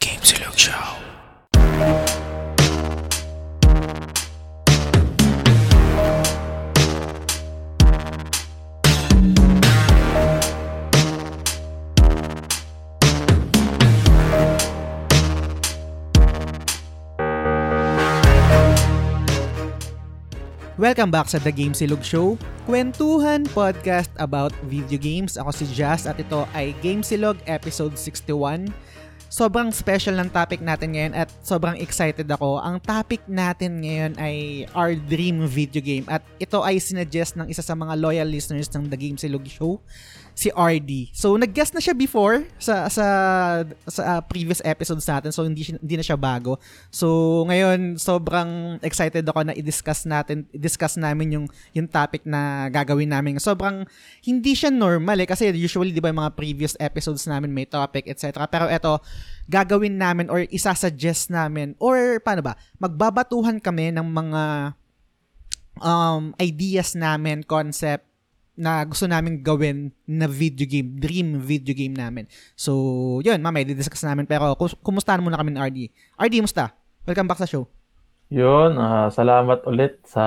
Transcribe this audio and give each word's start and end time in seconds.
Game 0.00 0.24
Silog 0.24 0.56
Show. 0.56 0.96
Welcome 20.80 21.12
back 21.12 21.28
sa 21.28 21.36
The 21.36 21.52
Game 21.52 21.76
Silog 21.76 22.00
Show, 22.00 22.40
kwentuhan 22.64 23.44
podcast 23.52 24.08
about 24.16 24.56
video 24.64 24.96
games. 24.96 25.36
Ako 25.36 25.52
si 25.52 25.68
Jazz 25.76 26.08
at 26.08 26.16
ito 26.16 26.48
ay 26.56 26.72
Game 26.80 27.04
Silog 27.04 27.36
episode 27.44 28.00
61. 28.00 28.72
Sobrang 29.30 29.70
special 29.70 30.18
ng 30.18 30.26
topic 30.34 30.58
natin 30.58 30.90
ngayon 30.90 31.14
at 31.14 31.30
sobrang 31.46 31.78
excited 31.78 32.26
ako. 32.26 32.58
Ang 32.58 32.82
topic 32.82 33.22
natin 33.30 33.78
ngayon 33.78 34.18
ay 34.18 34.66
our 34.74 34.98
dream 34.98 35.46
video 35.46 35.78
game 35.78 36.02
at 36.10 36.18
ito 36.42 36.58
ay 36.66 36.82
sinuggest 36.82 37.38
ng 37.38 37.46
isa 37.46 37.62
sa 37.62 37.78
mga 37.78 37.94
loyal 37.94 38.26
listeners 38.26 38.66
ng 38.74 38.90
The 38.90 38.98
Game 38.98 39.14
Silog 39.14 39.46
Show, 39.46 39.78
si 40.40 40.48
RD. 40.48 41.12
So 41.12 41.36
nag-guest 41.36 41.76
na 41.76 41.84
siya 41.84 41.92
before 41.92 42.48
sa 42.56 42.88
sa 42.88 43.04
sa 43.84 44.02
uh, 44.16 44.22
previous 44.24 44.64
episodes 44.64 45.04
natin 45.04 45.36
so 45.36 45.44
hindi 45.44 45.68
hindi 45.68 46.00
na 46.00 46.04
siya 46.04 46.16
bago. 46.16 46.56
So 46.88 47.44
ngayon 47.44 48.00
sobrang 48.00 48.80
excited 48.80 49.28
ako 49.28 49.44
na 49.44 49.52
i-discuss 49.52 50.08
natin 50.08 50.48
i-discuss 50.56 50.96
namin 50.96 51.36
yung 51.36 51.46
yung 51.76 51.84
topic 51.84 52.24
na 52.24 52.72
gagawin 52.72 53.12
namin. 53.12 53.36
Sobrang 53.36 53.84
hindi 54.24 54.56
siya 54.56 54.72
normal 54.72 55.20
eh 55.20 55.28
kasi 55.28 55.52
usually 55.52 55.92
'di 55.92 56.00
ba 56.00 56.08
mga 56.08 56.32
previous 56.32 56.72
episodes 56.80 57.28
namin 57.28 57.52
may 57.52 57.68
topic 57.68 58.08
etc. 58.08 58.48
Pero 58.48 58.64
eto 58.72 59.04
gagawin 59.44 60.00
namin 60.00 60.32
or 60.32 60.48
isa-suggest 60.48 61.28
namin 61.28 61.76
or 61.76 62.16
paano 62.24 62.40
ba 62.40 62.56
magbabatuhan 62.80 63.60
kami 63.60 63.92
ng 63.92 64.08
mga 64.08 64.42
um, 65.84 66.32
ideas 66.40 66.96
namin, 66.96 67.44
concept 67.44 68.09
na 68.56 68.82
gusto 68.84 69.06
namin 69.06 69.40
gawin 69.40 69.90
na 70.04 70.26
video 70.26 70.66
game, 70.66 70.96
dream 70.96 71.38
video 71.38 71.72
game 71.72 71.94
namin. 71.94 72.26
So, 72.52 72.72
yun, 73.20 73.40
mamaya 73.40 73.64
didiscuss 73.64 74.04
namin. 74.04 74.26
Pero, 74.26 74.52
kus- 74.54 74.76
kumusta 74.78 75.16
muna 75.16 75.38
kami 75.38 75.54
ni 75.54 75.60
RD? 75.60 75.78
RD, 76.18 76.34
musta? 76.40 76.74
Welcome 77.04 77.28
back 77.28 77.40
sa 77.40 77.48
show. 77.48 77.66
Yun, 78.30 78.76
ah, 78.76 79.10
salamat 79.10 79.66
ulit 79.66 79.98
sa 80.06 80.24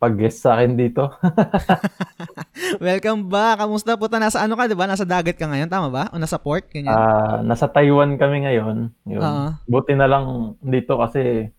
pag-guest 0.00 0.42
sa 0.42 0.56
akin 0.56 0.74
dito. 0.74 1.12
Welcome 2.82 3.28
back. 3.28 3.60
Kamusta? 3.60 4.00
Puta, 4.00 4.16
nasa 4.16 4.40
ano 4.40 4.56
ka, 4.56 4.64
di 4.64 4.74
ba? 4.74 4.88
Nasa 4.88 5.04
dagat 5.04 5.36
ka 5.36 5.44
ngayon, 5.44 5.68
tama 5.68 5.92
ba? 5.92 6.08
O 6.10 6.18
nasa 6.18 6.40
port? 6.40 6.64
Ganyan. 6.72 6.90
Ah, 6.90 7.44
nasa 7.44 7.68
Taiwan 7.68 8.16
kami 8.16 8.48
ngayon. 8.48 8.90
Yun. 9.06 9.20
Oo. 9.22 9.46
Buti 9.68 9.92
na 9.94 10.08
lang 10.08 10.56
dito 10.64 10.96
kasi 10.96 11.52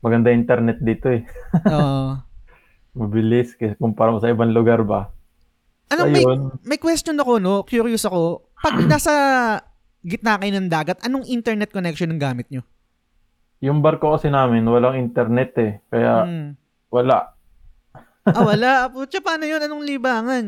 maganda 0.00 0.28
internet 0.28 0.76
dito 0.80 1.08
eh. 1.08 1.24
Oo. 1.68 2.16
Mabilis 2.92 3.54
kasi 3.54 3.74
kumpara 3.74 4.10
mo 4.10 4.18
sa 4.18 4.28
ibang 4.28 4.50
lugar 4.50 4.82
ba. 4.82 5.10
ano, 5.88 6.06
may, 6.06 6.22
Ayun. 6.22 6.54
may 6.62 6.78
question 6.78 7.14
ako, 7.14 7.38
no? 7.38 7.62
Curious 7.62 8.02
ako. 8.02 8.46
Pag 8.54 8.78
nasa 8.90 9.12
gitna 10.00 10.38
kayo 10.38 10.54
ng 10.54 10.68
dagat, 10.68 10.98
anong 11.00 11.26
internet 11.26 11.70
connection 11.70 12.08
ang 12.08 12.22
gamit 12.22 12.46
nyo? 12.48 12.62
Yung 13.60 13.78
barko 13.78 14.14
kasi 14.14 14.26
namin 14.26 14.64
walang 14.64 14.96
internet 14.96 15.52
eh. 15.58 15.72
Kaya 15.86 16.24
Hmm. 16.24 16.48
wala. 16.88 17.34
Ah, 18.22 18.42
wala. 18.48 18.86
Putya, 18.88 19.18
paano 19.18 19.44
yun? 19.44 19.60
Anong 19.60 19.84
libangan? 19.84 20.44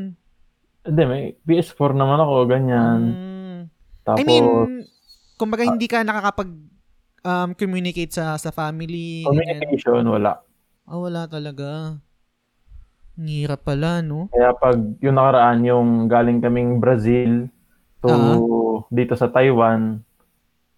Hindi, 0.82 1.02
may 1.04 1.22
PS4 1.40 1.92
naman 1.92 2.18
ako, 2.18 2.34
ganyan. 2.46 3.00
Hmm. 3.04 3.60
Tapos, 4.02 4.18
I 4.18 4.24
mean, 4.24 4.46
kumbaga 5.36 5.62
hindi 5.62 5.86
ka 5.86 6.02
nakakapag 6.02 6.50
um, 7.22 7.50
communicate 7.54 8.10
sa 8.10 8.34
sa 8.34 8.50
family. 8.50 9.22
ganyan. 9.22 9.62
communication, 9.62 10.02
wala. 10.04 10.42
Ah, 10.82 10.98
wala 10.98 11.26
talaga. 11.26 11.98
Hirap 13.20 13.68
pala, 13.68 14.00
no? 14.00 14.32
Kaya 14.32 14.56
pag 14.56 14.78
yung 15.04 15.16
nakaraan, 15.16 15.58
yung 15.68 15.88
galing 16.08 16.40
kaming 16.40 16.80
Brazil 16.80 17.52
to 18.00 18.08
Ah. 18.08 18.38
dito 18.88 19.12
sa 19.14 19.28
Taiwan, 19.28 20.00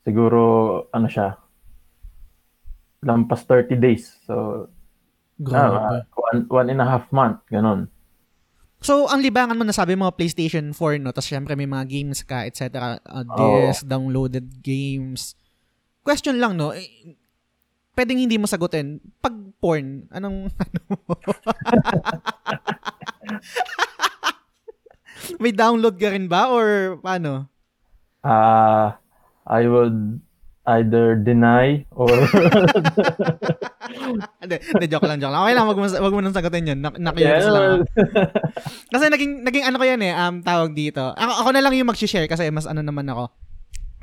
siguro 0.03 0.43
ano 0.91 1.06
siya, 1.06 1.39
lampas 3.00 3.47
30 3.47 3.78
days. 3.78 4.19
So, 4.27 4.67
Grabe. 5.39 5.77
ah, 5.78 6.03
one, 6.17 6.41
one 6.49 6.69
and 6.75 6.81
a 6.83 6.89
half 6.89 7.06
month, 7.15 7.44
ganun. 7.47 7.87
So, 8.84 9.09
ang 9.09 9.25
libangan 9.25 9.56
mo, 9.56 9.65
nasabi 9.65 9.97
mo, 9.97 10.12
PlayStation 10.12 10.77
4, 10.77 11.00
no? 11.00 11.09
Tapos, 11.09 11.33
syempre, 11.33 11.56
may 11.56 11.65
mga 11.65 11.89
games 11.89 12.21
ka, 12.21 12.44
etc. 12.44 13.00
Uh, 13.00 13.25
disc, 13.25 13.81
downloaded 13.89 14.61
games. 14.61 15.33
Question 16.05 16.37
lang, 16.37 16.61
no? 16.61 16.77
Pwedeng 17.94 18.19
hindi 18.19 18.37
mo 18.37 18.50
sagutin. 18.50 18.99
Pag 19.22 19.34
porn, 19.62 20.10
anong, 20.10 20.50
ano 20.66 20.81
mo? 21.06 21.15
may 25.38 25.55
download 25.55 25.94
ka 25.94 26.10
rin 26.10 26.27
ba? 26.27 26.50
Or, 26.50 26.99
paano? 26.99 27.47
Ah, 28.27 28.99
I 29.47 29.71
would 29.71 30.19
either 30.65 31.21
deny 31.21 31.84
or 31.93 32.09
Hindi, 34.44 34.87
joke 34.88 35.05
lang, 35.05 35.21
joke 35.21 35.32
lang. 35.32 35.43
Okay 35.44 35.55
lang, 35.55 35.66
wag 35.69 35.78
mo, 35.78 35.87
wag 35.87 36.15
mo 36.15 36.21
nang 36.25 36.34
sagutin 36.34 36.69
yun. 36.72 36.81
Na, 36.81 36.91
na-curious 36.91 37.47
lang. 37.47 37.84
Kasi 38.88 39.05
naging, 39.12 39.44
naging 39.44 39.65
ano 39.69 39.76
ko 39.76 39.84
yan 39.84 40.00
eh, 40.03 40.12
um, 40.16 40.41
tawag 40.41 40.72
dito. 40.72 41.12
Ako, 41.15 41.32
ako 41.44 41.49
na 41.53 41.62
lang 41.62 41.76
yung 41.76 41.88
mag-share 41.88 42.26
kasi 42.26 42.49
mas 42.49 42.65
ano 42.65 42.81
naman 42.81 43.05
ako. 43.06 43.28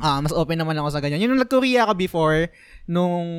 Ah, 0.01 0.17
mas 0.17 0.33
open 0.33 0.57
naman 0.57 0.73
ako 0.81 0.89
sa 0.89 0.97
ganyan. 0.97 1.21
Yung 1.21 1.37
nag-Korea 1.37 1.85
ako 1.85 1.93
before, 1.93 2.49
nung 2.89 3.29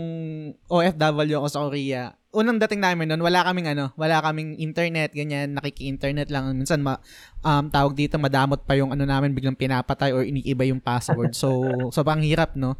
OFW 0.70 1.42
ako 1.42 1.48
sa 1.50 1.60
Korea, 1.66 2.14
unang 2.30 2.62
dating 2.62 2.78
namin 2.78 3.10
noon, 3.10 3.18
wala 3.18 3.42
kaming 3.42 3.74
ano, 3.74 3.90
wala 3.98 4.22
kaming 4.22 4.54
internet, 4.62 5.10
ganyan, 5.10 5.58
nakiki-internet 5.58 6.30
lang. 6.30 6.54
Minsan, 6.54 6.86
ma, 6.86 7.02
um, 7.42 7.66
tawag 7.66 7.98
dito, 7.98 8.14
madamot 8.14 8.62
pa 8.62 8.78
yung 8.78 8.94
ano 8.94 9.02
namin, 9.02 9.34
biglang 9.34 9.58
pinapatay 9.58 10.14
or 10.14 10.22
iniiba 10.22 10.62
yung 10.62 10.78
password. 10.78 11.34
So, 11.34 11.66
so 11.94 12.06
ang 12.06 12.22
hirap, 12.22 12.54
no? 12.54 12.78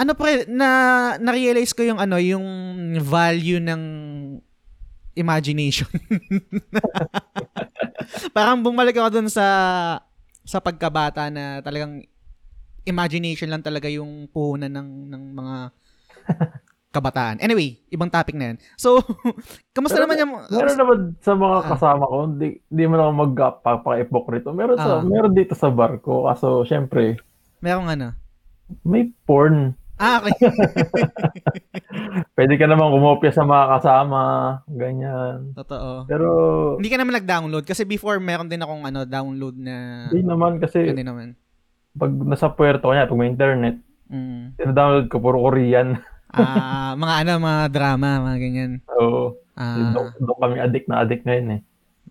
Ano 0.00 0.16
pre, 0.16 0.48
na, 0.48 0.68
na-realize 1.20 1.76
ko 1.76 1.84
yung 1.84 2.00
ano, 2.00 2.16
yung 2.16 2.42
value 3.04 3.60
ng 3.60 3.82
imagination. 5.12 5.92
Parang 8.36 8.64
bumalik 8.64 8.96
ako 8.96 9.20
dun 9.20 9.28
sa 9.28 9.44
sa 10.42 10.58
pagkabata 10.58 11.30
na 11.30 11.62
talagang 11.62 12.02
imagination 12.84 13.48
lang 13.48 13.60
talaga 13.60 13.86
yung 13.86 14.26
puhunan 14.28 14.70
ng 14.70 14.88
ng 15.08 15.22
mga 15.32 15.54
kabataan. 16.92 17.40
Anyway, 17.40 17.80
ibang 17.88 18.12
topic 18.12 18.36
na 18.36 18.52
yan. 18.52 18.56
So, 18.76 19.00
kamusta 19.74 19.96
Pero 19.96 20.04
naman 20.04 20.20
yung... 20.20 20.32
meron 20.52 20.76
naman 20.76 20.98
sa 21.24 21.32
mga 21.32 21.56
Ah. 21.56 21.66
kasama 21.72 22.04
ko, 22.04 22.16
hindi, 22.28 22.60
hindi 22.68 22.84
mo 22.84 23.00
ako 23.00 23.12
magpapaka-hypocrite. 23.16 24.44
Meron, 24.52 24.76
sa, 24.76 25.00
meron 25.00 25.32
dito 25.32 25.56
sa 25.56 25.72
barko. 25.72 26.28
Kaso, 26.28 26.62
syempre, 26.62 27.16
Merong 27.64 27.88
ano? 27.88 28.08
may 28.84 29.08
porn. 29.24 29.72
Ah, 29.96 30.20
okay. 30.20 30.34
Pwede 32.36 32.56
ka 32.56 32.66
naman 32.66 32.90
kumopya 32.90 33.30
sa 33.30 33.46
mga 33.46 33.64
kasama, 33.78 34.20
ganyan. 34.66 35.54
Totoo. 35.54 36.04
Pero, 36.04 36.26
Hindi 36.76 36.90
ka 36.90 36.98
naman 36.98 37.14
nag-download 37.16 37.64
kasi 37.64 37.84
before 37.84 38.18
meron 38.18 38.50
din 38.50 38.60
akong 38.60 38.82
ano, 38.82 39.06
download 39.06 39.56
na... 39.56 40.08
hindi 40.10 40.26
naman 40.26 40.58
kasi 40.58 40.90
Hindi 40.90 41.06
naman. 41.06 41.36
Pag 41.92 42.10
nasa 42.22 42.48
puerto 42.48 42.88
kanya, 42.88 43.06
pag 43.06 43.18
may 43.18 43.28
internet, 43.28 43.76
Mm. 44.06 44.60
download 44.70 45.08
ko 45.08 45.16
puro 45.18 45.40
Korean. 45.40 45.96
Ah, 46.32 46.96
mga 46.96 47.14
ano, 47.22 47.32
mga 47.38 47.62
drama, 47.68 48.08
mga 48.22 48.38
ganyan. 48.38 48.72
So, 48.86 49.36
Ah, 49.52 49.92
doon, 49.92 50.16
doon 50.16 50.38
kami 50.38 50.54
addict 50.58 50.88
na 50.88 51.00
addict 51.00 51.24
ngayon 51.24 51.48
eh. 51.50 51.60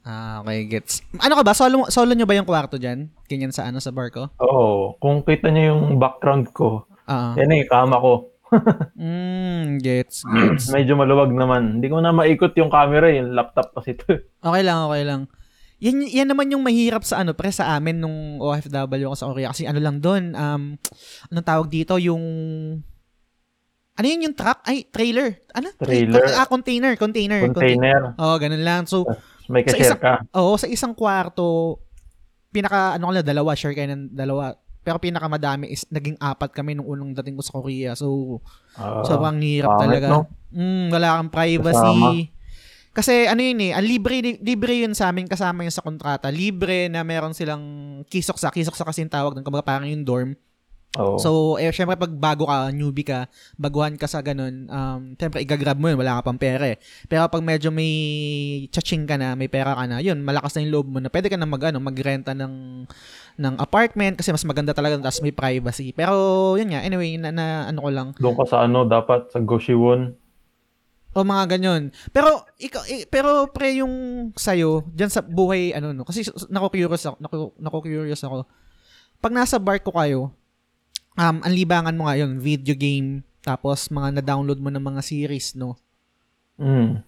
ah, 0.03 0.41
okay, 0.41 0.65
gets. 0.67 1.01
Ano 1.15 1.33
ka 1.33 1.41
ba? 1.41 1.53
Solo, 1.53 1.89
solo 1.89 2.13
nyo 2.13 2.25
ba 2.25 2.37
yung 2.37 2.45
kwarto 2.45 2.77
dyan? 2.77 3.09
Ganyan 3.25 3.49
sa 3.49 3.65
ano, 3.65 3.77
sa 3.77 3.89
barko? 3.89 4.29
Oo, 4.37 4.93
kung 4.97 5.21
kita 5.21 5.49
niyo 5.49 5.73
yung 5.73 5.97
background 5.97 6.49
ko, 6.51 6.85
Ah. 7.03 7.33
yan 7.33 7.49
eh, 7.51 7.65
kama 7.65 7.97
ko. 7.97 8.29
Mm, 8.93 9.79
gets, 9.79 10.21
gets. 10.21 10.69
Medyo 10.69 10.93
maluwag 10.93 11.31
naman. 11.31 11.77
Hindi 11.77 11.89
ko 11.89 11.97
na 11.97 12.13
maikot 12.13 12.53
yung 12.53 12.69
camera, 12.69 13.09
eh, 13.09 13.17
yung 13.17 13.33
laptop 13.33 13.73
kasi 13.73 13.95
ito. 13.95 14.05
Okay 14.37 14.61
lang, 14.61 14.85
okay 14.85 15.01
lang. 15.01 15.21
Yan, 15.81 16.05
yan 16.05 16.29
naman 16.29 16.47
yung 16.47 16.61
mahirap 16.61 17.01
sa 17.01 17.19
ano, 17.19 17.33
pre, 17.33 17.49
sa 17.49 17.73
amin 17.73 17.97
nung 17.97 18.37
OFW 18.37 19.09
ako 19.09 19.17
sa 19.17 19.27
Korea. 19.27 19.49
Kasi 19.49 19.65
ano 19.65 19.81
lang 19.81 19.97
doon, 19.97 20.31
um, 20.31 20.77
anong 21.27 21.47
tawag 21.47 21.67
dito, 21.67 21.97
yung, 21.97 22.21
ano 23.91 24.05
yun 24.05 24.29
yung 24.29 24.37
truck? 24.37 24.61
Ay, 24.61 24.85
trailer. 24.85 25.41
Ano? 25.51 25.73
Tra- 25.73 25.89
Trailer. 25.89 26.21
Ah, 26.37 26.45
container, 26.45 26.93
container. 26.95 27.41
Container. 27.43 28.13
Oo, 28.13 28.23
oh, 28.23 28.37
ganun 28.37 28.61
lang. 28.61 28.85
So, 28.85 29.03
May 29.49 29.67
Sa 29.67 29.75
isang- 29.75 29.99
ka. 29.99 30.23
Oo, 30.31 30.55
sa 30.55 30.63
isang 30.63 30.95
kwarto, 30.95 31.81
pinaka, 32.53 32.95
ano 32.95 33.09
ko 33.09 33.19
lang, 33.19 33.25
dalawa, 33.25 33.51
share 33.51 33.75
kayo 33.75 33.89
ng 33.89 34.15
dalawa. 34.15 34.55
Pero 34.81 34.95
pinakamadami 34.97 35.67
is, 35.67 35.83
naging 35.91 36.15
apat 36.17 36.55
kami 36.55 36.73
nung 36.73 36.87
unang 36.87 37.11
dating 37.19 37.35
ko 37.35 37.43
sa 37.43 37.53
Korea. 37.53 37.91
So, 37.93 38.39
Ah, 38.79 39.03
sobrang 39.03 39.43
hirap 39.43 39.75
pangit, 39.75 39.99
talaga. 39.99 40.07
no? 40.07 40.21
Mm, 40.55 40.87
wala 40.87 41.19
kang 41.19 41.31
privacy. 41.31 42.31
Kasi 42.91 43.23
ano 43.23 43.39
yun 43.39 43.59
eh, 43.63 43.71
ang 43.71 43.87
libre, 43.87 44.19
libre 44.43 44.83
yun 44.83 44.91
sa 44.91 45.15
amin 45.15 45.23
kasama 45.23 45.63
yun 45.63 45.71
sa 45.71 45.83
kontrata. 45.83 46.27
Libre 46.27 46.91
na 46.91 47.07
meron 47.07 47.31
silang 47.31 47.63
kisoksa. 48.11 48.51
Kisoksa 48.51 48.83
kasi 48.83 49.07
yung 49.07 49.13
tawag 49.13 49.31
ng 49.35 49.47
kumbaga 49.47 49.63
parang 49.63 49.87
yung 49.87 50.03
dorm. 50.03 50.35
Oo. 50.99 51.15
So, 51.15 51.55
eh, 51.55 51.71
syempre 51.71 51.95
pag 51.95 52.11
bago 52.11 52.51
ka, 52.51 52.67
newbie 52.75 53.07
ka, 53.07 53.31
baguhan 53.55 53.95
ka 53.95 54.11
sa 54.11 54.19
ganun, 54.19 54.67
um, 54.67 55.15
syempre 55.15 55.39
igagrab 55.39 55.79
mo 55.79 55.87
yun, 55.87 55.95
wala 55.95 56.19
ka 56.19 56.27
pang 56.27 56.35
pera 56.35 56.67
eh. 56.67 56.83
Pero 57.07 57.23
pag 57.31 57.39
medyo 57.39 57.71
may 57.71 57.87
chaching 58.75 59.07
ka 59.07 59.15
na, 59.15 59.39
may 59.39 59.47
pera 59.47 59.71
ka 59.71 59.87
na, 59.87 60.03
yun, 60.03 60.19
malakas 60.19 60.51
na 60.59 60.67
yung 60.67 60.73
loob 60.75 60.87
mo 60.91 60.99
na 60.99 61.07
pwede 61.07 61.31
ka 61.31 61.39
na 61.39 61.47
mag, 61.47 61.63
ano, 61.63 61.79
magrenta 61.79 62.35
ng, 62.35 62.83
ng 63.39 63.55
apartment 63.55 64.19
kasi 64.19 64.35
mas 64.35 64.43
maganda 64.43 64.75
talaga, 64.75 64.99
tapos 64.99 65.23
may 65.23 65.31
privacy. 65.31 65.95
Pero, 65.95 66.11
yun 66.59 66.75
nga, 66.75 66.83
anyway, 66.83 67.15
na, 67.15 67.31
na 67.31 67.71
ano 67.71 67.79
ko 67.79 67.87
lang, 67.87 68.07
Doon 68.19 68.35
ka 68.35 68.45
sa 68.51 68.67
ano, 68.67 68.83
dapat 68.83 69.31
sa 69.31 69.39
Goshiwon. 69.39 70.19
O 71.11 71.23
mga 71.27 71.57
ganyan. 71.57 71.91
Pero, 72.15 72.47
ikaw, 72.55 72.83
eh, 72.87 73.03
pero 73.07 73.51
pre 73.51 73.83
yung 73.83 73.93
sa'yo, 74.35 74.87
dyan 74.95 75.11
sa 75.11 75.19
buhay, 75.19 75.75
ano, 75.75 75.91
no, 75.91 76.07
kasi 76.07 76.23
nako-curious 76.47 77.03
ako, 77.07 77.17
nako, 77.19 77.35
nako-curious 77.59 78.21
ako. 78.23 78.47
Pag 79.19 79.35
nasa 79.35 79.59
barko 79.59 79.91
kayo, 79.91 80.31
um, 81.19 81.37
ang 81.43 81.53
libangan 81.53 81.97
mo 81.97 82.07
nga 82.07 82.15
yun, 82.15 82.39
video 82.39 82.73
game, 82.73 83.27
tapos 83.43 83.91
mga 83.91 84.21
na-download 84.21 84.59
mo 84.61 84.71
ng 84.71 84.83
mga 84.83 85.01
series, 85.03 85.57
no? 85.59 85.75
Mm. 86.55 87.03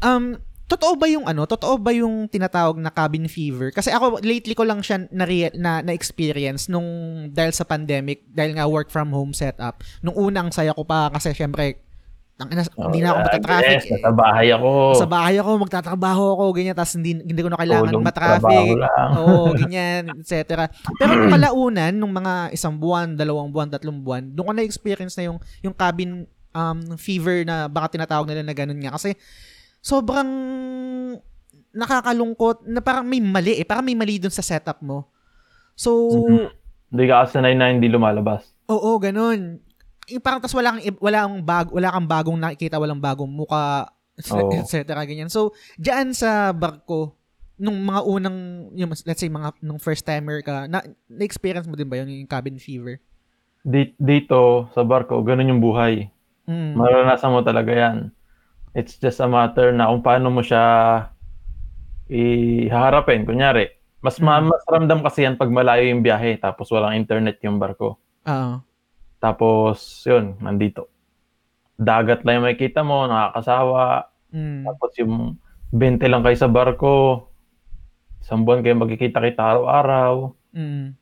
Um, 0.00 0.24
totoo 0.64 0.96
ba 0.96 1.06
yung 1.10 1.28
ano, 1.28 1.44
totoo 1.44 1.76
ba 1.76 1.92
yung 1.92 2.30
tinatawag 2.30 2.80
na 2.80 2.88
cabin 2.88 3.28
fever? 3.28 3.68
Kasi 3.74 3.92
ako 3.92 4.24
lately 4.24 4.56
ko 4.56 4.64
lang 4.64 4.80
siya 4.80 5.04
na 5.12 5.28
na, 5.54 5.72
na 5.84 5.92
experience 5.92 6.72
nung 6.72 6.86
dahil 7.30 7.52
sa 7.52 7.68
pandemic, 7.68 8.24
dahil 8.32 8.56
nga 8.56 8.64
work 8.64 8.88
from 8.88 9.12
home 9.12 9.36
setup. 9.36 9.84
Nung 10.00 10.16
unang 10.16 10.48
saya 10.54 10.72
ko 10.72 10.86
pa 10.86 11.12
kasi 11.12 11.36
syempre 11.36 11.83
ang 12.34 12.50
ina, 12.50 12.66
hindi 12.66 12.98
na 12.98 13.14
ako 13.14 13.20
matatraffic. 13.30 13.78
Yes, 13.78 13.94
nasa 13.94 14.10
bahay 14.10 14.48
ako. 14.50 14.70
Sa 14.98 15.06
bahay 15.06 15.34
ako, 15.38 15.50
magtatrabaho 15.54 16.24
ako, 16.34 16.44
ganyan, 16.50 16.74
tapos 16.74 16.98
hindi, 16.98 17.22
hindi 17.22 17.38
ko 17.38 17.46
na 17.46 17.60
kailangan 17.62 17.94
Tulong, 17.94 18.02
matraffic. 18.02 18.74
Oo, 19.22 19.54
ganyan, 19.54 20.02
etc. 20.18 20.66
Pero 20.98 21.10
nung 21.14 21.30
kalaunan, 21.30 21.92
nung 21.94 22.10
mga 22.10 22.50
isang 22.50 22.74
buwan, 22.74 23.14
dalawang 23.14 23.54
buwan, 23.54 23.70
tatlong 23.70 24.02
buwan, 24.02 24.34
doon 24.34 24.50
ko 24.50 24.52
na-experience 24.58 25.14
na 25.14 25.30
yung, 25.30 25.38
yung 25.62 25.74
cabin 25.78 26.26
um, 26.50 26.98
fever 26.98 27.46
na 27.46 27.70
baka 27.70 27.94
tinatawag 27.94 28.26
nila 28.26 28.42
na 28.42 28.54
ganun 28.54 28.82
nga. 28.82 28.98
Kasi 28.98 29.14
sobrang 29.78 30.26
nakakalungkot 31.74 32.66
na 32.66 32.82
parang 32.82 33.06
may 33.06 33.22
mali 33.22 33.58
eh. 33.58 33.66
Parang 33.66 33.86
may 33.86 33.98
mali 33.98 34.22
dun 34.22 34.34
sa 34.34 34.42
setup 34.42 34.82
mo. 34.82 35.10
So, 35.74 35.90
Mhm. 36.22 36.50
Hindi 36.94 37.10
ka 37.10 37.26
kasanay 37.26 37.58
na 37.58 37.74
hindi 37.74 37.90
lumalabas. 37.90 38.46
Oo, 38.70 39.02
ganun. 39.02 39.58
Yung 40.08 40.20
parang 40.20 40.40
tas 40.40 40.52
wala 40.52 40.76
kang, 40.76 40.82
wala 41.00 41.18
kang 41.24 41.38
bag, 41.40 41.66
wala 41.72 41.88
kang 41.90 42.08
bagong 42.08 42.38
nakikita, 42.38 42.76
walang 42.76 43.00
bagong 43.00 43.30
muka, 43.30 43.88
Oo. 44.30 44.52
et 44.52 44.68
cetera, 44.68 45.00
ganyan. 45.02 45.28
So, 45.28 45.50
diyan 45.74 46.12
sa 46.12 46.52
barko, 46.52 47.16
nung 47.54 47.80
mga 47.80 48.00
unang, 48.02 48.38
yung, 48.74 48.90
let's 49.06 49.18
say, 49.18 49.30
mga, 49.30 49.54
nung 49.60 49.78
first 49.78 50.02
timer 50.02 50.42
ka, 50.42 50.66
na, 50.66 50.82
na-experience 51.06 51.64
mo 51.64 51.74
din 51.74 51.86
ba 51.86 52.02
yun, 52.02 52.10
yung 52.10 52.28
cabin 52.28 52.58
fever? 52.58 52.98
Di- 53.62 53.96
Dito, 53.96 54.68
sa 54.70 54.84
barko, 54.84 55.22
ganun 55.22 55.48
yung 55.48 55.62
buhay. 55.62 56.10
Mm. 56.44 56.76
Maranasan 56.76 57.32
mo 57.32 57.40
talaga 57.40 57.72
yan. 57.72 58.12
It's 58.74 58.98
just 58.98 59.22
a 59.22 59.28
matter 59.30 59.72
na 59.72 59.88
kung 59.88 60.02
paano 60.02 60.28
mo 60.28 60.42
siya 60.42 60.60
ihaharapin. 62.10 63.24
Kunyari, 63.24 63.70
mas, 64.02 64.20
ma- 64.20 64.42
Mm. 64.42 64.50
mas 64.52 64.62
ramdam 64.68 65.00
kasi 65.00 65.24
yan 65.24 65.40
pag 65.40 65.48
malayo 65.48 65.88
yung 65.88 66.04
biyahe 66.04 66.36
tapos 66.36 66.68
walang 66.68 66.92
internet 66.92 67.40
yung 67.40 67.56
barko. 67.56 67.96
Oo. 68.28 68.54
Tapos, 69.24 70.04
yun, 70.04 70.36
nandito. 70.36 70.92
Dagat 71.80 72.28
lang 72.28 72.44
yung 72.44 72.46
makikita 72.52 72.84
mo, 72.84 73.08
nakakasawa. 73.08 74.12
Mm. 74.28 74.68
Tapos 74.68 74.90
yung 75.00 75.14
20 75.72 76.12
lang 76.12 76.20
kayo 76.20 76.36
sa 76.36 76.52
barko. 76.52 77.24
Isang 78.20 78.44
buwan 78.44 78.60
kayo 78.60 78.76
magkikita-kita 78.76 79.40
araw-araw. 79.40 80.36
Mm. 80.52 80.92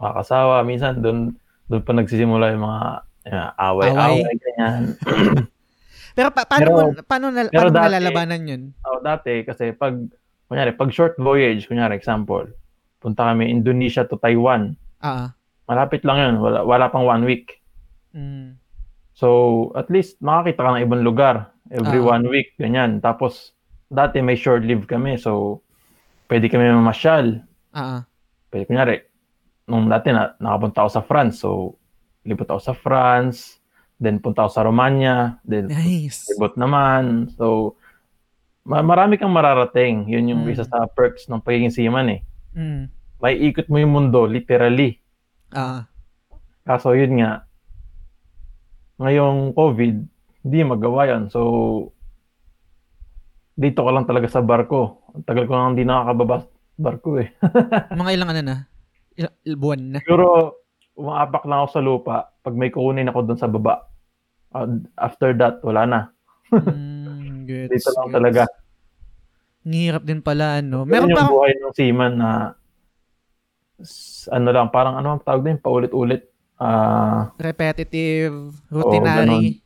Nakakasawa. 0.00 0.64
Minsan, 0.64 1.04
doon 1.04 1.36
doon 1.68 1.82
pa 1.84 1.92
nagsisimula 1.92 2.56
yung 2.56 2.64
mga 2.64 2.82
uh, 3.28 3.50
away-away, 3.58 4.34
ganyan. 4.38 4.82
Pero 6.16 6.32
pa- 6.32 6.48
paano, 6.48 6.64
Pero- 6.64 6.72
mo, 6.72 6.82
paano, 7.04 7.26
na, 7.28 7.40
pero 7.52 7.68
paano 7.68 7.76
dati- 7.76 7.86
nalalabanan 7.92 8.40
yun? 8.48 8.62
Oh, 8.88 9.04
dati 9.04 9.44
kasi 9.44 9.76
pag 9.76 9.92
kunyari 10.48 10.72
pag 10.72 10.88
short 10.88 11.12
voyage, 11.20 11.68
kunyari 11.68 11.92
example, 11.92 12.48
punta 13.04 13.28
kami 13.28 13.52
Indonesia 13.52 14.08
to 14.08 14.16
Taiwan. 14.16 14.72
Ah. 15.04 15.36
Malapit 15.68 16.08
lang 16.08 16.16
'yun, 16.16 16.34
wala 16.40 16.64
wala 16.64 16.88
pang 16.88 17.04
one 17.04 17.20
week. 17.28 17.60
Mm. 18.16 18.56
So, 19.12 19.28
at 19.76 19.88
least 19.88 20.20
makakita 20.20 20.60
ka 20.60 20.70
ng 20.72 20.84
ibang 20.84 21.04
lugar 21.04 21.52
every 21.68 22.00
Ah. 22.00 22.16
one 22.16 22.24
week, 22.28 22.56
ganyan. 22.56 23.00
Tapos 23.00 23.52
dati 23.88 24.20
may 24.20 24.34
short 24.34 24.64
leave 24.64 24.84
kami, 24.84 25.16
so 25.16 25.60
pwede 26.26 26.48
kami 26.48 26.68
mamasyal. 26.68 27.44
Ah. 27.72 28.04
Pwede 28.48 28.64
kunyari 28.64 28.96
nung 29.66 29.86
dati 29.86 30.10
na 30.10 30.32
nakapunta 30.36 30.84
ako 30.84 30.90
sa 30.90 31.02
France, 31.02 31.40
so 31.40 31.76
libot 32.24 32.46
ako 32.46 32.60
sa 32.60 32.74
France, 32.74 33.60
then 33.96 34.18
punta 34.18 34.44
ako 34.44 34.50
sa 34.52 34.64
Romania, 34.64 35.38
then 35.42 35.70
Nice. 35.70 36.26
libot 36.28 36.58
naman. 36.58 37.30
So, 37.36 37.76
ma- 38.62 38.82
marami 38.82 39.16
kang 39.16 39.32
mararating. 39.32 40.10
Yun 40.10 40.28
yung 40.28 40.42
Mm. 40.44 40.52
isa 40.52 40.66
sa 40.66 40.84
perks 40.86 41.26
ng 41.26 41.40
pagiging 41.40 41.72
seaman 41.72 42.10
eh. 42.10 42.20
Mm. 42.52 42.90
May 43.16 43.34
ikot 43.48 43.70
mo 43.70 43.80
yung 43.80 43.94
mundo, 43.94 44.28
literally. 44.28 45.00
Ah. 45.50 45.88
Kaso 46.62 46.92
yun 46.92 47.22
nga, 47.22 47.45
ngayong 48.96 49.52
COVID, 49.52 49.94
hindi 50.46 50.58
magawa 50.62 51.00
yan. 51.08 51.28
So, 51.28 51.40
dito 53.56 53.80
ka 53.84 53.90
lang 53.92 54.04
talaga 54.04 54.28
sa 54.28 54.44
barko. 54.44 55.04
Ang 55.16 55.24
tagal 55.24 55.48
ko 55.48 55.52
nang 55.56 55.72
hindi 55.76 55.88
nakakababa 55.88 56.44
sa 56.44 56.48
barko 56.76 57.10
eh. 57.20 57.32
Mga 58.00 58.12
ilang 58.12 58.30
ano 58.32 58.42
na? 58.44 58.56
Ilang, 59.16 59.34
il- 59.48 59.58
buwan 59.60 59.80
na? 59.96 59.98
Siguro, 60.04 60.26
umaapak 60.96 61.44
lang 61.48 61.58
ako 61.64 61.68
sa 61.72 61.84
lupa 61.84 62.16
pag 62.40 62.54
may 62.56 62.72
kukunin 62.72 63.08
ako 63.08 63.24
doon 63.24 63.40
sa 63.40 63.48
baba. 63.48 63.88
Uh, 64.52 64.80
after 64.96 65.32
that, 65.36 65.60
wala 65.64 65.82
na. 65.84 66.00
Mm, 66.52 67.44
gets, 67.48 67.72
Dito 67.72 67.90
lang 67.96 68.08
gets. 68.08 68.16
talaga. 68.16 68.42
Ang 69.66 69.74
hirap 69.76 70.02
din 70.06 70.20
pala, 70.22 70.62
no? 70.62 70.86
Meron 70.86 71.10
Meron 71.10 71.10
yung 71.10 71.18
pa 71.18 71.32
buhay 71.32 71.52
ng 71.58 71.74
seaman 71.74 72.12
na 72.16 72.30
ano 74.32 74.48
lang, 74.54 74.72
parang 74.72 74.96
ano 74.96 75.16
ang 75.16 75.22
tawag 75.24 75.44
din, 75.44 75.58
paulit-ulit. 75.60 76.28
Ah, 76.56 77.36
repetitive, 77.36 78.56
routinary. 78.72 79.60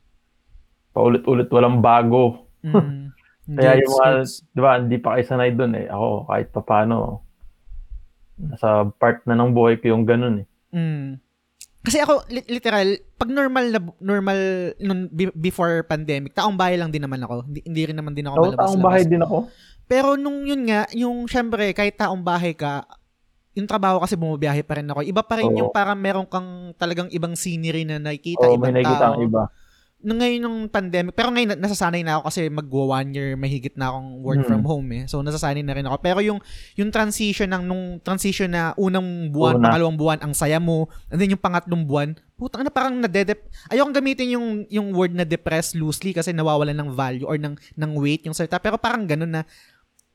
paulit-ulit, 0.91 1.47
walang 1.47 1.79
bago. 1.79 2.51
Mm. 2.63 3.15
Kaya 3.57 3.79
yung 3.79 3.91
mga, 3.95 4.09
di 4.27 4.61
ba, 4.61 4.71
hindi 4.79 4.97
pa 4.99 5.15
kayo 5.15 5.23
sanay 5.27 5.51
doon 5.55 5.73
eh. 5.75 5.87
Ako, 5.87 6.27
kahit 6.27 6.47
pa 6.51 6.61
paano, 6.63 7.25
nasa 8.39 8.87
part 8.95 9.23
na 9.27 9.35
ng 9.35 9.51
buhay 9.51 9.79
ko 9.79 9.91
yung 9.91 10.03
ganun 10.03 10.43
eh. 10.43 10.47
Mm. 10.71 11.19
Kasi 11.81 11.97
ako, 11.97 12.29
li- 12.29 12.45
literal, 12.45 12.93
pag 13.17 13.29
normal 13.33 13.65
na, 13.73 13.79
normal, 13.97 14.39
nun, 14.77 15.09
be- 15.09 15.33
before 15.33 15.81
pandemic, 15.89 16.37
taong 16.37 16.53
bahay 16.53 16.77
lang 16.77 16.93
din 16.93 17.01
naman 17.01 17.25
ako. 17.25 17.41
Hindi, 17.49 17.59
hindi 17.65 17.81
rin 17.89 17.97
naman 17.97 18.13
din 18.13 18.29
ako 18.29 18.35
So, 18.37 18.43
malabas 18.45 18.61
taong 18.61 18.83
bahay 18.85 19.03
din 19.09 19.21
ako. 19.25 19.37
Pero 19.89 20.09
nung 20.15 20.45
yun 20.45 20.61
nga, 20.69 20.85
yung 20.93 21.25
syempre, 21.25 21.73
kahit 21.73 21.97
taong 21.97 22.21
bahay 22.21 22.53
ka, 22.53 22.85
yung 23.51 23.67
trabaho 23.67 23.99
kasi 23.99 24.15
bumabiyahe 24.15 24.63
pa 24.63 24.79
rin 24.79 24.87
ako. 24.87 25.03
Iba 25.03 25.21
pa 25.21 25.35
rin 25.35 25.47
Oo. 25.47 25.57
yung 25.57 25.69
parang 25.69 25.95
meron 25.95 26.23
kang 26.23 26.71
talagang 26.75 27.11
ibang 27.11 27.35
scenery 27.35 27.83
na 27.83 27.99
nakikita, 27.99 28.43
Oo, 28.43 28.55
may 28.55 28.71
ibang 28.71 28.73
nakikita 28.79 29.03
tao. 29.03 29.13
ang 29.13 29.23
iba. 29.23 29.43
Nung 30.01 30.17
ngayon 30.17 30.41
nung 30.41 30.59
pandemic, 30.65 31.13
pero 31.13 31.29
ngayon 31.29 31.53
na- 31.53 31.61
nasasanay 31.61 32.01
na 32.01 32.17
ako 32.17 32.25
kasi 32.25 32.49
magwa 32.49 32.97
one 32.97 33.13
year 33.13 33.37
mahigit 33.37 33.77
na 33.77 33.93
akong 33.93 34.25
work 34.25 34.41
Hmm. 34.41 34.49
from 34.49 34.63
home 34.65 34.87
eh. 34.91 35.03
So 35.05 35.21
nasasanay 35.21 35.61
na 35.61 35.77
rin 35.77 35.85
ako. 35.85 36.01
Pero 36.01 36.25
yung 36.25 36.41
yung 36.73 36.89
transition 36.89 37.45
ng 37.45 37.61
nung 37.61 37.83
transition 38.01 38.49
na 38.49 38.73
unang 38.75 39.29
buwan, 39.29 39.61
Una. 39.61 39.69
pangalawang 39.69 39.97
buwan, 39.99 40.19
ang 40.19 40.33
saya 40.33 40.57
mo, 40.57 40.89
and 41.05 41.21
then 41.21 41.29
yung 41.29 41.37
pangatlong 41.37 41.85
buwan, 41.85 42.09
putang 42.33 42.65
na 42.65 42.73
parang 42.73 42.97
nadedep. 42.97 43.45
Ayokong 43.69 43.93
gamitin 43.93 44.33
yung 44.33 44.47
yung 44.65 44.89
word 44.89 45.13
na 45.13 45.21
depressed 45.21 45.77
loosely 45.77 46.17
kasi 46.17 46.33
nawawalan 46.33 46.73
ng 46.73 46.89
value 46.89 47.29
or 47.29 47.37
ng 47.37 47.53
ng 47.53 47.91
weight 47.93 48.25
yung 48.25 48.33
salita. 48.33 48.57
Pero 48.57 48.81
parang 48.81 49.05
ganun 49.05 49.29
na 49.29 49.45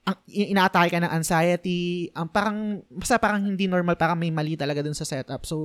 ang 0.06 0.16
inaatake 0.30 0.94
ka 0.94 1.02
ng 1.02 1.10
anxiety, 1.12 1.82
ang 2.14 2.30
parang 2.30 2.78
basta 2.86 3.18
parang 3.18 3.42
hindi 3.42 3.66
normal, 3.66 3.98
parang 3.98 4.14
may 4.14 4.30
mali 4.30 4.54
talaga 4.54 4.78
dun 4.78 4.94
sa 4.94 5.02
setup. 5.02 5.42
So, 5.42 5.58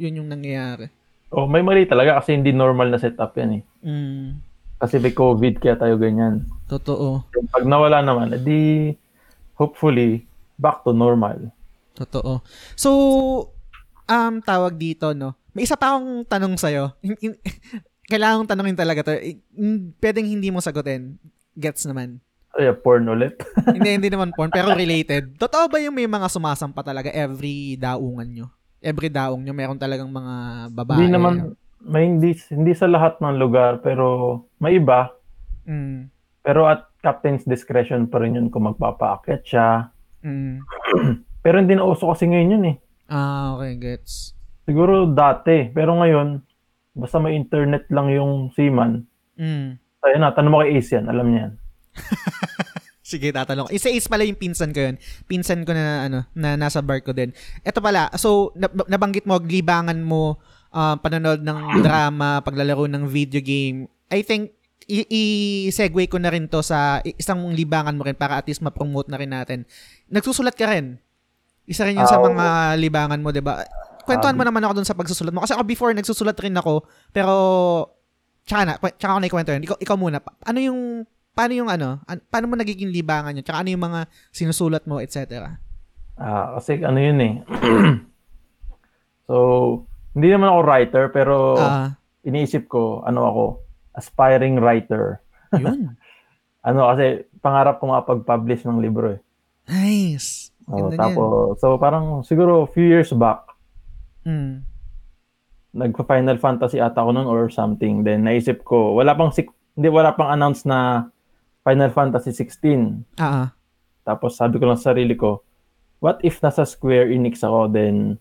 yun 0.00 0.24
yung 0.24 0.32
nangyayari. 0.32 0.88
Oh, 1.28 1.44
may 1.44 1.60
mali 1.60 1.84
talaga 1.84 2.16
kasi 2.16 2.32
hindi 2.32 2.56
normal 2.56 2.88
na 2.88 2.96
setup 2.96 3.36
yan 3.36 3.60
eh. 3.60 3.62
Mm, 3.84 4.40
Kasi 4.80 4.96
may 4.96 5.12
COVID 5.12 5.60
kaya 5.60 5.76
tayo 5.76 6.00
ganyan. 6.00 6.48
totoo. 6.64 7.28
Pag 7.52 7.68
nawala 7.68 8.00
naman, 8.00 8.32
edi 8.32 8.96
hopefully 9.52 10.24
back 10.56 10.80
to 10.80 10.96
normal. 10.96 11.52
Totoo. 11.92 12.40
So, 12.72 12.90
um, 14.08 14.40
tawag 14.40 14.80
dito, 14.80 15.12
no? 15.12 15.36
May 15.52 15.68
isa 15.68 15.76
pa 15.76 15.92
akong 15.92 16.24
tanong 16.24 16.56
sa'yo. 16.56 16.96
Kailangan 18.10 18.40
kong 18.40 18.50
tanongin 18.54 18.78
talaga 18.78 19.04
to. 19.04 19.12
In- 19.20 19.92
Pwedeng 20.00 20.24
hindi 20.24 20.48
mo 20.48 20.64
sagutin. 20.64 21.20
Gets 21.52 21.84
naman. 21.84 22.22
Ay, 22.58 22.74
porn 22.74 23.06
ulit. 23.06 23.38
hindi, 23.76 23.90
hindi 23.94 24.10
naman 24.10 24.34
porn, 24.34 24.50
pero 24.50 24.74
related. 24.74 25.38
Totoo 25.38 25.70
ba 25.70 25.78
yung 25.78 25.94
may 25.94 26.10
mga 26.10 26.26
sumasampa 26.26 26.82
talaga 26.82 27.06
every 27.14 27.78
daungan 27.78 28.26
nyo? 28.26 28.46
Every 28.82 29.06
daong 29.06 29.46
nyo, 29.46 29.54
meron 29.54 29.78
talagang 29.78 30.10
mga 30.10 30.66
babae. 30.74 31.06
Hindi 31.06 31.14
naman, 31.14 31.54
may 31.78 32.10
hindi, 32.10 32.34
hindi 32.50 32.74
sa 32.74 32.90
lahat 32.90 33.22
ng 33.22 33.38
lugar, 33.38 33.78
pero 33.78 34.42
may 34.58 34.82
iba. 34.82 35.14
Mm, 35.70 36.10
Pero 36.42 36.66
at 36.66 36.90
captain's 36.98 37.46
discretion 37.46 38.10
pa 38.10 38.18
rin 38.18 38.34
yun 38.34 38.50
kung 38.50 38.66
magpapaakyat 38.66 39.42
siya. 39.46 39.94
mm. 40.26 40.66
Pero 41.38 41.62
hindi 41.62 41.78
na 41.78 41.86
uso 41.86 42.10
kasi 42.10 42.26
ngayon 42.26 42.54
yun 42.58 42.64
eh. 42.74 42.76
Ah, 43.06 43.54
okay, 43.54 43.78
gets. 43.78 44.34
Siguro 44.66 45.08
dati, 45.08 45.70
pero 45.72 45.96
ngayon, 45.96 46.44
basta 46.92 47.16
may 47.16 47.38
internet 47.38 47.88
lang 47.88 48.12
yung 48.12 48.50
seaman. 48.52 49.06
Mm. 49.38 49.78
Ayun 49.78 50.20
na, 50.20 50.34
tanong 50.34 50.52
mo 50.52 50.60
kay 50.60 50.76
Ace 50.76 50.98
yan, 50.98 51.08
alam 51.08 51.30
niya 51.30 51.40
yan. 51.48 51.52
Sige, 53.08 53.32
tatanong. 53.32 53.72
Isa 53.72 53.88
is 53.88 54.04
pala 54.04 54.28
yung 54.28 54.36
pinsan 54.36 54.76
ko 54.76 54.84
yun. 54.84 55.00
Pinsan 55.24 55.64
ko 55.64 55.72
na 55.72 56.04
ano, 56.12 56.18
na 56.36 56.60
nasa 56.60 56.84
bar 56.84 57.00
ko 57.00 57.16
din. 57.16 57.32
Ito 57.64 57.80
pala, 57.80 58.12
so 58.20 58.52
nab- 58.52 58.84
nabanggit 58.84 59.24
mo 59.24 59.40
libangan 59.40 59.96
mo 60.04 60.36
uh, 60.76 60.96
panonood 61.00 61.40
ng 61.40 61.58
drama, 61.86 62.44
paglalaro 62.44 62.84
ng 62.84 63.08
video 63.08 63.40
game. 63.40 63.88
I 64.12 64.20
think 64.20 64.52
i-segue 64.88 66.08
ko 66.08 66.16
na 66.16 66.32
rin 66.32 66.48
to 66.48 66.64
sa 66.64 67.04
isang 67.04 67.52
libangan 67.52 67.92
mo 67.92 68.08
rin 68.08 68.16
para 68.16 68.40
at 68.40 68.48
least 68.48 68.64
ma-promote 68.64 69.12
na 69.12 69.20
rin 69.20 69.32
natin. 69.32 69.68
Nagsusulat 70.08 70.56
ka 70.56 70.64
rin. 70.68 70.96
Isa 71.68 71.84
rin 71.84 72.00
yun 72.00 72.08
sa 72.08 72.16
Ah, 72.16 72.24
mga 72.24 72.46
libangan 72.80 73.20
mo, 73.20 73.28
'di 73.28 73.44
ba? 73.44 73.60
Kwentuhan 74.08 74.32
mo 74.32 74.40
naman 74.40 74.64
ako 74.64 74.80
dun 74.80 74.88
sa 74.88 74.96
pagsusulat 74.96 75.36
mo. 75.36 75.44
Kasi 75.44 75.52
ako 75.52 75.68
before, 75.68 75.92
nagsusulat 75.92 76.32
rin 76.40 76.56
ako. 76.56 76.80
Pero, 77.12 77.34
tsaka 78.48 78.62
na, 78.64 78.72
tsaka 78.80 79.12
ako 79.12 79.20
na 79.20 79.28
ikwento 79.28 79.52
yun. 79.52 79.64
Ikaw, 79.68 79.76
ikaw 79.84 79.96
muna. 80.00 80.16
Ano 80.48 80.58
yung, 80.64 80.80
paano 81.38 81.54
yung 81.54 81.70
ano, 81.70 82.02
an- 82.02 82.26
paano 82.26 82.50
mo 82.50 82.58
nagiging 82.58 82.90
libangan 82.90 83.30
yun? 83.30 83.46
Tsaka 83.46 83.62
ano 83.62 83.70
yung 83.70 83.86
mga 83.86 84.00
sinusulat 84.34 84.82
mo, 84.84 84.98
etc. 84.98 85.54
Ah, 86.18 86.58
kasi 86.58 86.82
ano 86.82 86.98
yun 86.98 87.18
eh. 87.22 87.34
so, 89.26 89.34
hindi 90.12 90.28
naman 90.28 90.50
ako 90.50 90.60
writer, 90.66 91.04
pero 91.08 91.54
Ah, 91.54 91.94
iniisip 92.24 92.66
ko, 92.66 93.06
ano 93.06 93.20
ako, 93.22 93.42
aspiring 93.94 94.58
writer. 94.58 95.22
yun. 95.54 95.94
Ano 96.58 96.90
kasi, 96.90 97.22
pangarap 97.38 97.78
ko 97.78 97.86
makapag-publish 97.86 98.66
ng 98.66 98.82
libro 98.82 99.14
eh. 99.14 99.20
Nice. 99.64 100.50
Oh, 100.66 100.90
tapos, 100.92 101.56
so 101.56 101.78
parang 101.78 102.20
siguro 102.20 102.66
few 102.66 102.84
years 102.84 103.14
back, 103.14 103.46
Mm. 104.26 104.66
nagpa-Final 105.72 106.36
Fantasy 106.36 106.76
ata 106.76 107.00
ako 107.00 107.14
noon 107.14 107.24
or 107.24 107.48
something. 107.48 108.02
Then 108.02 108.26
naisip 108.26 108.60
ko, 108.60 108.92
wala 108.92 109.14
pang 109.14 109.30
sik- 109.30 109.54
hindi 109.72 109.88
wala 109.88 110.12
pang 110.12 110.28
announce 110.28 110.66
na 110.68 111.08
Final 111.68 111.92
Fantasy 111.92 112.32
16. 112.32 113.20
Ah. 113.20 113.52
Tapos 114.08 114.40
sabi 114.40 114.56
ko 114.56 114.64
lang 114.64 114.80
sa 114.80 114.96
sarili 114.96 115.12
ko, 115.12 115.44
what 116.00 116.16
if 116.24 116.40
nasa 116.40 116.64
Square 116.64 117.12
Enix 117.12 117.44
ako 117.44 117.68
then 117.68 118.16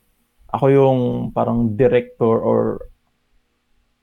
ako 0.52 0.66
yung 0.68 1.00
parang 1.32 1.80
director 1.80 2.44
or 2.44 2.84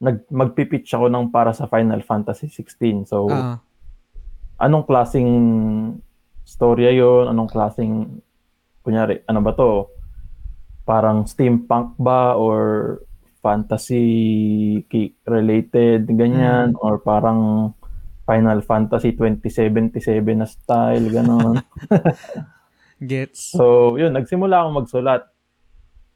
nag 0.00 0.24
magpipitch 0.32 0.88
ako 0.96 1.12
ng 1.12 1.28
para 1.28 1.52
sa 1.52 1.68
Final 1.68 2.00
Fantasy 2.00 2.48
16. 2.48 3.04
So 3.12 3.28
ah. 3.28 3.60
anong 4.64 4.88
klasing 4.88 5.32
storya 6.48 6.92
yon 6.96 7.28
Anong 7.28 7.52
klasing 7.52 8.24
kunyari, 8.80 9.20
ano 9.28 9.44
ba 9.44 9.52
to? 9.52 9.92
Parang 10.88 11.28
steampunk 11.28 11.96
ba 12.00 12.36
or 12.36 13.00
fantasy 13.44 14.80
related 15.28 16.08
ganyan 16.16 16.72
or 16.80 16.96
parang 16.96 17.72
Final 18.24 18.64
Fantasy 18.64 19.12
2077 19.12 20.00
na 20.32 20.48
style 20.48 21.06
ganon. 21.12 21.60
Gets. 23.04 23.52
so, 23.52 23.94
yun, 24.00 24.16
nagsimula 24.16 24.64
akong 24.64 24.80
magsulat. 24.80 25.22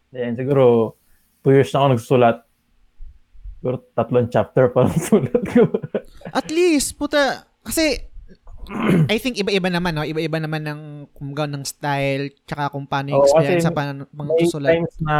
Then 0.08 0.32
siguro 0.32 0.96
two 1.44 1.52
years 1.52 1.68
na 1.72 1.84
ako 1.84 1.88
nagsusulat. 1.92 2.36
Siguro 3.60 3.76
tatlong 3.92 4.28
chapter 4.32 4.72
pa 4.72 4.88
lang 4.88 4.96
sulat 5.10 5.42
ko. 5.52 5.68
At 6.32 6.48
least, 6.48 6.96
puta, 6.96 7.44
kasi, 7.60 8.08
I 9.12 9.16
think 9.20 9.36
iba-iba 9.36 9.68
naman, 9.68 9.96
no? 9.96 10.06
Iba-iba 10.06 10.40
naman 10.40 10.64
ng, 10.64 10.80
kung 11.12 11.36
ng 11.36 11.64
style, 11.64 12.32
tsaka 12.48 12.72
kung 12.72 12.88
paano 12.88 13.12
yung 13.12 13.20
Oo, 13.20 13.26
experience 13.28 13.68
sa 13.68 13.74
pan- 13.74 14.08
May 14.08 14.16
pangsusulat. 14.16 14.70
times 14.72 14.96
na 15.04 15.16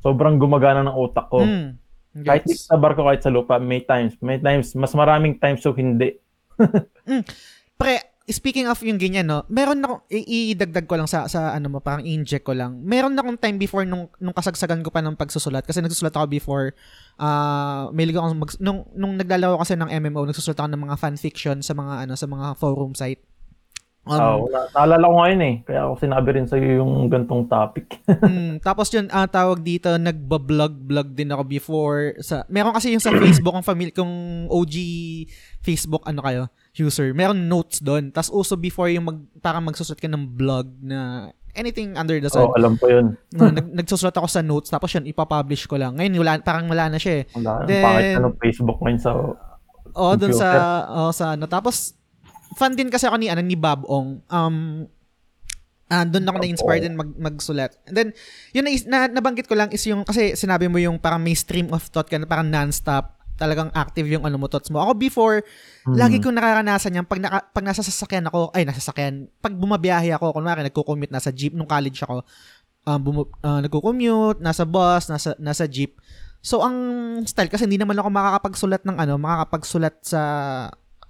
sobrang 0.00 0.38
gumagana 0.38 0.86
ng 0.86 0.96
utak 0.96 1.26
ko. 1.28 1.42
Mm, 1.42 1.76
Kahit 2.24 2.48
gets. 2.48 2.70
sa 2.70 2.80
barko, 2.80 3.04
kahit 3.04 3.20
sa 3.20 3.32
lupa, 3.32 3.60
may 3.60 3.84
times. 3.84 4.16
May 4.24 4.40
times, 4.40 4.72
mas 4.72 4.96
maraming 4.96 5.36
times 5.36 5.60
so 5.60 5.76
hindi. 5.76 6.16
Pre, 7.80 7.94
speaking 8.26 8.66
of 8.66 8.80
yung 8.82 8.98
ganyan, 8.98 9.28
no, 9.28 9.44
meron 9.46 9.84
na 9.84 10.02
i- 10.10 10.56
idagdag 10.56 10.88
ko 10.88 10.96
lang 10.96 11.06
sa, 11.06 11.28
sa 11.28 11.52
ano 11.52 11.68
mo, 11.70 11.78
parang 11.78 12.02
inject 12.02 12.42
ko 12.42 12.56
lang. 12.56 12.80
Meron 12.82 13.14
na 13.14 13.22
akong 13.22 13.38
time 13.38 13.58
before 13.60 13.84
nung, 13.84 14.10
nung 14.18 14.32
kasagsagan 14.32 14.80
ko 14.80 14.90
pa 14.90 15.04
ng 15.04 15.14
pagsusulat, 15.14 15.62
kasi 15.62 15.84
nagsusulat 15.84 16.16
ako 16.16 16.26
before, 16.26 16.72
ah, 17.20 17.92
may 17.94 18.08
akong 18.08 18.34
mag, 18.34 18.50
nung, 18.58 18.88
nung 18.96 19.14
naglalaro 19.14 19.60
kasi 19.60 19.76
ng 19.76 19.92
MMO, 19.92 20.26
nagsusulat 20.26 20.58
ako 20.58 20.68
ng 20.72 20.84
mga 20.88 20.96
fanfiction 20.96 21.56
sa 21.60 21.76
mga, 21.76 22.08
ano, 22.08 22.14
sa 22.16 22.26
mga 22.26 22.46
forum 22.56 22.96
site. 22.96 23.22
Um, 24.06 24.46
Oo, 24.46 24.46
na- 24.54 24.70
naalala 24.70 25.10
ko 25.10 25.14
ngayon 25.18 25.42
eh. 25.42 25.54
Kaya 25.66 25.80
ako 25.90 25.94
sinabi 25.98 26.28
rin 26.38 26.46
sa'yo 26.46 26.78
yung 26.78 27.10
gantong 27.10 27.50
topic. 27.50 27.98
mm, 28.06 28.62
tapos 28.62 28.86
yun, 28.94 29.10
ah, 29.10 29.26
tawag 29.26 29.66
dito, 29.66 29.90
nagbablog-blog 29.98 31.10
din 31.10 31.34
ako 31.34 31.42
before. 31.42 32.14
sa 32.22 32.46
Meron 32.46 32.70
kasi 32.70 32.94
yung 32.94 33.02
sa 33.02 33.10
Facebook, 33.10 33.58
kung, 33.58 33.66
family, 33.66 33.90
kung 33.90 34.46
OG 34.46 34.74
Facebook, 35.58 36.06
ano 36.06 36.22
kayo, 36.22 36.42
user, 36.78 37.10
meron 37.18 37.50
notes 37.50 37.82
doon. 37.82 38.14
Tapos 38.14 38.30
uso 38.30 38.54
before 38.54 38.86
yung 38.94 39.10
mag, 39.10 39.18
parang 39.42 39.66
magsusulat 39.66 39.98
ka 39.98 40.06
ng 40.06 40.38
blog 40.38 40.70
na 40.78 41.30
anything 41.58 41.98
under 41.98 42.22
the 42.22 42.30
sun. 42.30 42.46
Oo, 42.46 42.54
alam 42.54 42.78
ko 42.78 42.86
yun. 42.86 43.18
No, 43.34 43.50
nag, 43.50 43.74
nagsusulat 43.82 44.14
ako 44.14 44.28
sa 44.30 44.44
notes, 44.44 44.70
tapos 44.70 44.94
yun, 44.94 45.08
ipapublish 45.08 45.66
ko 45.66 45.80
lang. 45.80 45.98
Ngayon, 45.98 46.14
wala, 46.22 46.38
parang 46.46 46.70
wala 46.70 46.92
na 46.92 47.00
siya 47.00 47.24
eh. 47.24 47.32
Wala, 47.34 47.66
Then- 47.66 47.82
pangit 47.82 48.08
na 48.14 48.24
ng 48.30 48.36
Facebook 48.38 48.78
ngayon 48.84 49.00
sa... 49.02 49.10
Oo, 49.96 50.12
doon 50.12 50.36
sa, 50.36 50.48
oh, 50.92 51.10
sa 51.10 51.40
ano. 51.40 51.48
Tapos, 51.48 51.95
fan 52.54 52.78
din 52.78 52.86
kasi 52.86 53.10
ako 53.10 53.18
ni, 53.18 53.26
ano, 53.26 53.42
ni 53.42 53.58
Bob 53.58 53.82
Ong. 53.90 54.22
Um, 54.30 54.86
ah 55.86 56.02
doon 56.02 56.26
ako 56.26 56.36
na-inspired 56.42 56.82
din 56.82 56.98
mag, 56.98 57.14
magsulat. 57.14 57.78
And 57.86 57.94
then, 57.94 58.08
yun 58.50 58.66
na, 58.66 58.70
na, 58.90 58.98
nabanggit 59.06 59.46
ko 59.46 59.54
lang 59.54 59.70
is 59.70 59.86
yung, 59.86 60.02
kasi 60.02 60.34
sinabi 60.34 60.66
mo 60.66 60.82
yung 60.82 60.98
parang 60.98 61.22
may 61.22 61.34
stream 61.38 61.70
of 61.70 61.86
thought 61.94 62.10
ka 62.10 62.18
na 62.18 62.26
parang 62.26 62.50
non-stop 62.50 63.14
talagang 63.36 63.68
active 63.76 64.08
yung 64.08 64.24
ano 64.24 64.40
mo 64.40 64.48
thoughts 64.48 64.72
mo. 64.72 64.80
Ako 64.80 64.96
before, 64.96 65.44
Hmm. 65.84 65.94
lagi 65.94 66.18
kong 66.18 66.34
nararanasan 66.34 66.96
yan 66.96 67.06
pag, 67.06 67.20
naka, 67.20 67.44
pag 67.52 67.62
nasa 67.62 67.84
sasakyan 67.84 68.26
ako, 68.26 68.50
ay 68.56 68.64
nasa 68.66 68.80
sasakyan, 68.82 69.28
pag 69.38 69.54
bumabiyahe 69.54 70.10
ako, 70.16 70.34
kunwari 70.34 70.64
nagko-commute 70.66 71.12
nasa 71.12 71.30
jeep 71.30 71.52
nung 71.54 71.68
college 71.68 72.00
ako, 72.02 72.24
um, 72.88 72.98
bumu- 72.98 73.30
uh, 73.44 73.60
nagko-commute, 73.62 74.40
nasa 74.40 74.64
bus, 74.64 75.06
nasa 75.12 75.36
nasa 75.38 75.68
jeep. 75.68 76.00
So 76.40 76.62
ang 76.62 76.74
style 77.26 77.50
kasi 77.50 77.66
hindi 77.66 77.78
naman 77.78 77.98
ako 77.98 78.08
makakapagsulat 78.10 78.82
ng 78.88 78.96
ano, 78.96 79.14
makakapagsulat 79.20 79.94
sa 80.02 80.20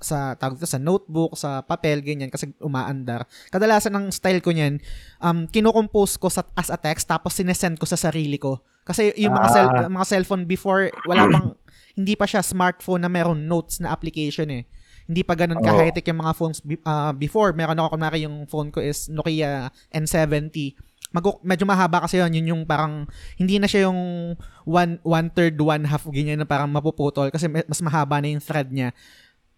sa 0.00 0.36
tawag 0.36 0.60
dito, 0.60 0.68
sa 0.68 0.76
notebook, 0.78 1.34
sa 1.34 1.64
papel, 1.64 2.04
ganyan, 2.04 2.28
kasi 2.28 2.52
umaandar. 2.60 3.24
Kadalasan 3.48 3.96
ng 3.96 4.06
style 4.12 4.44
ko 4.44 4.52
niyan, 4.52 4.76
um, 5.20 5.48
kinocompose 5.48 6.20
ko 6.20 6.28
sa, 6.28 6.44
as 6.52 6.68
a 6.68 6.76
text, 6.76 7.08
tapos 7.08 7.32
sinesend 7.32 7.80
ko 7.80 7.88
sa 7.88 7.96
sarili 7.96 8.36
ko. 8.36 8.60
Kasi 8.86 9.10
yung 9.18 9.34
mga, 9.34 9.48
cell, 9.50 9.68
Ah. 9.72 9.88
mga 9.90 10.06
cellphone 10.06 10.44
before, 10.46 10.92
wala 11.08 11.26
pang, 11.34 11.56
hindi 11.96 12.12
pa 12.14 12.28
siya 12.28 12.44
smartphone 12.44 13.02
na 13.02 13.10
meron 13.10 13.48
notes 13.48 13.80
na 13.80 13.90
application 13.90 14.46
eh. 14.52 14.68
Hindi 15.06 15.22
pa 15.22 15.38
ganun 15.38 15.62
ka 15.62 15.70
high-tech 15.70 16.06
yung 16.10 16.20
mga 16.20 16.34
phones 16.34 16.58
ah, 16.84 17.14
before. 17.14 17.54
Meron 17.54 17.78
ako, 17.78 17.94
kunwari 17.94 18.26
yung 18.26 18.44
phone 18.50 18.68
ko 18.68 18.82
is 18.82 19.06
Nokia 19.08 19.70
N70. 19.94 20.74
Mag 21.14 21.22
medyo 21.46 21.62
mahaba 21.64 22.02
kasi 22.02 22.18
yun. 22.18 22.34
Yun 22.34 22.46
yung 22.52 22.62
parang, 22.66 23.06
hindi 23.38 23.56
na 23.62 23.70
siya 23.70 23.86
yung 23.86 24.34
one, 24.66 24.98
one 25.06 25.30
third, 25.30 25.54
one 25.56 25.86
half, 25.86 26.02
ganyan 26.10 26.42
na 26.42 26.44
parang 26.44 26.66
mapuputol 26.68 27.30
kasi 27.30 27.46
mas 27.46 27.78
mahaba 27.78 28.18
na 28.18 28.34
yung 28.34 28.42
thread 28.42 28.68
niya. 28.68 28.90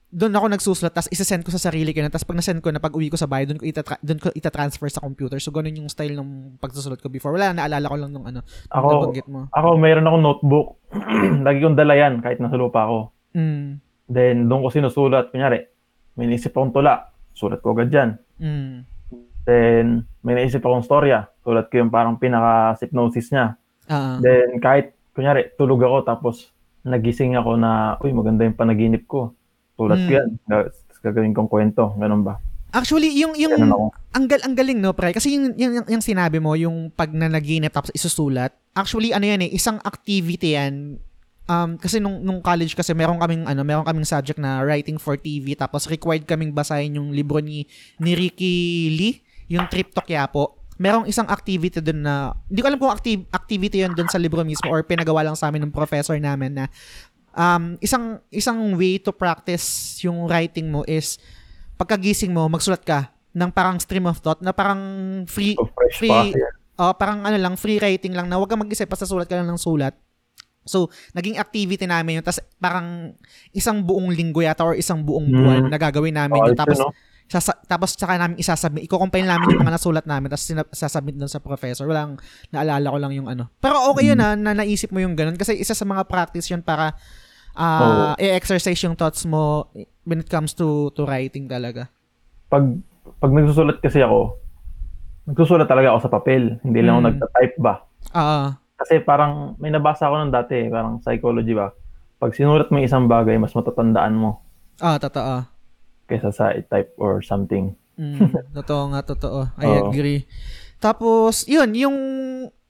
Doon 0.08 0.32
ako 0.32 0.46
nagsusulat, 0.48 0.96
tapos 0.96 1.12
isasend 1.12 1.44
ko 1.44 1.52
sa 1.52 1.60
sarili 1.60 1.92
ko 1.92 2.00
na, 2.00 2.08
tapos 2.08 2.24
pag 2.24 2.40
nasend 2.40 2.64
ko 2.64 2.72
na, 2.72 2.80
pag 2.80 2.96
uwi 2.96 3.12
ko 3.12 3.20
sa 3.20 3.28
bahay, 3.28 3.44
doon 3.44 3.60
ko, 3.60 3.68
itatra- 3.68 4.00
doon 4.00 4.16
ko 4.16 4.32
itatransfer 4.32 4.88
sa 4.88 5.04
computer. 5.04 5.36
So, 5.36 5.52
ganun 5.52 5.76
yung 5.76 5.92
style 5.92 6.16
ng 6.16 6.56
pagsusulat 6.56 7.04
ko 7.04 7.12
before. 7.12 7.36
Wala, 7.36 7.52
naalala 7.52 7.84
ko 7.84 7.96
lang 8.00 8.16
nung 8.16 8.24
ano, 8.24 8.40
Ako, 8.72 8.88
nabanggit 8.88 9.28
mo. 9.28 9.52
ako 9.52 9.68
mayroon 9.76 10.08
akong 10.08 10.24
notebook. 10.24 10.68
Lagi 11.44 11.60
kong 11.60 11.76
dala 11.76 11.92
yan 11.92 12.24
kahit 12.24 12.40
nasa 12.40 12.56
lupa 12.56 12.88
ako. 12.88 12.98
Mm, 13.36 13.84
Then, 14.08 14.36
doon 14.48 14.64
ko 14.64 14.68
sinusulat. 14.72 15.28
Kunyari, 15.28 15.60
may 16.16 16.24
naisip 16.24 16.56
akong 16.56 16.72
tula. 16.72 17.12
Sulat 17.36 17.60
ko 17.60 17.76
agad 17.76 17.92
dyan. 17.92 18.16
mm, 18.40 18.74
Then, 19.44 20.08
may 20.20 20.34
naisip 20.34 20.60
akong 20.60 20.88
storya. 20.88 21.28
Sulat 21.40 21.68
ko 21.68 21.80
yung 21.80 21.92
parang 21.92 22.16
pinaka-hypnosis 22.16 23.28
niya. 23.28 23.60
ah, 23.86 24.16
Then, 24.18 24.56
kahit, 24.58 24.96
kunyari, 25.12 25.52
tulog 25.54 25.80
ako 25.80 25.96
tapos 26.02 26.48
nagising 26.80 27.36
ako 27.36 27.60
na, 27.60 28.00
uy, 28.00 28.12
maganda 28.12 28.48
yung 28.48 28.56
panaginip 28.56 29.04
ko. 29.04 29.36
Sulat 29.78 29.96
ko 29.96 30.04
Hmm. 30.04 30.18
yan. 30.18 30.28
Ga- 30.44 30.70
Gagawin 30.98 31.30
kong 31.30 31.46
kwento. 31.46 31.94
Ganun 31.94 32.26
ba? 32.26 32.42
Actually, 32.68 33.14
yung 33.14 33.32
yung 33.32 33.54
ang, 34.12 34.26
gal, 34.26 34.42
ang 34.44 34.52
galing 34.52 34.76
no, 34.76 34.92
pre. 34.92 35.14
Kasi 35.14 35.32
yung, 35.32 35.56
yung, 35.56 35.88
yung 35.88 36.04
sinabi 36.04 36.36
mo, 36.36 36.52
yung 36.52 36.90
pag 36.90 37.08
nanaginip 37.08 37.72
tapos 37.72 37.94
isusulat, 37.94 38.52
actually 38.74 39.14
ano 39.14 39.24
yan 39.24 39.40
eh, 39.40 39.50
isang 39.50 39.80
activity 39.80 40.52
yan. 40.52 41.00
Um, 41.48 41.80
kasi 41.80 41.96
nung, 41.96 42.20
nung 42.20 42.44
college 42.44 42.76
kasi 42.76 42.92
meron 42.92 43.16
kaming 43.16 43.48
ano, 43.48 43.64
meron 43.64 43.80
kaming 43.80 44.04
subject 44.04 44.36
na 44.36 44.60
writing 44.60 45.00
for 45.00 45.16
TV 45.16 45.56
tapos 45.56 45.88
required 45.88 46.28
kaming 46.28 46.52
basahin 46.52 47.00
yung 47.00 47.08
libro 47.08 47.40
ni 47.40 47.64
ni 47.96 48.12
Ricky 48.12 48.52
Lee, 48.90 49.16
yung 49.48 49.64
Trip 49.64 49.88
to 49.88 50.04
Quiapo. 50.04 50.60
Merong 50.76 51.08
isang 51.08 51.26
activity 51.26 51.80
doon 51.80 52.04
na 52.04 52.14
hindi 52.46 52.60
ko 52.60 52.68
alam 52.68 52.76
kung 52.76 52.92
active, 52.92 53.24
activity 53.32 53.80
yun 53.80 53.96
doon 53.96 54.06
sa 54.06 54.20
libro 54.20 54.44
mismo 54.44 54.68
or 54.68 54.84
pinagawa 54.84 55.24
lang 55.24 55.34
sa 55.34 55.48
amin 55.48 55.64
ng 55.64 55.72
professor 55.72 56.14
namin 56.14 56.52
na 56.52 56.64
um, 57.38 57.78
isang 57.78 58.04
isang 58.28 58.58
way 58.74 58.98
to 58.98 59.10
practice 59.10 59.64
yung 60.02 60.26
writing 60.26 60.66
mo 60.66 60.82
is 60.84 61.16
pagkagising 61.74 62.34
mo, 62.34 62.50
magsulat 62.50 62.82
ka 62.82 63.08
ng 63.30 63.48
parang 63.48 63.78
stream 63.78 64.04
of 64.04 64.18
thought 64.18 64.42
na 64.42 64.50
parang 64.50 64.80
free, 65.24 65.54
So, 65.54 65.70
fresh 65.70 65.96
free, 65.96 66.10
pa 66.10 66.26
yan. 66.26 66.52
oh, 66.76 66.92
parang 66.92 67.22
ano 67.22 67.38
lang, 67.38 67.54
free 67.54 67.78
writing 67.78 68.10
lang 68.10 68.26
na 68.26 68.34
wag 68.34 68.50
kang 68.50 68.58
mag-isip, 68.58 68.90
basta 68.90 69.06
sulat 69.06 69.24
ka 69.24 69.38
lang 69.38 69.46
ng 69.46 69.56
sulat. 69.56 69.94
So, 70.64 70.90
naging 71.14 71.38
activity 71.38 71.86
namin 71.86 72.18
yun. 72.18 72.24
Tapos, 72.26 72.44
parang 72.58 73.14
isang 73.52 73.80
buong 73.80 74.10
linggo 74.10 74.42
yata 74.42 74.60
or 74.62 74.74
isang 74.74 75.00
buong 75.00 75.24
buwan 75.24 75.64
Mm. 75.64 75.70
na 75.70 75.78
gagawin 75.78 76.12
namin 76.12 76.36
Oh, 76.36 76.44
yun. 76.44 76.58
Tapos, 76.58 76.76
no? 76.76 76.92
sasa, 77.24 77.56
tapos 77.62 77.94
saka 77.94 78.16
namin 78.16 78.36
isasubmit. 78.36 78.84
Iko-compile 78.84 79.24
namin 79.24 79.54
yung 79.54 79.62
mga 79.62 79.76
nasulat 79.76 80.04
namin 80.04 80.28
tapos 80.28 80.44
sina- 80.44 80.68
sasubmit 80.68 81.14
doon 81.14 81.24
sa 81.26 81.38
professor. 81.38 81.84
Walang, 81.84 82.20
naalala 82.48 82.84
ko 82.84 82.98
lang 82.98 83.12
yung 83.12 83.28
ano. 83.28 83.48
Pero 83.56 83.80
okay 83.88 84.08
yun 84.08 84.18
Mm. 84.18 84.24
ha, 84.24 84.30
na 84.34 84.52
naisip 84.54 84.90
mo 84.90 84.98
yung 84.98 85.14
ganun. 85.14 85.36
Kasi 85.36 85.54
isa 85.54 85.72
sa 85.72 85.84
mga 85.84 86.04
practice 86.04 86.48
yun 86.48 86.60
para 86.60 86.92
ah 87.54 88.12
i-exercise 88.16 88.80
yung 88.80 88.94
thoughts 88.94 89.22
mo 89.22 89.68
when 90.02 90.18
it 90.18 90.28
comes 90.28 90.52
to 90.52 90.90
to 90.92 91.04
writing 91.04 91.46
talaga. 91.46 91.88
Pag, 92.46 92.80
pag 93.18 93.30
nagsusulat 93.30 93.78
kasi 93.78 94.00
ako, 94.00 94.40
nagsusulat 95.26 95.68
talaga 95.68 95.92
ako 95.92 95.98
sa 96.00 96.10
papel. 96.10 96.56
Hindi 96.60 96.80
lang 96.80 96.94
ako 96.94 97.00
Mm. 97.00 97.08
nagta-type 97.10 97.56
ba. 97.58 97.74
Ah, 98.10 98.56
Kasi 98.74 99.00
parang 99.00 99.58
may 99.58 99.68
nabasa 99.68 100.06
ako 100.06 100.14
nung 100.16 100.30
dati, 100.30 100.54
parang 100.66 101.02
psychology 101.02 101.52
ba. 101.52 101.74
Pag 102.16 102.32
sinulat 102.32 102.70
mo 102.70 102.78
isang 102.78 103.04
bagay, 103.04 103.34
mas 103.34 103.52
matatandaan 103.52 104.14
mo 104.14 104.42
ah, 104.78 104.96
totoo. 104.96 105.42
kaysa 106.06 106.30
sa 106.30 106.50
i-type 106.52 106.94
or 106.96 107.20
something. 107.20 107.74
Mm, 107.94 108.30
totoo 108.56 108.82
nga, 108.88 109.02
totoo. 109.02 109.50
I 109.58 109.66
Oo. 109.66 109.90
agree. 109.90 110.24
Tapos, 110.78 111.42
yun, 111.44 111.74
yung, 111.74 111.96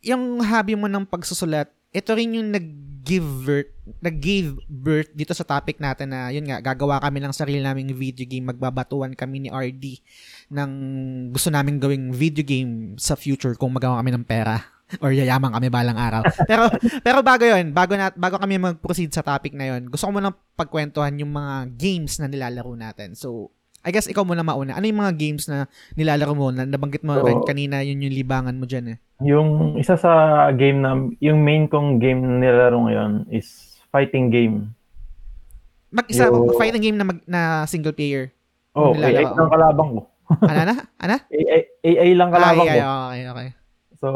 yung 0.00 0.40
hobby 0.40 0.74
mo 0.74 0.88
ng 0.88 1.04
pagsusulat, 1.04 1.68
ito 1.90 2.10
rin 2.12 2.34
yung 2.34 2.48
nag-give 2.98 3.30
birth, 3.46 3.70
nag-give 4.02 4.50
birth 4.66 5.10
dito 5.14 5.30
sa 5.30 5.46
topic 5.46 5.78
natin 5.78 6.10
na, 6.10 6.34
yun 6.34 6.50
nga, 6.50 6.58
gagawa 6.58 6.98
kami 6.98 7.22
ng 7.22 7.30
sarili 7.30 7.62
naming 7.62 7.94
video 7.94 8.26
game, 8.26 8.50
magbabatuan 8.50 9.14
kami 9.14 9.46
ni 9.46 9.48
RD 9.54 10.02
ng 10.50 10.70
gusto 11.30 11.48
naming 11.54 11.78
gawing 11.78 12.10
video 12.10 12.42
game 12.42 12.98
sa 12.98 13.14
future 13.14 13.54
kung 13.54 13.70
magawa 13.70 14.02
kami 14.02 14.10
ng 14.18 14.26
pera 14.26 14.58
or 15.04 15.14
yayaman 15.14 15.54
kami 15.54 15.68
balang 15.70 15.96
araw. 16.00 16.24
pero 16.48 16.66
pero 17.06 17.18
bago 17.20 17.44
'yon, 17.44 17.70
bago 17.76 17.92
na 17.94 18.08
bago 18.16 18.40
kami 18.40 18.56
mag-proceed 18.56 19.12
sa 19.12 19.20
topic 19.20 19.52
na 19.52 19.68
'yon, 19.68 19.92
gusto 19.92 20.08
ko 20.08 20.12
muna 20.16 20.32
pagkwentuhan 20.56 21.12
yung 21.20 21.28
mga 21.28 21.68
games 21.76 22.16
na 22.18 22.26
nilalaro 22.26 22.72
natin. 22.72 23.12
So, 23.12 23.52
I 23.80 23.90
guess 23.90 24.06
ikaw 24.06 24.22
muna 24.22 24.42
mauna. 24.42 24.74
Ano 24.74 24.84
yung 24.84 24.98
mga 24.98 25.14
games 25.14 25.46
na 25.46 25.64
nilalaro 25.94 26.34
mo 26.34 26.50
na 26.50 26.62
nabanggit 26.62 27.00
mo 27.00 27.14
rin 27.16 27.38
Oo. 27.38 27.46
kanina 27.46 27.80
yun 27.80 28.00
yung 28.00 28.12
libangan 28.12 28.54
mo 28.54 28.64
diyan 28.64 28.86
eh. 28.92 28.98
Yung 29.20 29.48
isa 29.74 29.94
sa 29.94 30.12
game 30.52 30.78
na, 30.78 30.92
yung 31.18 31.40
main 31.40 31.66
kong 31.66 31.98
game 31.98 32.18
na 32.18 32.38
nilalaro 32.38 32.78
ngayon 32.84 33.12
is 33.28 33.46
fighting 33.88 34.28
game. 34.28 34.74
Mag-isa 35.88 36.28
Yung- 36.28 36.52
fighting 36.54 36.82
game 36.82 36.96
na 36.96 37.06
mag, 37.06 37.18
na 37.24 37.40
single 37.64 37.92
player. 37.92 38.34
Oh, 38.72 38.92
AI 38.92 39.24
ako. 39.24 39.34
lang 39.34 39.50
kalabang 39.50 39.90
ko. 39.90 40.00
Ano 40.44 40.60
na? 40.62 40.74
Ano? 40.98 41.16
AI, 41.26 41.60
AI 41.82 42.10
lang 42.12 42.28
kalabang 42.28 42.68
Ay, 42.68 42.70
ay, 42.70 42.78
ko. 42.78 42.84
okay, 42.84 43.22
okay. 43.24 43.48
So, 43.96 44.08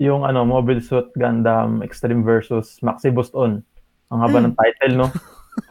yung 0.00 0.24
ano, 0.24 0.42
Mobile 0.42 0.80
Suit 0.80 1.12
Gundam 1.12 1.84
Extreme 1.84 2.24
versus 2.24 2.80
Maxi 2.80 3.12
Boost 3.12 3.36
On. 3.36 3.60
Ang 4.08 4.18
haba 4.18 4.40
Hmm. 4.40 4.46
ng 4.48 4.56
title, 4.56 4.94
no? 4.96 5.06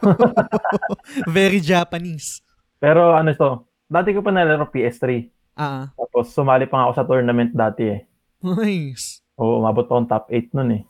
Very 1.28 1.58
Japanese. 1.58 2.40
Pero 2.80 3.12
ano 3.12 3.28
ito, 3.28 3.48
dati 3.86 4.10
ko 4.10 4.20
pa 4.20 4.32
nalaro 4.32 4.66
PS3. 4.66 5.28
Ah, 5.54 5.92
Tapos 5.92 6.32
sumali 6.32 6.64
pa 6.64 6.74
nga 6.74 6.84
ako 6.88 6.94
sa 6.94 7.04
tournament 7.04 7.52
dati 7.52 7.84
eh. 7.86 8.00
nice. 8.40 9.20
Oo, 9.36 9.60
umabot 9.60 9.84
ako 9.84 10.00
ng 10.00 10.08
top 10.08 10.24
8 10.26 10.56
nun 10.56 10.70
eh. 10.72 10.82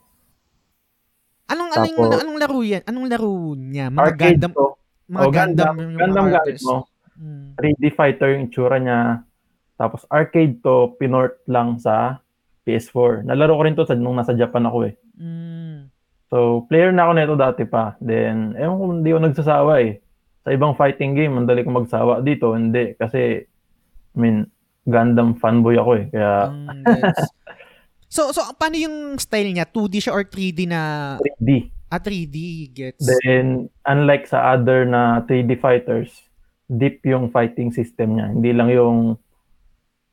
Anong 1.45 1.69
anong 1.69 1.91
Tapos- 1.91 2.23
anong 2.23 2.39
laro 2.39 2.59
yan? 2.61 2.83
Anong 2.85 3.07
laro 3.07 3.31
niya? 3.53 3.85
Mga 3.87 3.99
Arcade 4.01 4.31
Gundam, 4.39 4.51
to. 4.53 4.65
mga 5.05 5.19
Oh, 5.19 5.27
Gundam, 5.29 5.43
Gundam, 5.43 5.75
yung 5.77 5.91
Gundam 5.93 6.23
mga 6.23 6.31
gamit 6.31 6.35
characters. 6.55 6.63
mo. 6.63 6.77
Mm. 7.21 7.47
3D 7.53 7.83
fighter 7.91 8.29
yung 8.31 8.43
itsura 8.47 8.77
niya. 8.77 8.99
Tapos 9.75 10.01
arcade 10.07 10.63
to, 10.63 10.75
pinort 10.95 11.43
lang 11.45 11.75
sa 11.75 12.23
PS4. 12.63 13.25
Nalaro 13.25 13.57
ko 13.57 13.61
rin 13.61 13.75
to 13.75 13.83
sa, 13.83 13.93
nung 13.93 14.15
nasa 14.15 14.31
Japan 14.31 14.63
ako 14.63 14.87
eh. 14.87 14.93
Mm. 15.19 15.91
So, 16.31 16.37
player 16.65 16.95
na 16.95 17.03
ako 17.03 17.11
nito 17.13 17.35
dati 17.35 17.63
pa. 17.65 17.99
Then, 17.99 18.55
ewan 18.55 18.77
ko, 18.77 18.83
hindi 18.93 19.09
ako 19.11 19.19
nagsasawa 19.21 19.73
eh. 19.83 19.99
Sa 20.41 20.49
ibang 20.49 20.73
fighting 20.73 21.13
game, 21.13 21.37
ang 21.37 21.45
dali 21.45 21.61
ko 21.61 21.69
magsawa. 21.69 22.19
Dito, 22.19 22.53
hindi. 22.53 22.97
Kasi, 22.97 23.45
I 24.11 24.17
mean, 24.17 24.49
Gundam 24.81 25.37
fanboy 25.37 25.77
ako 25.77 25.91
eh. 26.01 26.05
Kaya, 26.09 26.49
Ang 26.49 26.81
gets. 26.81 27.21
so, 28.15 28.33
so, 28.33 28.41
paano 28.57 28.73
yung 28.75 29.21
style 29.21 29.53
niya? 29.53 29.69
2D 29.69 30.01
siya 30.01 30.13
or 30.13 30.25
3D 30.25 30.65
na... 30.65 30.81
3D. 31.21 31.69
Ah, 31.91 32.01
3D 32.01 32.37
gets. 32.73 33.03
Then, 33.21 33.69
unlike 33.85 34.25
sa 34.25 34.57
other 34.57 34.87
na 34.87 35.21
3D 35.29 35.61
fighters, 35.61 36.09
deep 36.65 37.03
yung 37.03 37.29
fighting 37.29 37.69
system 37.69 38.15
niya. 38.17 38.31
Hindi 38.31 38.51
lang 38.55 38.71
yung 38.71 38.97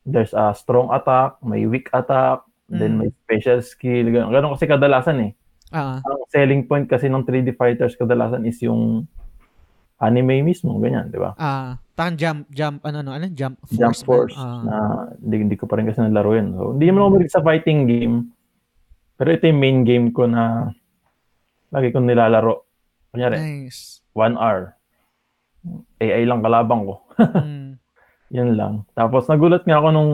there's 0.03 0.33
a 0.35 0.53
strong 0.53 0.89
attack, 0.91 1.37
may 1.45 1.69
weak 1.69 1.87
attack, 1.93 2.41
then 2.67 2.97
Mm. 2.97 2.99
may 2.99 3.11
special 3.25 3.61
skill. 3.61 4.09
Ganun, 4.09 4.33
ganun 4.33 4.53
kasi 4.57 4.65
kadalasan 4.67 5.19
eh. 5.21 5.31
Ah, 5.71 6.01
Ang 6.01 6.25
selling 6.33 6.65
point 6.65 6.89
kasi 6.89 7.07
ng 7.07 7.23
3D 7.23 7.53
fighters 7.55 7.93
kadalasan 7.95 8.43
is 8.43 8.57
yung 8.65 9.05
anime 9.99 10.43
mismo, 10.43 10.79
ganyan, 10.79 11.11
di 11.11 11.19
ba? 11.19 11.35
ah, 11.35 11.75
parang 11.93 12.15
jump, 12.15 12.47
jump, 12.49 12.79
ano, 12.83 13.03
ano, 13.03 13.11
ano, 13.13 13.27
jump 13.29 13.59
force. 13.61 13.75
Jump? 13.75 13.97
Force 14.05 14.37
Ah. 14.37 14.63
na 14.63 14.75
hindi, 15.19 15.37
hindi 15.45 15.57
ko 15.57 15.67
pa 15.67 15.75
rin 15.75 15.87
kasi 15.87 15.99
nalaro 15.99 16.33
yun. 16.33 16.55
So, 16.55 16.73
hindi 16.73 16.87
naman 16.87 17.01
ako 17.01 17.11
mahilig 17.13 17.35
sa 17.35 17.43
fighting 17.43 17.81
game. 17.85 18.17
Pero 19.15 19.29
ito 19.29 19.45
yung 19.45 19.59
main 19.59 19.79
game 19.83 20.09
ko 20.09 20.25
na 20.25 20.71
lagi 21.69 21.91
kong 21.91 22.07
nilalaro. 22.07 22.63
Kunyari, 23.11 23.37
Nice. 23.67 23.99
one 24.13 24.35
hour. 24.35 24.79
AI 25.99 26.23
lang 26.23 26.41
kalabang 26.41 26.83
ko. 26.85 26.95
Mm. 27.19 27.75
Yun 28.31 28.51
lang. 28.55 28.75
Tapos 28.93 29.27
nagulat 29.27 29.65
nga 29.65 29.77
ako 29.77 29.89
nung, 29.91 30.13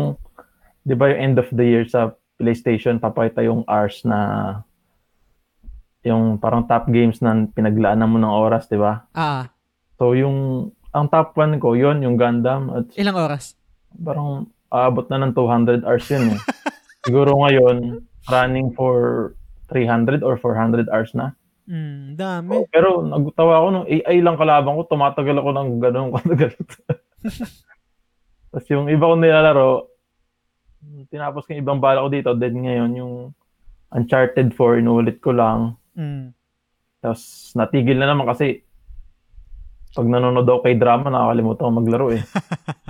di 0.81 0.94
ba 0.94 1.11
yung 1.11 1.20
end 1.20 1.37
of 1.37 1.51
the 1.51 1.61
year 1.62 1.85
sa 1.85 2.14
PlayStation, 2.35 2.97
papakita 2.97 3.42
yung 3.42 3.61
hours 3.64 4.01
na 4.03 4.18
yung 6.01 6.37
parang 6.37 6.62
top 6.62 6.88
games 6.88 7.18
na 7.18 7.44
pinaglaanan 7.47 8.07
mo 8.07 8.16
ng 8.16 8.29
oras, 8.31 8.64
di 8.66 8.77
ba? 8.77 9.05
Ah, 9.11 9.49
So 10.05 10.12
yung, 10.12 10.69
ang 10.93 11.09
top 11.09 11.33
1 11.33 11.64
ko, 11.64 11.73
yun, 11.73 12.05
yung 12.05 12.21
Gundam. 12.21 12.69
At 12.69 12.93
ilang 13.01 13.17
oras? 13.17 13.57
parang 13.97 14.53
aabot 14.69 15.09
na 15.09 15.25
ng 15.25 15.33
200 15.33 15.81
hours 15.81 16.05
yun 16.12 16.37
eh. 16.37 16.40
Siguro 17.09 17.40
ngayon, 17.40 18.05
running 18.29 18.77
for 18.77 19.33
300 19.73 20.21
or 20.21 20.37
400 20.37 20.93
hours 20.93 21.17
na. 21.17 21.33
Mm, 21.64 22.21
dami. 22.21 22.69
Pero 22.69 23.01
nagtawa 23.01 23.64
ako 23.64 23.67
nung 23.73 23.88
AI 23.88 24.21
lang 24.21 24.37
kalabang 24.37 24.77
ko, 24.77 24.93
tumatagal 24.93 25.40
ako 25.40 25.51
ng 25.57 25.69
ganun 25.81 26.12
katagal. 26.21 26.53
Tapos 28.53 28.67
yung 28.69 28.93
iba 28.93 29.09
ko 29.09 29.17
nilalaro, 29.17 29.71
tinapos 31.09 31.49
ko 31.49 31.57
yung 31.57 31.64
ibang 31.64 31.81
bala 31.81 32.05
ko 32.05 32.12
dito, 32.12 32.37
then 32.37 32.61
ngayon 32.61 32.93
yung 32.93 33.14
Uncharted 33.88 34.53
4, 34.53 34.85
inulit 34.85 35.25
ko 35.25 35.33
lang. 35.33 35.81
Mm. 35.97 36.37
Tapos 37.01 37.57
natigil 37.57 37.97
na 37.97 38.12
naman 38.12 38.29
kasi 38.29 38.69
pag 39.94 40.07
nanonood 40.11 40.44
ako 40.44 40.61
kay 40.66 40.74
drama, 40.74 41.07
nakakalimutan 41.07 41.64
ko 41.64 41.72
maglaro 41.72 42.07
eh. 42.11 42.22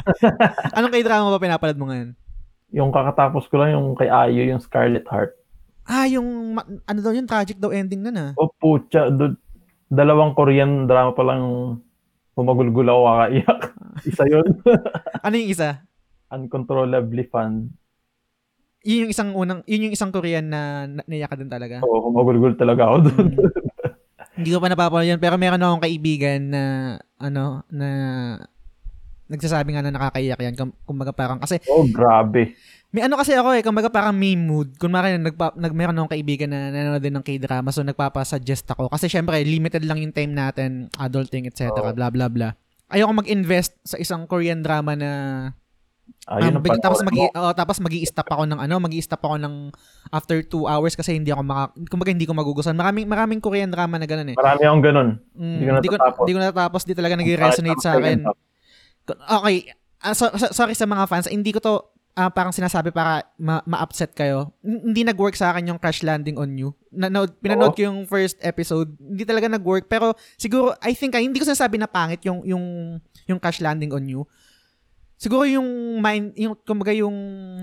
Anong 0.77 0.93
kay 0.93 1.05
drama 1.05 1.29
ba 1.29 1.39
pinapalad 1.39 1.77
mo 1.77 1.93
ngayon? 1.93 2.17
yung 2.75 2.91
kakatapos 2.91 3.47
ko 3.47 3.63
lang 3.63 3.79
yung 3.79 3.95
kay 3.95 4.11
Ayo, 4.11 4.51
yung 4.51 4.59
Scarlet 4.59 5.07
Heart. 5.07 5.31
Ah, 5.87 6.11
yung, 6.11 6.59
ano 6.59 6.99
daw 6.99 7.15
yun, 7.15 7.23
tragic 7.23 7.63
daw 7.63 7.71
ending 7.71 8.03
nun 8.03 8.19
ah. 8.19 8.31
O 8.35 8.51
putya, 8.51 9.15
do, 9.15 9.39
dalawang 9.87 10.35
Korean 10.35 10.91
drama 10.91 11.15
pa 11.15 11.23
lang 11.23 11.41
humagulgul 12.35 12.91
ako 12.91 13.01
kakaiyak. 13.07 13.61
Isa 14.03 14.25
yun. 14.27 14.47
Ano 15.25 15.35
yung 15.39 15.55
isa? 15.55 15.87
Uncontrollably 16.35 17.31
fun. 17.31 17.71
Yun 18.83 19.07
yung 19.07 19.13
isang 19.15 19.31
unang, 19.33 19.63
yun 19.71 19.89
yung 19.89 19.95
isang 19.95 20.11
Korean 20.11 20.51
na 20.51 20.91
na- 20.91 21.07
naiyak 21.07 21.31
ka 21.31 21.39
din 21.39 21.49
talaga. 21.49 21.79
Oo, 21.87 22.11
humagulgul 22.11 22.59
talaga 22.59 22.91
ako 22.91 22.97
doon. 23.07 23.27
Mm. 23.39 23.39
Hindi 24.35 24.51
ko 24.51 24.59
pa 24.59 24.67
napapanood 24.67 25.07
yun, 25.07 25.23
pero 25.23 25.39
meron 25.39 25.63
akong 25.63 25.85
kaibigan 25.87 26.41
na, 26.51 26.63
ano, 27.17 27.63
na 27.71 27.89
nagsasabi 29.31 29.75
nga 29.75 29.83
na 29.85 29.95
nakakaiyak 29.95 30.41
yan. 30.43 30.55
Kum- 30.59 30.77
Kumbaga 30.85 31.15
parang, 31.15 31.39
kasi, 31.39 31.63
oh, 31.71 31.87
grabe. 31.87 32.53
may 32.95 33.03
ano 33.03 33.19
kasi 33.19 33.35
ako 33.35 33.55
eh, 33.55 33.63
kumbaga 33.63 33.91
parang 33.91 34.15
may 34.15 34.35
mood. 34.35 34.75
Kung 34.79 34.91
mara, 34.95 35.11
nagpa, 35.15 35.55
nag, 35.55 35.73
meron 35.75 35.97
akong 35.99 36.15
kaibigan 36.15 36.51
na 36.51 36.71
nanonood 36.71 37.03
din 37.03 37.15
ng 37.15 37.27
k-drama, 37.27 37.71
so 37.71 37.83
nagpapasuggest 37.83 38.67
ako. 38.71 38.91
Kasi 38.91 39.07
syempre, 39.07 39.39
limited 39.43 39.83
lang 39.87 40.03
yung 40.03 40.15
time 40.15 40.35
natin, 40.35 40.91
adulting, 40.99 41.47
etc., 41.47 41.71
Oo. 41.71 41.95
bla 41.95 42.11
bla 42.11 42.27
bla. 42.27 42.49
Ayoko 42.93 43.17
mag-invest 43.17 43.81
sa 43.83 43.97
isang 43.97 44.29
Korean 44.29 44.61
drama 44.61 44.93
na 44.95 45.11
Ayun 46.25 46.57
Um, 46.57 46.57
ang 46.57 46.65
big- 46.65 46.81
tapos 46.81 47.01
mo. 47.03 47.11
oh, 47.29 47.53
tapos 47.53 47.77
magi-stop 47.79 48.25
ako 48.27 48.45
ng 48.47 48.57
ano, 48.57 48.75
magi-stop 48.79 49.21
ako 49.21 49.37
ng 49.37 49.55
after 50.09 50.41
two 50.41 50.65
hours 50.65 50.93
kasi 50.93 51.13
hindi 51.13 51.29
ako 51.29 51.43
maka 51.43 51.63
kumbaga 51.85 52.09
hindi 52.09 52.25
ko 52.25 52.33
magugustuhan. 52.33 52.73
Maraming 52.73 53.05
maraming 53.05 53.41
Korean 53.41 53.69
drama 53.69 53.97
na 53.97 54.05
ganun 54.05 54.33
eh. 54.33 54.35
Marami 54.35 54.63
akong 54.63 54.83
ganun. 54.83 55.09
Mm, 55.33 55.45
hindi 55.45 55.61
ko 55.61 55.73
Hindi 55.75 55.85
ko 55.87 55.95
natatapos. 55.95 56.19
hindi 56.19 56.33
ko 56.33 56.41
natatapos, 56.41 56.81
di 56.83 56.95
talaga 56.95 57.15
nag-resonate 57.15 57.83
sa 57.83 57.91
akin. 57.95 58.19
Okay, 59.07 59.57
ah, 60.01 60.15
so- 60.15 60.33
so- 60.33 60.53
sorry 60.55 60.73
sa 60.73 60.85
mga 60.85 61.05
fans, 61.05 61.29
hindi 61.29 61.53
ko 61.53 61.61
to 61.61 61.75
ah, 62.15 62.31
parang 62.31 62.55
sinasabi 62.55 62.89
para 62.89 63.27
ma- 63.37 63.67
ma-upset 63.67 64.15
kayo. 64.15 64.55
Hindi 64.63 65.03
nag-work 65.03 65.35
sa 65.35 65.51
akin 65.51 65.67
yung 65.67 65.83
Crash 65.83 66.01
Landing 66.01 66.39
on 66.39 66.55
You. 66.55 66.71
Nanood, 66.89 67.37
pinanood 67.37 67.75
Oo. 67.75 67.77
ko 67.77 67.83
yung 67.83 68.07
first 68.07 68.39
episode. 68.41 68.95
Hindi 68.97 69.27
talaga 69.27 69.51
nag-work. 69.51 69.91
Pero 69.91 70.15
siguro, 70.39 70.79
I 70.79 70.95
think, 70.95 71.11
ah, 71.11 71.19
hindi 71.19 71.37
ko 71.37 71.45
sinasabi 71.45 71.75
na 71.75 71.85
pangit 71.85 72.23
yung, 72.23 72.47
yung, 72.47 72.65
yung 73.27 73.37
Crash 73.37 73.59
Landing 73.59 73.91
on 73.91 74.07
You. 74.07 74.23
Siguro 75.25 75.49
yung 75.49 75.65
mind, 75.99 76.37
yung, 76.37 76.53
kumbaga 76.61 76.93
yung 76.93 77.17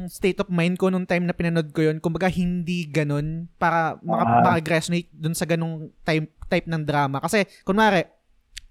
state 0.10 0.42
of 0.42 0.50
mind 0.50 0.82
ko 0.82 0.90
nung 0.90 1.06
time 1.06 1.30
na 1.30 1.38
pinanood 1.38 1.70
ko 1.70 1.86
yun, 1.86 2.02
kumbaga 2.02 2.26
hindi 2.26 2.90
ganun 2.90 3.46
para 3.62 4.02
maka, 4.02 4.24
Ah. 4.26 4.34
maka-resonate 4.58 5.14
dun 5.14 5.38
sa 5.38 5.46
ganung 5.46 5.94
type, 6.02 6.26
type 6.50 6.66
ng 6.66 6.82
drama. 6.82 7.22
Kasi, 7.22 7.46
kunwari, 7.62 8.02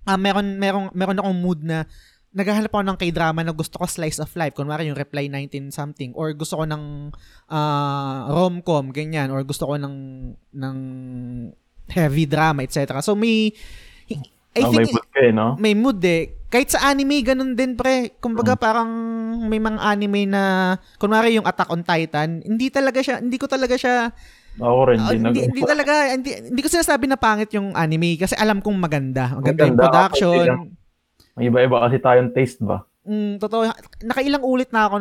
ah 0.03 0.19
meron, 0.19 0.59
meron, 0.59 0.91
meron 0.91 1.23
akong 1.23 1.39
mood 1.39 1.63
na 1.63 1.87
naghahanap 2.31 2.71
ako 2.71 2.83
ng 2.83 2.99
k-drama 2.99 3.43
na 3.43 3.51
gusto 3.51 3.79
ko 3.79 3.87
slice 3.87 4.19
of 4.19 4.31
life. 4.35 4.55
Kunwari 4.55 4.87
yung 4.87 4.95
Reply 4.95 5.27
19 5.27 5.71
something. 5.71 6.11
Or 6.15 6.31
gusto 6.31 6.59
ko 6.59 6.65
ng 6.67 7.11
ah, 7.47 8.27
rom-com, 8.27 8.91
ganyan. 8.91 9.31
Or 9.31 9.43
gusto 9.43 9.67
ko 9.67 9.75
ng, 9.75 9.97
ng 10.51 10.77
heavy 11.91 12.27
drama, 12.27 12.63
etc. 12.63 13.03
So, 13.03 13.15
may, 13.15 13.51
I 14.51 14.63
Oh, 14.63 14.71
may 14.75 14.83
think, 14.83 14.95
mood 14.95 15.09
ka 15.11 15.21
eh, 15.23 15.31
no? 15.31 15.55
may 15.59 15.75
mood 15.75 15.99
eh. 16.03 16.35
Kahit 16.51 16.69
sa 16.69 16.83
anime, 16.85 17.23
ganun 17.23 17.55
din 17.55 17.79
pre. 17.79 18.19
Kumbaga 18.19 18.53
Hmm. 18.53 18.61
parang 18.61 18.91
may 19.47 19.63
mga 19.63 19.79
anime 19.79 20.27
na, 20.27 20.43
kunwari 20.99 21.39
yung 21.39 21.47
Attack 21.47 21.71
on 21.71 21.81
Titan, 21.81 22.43
hindi 22.43 22.69
talaga 22.69 22.99
siya, 22.99 23.23
hindi 23.23 23.39
ko 23.39 23.47
talaga 23.47 23.79
siya, 23.79 24.11
Ako 24.59 24.81
rin, 24.91 24.99
ah, 24.99 25.15
din. 25.15 25.23
hindi, 25.25 25.41
hindi 25.47 25.63
talaga, 25.63 26.11
hindi, 26.11 26.51
hindi 26.51 26.59
ko 26.59 26.67
sinasabi 26.67 27.07
na 27.07 27.15
pangit 27.15 27.55
yung 27.55 27.71
anime 27.73 28.19
kasi 28.19 28.35
alam 28.35 28.59
kong 28.59 28.77
maganda. 28.77 29.31
Maganda 29.33 29.63
yung 29.63 29.79
Maganda, 29.79 29.85
production. 29.87 30.35
kapag 30.35 30.51
sila- 30.51 30.79
May 31.31 31.47
iba-iba 31.47 31.77
kasi 31.81 31.97
tayong 31.97 32.31
taste 32.35 32.61
ba? 32.61 32.83
Mm, 33.07 33.39
totoo. 33.39 33.71
Nakailang 34.03 34.43
ulit 34.43 34.75
na 34.75 34.91
ako 34.91 34.95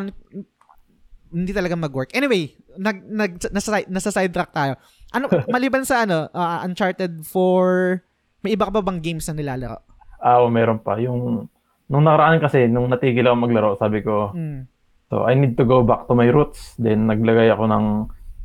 hindi 1.30 1.52
talaga 1.52 1.74
mag-work. 1.74 2.14
Anyway, 2.14 2.54
nag, 2.76 3.06
nag, 3.06 3.32
nasa, 3.50 3.82
nasa 3.86 4.10
sidetrack 4.10 4.50
tayo. 4.50 4.78
Ano, 5.10 5.26
maliban 5.50 5.82
sa 5.82 6.06
ano, 6.06 6.30
ah, 6.32 6.62
Uncharted 6.62 7.26
4, 7.26 8.02
may 8.42 8.54
iba 8.54 8.66
ka 8.66 8.72
ba 8.72 8.82
bang 8.82 9.02
games 9.02 9.26
na 9.26 9.34
nilalaro? 9.34 9.82
Ah, 10.20 10.40
oo, 10.40 10.48
meron 10.48 10.78
pa. 10.78 10.96
Yung, 10.98 11.48
nung 11.86 12.04
nakaraan 12.04 12.38
kasi, 12.38 12.68
nung 12.68 12.88
natigil 12.88 13.24
ako 13.24 13.38
maglaro, 13.38 13.72
sabi 13.76 14.00
ko, 14.00 14.32
Mm. 14.32 14.68
so 15.08 15.24
I 15.24 15.34
need 15.34 15.56
to 15.56 15.64
go 15.64 15.82
back 15.82 16.06
to 16.06 16.14
my 16.14 16.28
roots. 16.28 16.76
Then, 16.76 17.08
naglagay 17.08 17.48
ako 17.48 17.64
ng 17.66 17.86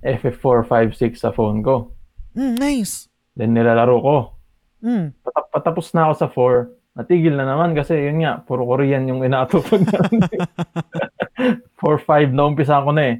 FF4, 0.01 0.59
5, 0.63 0.93
6 0.93 1.19
sa 1.19 1.31
phone 1.31 1.61
ko. 1.61 1.91
Mm, 2.33 2.55
nice. 2.57 3.11
Then, 3.33 3.53
nilalaro 3.53 3.97
ko. 3.99 4.17
Mm. 4.81 5.17
Patap- 5.21 5.51
patapos 5.51 5.91
na 5.93 6.07
ako 6.07 6.15
sa 6.15 6.29
4. 6.29 6.57
Natigil 6.95 7.35
na 7.35 7.43
naman 7.45 7.75
kasi 7.75 7.99
yun 7.99 8.23
nga, 8.23 8.39
puro 8.39 8.63
Korean 8.65 9.05
yung 9.05 9.21
inaatupag 9.21 9.83
namin. 9.91 10.23
4, 11.83 11.99
5 12.01 12.31
na 12.31 12.47
umpisa 12.47 12.79
ko 12.79 12.95
na 12.95 13.03
eh. 13.11 13.17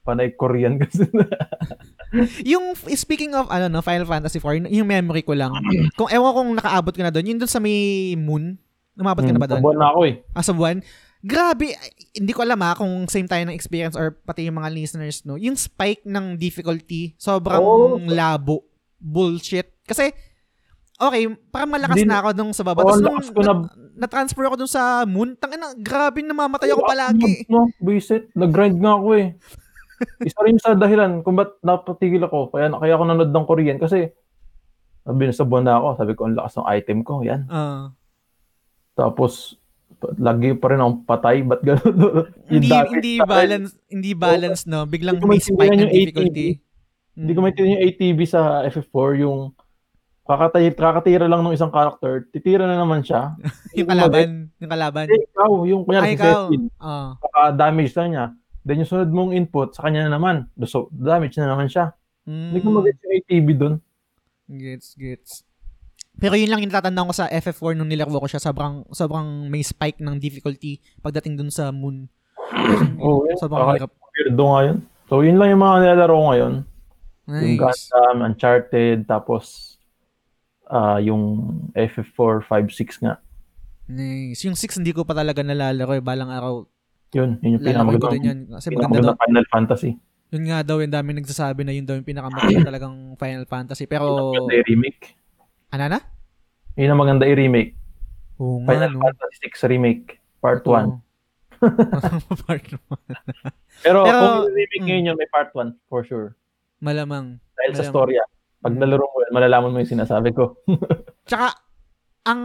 Panay 0.00 0.32
Korean 0.32 0.78
kasi 0.78 1.04
na. 1.10 1.26
Yung 2.44 2.72
speaking 2.94 3.36
of 3.36 3.48
ano 3.48 3.68
no 3.68 3.84
Final 3.84 4.08
Fantasy 4.08 4.40
4, 4.40 4.68
yung 4.68 4.88
memory 4.88 5.20
ko 5.20 5.36
lang. 5.36 5.52
Kung 5.92 6.08
ewan 6.08 6.32
kung 6.32 6.50
nakaabot 6.56 6.94
ka 6.94 7.04
na 7.04 7.12
doon, 7.12 7.34
yun 7.34 7.38
doon 7.38 7.50
sa 7.50 7.60
may 7.60 8.12
moon. 8.16 8.56
Umabot 8.98 9.22
ka 9.22 9.30
na 9.30 9.38
ba 9.38 9.46
doon? 9.46 9.60
Tabuan 9.60 9.78
na 9.78 9.88
ako 9.92 10.00
eh. 10.08 10.14
Ah, 10.32 10.42
sa 10.42 10.56
buwan? 10.56 10.80
Grabe, 11.18 11.74
hindi 12.14 12.30
ko 12.30 12.46
alam 12.46 12.62
ha 12.62 12.78
kung 12.78 13.10
same 13.10 13.26
tayo 13.26 13.42
ng 13.42 13.54
experience 13.54 13.98
or 13.98 14.14
pati 14.22 14.46
yung 14.46 14.58
mga 14.58 14.70
listeners 14.70 15.26
no. 15.26 15.34
Yung 15.34 15.58
spike 15.58 16.06
ng 16.06 16.38
difficulty, 16.38 17.14
sobrang 17.18 17.58
Oo. 17.58 17.98
labo. 18.06 18.66
Bullshit. 18.98 19.78
Kasi 19.86 20.10
Okay, 20.98 21.30
parang 21.54 21.70
malakas 21.70 21.94
Hindi- 21.94 22.10
na 22.10 22.18
ako 22.18 22.28
nung 22.34 22.50
sa 22.50 22.66
baba. 22.66 22.82
Oo, 22.82 22.98
Tapos 22.98 23.30
nung 23.30 23.30
ko 23.30 23.42
na- 23.46 23.70
na, 23.94 24.06
transfer 24.10 24.42
ako 24.42 24.58
dun 24.58 24.66
sa 24.66 25.06
moon, 25.06 25.38
tangina, 25.38 25.70
grabe 25.78 26.26
namamatay 26.26 26.74
ako 26.74 26.82
palagi. 26.82 27.46
No, 27.46 27.70
buisit. 27.78 28.34
Nag-grind 28.34 28.82
nga 28.82 28.98
ako 28.98 29.08
eh. 29.14 29.38
Isa 30.22 30.40
rin 30.42 30.58
sa 30.58 30.74
dahilan 30.74 31.22
kung 31.22 31.34
ba't 31.34 31.58
napatigil 31.60 32.22
ako. 32.22 32.50
Kaya, 32.50 32.70
kaya 32.70 32.94
ako 32.94 33.04
nanood 33.04 33.32
ng 33.32 33.46
Korean 33.46 33.78
kasi 33.78 34.10
sabi 35.02 35.24
na 35.24 35.32
sa 35.32 35.48
buwan 35.48 35.64
na 35.64 35.80
ako, 35.80 35.86
sabi 35.96 36.12
ko, 36.12 36.20
ang 36.26 36.36
lakas 36.36 36.54
ng 36.54 36.68
item 36.68 36.98
ko. 37.00 37.24
Yan. 37.24 37.48
Ah. 37.48 37.90
Tapos, 38.92 39.56
lagi 40.18 40.52
pa 40.52 40.68
rin 40.68 40.82
akong 40.82 41.00
patay. 41.02 41.40
Ba't 41.42 41.62
gano'n? 41.64 42.28
Hindi 42.52 42.68
damage 42.68 42.92
hindi 42.92 43.12
akin, 43.16 43.26
balance, 43.26 43.70
hindi 43.88 44.12
balance 44.12 44.60
no. 44.68 44.84
Biglang 44.84 45.18
may 45.24 45.40
spike 45.40 45.74
ng 45.74 45.90
difficulty. 45.90 46.48
Hindi 47.18 47.32
ko 47.34 47.40
Mm. 47.40 47.44
maintindihan 47.50 47.74
yung 47.74 47.84
ATV 47.84 48.18
sa 48.30 48.40
FF4, 48.62 49.26
yung 49.26 49.50
kakatay, 50.22 50.70
kakatira 50.70 51.26
lang 51.26 51.42
ng 51.42 51.50
isang 51.50 51.72
character, 51.72 52.28
titira 52.30 52.62
na 52.62 52.78
naman 52.78 53.02
siya. 53.02 53.34
yung 53.78 53.88
kalaban, 53.90 54.28
yung 54.60 54.70
kalaban. 54.70 55.06
Eh, 55.10 55.24
ikaw, 55.26 55.50
yung 55.66 55.82
kunyari 55.82 56.04
Ay, 56.04 56.14
si 56.14 56.18
ikaw. 56.20 56.40
Cecil, 56.46 56.62
Ah. 56.78 57.50
damage 57.50 57.90
na 57.96 58.04
niya. 58.06 58.24
Then 58.68 58.84
yung 58.84 58.90
sunod 58.90 59.08
mong 59.08 59.32
input, 59.32 59.72
sa 59.72 59.82
kanya 59.82 60.04
na 60.04 60.20
naman. 60.20 60.44
So, 60.62 60.92
damage 60.92 61.40
na 61.40 61.48
naman 61.48 61.66
siya. 61.66 61.96
Hindi 62.22 62.60
ko 62.60 62.68
Mm. 62.68 62.76
mag-get 62.76 62.98
yung 63.00 63.14
ATV 63.16 63.46
dun. 63.56 63.74
Gets, 64.46 64.88
gets. 64.94 65.32
Pero 66.14 66.36
yun 66.36 66.52
lang 66.52 66.60
yung 66.60 66.68
natatandaan 66.68 67.08
ko 67.08 67.14
sa 67.14 67.30
FF4 67.30 67.72
nung 67.72 67.88
nilaro 67.88 68.12
ko 68.12 68.28
siya. 68.28 68.36
Sobrang, 68.38 68.84
sobrang 68.90 69.24
may 69.46 69.62
spike 69.62 69.96
ng 69.98 70.18
difficulty 70.18 70.76
pagdating 71.00 71.34
dun 71.34 71.48
sa 71.48 71.72
moon. 71.72 72.12
Oo, 73.00 73.24
yun. 73.28 73.40
Sobrang 73.40 73.64
Baka 73.64 73.74
hirap. 73.78 73.92
weirdo 74.12 74.44
nga 74.44 74.60
yun. 74.62 74.78
So, 75.08 75.24
yun 75.24 75.40
lang 75.40 75.48
yung 75.48 75.62
mga 75.62 75.76
nilalaro 75.80 76.12
ko 76.12 76.24
ngayon. 76.28 76.54
Yung 77.24 77.36
Nice. 77.56 77.88
Gundam, 77.88 78.16
Uncharted, 78.22 78.98
tapos 79.04 79.44
ah 80.64 80.96
yung 80.98 81.22
FF4, 81.72 82.44
5, 82.44 82.68
6 82.68 83.00
nga. 83.00 83.16
Nice. 83.86 84.44
Yung 84.44 84.52
6 84.52 84.76
hindi 84.76 84.92
ko 84.92 85.04
pa 85.04 85.12
talaga 85.12 85.40
nalalaro 85.40 85.96
eh. 85.96 86.04
Balang 86.04 86.28
araw, 86.28 86.68
Yun, 87.16 87.40
yun 87.40 87.56
yung 87.56 87.62
pinakamagandang, 87.64 88.12
din 88.20 88.24
yun. 88.24 88.40
Kasi 88.52 88.66
daw. 88.72 89.16
Final 89.16 89.46
Fantasy. 89.48 89.90
Yun 90.28 90.44
nga 90.44 90.60
daw, 90.60 90.76
yung 90.78 90.92
dami 90.92 91.16
nagsasabi 91.16 91.64
na 91.64 91.72
yun 91.72 91.88
daw 91.88 91.96
yung 91.96 92.04
pinakamaganda 92.04 92.68
talagang 92.68 93.16
Final 93.16 93.46
Fantasy. 93.48 93.88
Yun 93.88 93.92
Pero, 93.96 94.04
ang 94.06 94.28
maganda 94.36 94.54
i-remake. 94.60 95.02
ano 95.72 95.84
na? 95.88 95.98
Yun 96.76 96.90
ang 96.92 97.00
maganda 97.00 97.24
i-remake. 97.24 97.72
Oo 98.36 98.60
nga, 98.60 98.76
Final 98.76 98.92
no? 98.92 99.00
Fantasy 99.00 99.36
6 99.48 99.72
remake, 99.72 100.20
part 100.38 100.60
1. 100.62 100.68
Oo. 100.68 101.00
Part 102.46 102.70
one. 102.70 103.02
Pero, 103.82 104.06
Pero, 104.06 104.14
kung 104.14 104.54
i-remake 104.54 104.78
mm. 104.78 104.86
ngayon 104.86 105.08
yun, 105.10 105.16
may 105.18 105.26
part 105.26 105.50
1 105.50 105.74
for 105.90 106.06
sure. 106.06 106.38
Malamang. 106.78 107.42
Dahil 107.58 107.74
sa 107.74 107.82
Malamang. 107.82 107.90
storya. 107.90 108.22
Pag 108.62 108.74
Mm. 108.74 108.78
nalaro 108.78 109.06
mo 109.10 109.18
yun, 109.18 109.32
malalaman 109.34 109.70
mo 109.74 109.78
yung 109.82 109.90
sinasabi 109.90 110.30
ko. 110.30 110.54
Tsaka, 111.26 111.50
ang, 112.22 112.40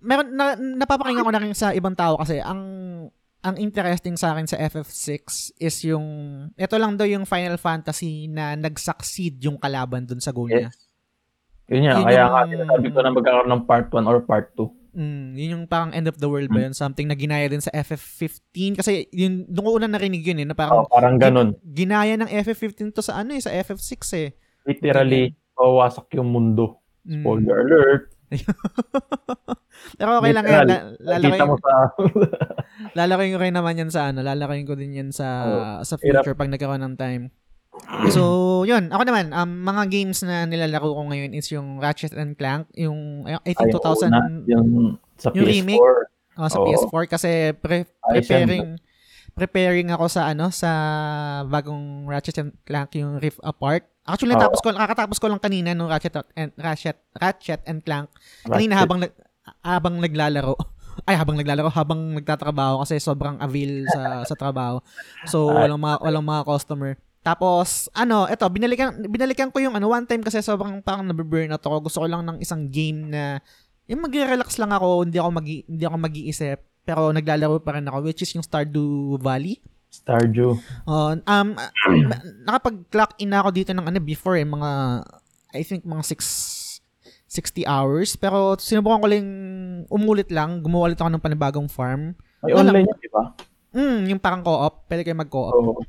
meron, 0.00 0.32
na, 0.32 0.56
napapakinggan 0.56 1.20
ko 1.20 1.32
na 1.36 1.42
rin 1.44 1.52
sa 1.52 1.76
ibang 1.76 1.92
tao 1.92 2.16
kasi, 2.16 2.40
ang, 2.40 2.60
ang 3.40 3.56
interesting 3.56 4.14
sa 4.14 4.32
akin 4.32 4.44
sa 4.44 4.60
FF6 4.60 5.24
is 5.56 5.76
yung, 5.82 6.04
ito 6.54 6.76
lang 6.76 6.94
daw 6.94 7.04
yung 7.04 7.24
Final 7.24 7.56
Fantasy 7.56 8.28
na 8.28 8.52
nag-succeed 8.52 9.40
yung 9.40 9.56
kalaban 9.56 10.04
dun 10.04 10.20
sa 10.20 10.28
goal 10.30 10.46
niya. 10.46 10.68
Yes. 10.68 10.76
Yun 11.66 11.82
nga, 11.82 11.94
Yun 11.94 12.04
kaya 12.04 12.18
yung- 12.18 12.32
nga 12.32 12.42
sinasabi 12.46 12.86
ko 12.90 12.98
na 12.98 13.10
magkakaroon 13.10 13.50
ng 13.50 13.64
part 13.64 13.88
1 13.88 14.04
or 14.04 14.18
part 14.20 14.46
2. 14.54 14.68
Mm, 14.90 15.26
yun 15.38 15.50
yung 15.54 15.64
parang 15.64 15.94
end 15.94 16.04
of 16.04 16.18
the 16.18 16.26
world 16.26 16.50
ba 16.50 16.66
yun? 16.66 16.74
Something 16.74 17.06
na 17.06 17.14
ginaya 17.14 17.46
din 17.46 17.62
sa 17.62 17.70
FF15. 17.70 18.74
Kasi 18.74 19.06
yun, 19.10 19.46
doon 19.46 19.64
ko 19.64 19.70
una 19.78 19.86
narinig 19.86 20.26
yun 20.26 20.42
eh, 20.42 20.46
na 20.46 20.52
parang 20.52 20.82
Oh, 20.82 20.90
parang 20.90 21.14
ganun. 21.14 21.54
ginaya 21.62 22.18
ng 22.18 22.26
FF15 22.26 22.90
to 22.90 23.00
sa 23.00 23.22
ano 23.22 23.32
eh, 23.32 23.40
sa 23.40 23.54
FF6 23.54 23.94
eh. 24.18 24.34
Literally, 24.66 25.30
wawasak 25.54 26.10
yung 26.12 26.28
mundo. 26.28 26.82
Mm. 27.06 27.22
Spoiler 27.22 27.56
alert. 27.62 28.02
Pero 29.98 30.10
okay 30.16 30.32
lang 30.32 30.44
yan. 30.44 30.66
Literal. 30.66 30.88
La- 31.00 31.18
Nakita 31.18 31.26
Lalakayin, 31.26 31.48
mo 31.48 31.56
sa... 31.56 31.72
lalakayin 32.98 33.32
ko 33.32 33.40
rin 33.40 33.54
naman 33.54 33.74
yan 33.76 33.90
sa 33.90 34.00
ano. 34.08 34.20
Lalakayin 34.20 34.66
ko 34.66 34.74
din 34.74 34.92
yan 34.94 35.10
sa 35.10 35.26
Oh, 35.42 35.80
sa 35.82 35.96
future 35.96 36.34
pag 36.34 36.48
nagkaroon 36.48 36.82
ng 36.82 36.96
time. 36.96 37.24
So, 38.10 38.22
yun. 38.62 38.90
Ako 38.90 39.02
naman, 39.02 39.32
um, 39.32 39.50
mga 39.62 39.82
games 39.88 40.20
na 40.20 40.44
nilalaro 40.44 40.90
ko 40.90 41.02
ngayon 41.06 41.32
is 41.32 41.48
yung 41.48 41.78
Ratchet 41.78 42.12
and 42.12 42.36
Clank. 42.36 42.68
Yung, 42.76 43.24
I 43.24 43.56
think 43.56 43.72
Ay, 43.72 43.78
2000, 43.78 44.10
una, 44.10 44.20
yung 44.44 44.68
sa 45.16 45.32
yung 45.32 45.46
PS4. 45.46 45.54
remake. 45.54 45.84
oh, 46.36 46.48
sa 46.48 46.58
Oo. 46.60 46.66
PS4 46.66 47.02
kasi 47.08 47.30
pre- 47.54 47.88
preparing 48.02 48.76
preparing 49.30 49.88
ako 49.88 50.10
sa 50.10 50.26
ano 50.26 50.50
sa 50.50 50.70
bagong 51.46 52.04
Ratchet 52.04 52.36
and 52.36 52.52
Clank 52.62 52.92
yung 52.94 53.16
Rift 53.16 53.40
Apart. 53.40 53.86
Actually, 54.08 54.32
Oo. 54.34 54.40
natapos 54.40 54.60
ko 54.64 54.72
kakatapos 54.72 55.18
ko 55.20 55.26
lang 55.28 55.40
kanina 55.42 55.76
nung 55.76 55.90
Ratchet 55.92 56.16
and 56.34 56.52
Ratchet 56.56 56.98
Ratchet 57.14 57.60
and 57.68 57.84
Clank. 57.84 58.08
Kanina 58.48 58.80
Ratchet. 58.80 58.82
habang 58.84 58.98
habang 59.60 59.94
naglalaro. 60.00 60.56
Ay, 61.08 61.16
habang 61.16 61.38
naglalaro, 61.38 61.70
habang 61.72 62.18
nagtatrabaho 62.18 62.82
kasi 62.84 63.00
sobrang 63.00 63.38
avail 63.40 63.86
sa 63.88 64.26
sa 64.26 64.34
trabaho. 64.36 64.82
So, 65.28 65.48
Ay. 65.52 65.56
walang 65.68 65.80
mga, 65.80 65.96
walang 66.02 66.26
mga 66.26 66.42
customer. 66.44 66.92
Tapos, 67.20 67.92
ano, 67.92 68.24
eto, 68.24 68.48
binalikan, 68.48 68.96
binalikan 69.08 69.52
ko 69.52 69.60
yung 69.60 69.76
ano, 69.76 69.92
one 69.92 70.08
time 70.08 70.24
kasi 70.24 70.40
sobrang 70.40 70.80
parang 70.80 71.04
nabiburnout 71.04 71.60
ako. 71.60 71.88
Gusto 71.88 71.98
ko 72.04 72.06
lang 72.08 72.24
ng 72.24 72.38
isang 72.40 72.68
game 72.72 73.12
na, 73.12 73.40
yung 73.88 74.00
mag-relax 74.00 74.56
lang 74.56 74.72
ako, 74.72 75.04
hindi 75.04 75.20
ako 75.20 75.28
mag 75.30 75.46
hindi 75.46 75.84
ako 75.84 75.96
mag-iisip. 76.00 76.58
Pero 76.84 77.12
naglalaro 77.12 77.60
pa 77.60 77.76
rin 77.76 77.86
ako, 77.86 77.96
which 78.08 78.24
is 78.24 78.32
yung 78.32 78.44
Stardew 78.44 79.20
Valley. 79.20 79.60
Stardew. 79.90 80.54
Uh, 80.86 81.18
um, 81.26 81.48
nakapag-clock 82.46 83.18
in 83.18 83.34
na 83.34 83.42
ako 83.42 83.50
dito 83.50 83.70
ng 83.74 83.82
ano 83.82 83.98
before 83.98 84.38
eh, 84.38 84.46
mga, 84.46 85.02
I 85.50 85.62
think 85.66 85.82
mga 85.82 86.06
6, 86.06 86.80
60 87.26 87.66
hours. 87.66 88.14
Pero 88.14 88.54
sinubukan 88.54 89.02
ko 89.02 89.06
lang 89.10 89.26
umulit 89.90 90.30
lang, 90.30 90.62
gumawa 90.62 90.94
ulit 90.94 90.98
ako 91.02 91.10
ng 91.10 91.22
panibagong 91.22 91.66
farm. 91.66 92.14
May 92.46 92.54
Wala. 92.54 92.70
online 92.70 92.86
yun, 92.86 92.98
di 93.02 93.10
ba? 93.10 93.24
Mm, 93.70 94.00
yung 94.14 94.20
parang 94.22 94.42
co-op, 94.46 94.86
pwede 94.86 95.02
kayo 95.02 95.18
mag-co-op. 95.18 95.54
Oo. 95.54 95.82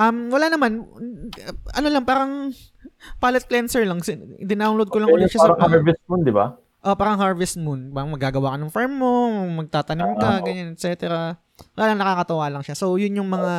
Um, 0.00 0.32
wala 0.32 0.48
naman, 0.48 0.88
ano 1.76 1.88
lang, 1.92 2.04
parang 2.08 2.52
palette 3.20 3.48
cleanser 3.48 3.84
lang. 3.84 4.00
Sin- 4.00 4.36
Dinownload 4.40 4.88
ko 4.88 5.00
lang 5.00 5.12
Kaya 5.12 5.16
ulit 5.20 5.28
siya 5.28 5.44
sa... 5.44 5.52
parang 5.52 5.60
Harvest 5.68 6.02
Moon, 6.08 6.20
di 6.24 6.32
ba? 6.32 6.46
Oh, 6.80 6.96
parang 6.96 7.20
Harvest 7.20 7.56
Moon. 7.60 7.92
Bang 7.92 8.08
magagawa 8.08 8.56
ka 8.56 8.58
ng 8.60 8.72
farm 8.72 8.92
mo, 8.96 9.12
magtatanim 9.60 10.16
ka, 10.16 10.40
oo. 10.40 10.44
ganyan, 10.48 10.72
etc. 10.72 11.36
wala 11.76 11.92
nakakatawa 11.96 12.46
lang 12.52 12.62
siya. 12.64 12.76
So, 12.76 12.96
yun 12.96 13.16
yung 13.18 13.30
mga 13.30 13.54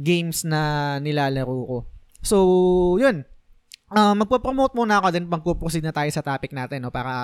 games 0.00 0.44
na 0.46 0.96
nilalaro 0.98 1.58
ko. 1.66 1.78
So, 2.24 2.36
yun. 2.96 3.28
Uh, 3.94 4.16
magpo-promote 4.16 4.74
muna 4.74 4.98
ako 4.98 5.14
then 5.14 5.28
magpo-proceed 5.30 5.84
na 5.84 5.94
tayo 5.94 6.10
sa 6.10 6.24
topic 6.24 6.50
natin 6.50 6.82
no? 6.82 6.90
Para 6.90 7.14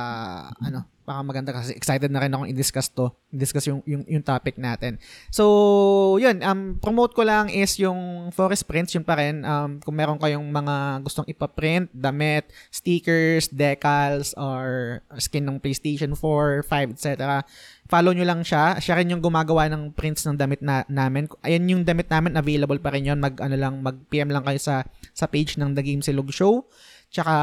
ano 0.62 0.86
para 1.02 1.18
maganda 1.26 1.50
kasi 1.50 1.74
excited 1.74 2.12
na 2.12 2.22
rin 2.22 2.30
akong 2.30 2.46
i-discuss 2.46 2.92
to. 2.94 3.10
I-discuss 3.34 3.66
yung, 3.66 3.82
yung 3.88 4.06
yung 4.06 4.22
topic 4.22 4.54
natin. 4.54 5.00
So 5.34 6.20
yun. 6.22 6.38
Um 6.46 6.78
promote 6.78 7.16
ko 7.16 7.26
lang 7.26 7.50
is 7.50 7.74
yung 7.80 8.30
forest 8.30 8.70
prints 8.70 8.94
yun 8.94 9.02
pa 9.02 9.18
rin. 9.18 9.42
Um 9.42 9.82
kung 9.82 9.98
meron 9.98 10.20
kayong 10.20 10.46
mga 10.46 11.02
gustong 11.02 11.26
ipa-print 11.26 11.90
damit 11.90 12.52
stickers 12.70 13.50
decals 13.50 14.30
or 14.38 15.00
skin 15.18 15.48
ng 15.48 15.58
PlayStation 15.58 16.14
4 16.14 16.62
5 16.62 16.94
etc 16.94 17.42
follow 17.90 18.14
nyo 18.14 18.22
lang 18.22 18.46
siya. 18.46 18.78
Siya 18.78 18.96
rin 19.02 19.10
yung 19.10 19.18
gumagawa 19.18 19.66
ng 19.66 19.92
prints 19.98 20.22
ng 20.24 20.38
damit 20.38 20.62
na, 20.62 20.86
namin. 20.86 21.26
Ayan 21.42 21.66
yung 21.66 21.82
damit 21.82 22.06
namin, 22.06 22.38
available 22.38 22.78
pa 22.78 22.94
rin 22.94 23.10
yun. 23.10 23.18
Mag, 23.18 23.34
ano 23.42 23.58
lang, 23.58 23.82
mag-PM 23.82 24.30
lang 24.30 24.46
kayo 24.46 24.62
sa, 24.62 24.86
sa 25.10 25.26
page 25.26 25.58
ng 25.58 25.74
The 25.74 25.82
Game 25.82 26.00
Silog 26.00 26.30
Show. 26.30 26.70
Tsaka 27.10 27.34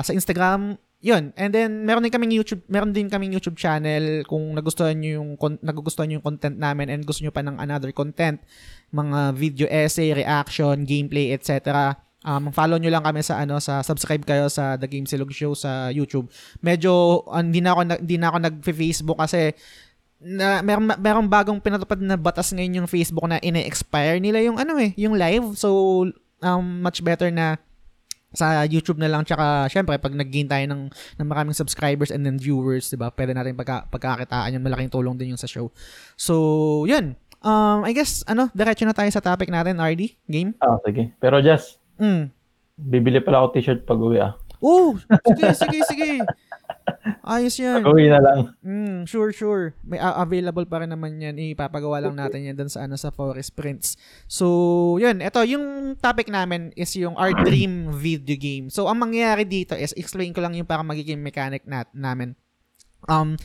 sa 0.00 0.12
Instagram, 0.16 0.80
yun. 1.04 1.32
And 1.36 1.52
then, 1.52 1.84
meron 1.84 2.04
din 2.04 2.12
kaming 2.12 2.32
YouTube, 2.32 2.64
meron 2.68 2.96
din 2.96 3.12
kaming 3.12 3.36
YouTube 3.36 3.60
channel 3.60 4.24
kung 4.24 4.56
nagustuhan 4.56 4.96
niyo 4.96 5.20
yung, 5.20 5.36
nagugustuhan 5.60 6.08
niyo 6.08 6.20
yung 6.20 6.26
content 6.26 6.56
namin 6.56 6.88
and 6.88 7.04
gusto 7.04 7.20
niyo 7.20 7.32
pa 7.32 7.44
ng 7.44 7.60
another 7.60 7.92
content, 7.92 8.40
mga 8.92 9.36
video 9.36 9.66
essay, 9.68 10.12
reaction, 10.16 10.88
gameplay, 10.88 11.32
etc. 11.36 11.92
Um, 12.20 12.52
follow 12.52 12.76
nyo 12.76 12.92
lang 12.92 13.00
kami 13.00 13.24
sa 13.24 13.40
ano 13.40 13.56
sa 13.64 13.80
subscribe 13.80 14.20
kayo 14.28 14.52
sa 14.52 14.76
The 14.76 14.84
Game 14.84 15.08
Silog 15.08 15.32
Show 15.32 15.56
sa 15.56 15.88
YouTube. 15.88 16.28
Medyo 16.60 17.24
uh, 17.24 17.40
hindi 17.40 17.64
na 17.64 17.72
ako 17.72 17.80
hindi 17.96 18.16
na 18.20 18.28
ako 18.28 18.38
nag-Facebook 18.44 19.18
kasi 19.24 19.56
na 20.20 20.60
meron 20.60 20.84
merong 21.00 21.28
bagong 21.28 21.60
pinatupad 21.64 21.96
na 21.96 22.14
batas 22.20 22.52
ngayon 22.52 22.84
yung 22.84 22.88
Facebook 22.88 23.24
na 23.24 23.40
ine-expire 23.40 24.20
nila 24.20 24.44
yung 24.44 24.60
ano 24.60 24.76
eh, 24.76 24.92
yung 25.00 25.16
live. 25.16 25.56
So 25.56 26.04
um, 26.44 26.64
much 26.84 27.00
better 27.00 27.32
na 27.32 27.56
sa 28.30 28.62
YouTube 28.62 29.00
na 29.02 29.10
lang 29.10 29.26
tsaka 29.26 29.66
syempre 29.66 29.98
pag 29.98 30.14
nag-gain 30.14 30.46
tayo 30.46 30.62
ng, 30.70 30.82
ng 30.92 31.26
maraming 31.26 31.56
subscribers 31.56 32.14
and 32.14 32.22
then 32.22 32.38
viewers, 32.38 32.86
'di 32.92 33.00
ba? 33.00 33.10
Pwede 33.10 33.34
natin 33.34 33.58
pagka, 33.58 33.90
pagkakitaan 33.90 34.54
yung 34.54 34.62
malaking 34.62 34.92
tulong 34.92 35.18
din 35.18 35.34
yung 35.34 35.40
sa 35.40 35.50
show. 35.50 35.72
So, 36.14 36.84
'yun. 36.86 37.18
Um, 37.40 37.82
I 37.82 37.96
guess 37.96 38.20
ano, 38.28 38.52
diretso 38.52 38.84
na 38.84 38.94
tayo 38.94 39.08
sa 39.08 39.24
topic 39.24 39.48
natin, 39.48 39.80
RD, 39.80 40.14
game. 40.28 40.52
Ah, 40.60 40.76
sige. 40.84 41.10
Pero 41.18 41.40
just 41.40 41.80
mm. 41.96 42.28
bibili 42.76 43.18
pala 43.24 43.42
ako 43.42 43.56
t-shirt 43.56 43.82
pag 43.88 43.98
uwi 43.98 44.20
ah. 44.20 44.36
Oh, 44.60 44.92
sige, 45.24 45.56
sige, 45.56 45.78
sige. 45.88 46.10
Ayos 47.24 47.56
yan. 47.60 47.82
Pag-uwi 47.82 48.10
na 48.10 48.20
lang. 48.20 48.40
Mm, 48.60 49.06
sure, 49.06 49.30
sure. 49.30 49.76
May 49.84 49.98
uh, 50.00 50.20
available 50.22 50.66
pa 50.66 50.82
rin 50.82 50.90
naman 50.90 51.20
yan. 51.20 51.36
Ipapagawa 51.38 52.02
lang 52.02 52.16
natin 52.16 52.46
yan 52.46 52.56
dun 52.56 52.70
sa, 52.70 52.84
ano, 52.84 52.94
sa 52.98 53.12
Forest 53.14 53.54
Prints. 53.54 53.98
So, 54.26 54.46
yun. 55.02 55.22
Ito, 55.24 55.44
yung 55.46 55.96
topic 55.98 56.28
namin 56.28 56.74
is 56.74 56.92
yung 56.96 57.14
our 57.16 57.32
dream 57.48 57.92
video 57.94 58.36
game. 58.36 58.66
So, 58.68 58.86
ang 58.90 59.02
mangyayari 59.02 59.46
dito 59.46 59.74
is, 59.74 59.94
explain 59.94 60.34
ko 60.34 60.42
lang 60.42 60.54
yung 60.54 60.68
para 60.68 60.82
magiging 60.82 61.22
mechanic 61.22 61.66
nat 61.66 61.90
namin. 61.94 62.34
Um, 63.08 63.38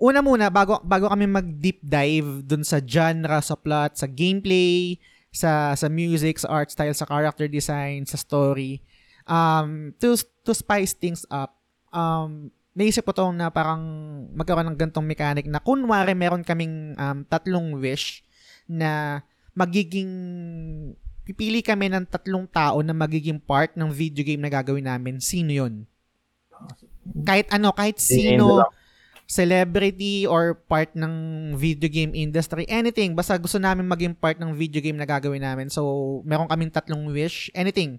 una 0.00 0.20
muna, 0.20 0.48
bago, 0.48 0.80
bago 0.84 1.08
kami 1.08 1.28
mag-deep 1.28 1.80
dive 1.84 2.44
dun 2.44 2.64
sa 2.64 2.80
genre, 2.80 3.40
sa 3.40 3.56
plot, 3.56 4.00
sa 4.00 4.08
gameplay, 4.08 5.00
sa, 5.32 5.76
sa 5.76 5.88
music, 5.92 6.40
sa 6.40 6.48
art 6.48 6.72
style, 6.72 6.96
sa 6.96 7.04
character 7.04 7.44
design, 7.44 8.08
sa 8.08 8.16
story, 8.16 8.80
um, 9.28 9.92
to, 10.00 10.16
to 10.46 10.56
spice 10.56 10.96
things 10.96 11.28
up, 11.28 11.56
um, 11.92 12.48
naisip 12.76 13.08
ko 13.08 13.16
tong 13.16 13.32
na 13.32 13.48
parang 13.48 13.80
magkaroon 14.36 14.68
ng 14.68 14.76
gantong 14.76 15.08
mechanic 15.08 15.48
na 15.48 15.64
kunwari 15.64 16.12
meron 16.12 16.44
kaming 16.44 16.92
um, 17.00 17.24
tatlong 17.24 17.72
wish 17.80 18.20
na 18.68 19.24
magiging 19.56 20.12
pipili 21.24 21.64
kami 21.64 21.88
ng 21.88 22.04
tatlong 22.04 22.44
tao 22.46 22.84
na 22.84 22.92
magiging 22.92 23.40
part 23.40 23.72
ng 23.74 23.88
video 23.88 24.22
game 24.22 24.44
na 24.44 24.52
gagawin 24.52 24.84
namin. 24.84 25.18
Sino 25.18 25.50
yon? 25.50 25.88
Kahit 27.24 27.48
ano, 27.48 27.72
kahit 27.72 27.98
sino, 27.98 28.62
celebrity 29.26 30.28
or 30.28 30.54
part 30.54 30.94
ng 30.94 31.56
video 31.58 31.90
game 31.90 32.14
industry, 32.14 32.62
anything. 32.70 33.16
Basta 33.16 33.34
gusto 33.40 33.58
namin 33.58 33.88
maging 33.88 34.14
part 34.14 34.38
ng 34.38 34.54
video 34.54 34.78
game 34.78 34.94
na 34.94 35.08
gagawin 35.08 35.42
namin. 35.42 35.66
So, 35.66 36.22
meron 36.22 36.46
kaming 36.46 36.70
tatlong 36.70 37.10
wish, 37.10 37.50
anything. 37.56 37.98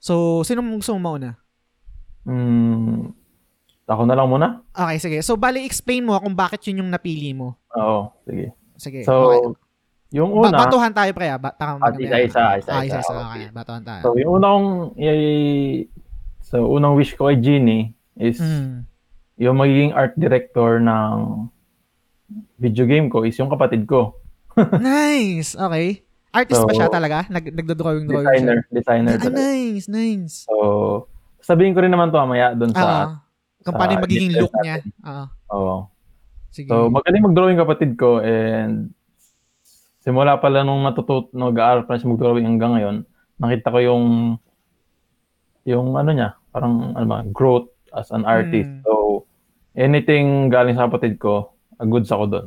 So, 0.00 0.46
sino 0.46 0.64
mong 0.64 0.80
gusto 0.80 0.96
mo 0.96 1.12
mauna? 1.12 1.36
Hmm, 2.24 3.12
ako 3.88 4.02
na 4.04 4.14
lang 4.14 4.28
muna? 4.28 4.48
Okay, 4.70 4.98
sige. 5.00 5.18
So, 5.24 5.40
bali, 5.40 5.64
explain 5.64 6.04
mo 6.04 6.12
kung 6.20 6.36
bakit 6.36 6.60
yun 6.68 6.84
yung 6.84 6.92
napili 6.92 7.32
mo. 7.32 7.56
Oo, 7.72 8.12
sige. 8.28 8.52
Sige. 8.76 9.00
So, 9.02 9.32
okay. 9.32 9.40
yung 10.12 10.28
una... 10.28 10.52
Ba- 10.52 10.68
batuhan 10.68 10.92
tayo, 10.92 11.10
pre. 11.16 11.32
Ba- 11.40 11.56
para 11.56 11.80
ah, 11.80 11.90
isa, 11.96 12.16
isa, 12.20 12.42
isa, 12.60 12.70
ah, 12.70 12.82
isa, 12.84 12.98
isa. 13.00 13.12
Okay. 13.12 13.24
Okay, 13.24 13.46
batuhan 13.50 13.82
tayo. 13.82 14.02
So, 14.04 14.08
yung 14.20 14.32
una 14.36 14.46
kong... 14.52 14.68
Y- 15.00 15.88
so, 16.44 16.68
unang 16.68 17.00
wish 17.00 17.16
ko 17.16 17.32
kay 17.32 17.40
Genie 17.40 17.96
is 18.18 18.36
Mm. 18.36 18.84
yung 19.40 19.56
magiging 19.56 19.92
art 19.96 20.12
director 20.20 20.82
ng 20.82 21.48
video 22.60 22.84
game 22.84 23.08
ko 23.08 23.24
is 23.24 23.38
yung 23.40 23.48
kapatid 23.48 23.88
ko. 23.88 24.20
nice! 24.82 25.56
Okay. 25.56 26.02
Artist 26.28 26.60
So, 26.60 26.68
pa 26.68 26.72
siya 26.76 26.88
talaga? 26.92 27.24
Nag 27.32 27.56
nagdo-drawing 27.56 28.04
drawing 28.04 28.26
Designer, 28.28 28.58
designer. 28.68 29.16
siya? 29.16 29.30
Ah, 29.30 29.32
nice, 29.32 29.86
nice. 29.88 30.34
So, 30.44 30.54
sabihin 31.40 31.72
ko 31.72 31.80
rin 31.80 31.88
naman 31.88 32.12
to 32.12 32.20
mamaya 32.20 32.52
doon 32.52 32.74
sa... 32.76 32.84
Ah, 32.84 33.06
kung 33.68 33.76
paano 33.76 33.92
yung 33.94 34.04
magiging 34.04 34.34
look 34.34 34.54
niya. 34.64 34.80
Ah, 35.04 35.28
Oo. 35.52 35.92
sige. 36.48 36.68
So, 36.72 36.88
magaling 36.88 37.24
mag-drawing 37.24 37.60
kapatid 37.60 38.00
ko 38.00 38.24
and 38.24 38.96
simula 40.00 40.40
pala 40.40 40.64
nung 40.64 40.80
natutut, 40.80 41.28
nag-aaral 41.36 41.84
pa 41.84 42.00
siya 42.00 42.08
mag-drawing 42.08 42.48
hanggang 42.48 42.72
ngayon, 42.72 42.96
nakita 43.36 43.68
ko 43.68 43.78
yung 43.84 44.04
yung 45.68 45.92
ano 45.94 46.10
niya, 46.16 46.32
parang 46.48 46.96
ano 46.96 47.04
ba, 47.04 47.20
growth 47.28 47.68
as 47.92 48.08
an 48.08 48.24
artist. 48.24 48.68
Mm. 48.68 48.80
So, 48.88 49.24
anything 49.76 50.48
galing 50.48 50.80
sa 50.80 50.88
kapatid 50.88 51.20
ko, 51.20 51.52
goods 51.84 52.08
ako 52.08 52.24
doon. 52.26 52.46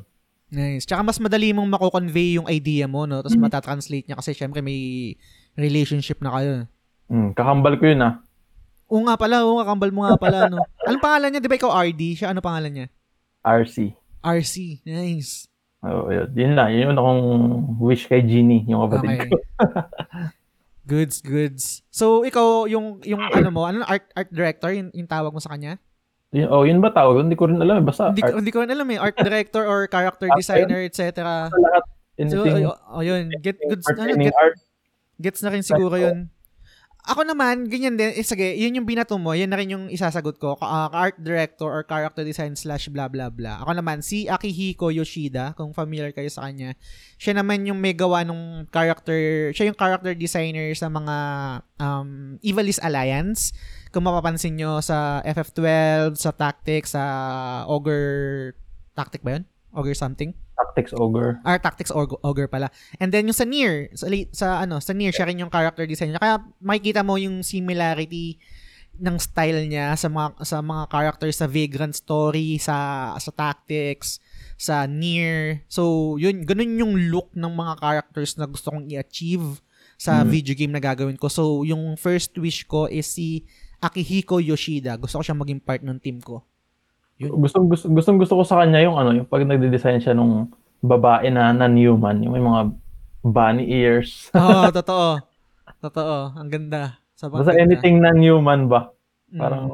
Nice. 0.52 0.84
Tsaka 0.84 1.06
mas 1.06 1.22
madali 1.22 1.56
mong 1.56 1.70
mako-convey 1.70 2.36
yung 2.36 2.50
idea 2.52 2.84
mo, 2.90 3.08
no? 3.08 3.24
Tapos 3.24 3.40
Mm. 3.40 3.46
matatranslate 3.48 4.06
niya 4.10 4.20
kasi 4.20 4.36
syempre 4.36 4.60
may 4.60 5.14
relationship 5.56 6.20
na 6.20 6.34
kayo. 6.36 6.54
Mm, 7.08 7.32
kakambal 7.32 7.80
ko 7.80 7.88
yun 7.88 8.04
ah. 8.04 8.20
Oo 8.92 9.08
nga 9.08 9.16
pala, 9.16 9.48
oo 9.48 9.56
nga, 9.56 9.72
kambal 9.72 9.92
mo 9.96 10.04
nga 10.04 10.20
pala, 10.20 10.52
no? 10.52 10.60
Anong 10.84 11.00
pangalan 11.00 11.32
niya? 11.32 11.40
Di 11.40 11.48
ba 11.48 11.56
ikaw 11.56 11.72
RD? 11.72 12.02
Siya 12.20 12.36
ano 12.36 12.44
pangalan 12.44 12.72
niya? 12.76 12.88
RC. 13.42 13.96
RC. 14.20 14.56
Nice. 14.84 15.48
Oh, 15.82 16.12
yun, 16.12 16.28
yun 16.36 16.54
lang. 16.54 16.70
Yun 16.76 16.92
yung 16.92 17.00
akong 17.00 17.24
wish 17.80 18.06
kay 18.06 18.22
Genie, 18.22 18.68
yung 18.68 18.86
kapatid 18.86 19.08
Okay. 19.08 19.30
ko. 19.32 19.36
Goods, 20.92 21.24
goods. 21.24 21.64
So, 21.88 22.28
ikaw, 22.28 22.68
yung, 22.68 23.00
yung 23.08 23.22
ano 23.22 23.48
mo, 23.48 23.64
ano, 23.64 23.86
art, 23.88 24.04
art 24.12 24.28
director, 24.28 24.76
yung, 24.76 24.92
yung 24.92 25.08
tawag 25.08 25.32
mo 25.32 25.40
sa 25.40 25.56
kanya? 25.56 25.80
Yun, 26.36 26.48
oh, 26.52 26.68
yun 26.68 26.84
ba 26.84 26.92
tawag? 26.92 27.24
Hindi 27.24 27.40
ko 27.40 27.48
rin 27.48 27.64
alam. 27.64 27.80
eh. 27.80 27.86
Basta 27.86 28.12
Hindi, 28.12 28.20
ko, 28.20 28.28
art 28.28 28.38
hindi 28.44 28.52
ko 28.52 28.60
rin 28.60 28.72
alam 28.76 28.88
eh. 28.92 29.00
Art 29.00 29.16
director 29.24 29.64
or 29.64 29.88
character 29.88 30.28
designer, 30.36 30.84
etc. 30.84 31.48
lahat. 31.48 31.84
So, 32.28 32.44
Anything, 32.44 32.68
oh, 32.68 32.78
oh, 32.92 33.02
yun. 33.02 33.32
Get, 33.40 33.56
goods, 33.64 33.88
ano, 33.88 34.20
get, 34.20 34.36
gets 35.16 35.40
na 35.42 35.50
rin 35.50 35.64
siguro 35.64 35.96
yun. 35.96 36.28
Ako 37.02 37.26
naman, 37.26 37.66
ganyan 37.66 37.98
din. 37.98 38.14
Eh, 38.14 38.22
sige, 38.22 38.54
yun 38.54 38.78
yung 38.78 38.86
binato 38.86 39.18
mo. 39.18 39.34
Yan 39.34 39.50
na 39.50 39.58
rin 39.58 39.74
yung 39.74 39.90
isasagot 39.90 40.38
ko. 40.38 40.54
Ka- 40.54 40.70
ah, 40.70 40.90
art 40.94 41.18
director 41.18 41.66
or 41.66 41.82
character 41.82 42.22
design 42.22 42.54
slash 42.54 42.94
blah 42.94 43.10
blah 43.10 43.34
blah. 43.34 43.58
Ako 43.66 43.74
naman, 43.74 44.06
si 44.06 44.30
Akihiko 44.30 44.94
Yoshida, 44.94 45.58
kung 45.58 45.74
familiar 45.74 46.14
kayo 46.14 46.30
sa 46.30 46.46
kanya. 46.46 46.78
Siya 47.18 47.42
naman 47.42 47.66
yung 47.66 47.82
may 47.82 47.98
gawa 47.98 48.22
nung 48.22 48.70
character, 48.70 49.50
siya 49.50 49.74
yung 49.74 49.78
character 49.78 50.14
designer 50.14 50.70
sa 50.78 50.94
mga 50.94 51.16
um, 51.82 52.38
Evilist 52.46 52.86
Alliance. 52.86 53.50
Kung 53.90 54.06
mapapansin 54.06 54.62
nyo 54.62 54.78
sa 54.86 55.26
FF12, 55.26 55.66
sa 56.22 56.30
Tactics, 56.30 56.94
sa 56.94 57.04
Ogre, 57.66 58.54
Tactic 58.94 59.26
ba 59.26 59.42
yun? 59.42 59.44
Ogre 59.74 59.98
something? 59.98 60.38
Tactics 60.62 60.94
Ogre. 60.94 61.42
Or 61.42 61.58
Tactics 61.58 61.92
Ogre, 61.92 62.18
Ogre 62.22 62.48
pala. 62.48 62.70
And 63.02 63.10
then 63.10 63.26
yung 63.26 63.36
sa 63.36 63.44
Nier, 63.44 63.90
sa, 63.98 64.06
sa 64.32 64.48
ano, 64.62 64.78
sa 64.78 64.94
Nier 64.94 65.10
siya 65.10 65.26
rin 65.26 65.42
yung 65.42 65.50
character 65.50 65.90
design 65.90 66.14
niya. 66.14 66.22
Kaya 66.22 66.36
makikita 66.62 67.02
mo 67.02 67.18
yung 67.18 67.42
similarity 67.42 68.38
ng 69.02 69.18
style 69.18 69.66
niya 69.66 69.98
sa 69.98 70.12
mga 70.12 70.46
sa 70.46 70.62
mga 70.62 70.84
characters 70.86 71.42
sa 71.42 71.50
Vagrant 71.50 71.96
Story, 71.96 72.62
sa 72.62 73.10
sa 73.18 73.32
Tactics, 73.34 74.22
sa 74.56 74.86
Nier. 74.86 75.66
So, 75.66 76.16
yun 76.22 76.46
ganun 76.46 76.78
yung 76.78 76.94
look 77.10 77.34
ng 77.34 77.50
mga 77.50 77.82
characters 77.82 78.38
na 78.38 78.46
gusto 78.46 78.70
kong 78.70 78.86
i-achieve 78.86 79.58
sa 79.98 80.22
Mm. 80.22 80.30
video 80.30 80.54
game 80.54 80.74
na 80.74 80.82
gagawin 80.82 81.18
ko. 81.18 81.30
So, 81.30 81.62
yung 81.66 81.98
first 81.98 82.38
wish 82.38 82.66
ko 82.66 82.86
is 82.86 83.10
si 83.10 83.46
Akihiko 83.82 84.38
Yoshida. 84.38 84.98
Gusto 84.98 85.18
ko 85.18 85.24
siyang 85.26 85.42
maging 85.42 85.62
part 85.62 85.82
ng 85.82 85.98
team 85.98 86.22
ko. 86.22 86.46
Gusto, 87.22 87.62
gusto, 87.62 87.86
gustong 87.88 88.18
gusto 88.18 88.34
ko 88.34 88.44
sa 88.44 88.64
kanya 88.64 88.82
yung 88.82 88.98
ano, 88.98 89.14
yung 89.14 89.28
pag 89.30 89.46
nagde-design 89.46 90.02
siya 90.02 90.18
nung 90.18 90.50
babae 90.82 91.30
na 91.30 91.54
non-human, 91.54 92.18
yung 92.26 92.34
may 92.34 92.42
mga 92.42 92.62
bunny 93.22 93.66
ears. 93.70 94.28
Oo, 94.38 94.72
totoo. 94.82 95.22
Totoo. 95.78 96.34
Ang 96.34 96.50
ganda. 96.50 96.98
Sobrang 97.14 97.46
Basta 97.46 97.54
ganda. 97.54 97.64
anything 97.70 98.02
non-human 98.02 98.66
ba? 98.66 98.90
Mm. 99.30 99.40
Parang 99.40 99.66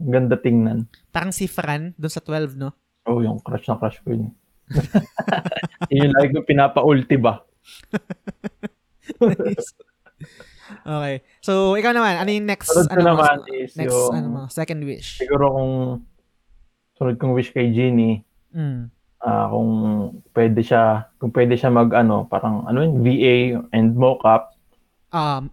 ganda 0.00 0.36
tingnan. 0.36 0.78
Parang 1.12 1.30
si 1.30 1.44
Fran 1.44 1.92
doon 1.94 2.12
sa 2.12 2.24
12, 2.24 2.56
no? 2.56 2.72
Oh, 3.04 3.20
yung 3.20 3.36
crush 3.44 3.68
na 3.68 3.76
crush 3.76 4.00
ko 4.00 4.16
yun. 4.16 4.32
Yun 5.92 6.08
yung 6.08 6.14
lagi 6.16 6.32
ko 6.32 6.40
pinapa-ulti 6.40 7.20
ba? 7.20 7.44
Nice. 9.20 9.76
okay. 10.88 11.20
So, 11.44 11.76
ikaw 11.76 11.92
naman, 11.92 12.16
ano 12.16 12.30
yung 12.32 12.48
next, 12.48 12.72
Sunod 12.72 12.88
ano, 12.88 12.96
mo- 12.96 13.08
naman 13.12 13.36
is 13.52 13.76
next, 13.76 13.92
yung, 13.92 14.12
ano 14.16 14.26
mo, 14.26 14.40
second 14.48 14.80
wish? 14.88 15.20
siguro 15.20 15.52
kung 15.52 15.72
sunod 17.04 17.20
kong 17.20 17.36
wish 17.36 17.52
kay 17.52 17.68
Genie, 17.68 18.24
Mm. 18.56 18.88
ah 19.20 19.52
kung 19.52 19.70
pwede 20.32 20.64
siya, 20.64 21.12
kung 21.20 21.28
pwede 21.36 21.52
siya 21.52 21.68
mag 21.68 21.92
ano, 21.92 22.24
parang 22.24 22.64
ano 22.64 22.80
yun, 22.80 23.04
VA 23.04 23.36
and 23.76 23.92
mocap, 23.92 24.56
Um, 25.12 25.52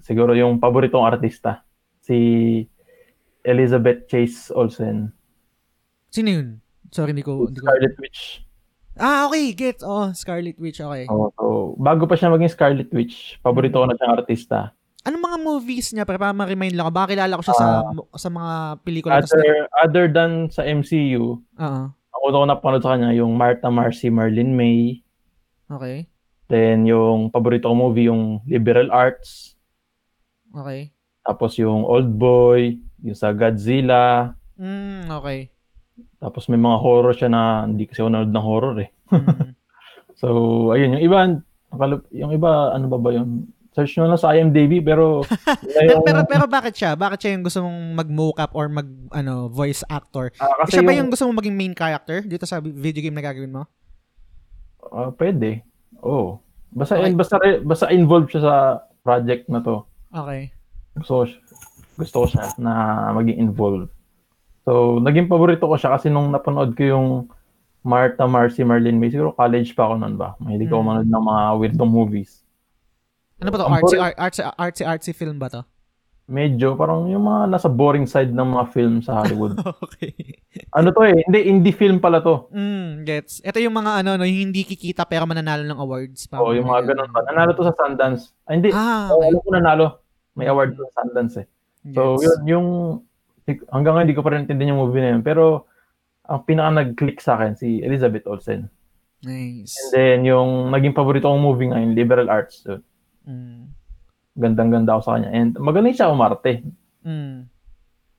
siguro 0.00 0.32
yung 0.32 0.56
paboritong 0.56 1.04
artista, 1.04 1.62
si 2.00 2.64
Elizabeth 3.44 4.08
Chase 4.08 4.48
Olsen, 4.50 5.12
sino 6.08 6.28
yun? 6.32 6.48
Sorry, 6.90 7.12
hindi 7.12 7.22
ko, 7.22 7.44
hindi 7.44 7.60
ko. 7.60 7.68
Scarlet 7.68 7.94
Witch. 8.00 8.22
Ah, 8.98 9.30
okay, 9.30 9.54
get. 9.54 9.78
Oh, 9.86 10.10
Scarlet 10.10 10.58
Witch, 10.58 10.82
okay. 10.82 11.06
Oh, 11.06 11.30
so, 11.38 11.78
bago 11.78 12.08
pa 12.10 12.18
siya 12.18 12.34
maging 12.34 12.50
Scarlet 12.50 12.90
Witch, 12.90 13.38
paborito 13.38 13.78
ko 13.78 13.86
na 13.86 13.94
siyang 13.94 14.18
artista. 14.18 14.74
Anong 15.00 15.24
mga 15.24 15.38
movies 15.40 15.86
niya? 15.90 16.04
Para 16.04 16.30
ma-remind 16.30 16.76
lang 16.76 16.84
ako. 16.84 16.92
Baka 16.92 17.08
kilala 17.10 17.38
ko 17.40 17.44
siya 17.44 17.56
sa 17.56 17.68
sa 18.14 18.28
mga 18.28 18.54
pelikula. 18.84 19.18
tas 19.18 19.32
Ah. 19.32 19.40
Other, 19.40 19.56
other 19.80 20.04
than 20.06 20.30
sa 20.48 20.62
MCU, 20.62 21.40
Oo. 21.40 21.82
ang 21.88 22.20
una 22.20 22.36
ko 22.36 22.46
napanood 22.46 22.84
sa 22.84 22.92
kanya, 22.92 23.16
yung 23.16 23.32
Martha 23.32 23.72
Marcy, 23.72 24.12
Marlene 24.12 24.52
May, 24.52 25.00
Okay. 25.72 26.04
then 26.50 26.84
yung 26.84 27.32
paborito 27.32 27.70
kong 27.70 27.80
movie, 27.80 28.12
yung 28.12 28.44
Liberal 28.44 28.92
Arts, 28.92 29.56
Okay. 30.52 30.92
tapos 31.22 31.56
yung 31.56 31.86
Old 31.86 32.10
Boy, 32.12 32.76
yung 33.00 33.16
sa 33.16 33.32
Godzilla, 33.32 34.36
Mm, 34.60 35.08
okay. 35.08 35.48
tapos 36.20 36.44
may 36.52 36.60
mga 36.60 36.76
horror 36.76 37.16
siya 37.16 37.32
na 37.32 37.64
hindi 37.64 37.88
kasi 37.88 38.04
ako 38.04 38.12
nanood 38.12 38.34
ng 38.34 38.44
horror 38.44 38.76
eh. 38.84 38.90
Mm. 39.08 39.16
So, 40.20 40.28
ayun, 40.76 41.00
yung 41.00 41.04
iba, 41.08 41.18
yung 42.12 42.32
iba, 42.36 42.76
ano 42.76 42.92
ba 42.92 43.00
ba 43.00 43.08
yun? 43.08 43.48
Search 43.70 43.94
nyo 43.94 44.04
lang 44.04 44.18
sa 44.18 44.32
IMDb, 44.32 44.80
pero, 44.80 45.22
yun 45.22 45.30
na 45.62 45.78
pero, 45.78 45.90
yung- 45.92 46.02
pero, 46.02 46.20
pero 46.26 46.44
bakit 46.44 46.74
siya? 46.74 46.92
Bakit 46.92 47.18
siya 47.18 47.30
yung 47.32 47.44
gusto 47.44 47.60
mong 47.60 47.80
mag-mocap 47.96 48.50
or 48.52 48.66
mag, 48.66 48.84
ano, 49.10 49.46
voice 49.46 49.86
actor? 49.86 50.34
kasi 50.34 50.70
siya 50.72 50.82
ba 50.82 50.90
yung, 50.90 50.98
yung 51.00 51.10
gusto 51.10 51.24
mong 51.24 51.38
maging 51.38 51.56
main 51.56 51.72
character 51.72 52.18
dito 52.20 52.42
sa 52.44 52.58
video 52.58 52.98
game 53.00 53.14
na 53.14 53.22
gagawin 53.22 53.52
mo? 53.52 53.62
ah, 54.82 55.12
pwede. 55.12 55.62
Oo. 56.00 56.42
Basta, 56.68 56.96
Okay. 56.96 57.14
basta, 57.14 57.34
basta 57.60 57.86
involved 57.90 58.30
siya 58.30 58.42
sa 58.42 58.54
project 59.00 59.46
na 59.46 59.60
to. 59.60 59.86
Okay. 60.10 60.50
siya- 61.24 61.38
gusto 61.94 62.16
ko 62.16 62.26
siya 62.26 62.50
na 62.56 62.72
maging 63.12 63.38
involved. 63.40 63.86
So, 64.62 64.98
naging 64.98 65.26
paborito 65.26 65.62
ko 65.62 65.74
siya 65.74 65.94
kasi 65.94 66.08
nung 66.08 66.30
napanood 66.30 66.74
ko 66.74 66.82
yung 66.82 67.06
Martha, 67.80 68.26
Marcy, 68.26 68.60
Marlene 68.60 68.96
May, 68.96 69.08
siguro 69.08 69.30
college 69.30 69.72
pa 69.72 69.86
ako 69.86 69.94
noon 69.96 70.14
ba? 70.14 70.36
Mahilig 70.36 70.68
ako 70.68 70.80
Mm. 70.80 70.86
manood 70.86 71.08
ng 71.08 71.24
mga 71.24 71.42
weirdong 71.56 71.92
movies. 71.92 72.39
Ano 73.40 73.48
ba 73.48 73.56
to? 73.56 73.66
Ang 73.66 73.74
Artsy, 73.80 73.96
boring- 73.96 74.04
ar- 74.04 74.18
artsy, 74.20 74.42
artsy, 74.44 74.84
artsy 74.84 75.12
film 75.16 75.40
ba 75.40 75.48
to? 75.48 75.62
Medyo 76.30 76.78
parang 76.78 77.10
yung 77.10 77.26
mga 77.26 77.50
nasa 77.50 77.66
boring 77.66 78.06
side 78.06 78.30
ng 78.30 78.48
mga 78.54 78.64
film 78.70 79.02
sa 79.02 79.18
Hollywood. 79.18 79.58
okay. 79.84 80.14
ano 80.70 80.94
to 80.94 81.02
eh? 81.02 81.26
Hindi, 81.26 81.40
indie 81.50 81.74
film 81.74 81.98
pala 81.98 82.22
to. 82.22 82.46
Mm, 82.54 83.02
gets. 83.02 83.42
Ito 83.42 83.58
yung 83.58 83.74
mga 83.74 84.06
ano, 84.06 84.14
no, 84.14 84.22
yung 84.22 84.54
hindi 84.54 84.62
kikita 84.62 85.10
pero 85.10 85.26
mananalo 85.26 85.66
ng 85.66 85.80
awards. 85.82 86.30
Oo, 86.30 86.54
yung 86.54 86.70
mga 86.70 86.94
ganun 86.94 87.10
pa. 87.10 87.26
Nanalo 87.26 87.50
to 87.58 87.66
sa 87.66 87.74
Sundance. 87.74 88.30
Ay, 88.46 88.62
hindi. 88.62 88.70
Ah, 88.70 89.10
Oo, 89.10 89.18
okay. 89.18 89.26
alam 89.26 89.40
ko 89.42 89.50
nanalo. 89.50 89.86
May 90.38 90.46
award 90.46 90.78
to 90.78 90.86
sa 90.94 91.02
Sundance 91.02 91.42
eh. 91.42 91.46
So, 91.98 92.14
Gets. 92.14 92.22
yun, 92.22 92.38
yung, 92.46 92.66
hanggang 93.74 93.98
ngayon, 93.98 94.06
hindi 94.06 94.14
ko 94.14 94.22
pa 94.22 94.30
rin 94.30 94.46
intindihan 94.46 94.78
yung 94.78 94.86
movie 94.86 95.02
na 95.02 95.18
yun. 95.18 95.26
Pero, 95.26 95.66
ang 96.30 96.46
pinaka 96.46 96.70
nag-click 96.86 97.18
sa 97.18 97.34
akin, 97.34 97.58
si 97.58 97.82
Elizabeth 97.82 98.22
Olsen. 98.30 98.70
Nice. 99.26 99.74
And 99.74 99.90
then, 99.90 100.18
yung 100.30 100.70
naging 100.70 100.94
paborito 100.94 101.26
kong 101.26 101.42
movie 101.42 101.74
ngayon, 101.74 101.98
Liberal 101.98 102.30
Arts. 102.30 102.62
So, 102.62 102.78
Mm. 103.28 103.76
gandang-ganda 104.40 104.96
ako 104.96 105.02
sa 105.04 105.12
kanya. 105.18 105.30
And 105.34 105.52
magaling 105.60 105.92
siya 105.92 106.08
umarte. 106.08 106.64
Mm. 107.04 107.50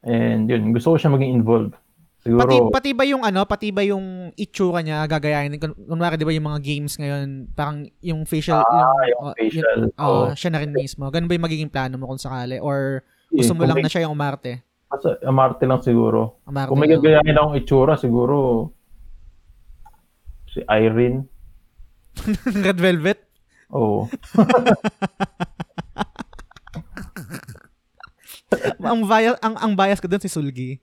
And 0.02 0.44
yun, 0.50 0.74
gusto 0.74 0.94
ko 0.94 0.98
siya 0.98 1.14
maging 1.14 1.42
involved. 1.42 1.74
Pati, 2.22 2.30
Siguro, 2.30 2.70
pati 2.70 2.94
ba 2.94 3.02
yung 3.02 3.26
ano, 3.26 3.50
pati 3.50 3.74
ba 3.74 3.82
yung 3.82 4.30
itsura 4.38 4.86
niya 4.86 5.10
gagayahin? 5.10 5.58
Kun- 5.58 5.74
Kunwari, 5.74 6.22
di 6.22 6.26
ba 6.26 6.30
yung 6.30 6.54
mga 6.54 6.62
games 6.62 6.94
ngayon, 7.02 7.50
parang 7.58 7.90
yung 7.98 8.30
facial, 8.30 8.62
ah, 8.62 8.94
yung 9.10 9.22
oh, 9.26 9.34
facial. 9.34 9.80
oh, 9.98 10.06
oo. 10.06 10.26
siya 10.38 10.54
na 10.54 10.62
rin 10.62 10.70
mismo. 10.70 11.10
Ganun 11.10 11.26
ba 11.26 11.34
yung 11.34 11.46
magiging 11.50 11.74
plano 11.74 11.98
mo 11.98 12.06
kung 12.06 12.22
sakali? 12.22 12.62
Or 12.62 13.02
gusto 13.34 13.58
mo 13.58 13.66
lang 13.66 13.82
may- 13.82 13.86
na 13.86 13.90
siya 13.90 14.06
yung 14.06 14.14
umarte? 14.14 14.62
Basta 14.86 15.18
umarte 15.26 15.66
lang 15.66 15.82
siguro. 15.82 16.44
Umarte 16.46 16.70
Kung 16.70 16.78
may 16.78 16.94
gagayahin 16.94 17.38
akong 17.42 17.58
itsura, 17.58 17.98
siguro 17.98 18.70
si 20.52 20.62
Irene. 20.68 21.26
Red 22.70 22.78
Velvet? 22.78 23.31
Oo. 23.72 24.08
ang 28.82 29.04
bias 29.04 29.36
ang 29.40 29.56
ang 29.58 29.74
bias 29.74 30.00
ko 30.00 30.08
doon 30.08 30.20
si 30.20 30.28
Sulgi. 30.28 30.80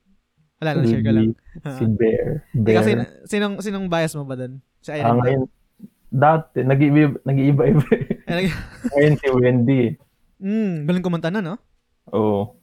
Wala 0.59 0.75
na 0.75 0.83
share 0.83 0.99
ko 0.99 1.11
lang. 1.13 1.31
si 1.71 1.83
Bear. 1.87 2.43
Bear. 2.51 2.83
sin, 2.83 2.99
sinong 3.25 3.55
sinong 3.61 3.87
bias 3.87 4.13
mo 4.13 4.25
ba 4.25 4.35
doon? 4.35 4.59
Si 4.81 4.89
Ah, 4.91 4.97
Irene. 4.97 5.07
ba? 5.07 5.21
ngayon, 5.21 5.43
dati, 6.09 6.57
nag-iiba, 6.61 7.15
nag-iiba-iba. 7.23 7.85
Eh, 8.27 8.49
ngayon 8.91 9.15
si 9.15 9.27
Wendy. 9.31 9.81
Mm, 10.39 10.83
galing 10.83 11.03
kumanta 11.03 11.29
na, 11.29 11.39
no? 11.39 11.55
Oo. 12.11 12.57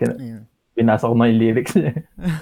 Ayun. 0.00 0.48
Binasa 0.72 1.04
ko 1.04 1.12
na 1.12 1.28
yung 1.28 1.38
lyrics 1.38 1.76
niya. 1.76 1.92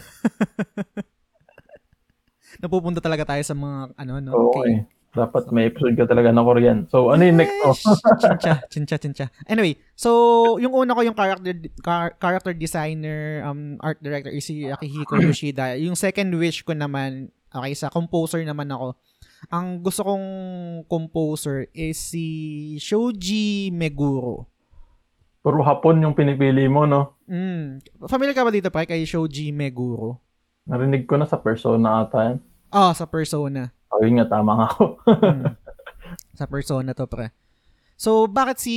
Napupunta 2.62 3.00
talaga 3.00 3.26
tayo 3.26 3.42
sa 3.42 3.52
mga 3.52 3.92
ano 3.94 4.12
no. 4.20 4.32
Oo 4.32 4.64
eh. 4.64 4.84
Dapat 5.10 5.50
may 5.50 5.66
episode 5.66 5.98
ka 5.98 6.06
talaga 6.06 6.30
na 6.30 6.46
Korean. 6.46 6.86
So, 6.86 7.10
ano 7.10 7.26
yung 7.26 7.42
next 7.42 7.54
mo? 7.66 7.74
chincha, 8.22 8.62
chincha, 8.70 8.96
chincha. 8.96 9.26
Anyway, 9.50 9.74
so 9.98 10.54
yung 10.62 10.70
una 10.70 10.94
ko 10.94 11.02
yung 11.02 11.18
character 11.18 11.50
car- 11.82 12.14
character 12.14 12.54
designer, 12.54 13.42
um 13.42 13.74
art 13.82 13.98
director 13.98 14.30
is 14.30 14.46
si 14.46 14.70
Akihiko 14.70 15.18
Yoshida. 15.18 15.74
Yung 15.82 15.98
second 15.98 16.30
wish 16.38 16.62
ko 16.62 16.78
naman, 16.78 17.34
okay, 17.50 17.74
sa 17.74 17.90
composer 17.90 18.46
naman 18.46 18.70
ako. 18.70 18.94
Ang 19.50 19.82
gusto 19.82 20.06
kong 20.06 20.26
composer 20.86 21.66
is 21.74 21.98
si 21.98 22.26
Shoji 22.78 23.74
Meguro. 23.74 24.46
Puro 25.42 25.64
hapon 25.66 26.06
yung 26.06 26.14
pinipili 26.14 26.70
mo, 26.70 26.86
no? 26.86 27.18
Mm. 27.26 27.82
Familiar 28.06 28.36
ka 28.36 28.46
ba 28.46 28.54
dito 28.54 28.70
pa 28.70 28.86
kay 28.86 29.02
Shoji 29.02 29.50
Meguro? 29.50 30.22
Narinig 30.70 31.08
ko 31.10 31.18
na 31.18 31.26
sa 31.26 31.40
persona 31.40 32.06
ata 32.06 32.30
yan. 32.30 32.38
Ah, 32.70 32.94
sa 32.94 33.10
Persona. 33.10 33.74
Oh, 33.90 34.00
yun 34.00 34.18
nga, 34.18 34.30
tama 34.30 34.54
nga 34.54 34.66
ako. 34.70 34.84
Mm. 35.06 35.44
sa 36.38 36.44
Persona 36.46 36.94
to, 36.94 37.06
pre. 37.06 37.30
So, 38.00 38.24
bakit 38.24 38.62
si, 38.64 38.76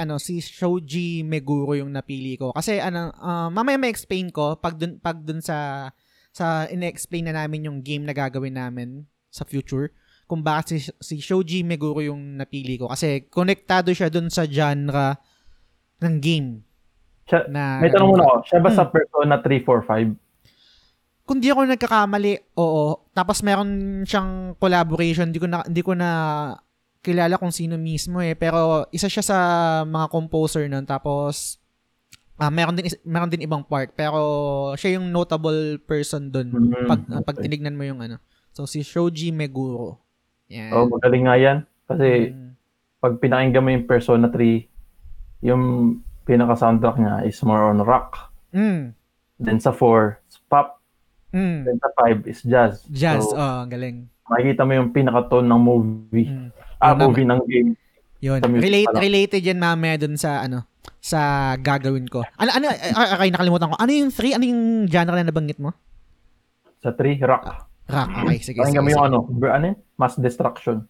ano, 0.00 0.16
si 0.16 0.40
Shoji 0.40 1.20
Meguro 1.20 1.76
yung 1.76 1.92
napili 1.92 2.40
ko? 2.40 2.56
Kasi, 2.56 2.80
ano, 2.80 3.12
ah, 3.20 3.52
mamaya 3.52 3.76
may 3.76 3.92
explain 3.92 4.32
ko 4.32 4.56
pag 4.56 4.80
dun, 4.80 4.96
pag 4.96 5.20
dun 5.20 5.44
sa, 5.44 5.90
sa 6.32 6.64
ine-explain 6.66 7.28
na 7.28 7.44
namin 7.44 7.68
yung 7.68 7.84
game 7.84 8.08
na 8.08 8.16
gagawin 8.16 8.56
namin 8.56 9.04
sa 9.28 9.44
future 9.44 9.92
kung 10.24 10.40
bakit 10.40 10.64
si, 10.72 10.78
si 11.04 11.14
Shoji 11.20 11.60
Meguro 11.60 12.00
yung 12.00 12.40
napili 12.40 12.80
ko. 12.80 12.88
Kasi, 12.88 13.28
konektado 13.28 13.92
siya 13.92 14.08
dun 14.08 14.32
sa 14.32 14.48
genre 14.48 15.20
ng 16.00 16.16
game. 16.16 16.64
Siya, 17.28 17.44
Na, 17.52 17.76
may 17.76 17.92
tanong 17.92 18.08
muna 18.08 18.24
ako. 18.24 18.36
Siya 18.48 18.58
ba 18.58 18.70
Hmm. 18.72 18.78
sa 18.80 18.84
persona 18.88 19.34
345? 19.44 20.16
Kung 21.32 21.40
di 21.40 21.48
ako 21.48 21.64
nagkakamali, 21.64 22.52
oo. 22.60 23.08
Tapos 23.16 23.40
meron 23.40 24.04
siyang 24.04 24.52
collaboration, 24.60 25.32
hindi 25.32 25.40
ko 25.40 25.48
na 25.48 25.64
hindi 25.64 25.80
ko 25.80 25.96
na 25.96 26.10
kilala 27.00 27.40
kung 27.40 27.48
sino 27.48 27.80
mismo 27.80 28.20
eh, 28.20 28.36
pero 28.36 28.84
isa 28.92 29.08
siya 29.08 29.24
sa 29.24 29.38
mga 29.88 30.12
composer 30.12 30.68
nun 30.68 30.84
tapos 30.84 31.56
ah 32.36 32.52
meron 32.52 32.76
din 32.76 32.86
meron 33.02 33.26
din 33.32 33.42
ibang 33.42 33.64
part 33.64 33.90
pero 33.96 34.20
siya 34.76 35.00
yung 35.00 35.10
notable 35.10 35.82
person 35.82 36.30
doon 36.30 36.52
Mm, 36.52 36.86
pag 36.86 37.00
okay. 37.02 37.24
pag 37.24 37.36
tinignan 37.40 37.74
mo 37.74 37.82
yung 37.82 38.04
ano. 38.04 38.20
So 38.52 38.68
si 38.68 38.84
Shoji 38.84 39.32
Meguro. 39.32 39.96
Yan. 40.52 40.68
Oh, 40.76 40.84
magaling 40.84 41.24
nga 41.24 41.36
yan. 41.40 41.58
Kasi, 41.88 42.28
Mm. 42.28 42.52
pag 43.00 43.16
pinakinggan 43.16 43.64
mo 43.64 43.70
yung 43.72 43.88
Persona 43.88 44.28
3, 44.28 44.68
yung 45.40 45.96
pinaka-soundtrack 46.28 47.00
niya 47.00 47.14
is 47.24 47.40
more 47.40 47.72
on 47.72 47.80
rock. 47.80 48.28
Mm. 48.52 48.92
Then 49.40 49.58
sa 49.58 49.72
4, 49.72 50.20
is 50.28 50.36
pop. 50.52 50.81
Mm. 51.32 51.58
Then 51.64 51.76
sa 51.76 51.88
5 51.96 52.24
is 52.24 52.40
jazz. 52.42 52.84
Jazz, 52.86 53.24
So, 53.24 53.34
oh, 53.34 53.64
ang 53.64 53.68
galing. 53.68 54.06
makikita 54.24 54.62
mo 54.62 54.72
yung 54.72 54.90
pinaka-tone 54.90 55.44
ng 55.44 55.60
movie. 55.60 56.28
Mm. 56.28 56.48
Ah, 56.76 56.92
naman. 56.92 57.08
movie 57.08 57.26
ng 57.26 57.40
game. 57.46 57.70
Yun. 58.20 58.38
Relate, 58.38 58.92
related 58.94 59.42
yan 59.42 59.58
mamaya 59.58 59.98
dun 59.98 60.14
sa 60.14 60.40
ano 60.40 60.62
sa 60.98 61.18
gagawin 61.56 62.06
ko. 62.06 62.22
Ano 62.36 62.50
ano 62.52 62.70
okay 62.70 63.28
nakalimutan 63.28 63.66
ko. 63.66 63.76
Ano 63.76 63.90
yung 63.90 64.10
three? 64.10 64.30
Ano 64.30 64.44
yung 64.44 64.62
genre 64.86 65.16
na 65.16 65.26
nabanggit 65.26 65.58
mo? 65.58 65.74
Sa 66.78 66.90
3, 66.90 67.18
rock. 67.20 67.44
Rock. 67.88 68.08
Okay, 68.20 68.38
sige. 68.40 68.58
Sige, 68.58 68.58
Pakinggan 68.62 68.82
mo 68.82 68.90
yung 68.90 69.04
ano, 69.04 69.18
ano? 69.48 69.66
Mass 69.94 70.14
Destruction. 70.16 70.86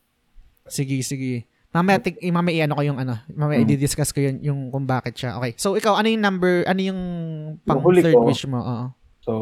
sige, 0.65 1.01
sige. 1.01 1.45
Mamaya, 1.69 1.97
tig, 1.99 2.21
eh, 2.21 2.29
mamaya 2.29 2.65
ano 2.65 2.77
ko 2.77 2.83
yung 2.85 2.97
ano. 2.97 3.17
Mamaya 3.29 3.61
Hmm. 3.61 3.69
i-discuss 3.71 4.13
ko 4.13 4.21
yun 4.21 4.37
yung 4.41 4.69
kung 4.69 4.85
bakit 4.85 5.17
siya. 5.17 5.41
Okay. 5.41 5.57
So, 5.57 5.73
ikaw, 5.73 5.97
ano 5.97 6.05
yung 6.07 6.21
number, 6.21 6.65
ano 6.65 6.81
yung 6.81 7.01
pang 7.65 7.81
huli 7.81 8.05
third 8.05 8.13
ko. 8.15 8.29
wish 8.29 8.45
mo? 8.45 8.61
Oo. 8.61 8.85
So, 9.23 9.33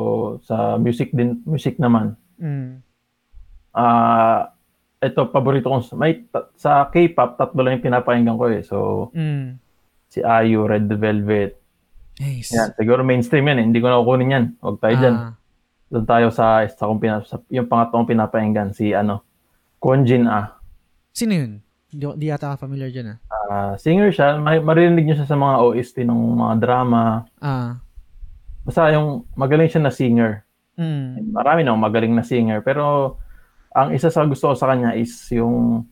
sa 0.45 0.77
music 0.77 1.11
din, 1.11 1.41
music 1.45 1.77
naman, 1.77 2.17
Mm. 2.37 2.81
Ah, 3.71 4.51
ito 4.99 5.29
paborito 5.29 5.69
kong 5.69 5.95
may 5.95 6.25
sa 6.57 6.89
K-pop 6.89 7.37
tatlo 7.37 7.61
lang 7.63 7.79
yung 7.79 7.87
pinapakinggan 7.87 8.35
ko 8.35 8.49
eh. 8.49 8.65
So 8.65 8.77
Mm. 9.13 9.61
si 10.09 10.19
IU, 10.21 10.67
Red 10.67 10.89
Velvet. 10.91 11.55
Nice. 12.19 12.51
Yan, 12.51 12.73
siguro 12.75 13.01
mainstream 13.01 13.45
yan 13.45 13.61
eh. 13.61 13.65
Hindi 13.65 13.79
ko 13.79 13.89
na 13.89 14.01
kukunin 14.01 14.35
yan. 14.35 14.45
Huwag 14.59 14.81
tayo 14.81 14.97
dyan. 14.97 15.17
Ah, 15.17 15.33
Doon 15.91 16.07
tayo 16.07 16.31
sa, 16.31 16.63
sa, 16.71 16.87
kung 16.87 16.97
pina, 16.99 17.19
sa 17.27 17.43
yung 17.51 17.67
pangatlong 17.67 18.07
pinapakinggan 18.07 18.71
si 18.71 18.95
ano, 18.95 19.27
Kwonjin 19.77 20.25
Ah. 20.25 20.55
sino 21.11 21.35
yun? 21.35 21.53
Di, 21.91 22.07
di 22.15 22.31
yata 22.31 22.55
ka 22.55 22.63
familiar 22.63 22.89
dyan 22.89 23.15
ah. 23.15 23.19
Ah, 23.51 23.73
singer 23.75 24.09
siya, 24.09 24.39
may, 24.39 24.63
maririnig 24.63 25.03
niyo 25.03 25.17
siya 25.19 25.27
sa 25.27 25.35
mga 25.35 25.59
OST 25.61 26.07
ng 26.07 26.15
mga 26.39 26.55
drama. 26.59 27.27
Ah. 27.37 27.83
Basta 28.65 28.93
yung 28.93 29.25
magaling 29.35 29.71
siya 29.71 29.83
na 29.83 29.93
singer. 29.93 30.45
Mm. 30.77 31.33
Marami 31.33 31.61
na 31.65 31.77
magaling 31.77 32.15
na 32.17 32.25
singer. 32.25 32.61
Pero 32.65 33.17
ang 33.71 33.95
isa 33.95 34.11
sa 34.11 34.27
gusto 34.27 34.51
ko 34.51 34.55
sa 34.57 34.73
kanya 34.73 34.97
is 34.97 35.13
yung 35.33 35.87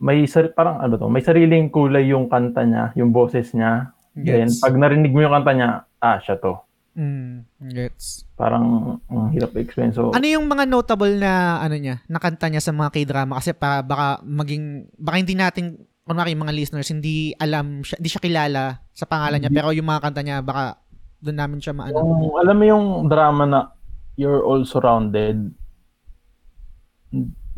may 0.00 0.24
sar- 0.24 0.52
parang 0.56 0.80
ano 0.80 0.96
to, 0.96 1.12
may 1.12 1.20
sariling 1.20 1.68
kulay 1.68 2.08
yung 2.08 2.32
kanta 2.32 2.64
niya, 2.64 2.96
yung 2.96 3.12
boses 3.12 3.52
niya. 3.52 3.92
Then 4.16 4.48
Gets. 4.48 4.64
pag 4.64 4.74
narinig 4.74 5.12
mo 5.12 5.20
yung 5.22 5.34
kanta 5.36 5.52
niya, 5.52 5.70
ah, 6.00 6.18
siya 6.18 6.40
to. 6.40 6.56
Mm. 6.96 7.46
Gets. 7.70 8.26
Parang 8.34 8.98
ang 9.06 9.30
hirap 9.30 9.54
i-explain. 9.54 9.92
So, 9.94 10.10
Ano 10.10 10.26
yung 10.26 10.48
mga 10.48 10.64
notable 10.66 11.14
na 11.20 11.60
ano 11.60 11.76
niya, 11.76 12.02
nakanta 12.08 12.48
niya 12.48 12.64
sa 12.64 12.72
mga 12.74 12.90
K-drama 12.96 13.38
kasi 13.38 13.52
pa 13.54 13.84
baka 13.84 14.24
maging 14.24 14.88
baka 14.98 15.16
hindi 15.20 15.36
natin 15.36 15.64
kunwari 16.04 16.32
yung 16.34 16.42
mga 16.48 16.56
listeners 16.56 16.90
hindi 16.90 17.36
alam 17.36 17.84
siya, 17.84 18.00
hindi 18.00 18.10
siya 18.10 18.22
kilala 18.24 18.64
sa 18.90 19.04
pangalan 19.06 19.38
niya 19.40 19.52
pero 19.52 19.70
yung 19.70 19.88
mga 19.88 20.02
kanta 20.02 20.22
niya 20.24 20.38
baka 20.40 20.80
doon 21.20 21.36
namin 21.36 21.60
siya 21.60 21.76
maano. 21.76 22.00
yung, 22.00 22.36
alam 22.40 22.56
mo 22.56 22.64
yung 22.64 22.86
drama 23.06 23.44
na 23.44 23.60
You're 24.16 24.40
All 24.40 24.64
Surrounded, 24.64 25.52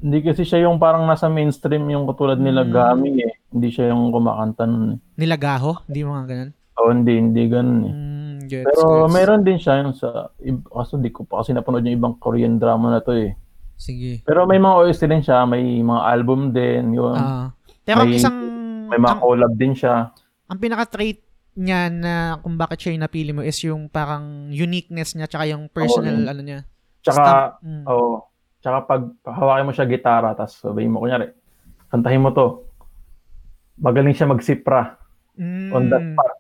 hindi 0.03 0.19
kasi 0.19 0.43
siya 0.43 0.67
yung 0.67 0.83
parang 0.83 1.07
nasa 1.07 1.31
mainstream 1.31 1.87
yung 1.87 2.11
katulad 2.11 2.39
nila 2.43 2.67
Mm. 2.67 2.71
Gami 2.75 3.11
eh. 3.23 3.35
Hindi 3.55 3.69
siya 3.71 3.95
yung 3.95 4.11
kumakanta 4.11 4.67
nun 4.67 4.99
eh. 4.99 4.99
Nilagaho, 5.15 5.79
hindi 5.87 6.01
mga 6.03 6.25
ganun. 6.27 6.51
O 6.75 6.91
hindi, 6.91 7.15
hindi 7.19 7.43
ganun 7.47 7.81
eh. 7.87 7.93
Mm, 7.95 8.37
gets, 8.51 8.67
Pero 8.67 8.83
gets. 9.07 9.15
meron 9.15 9.43
din 9.47 9.59
siya 9.63 9.75
yung 9.79 9.95
sa, 9.95 10.35
kaso 10.75 10.99
di 10.99 11.11
ko 11.15 11.23
pa 11.23 11.47
kasi 11.47 11.55
napanood 11.55 11.87
yung 11.87 11.99
ibang 11.99 12.15
Korean 12.19 12.59
drama 12.59 12.91
na 12.91 12.99
to 12.99 13.15
eh. 13.15 13.39
Sige. 13.79 14.27
Pero 14.27 14.47
may 14.47 14.59
mga 14.59 14.75
OST 14.83 15.07
din 15.07 15.23
siya, 15.23 15.47
may 15.47 15.63
mga 15.79 16.03
album 16.03 16.51
din, 16.51 16.99
yun. 16.99 17.15
Ah. 17.15 17.51
Pero 17.83 18.03
May- 18.03 18.17
isang 18.17 18.37
may 18.87 18.97
mga 18.97 19.17
collab 19.19 19.53
din 19.53 19.73
siya. 19.73 20.13
ang 20.47 20.59
pinaka-trait 20.59 21.23
niya 21.55 21.89
na 21.89 22.13
kung 22.39 22.57
bakit 22.57 22.79
siya 22.79 22.93
yung 22.93 23.03
napili 23.03 23.31
mo 23.31 23.41
is 23.41 23.61
yung 23.61 23.87
parang 23.87 24.49
uniqueness 24.49 25.13
niya 25.13 25.27
tsaka 25.27 25.45
yung 25.47 25.69
personal 25.69 26.15
yun. 26.15 26.27
ano 26.27 26.41
niya. 26.41 26.61
Tsaka. 27.01 27.57
Mm. 27.61 27.85
oh, 27.85 28.25
tsaka 28.59 28.79
pag 28.83 29.03
hawakin 29.23 29.67
mo 29.67 29.73
siya 29.73 29.85
gitara, 29.87 30.33
tapos 30.33 30.55
sabihin 30.57 30.89
mo, 30.89 31.01
kunyari, 31.01 31.29
kantahin 31.89 32.21
mo 32.21 32.31
to. 32.31 32.63
Magaling 33.75 34.13
siya 34.13 34.29
magsipra 34.29 34.97
on 35.69 35.89
that 35.89 36.05
Mm. 36.05 36.15
part. 36.15 36.37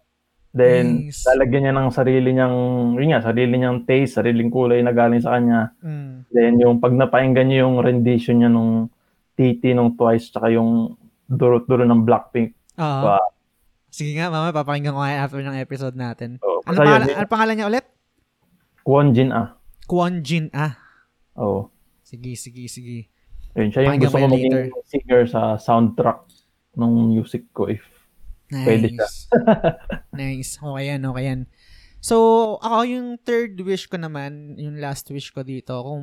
Then, 0.53 1.09
Nice. 1.09 1.25
lalagyan 1.27 1.65
niya 1.65 1.75
ng 1.75 1.89
sarili 1.91 2.29
niyang, 2.31 2.57
yun 2.95 3.09
nga, 3.11 3.25
sarili 3.25 3.57
niyang 3.57 3.83
taste, 3.83 4.21
sariling 4.21 4.53
kulay 4.53 4.81
na 4.81 4.93
galing 4.93 5.19
sa 5.19 5.33
kanya. 5.33 5.73
Mm. 5.81 6.29
Then, 6.29 6.53
yung 6.61 6.77
pag 6.77 6.93
napakinggan 6.93 7.49
niyo 7.49 7.67
yung 7.67 7.81
rendition 7.81 8.37
niya 8.39 8.49
nung 8.49 8.93
Titi 9.33 9.73
nung 9.73 9.97
Twice, 9.97 10.29
tsaka 10.29 10.53
yung 10.53 10.93
duro-duro 11.29 11.85
ng 11.85 12.03
Blackpink. 12.03 12.55
Oo. 12.79 13.03
Wow. 13.07 13.27
Sige 13.93 14.17
nga, 14.17 14.33
mama, 14.33 14.57
papakinggan 14.57 14.97
ko 14.97 15.01
nga 15.05 15.21
after 15.21 15.45
ng 15.45 15.61
episode 15.61 15.93
natin. 15.93 16.41
Oh, 16.41 16.65
Ano 16.65 16.81
pangalan, 16.81 17.07
yun, 17.07 17.17
ano 17.21 17.29
pangalan 17.29 17.55
niya 17.61 17.69
ulit? 17.69 17.85
Kwon 18.83 19.13
Jin 19.13 19.31
ah. 19.31 19.53
Kwon 19.85 20.25
Jin 20.25 20.49
Ah. 20.51 20.75
Oh. 21.37 21.69
Sige, 22.01 22.33
sige, 22.35 22.67
sige. 22.67 23.13
Yun, 23.53 23.69
siya 23.69 23.85
yung 23.85 24.01
gusto 24.01 24.17
ko 24.17 24.27
maging 24.27 24.53
later. 24.73 24.85
singer 24.89 25.23
sa 25.29 25.61
soundtrack 25.61 26.25
ng 26.75 26.93
music 27.13 27.45
ko 27.53 27.69
if 27.69 27.85
Nice. 28.53 28.69
Pwede 28.69 28.87
siya. 28.93 29.09
nice. 30.21 30.61
Okay 30.61 30.85
yan, 30.93 31.01
okay 31.09 31.25
yan. 31.25 31.41
So, 32.03 32.59
ako 32.59 32.83
yung 32.83 33.09
third 33.23 33.55
wish 33.63 33.87
ko 33.87 33.95
naman, 33.95 34.59
yung 34.59 34.83
last 34.83 35.07
wish 35.15 35.31
ko 35.31 35.47
dito, 35.47 35.71
kung 35.71 36.03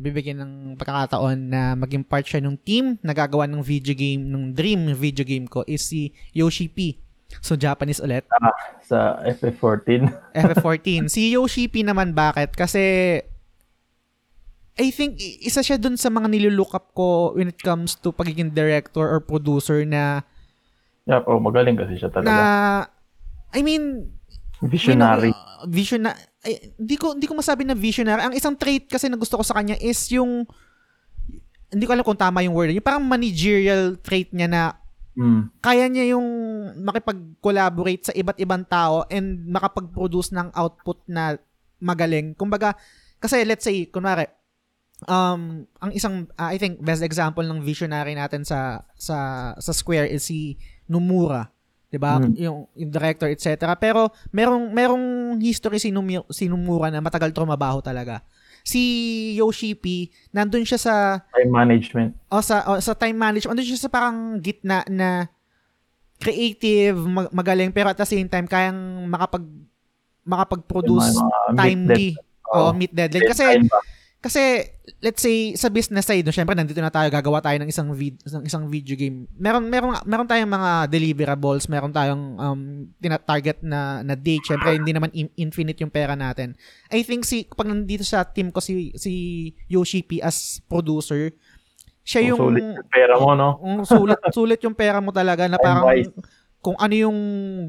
bibigyan 0.00 0.40
ng 0.40 0.52
pagkakataon 0.80 1.52
na 1.52 1.76
maging 1.76 2.08
part 2.08 2.24
siya 2.24 2.40
ng 2.40 2.56
team 2.64 2.96
na 3.04 3.12
gagawa 3.12 3.44
ng 3.44 3.60
video 3.60 3.92
game, 3.92 4.32
ng 4.32 4.56
dream 4.56 4.88
video 4.96 5.28
game 5.28 5.44
ko, 5.44 5.60
is 5.68 5.84
si 5.84 6.16
Yoshi 6.32 6.72
P. 6.72 6.96
So, 7.44 7.52
Japanese 7.52 8.00
ulit. 8.00 8.24
sa 8.80 9.20
FF14. 9.28 10.08
FF14. 10.32 11.04
si 11.12 11.28
Yoshi 11.36 11.68
P 11.68 11.84
naman, 11.84 12.16
bakit? 12.16 12.56
Kasi, 12.56 13.20
I 14.80 14.88
think, 14.88 15.20
isa 15.20 15.60
siya 15.60 15.76
dun 15.76 16.00
sa 16.00 16.08
mga 16.08 16.32
nililook 16.32 16.72
up 16.72 16.96
ko 16.96 17.36
when 17.36 17.52
it 17.52 17.60
comes 17.60 17.92
to 18.00 18.08
pagiging 18.08 18.56
director 18.56 19.04
or 19.04 19.20
producer 19.20 19.84
na, 19.84 20.24
yeah, 21.04 21.20
oh, 21.28 21.36
magaling 21.36 21.76
kasi 21.76 22.00
siya 22.00 22.08
na, 22.08 22.16
talaga. 22.16 22.40
I 23.52 23.60
mean, 23.60 24.15
Visionary. 24.64 25.30
Know, 25.32 25.68
visionary. 25.68 26.20
Hindi 26.80 26.96
ko 26.96 27.12
hindi 27.12 27.26
ko 27.28 27.34
masabi 27.36 27.68
na 27.68 27.76
visionary. 27.76 28.22
Ang 28.24 28.34
isang 28.36 28.56
trait 28.56 28.88
kasi 28.88 29.10
na 29.10 29.20
gusto 29.20 29.36
ko 29.36 29.44
sa 29.44 29.56
kanya 29.58 29.76
is 29.76 29.98
yung 30.12 30.48
hindi 31.68 31.84
ko 31.84 31.92
alam 31.92 32.06
kung 32.06 32.16
tama 32.16 32.40
yung 32.46 32.54
word. 32.54 32.72
Yung 32.72 32.84
parang 32.84 33.04
managerial 33.04 33.98
trait 34.00 34.30
niya 34.32 34.48
na 34.48 34.62
Mm. 35.16 35.48
kaya 35.64 35.88
niya 35.88 36.12
yung 36.12 36.28
makipag-collaborate 36.84 38.04
sa 38.04 38.12
iba't 38.12 38.36
ibang 38.36 38.68
tao 38.68 39.08
and 39.08 39.48
makapag-produce 39.48 40.28
ng 40.36 40.52
output 40.52 41.00
na 41.08 41.40
magaling. 41.80 42.36
Kumbaga, 42.36 42.76
kasi 43.16 43.40
let's 43.48 43.64
say, 43.64 43.88
kunwari, 43.88 44.28
um, 45.08 45.64
ang 45.80 45.90
isang, 45.96 46.28
uh, 46.36 46.52
I 46.52 46.60
think, 46.60 46.84
best 46.84 47.00
example 47.00 47.44
ng 47.48 47.64
visionary 47.64 48.12
natin 48.12 48.44
sa 48.44 48.84
sa 48.92 49.16
sa 49.56 49.72
Square 49.72 50.12
is 50.12 50.28
si 50.28 50.60
Nomura. 50.84 51.48
'Di 51.86 51.98
ba? 51.98 52.18
Mm. 52.18 52.34
Yung, 52.36 52.58
yung 52.74 52.90
director, 52.90 53.28
etc. 53.28 53.46
Pero 53.76 54.10
merong 54.30 54.68
merong 54.68 55.04
history 55.38 55.78
si, 55.78 55.90
Numi- 55.90 56.26
si 56.28 56.46
Nomura 56.46 56.90
na 56.90 56.98
matagal 56.98 57.30
trumabaho 57.30 57.78
talaga. 57.80 58.20
Si 58.66 58.82
Yoshi 59.38 59.78
P, 59.78 60.10
nandun 60.30 60.66
siya 60.66 60.76
sa 60.76 60.94
Time 61.30 61.52
management. 61.54 62.10
o 62.26 62.42
sa 62.42 62.66
o, 62.66 62.82
sa 62.82 62.92
time 62.92 63.14
management, 63.14 63.54
andun 63.54 63.68
siya 63.68 63.78
sa 63.78 63.90
parang 63.90 64.42
gitna 64.42 64.82
na 64.90 65.30
creative, 66.18 66.96
mag- 66.98 67.30
magaling 67.30 67.70
pero 67.70 67.92
at 67.92 67.96
the 67.96 68.08
same 68.08 68.26
time 68.26 68.48
kayang 68.48 68.76
makapag 69.06 69.44
makapag-produce 70.26 71.14
timely 71.54 72.16
dead- 72.16 72.24
o 72.46 72.70
Oo. 72.70 72.72
meet 72.74 72.90
deadline 72.90 73.30
kasi? 73.30 73.46
Kasi 74.26 74.66
let's 75.06 75.22
say 75.22 75.54
sa 75.54 75.70
business 75.70 76.02
side, 76.02 76.26
no, 76.26 76.34
syempre 76.34 76.58
nandito 76.58 76.82
na 76.82 76.90
tayo 76.90 77.06
gagawa 77.14 77.38
tayo 77.38 77.62
ng 77.62 77.70
isang 77.70 77.94
vid- 77.94 78.18
ng 78.26 78.42
isang 78.42 78.66
video 78.66 78.98
game. 78.98 79.30
Meron 79.38 79.70
meron 79.70 79.94
meron 80.02 80.26
tayong 80.26 80.50
mga 80.50 80.90
deliverables, 80.90 81.70
meron 81.70 81.94
tayong 81.94 82.34
um 82.34 82.60
tina-target 82.98 83.62
na 83.62 84.02
na 84.02 84.18
date. 84.18 84.42
Syempre 84.42 84.74
hindi 84.74 84.90
naman 84.90 85.14
in- 85.14 85.30
infinite 85.38 85.78
yung 85.78 85.94
pera 85.94 86.18
natin. 86.18 86.58
I 86.90 87.06
think 87.06 87.22
si 87.22 87.46
pag 87.46 87.70
nandito 87.70 88.02
sa 88.02 88.26
team 88.26 88.50
ko 88.50 88.58
si 88.58 88.90
si 88.98 89.12
Yoshi 89.70 90.02
P 90.02 90.18
as 90.18 90.58
producer, 90.66 91.30
siya 92.02 92.34
yung 92.34 92.38
Kung 92.42 92.50
sulit 92.50 92.66
yung 92.66 92.90
pera 92.90 93.14
mo, 93.14 93.30
no? 93.38 93.48
ang 93.62 93.86
sulit 93.86 94.18
sulit 94.34 94.60
yung 94.66 94.74
pera 94.74 94.98
mo 94.98 95.14
talaga 95.14 95.46
na 95.46 95.58
parang. 95.62 95.86
Kung 96.66 96.74
ano 96.82 96.94
yung 96.98 97.18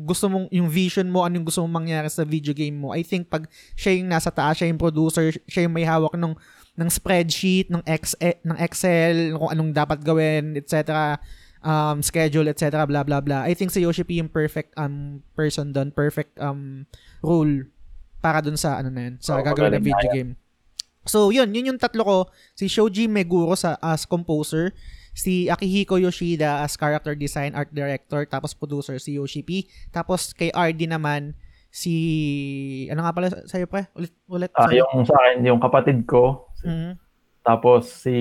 gusto 0.10 0.26
mong 0.26 0.50
yung 0.50 0.66
vision 0.74 1.06
mo, 1.06 1.22
ano 1.22 1.38
yung 1.38 1.46
gusto 1.46 1.62
mong 1.62 1.86
mangyari 1.86 2.10
sa 2.10 2.26
video 2.26 2.50
game 2.50 2.74
mo. 2.74 2.98
I 2.98 3.06
think 3.06 3.30
pag 3.30 3.46
siya 3.78 3.94
yung 3.94 4.10
nasa 4.10 4.34
taas, 4.34 4.58
siya 4.58 4.74
yung 4.74 4.82
producer, 4.82 5.30
siya 5.46 5.70
yung 5.70 5.76
may 5.78 5.86
hawak 5.86 6.18
ng 6.18 6.34
ng 6.82 6.90
spreadsheet, 6.90 7.70
ng 7.70 7.86
Excel, 7.86 8.42
ng 8.42 8.58
Excel, 8.58 9.38
kung 9.38 9.54
anong 9.54 9.70
dapat 9.70 10.02
gawin, 10.02 10.58
etc. 10.58 11.14
um 11.62 12.02
schedule, 12.02 12.50
etc. 12.50 12.90
blah 12.90 13.06
blah 13.06 13.22
blah. 13.22 13.46
I 13.46 13.54
think 13.54 13.70
si 13.70 13.86
Yoshi 13.86 14.02
P 14.02 14.18
yung 14.18 14.34
perfect 14.34 14.74
um 14.82 15.22
person 15.38 15.70
doon, 15.70 15.94
perfect 15.94 16.34
um 16.42 16.90
role 17.22 17.70
para 18.18 18.42
dun 18.42 18.58
sa 18.58 18.82
ano 18.82 18.90
na 18.90 19.14
yun, 19.14 19.16
sa 19.22 19.38
Oo, 19.38 19.46
gagawin 19.46 19.78
ng 19.78 19.86
video 19.86 20.10
game. 20.10 20.32
So, 21.08 21.30
yun, 21.32 21.54
yun 21.56 21.72
yung 21.72 21.80
tatlo 21.80 22.04
ko. 22.04 22.18
Si 22.58 22.68
Shoji 22.68 23.08
Meguro 23.08 23.56
sa 23.56 23.80
as 23.80 24.04
composer, 24.04 24.76
si 25.18 25.50
Akihiko 25.50 25.98
Yoshida 25.98 26.62
as 26.62 26.78
character 26.78 27.18
design 27.18 27.58
art 27.58 27.74
director, 27.74 28.22
tapos 28.30 28.54
producer 28.54 29.02
si 29.02 29.18
Yoshi 29.18 29.42
P. 29.42 29.66
Tapos 29.90 30.30
kay 30.30 30.54
RD 30.54 30.86
naman 30.86 31.34
si 31.74 31.96
ano 32.94 33.02
nga 33.02 33.14
pala 33.14 33.28
sa'yo 33.50 33.66
pre? 33.66 33.90
Ulit 33.98 34.14
ulit. 34.30 34.54
Ah, 34.54 34.70
sorry. 34.70 34.78
yung 34.78 35.02
sa 35.04 35.18
akin, 35.18 35.38
yung 35.42 35.58
kapatid 35.60 36.06
ko, 36.06 36.54
Mhm. 36.62 37.02
tapos 37.42 37.90
si 38.06 38.16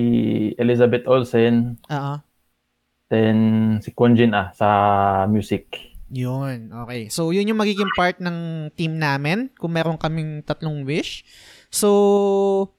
Elizabeth 0.57 1.05
Olsen, 1.05 1.77
Oo. 1.87 2.15
then 3.13 3.37
si 3.85 3.93
Kwon 3.93 4.17
Jin 4.17 4.33
ah, 4.33 4.51
sa 4.57 4.69
music. 5.29 5.93
Yun. 6.07 6.71
Okay. 6.87 7.11
So, 7.11 7.35
yun 7.35 7.51
yung 7.51 7.59
magiging 7.59 7.91
part 7.99 8.23
ng 8.23 8.71
team 8.79 8.95
namin 8.95 9.51
kung 9.59 9.75
meron 9.75 9.99
kaming 9.99 10.39
tatlong 10.47 10.87
wish. 10.87 11.27
So, 11.67 12.71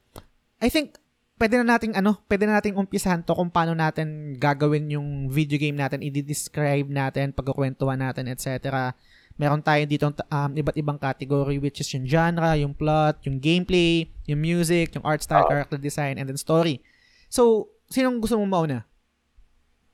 I 0.58 0.72
think 0.72 0.96
pwede 1.38 1.54
na 1.62 1.78
nating 1.78 1.94
ano, 1.94 2.18
pwede 2.26 2.44
na 2.44 2.58
nating 2.58 2.74
umpisahan 2.74 3.22
to 3.22 3.32
kung 3.32 3.48
paano 3.48 3.72
natin 3.72 4.34
gagawin 4.34 4.90
yung 4.90 5.30
video 5.30 5.56
game 5.56 5.78
natin, 5.78 6.02
i-describe 6.02 6.90
natin, 6.90 7.30
pagkukwentuhan 7.30 8.02
natin, 8.02 8.26
etc. 8.26 8.90
Meron 9.38 9.62
tayo 9.62 9.78
dito 9.86 10.10
um, 10.10 10.50
iba't 10.50 10.74
ibang 10.74 10.98
category 10.98 11.62
which 11.62 11.78
is 11.78 11.88
yung 11.94 12.04
genre, 12.04 12.58
yung 12.58 12.74
plot, 12.74 13.22
yung 13.30 13.38
gameplay, 13.38 14.10
yung 14.26 14.42
music, 14.42 14.98
yung 14.98 15.06
art 15.06 15.22
style, 15.22 15.46
Oo. 15.46 15.50
character 15.54 15.78
design, 15.78 16.18
and 16.18 16.26
then 16.26 16.36
story. 16.36 16.82
So, 17.30 17.70
sinong 17.86 18.18
gusto 18.18 18.34
mong 18.34 18.50
mauna? 18.50 18.78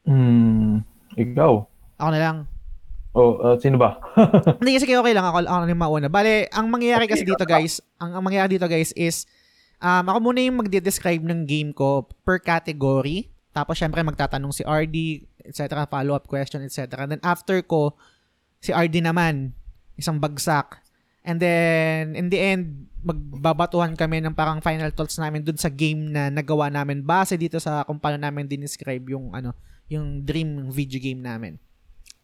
Hmm, 0.08 0.80
ikaw. 1.14 1.68
Ako 2.00 2.08
na 2.10 2.20
lang. 2.20 2.36
Oh, 3.14 3.38
uh, 3.38 3.54
sino 3.62 3.78
ba? 3.78 4.02
Hindi, 4.58 4.82
sige, 4.82 4.98
okay 4.98 5.14
lang. 5.14 5.22
Ako, 5.22 5.46
ako 5.46 5.62
na 5.62 5.70
yung 5.70 5.84
mauna. 5.86 6.08
Bale, 6.10 6.50
ang 6.50 6.66
mangyayari 6.66 7.06
kasi 7.06 7.22
dito, 7.22 7.46
guys, 7.46 7.78
ang, 8.02 8.18
ang 8.18 8.22
mangyayari 8.26 8.58
dito, 8.58 8.66
guys, 8.66 8.90
is 8.98 9.22
um, 9.84 10.04
ako 10.08 10.18
muna 10.32 10.40
yung 10.40 10.64
magde-describe 10.64 11.20
ng 11.20 11.44
game 11.44 11.70
ko 11.76 12.08
per 12.24 12.40
category. 12.40 13.28
Tapos, 13.52 13.78
syempre, 13.78 14.00
magtatanong 14.02 14.50
si 14.50 14.64
RD, 14.64 15.28
etc., 15.44 15.84
follow-up 15.86 16.26
question, 16.26 16.64
etc. 16.64 17.04
Then, 17.06 17.22
after 17.22 17.60
ko, 17.62 17.94
si 18.58 18.72
RD 18.72 19.04
naman, 19.04 19.52
isang 19.94 20.18
bagsak. 20.18 20.80
And 21.22 21.38
then, 21.38 22.18
in 22.18 22.32
the 22.32 22.40
end, 22.40 22.90
magbabatuhan 23.04 23.94
kami 23.94 24.24
ng 24.24 24.32
parang 24.32 24.64
final 24.64 24.88
thoughts 24.90 25.20
namin 25.20 25.44
dun 25.44 25.60
sa 25.60 25.68
game 25.68 26.08
na 26.08 26.32
nagawa 26.32 26.72
namin 26.72 27.04
base 27.04 27.36
dito 27.36 27.60
sa 27.60 27.84
kung 27.84 28.00
paano 28.00 28.16
namin 28.16 28.48
dinescribe 28.48 29.12
yung, 29.12 29.30
ano, 29.36 29.52
yung 29.92 30.24
dream 30.24 30.72
video 30.72 30.98
game 30.98 31.20
namin. 31.20 31.60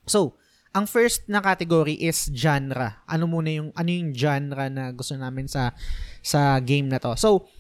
So, 0.09 0.41
ang 0.71 0.87
first 0.87 1.27
na 1.27 1.43
category 1.43 1.99
is 1.99 2.31
genre. 2.31 3.03
Ano 3.11 3.27
muna 3.27 3.51
yung 3.51 3.71
ano 3.75 3.91
yung 3.91 4.15
genre 4.15 4.71
na 4.71 4.95
gusto 4.95 5.19
namin 5.19 5.51
sa 5.51 5.75
sa 6.23 6.63
game 6.63 6.87
na 6.87 7.03
to. 7.03 7.19
So, 7.19 7.51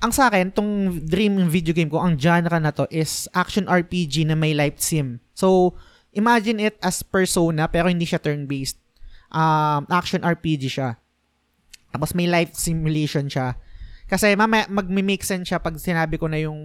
ang 0.00 0.14
sa 0.14 0.30
akin, 0.30 0.54
tong 0.54 1.02
dream 1.04 1.50
video 1.50 1.74
game 1.74 1.90
ko, 1.90 2.00
ang 2.00 2.16
genre 2.16 2.56
na 2.62 2.72
to 2.72 2.86
is 2.88 3.26
action 3.34 3.66
RPG 3.66 4.24
na 4.24 4.38
may 4.38 4.54
life 4.54 4.78
sim. 4.78 5.18
So, 5.34 5.74
imagine 6.14 6.62
it 6.62 6.78
as 6.80 7.02
Persona 7.02 7.66
pero 7.66 7.90
hindi 7.90 8.06
siya 8.06 8.22
turn-based. 8.22 8.78
Um, 9.34 9.84
action 9.90 10.22
RPG 10.22 10.70
siya. 10.70 10.96
Tapos 11.90 12.14
may 12.14 12.30
life 12.30 12.54
simulation 12.54 13.26
siya. 13.26 13.58
Kasi 14.10 14.34
mamaya 14.34 14.66
mag-make 14.66 15.22
sense 15.22 15.50
siya 15.50 15.62
pag 15.62 15.78
sinabi 15.78 16.18
ko 16.18 16.26
na 16.26 16.38
yung 16.38 16.58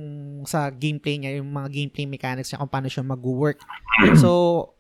sa 0.50 0.70
gameplay 0.70 1.18
niya, 1.18 1.38
yung 1.42 1.50
mga 1.50 1.70
gameplay 1.70 2.06
mechanics 2.10 2.50
niya 2.50 2.62
kung 2.62 2.72
paano 2.72 2.90
siya 2.90 3.06
mag-work. 3.06 3.62
so, 4.22 4.74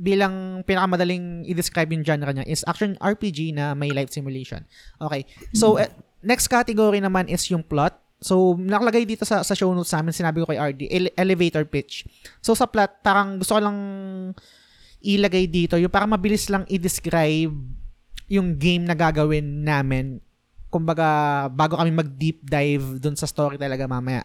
bilang 0.00 0.66
pinakamadaling 0.66 1.46
i-describe 1.46 1.92
yung 1.92 2.02
genre 2.02 2.32
niya 2.32 2.48
is 2.48 2.64
action 2.66 2.96
RPG 2.98 3.54
na 3.54 3.76
may 3.76 3.92
life 3.92 4.10
simulation. 4.10 4.64
Okay. 4.98 5.28
So, 5.52 5.76
eh, 5.78 5.92
next 6.24 6.48
category 6.48 6.98
naman 6.98 7.28
is 7.28 7.44
yung 7.50 7.62
plot. 7.62 7.98
So, 8.22 8.54
nakalagay 8.54 9.02
dito 9.02 9.26
sa, 9.26 9.42
sa 9.42 9.52
show 9.52 9.74
notes 9.74 9.90
namin, 9.90 10.14
sinabi 10.14 10.42
ko 10.42 10.46
kay 10.46 10.58
RD, 10.58 10.80
ele- 10.86 11.14
elevator 11.18 11.66
pitch. 11.66 12.06
So, 12.38 12.54
sa 12.54 12.70
plot, 12.70 13.02
parang 13.02 13.42
gusto 13.42 13.58
ko 13.58 13.60
lang 13.60 13.78
ilagay 15.02 15.50
dito, 15.50 15.74
yung 15.74 15.90
parang 15.90 16.14
mabilis 16.14 16.46
lang 16.46 16.62
i-describe 16.70 17.50
yung 18.30 18.54
game 18.54 18.86
na 18.86 18.94
gagawin 18.94 19.66
namin. 19.66 20.22
Kumbaga, 20.70 21.50
bago 21.50 21.76
kami 21.76 21.90
mag-deep 21.90 22.46
dive 22.46 23.02
dun 23.02 23.18
sa 23.18 23.26
story 23.26 23.58
talaga 23.58 23.90
mamaya. 23.90 24.22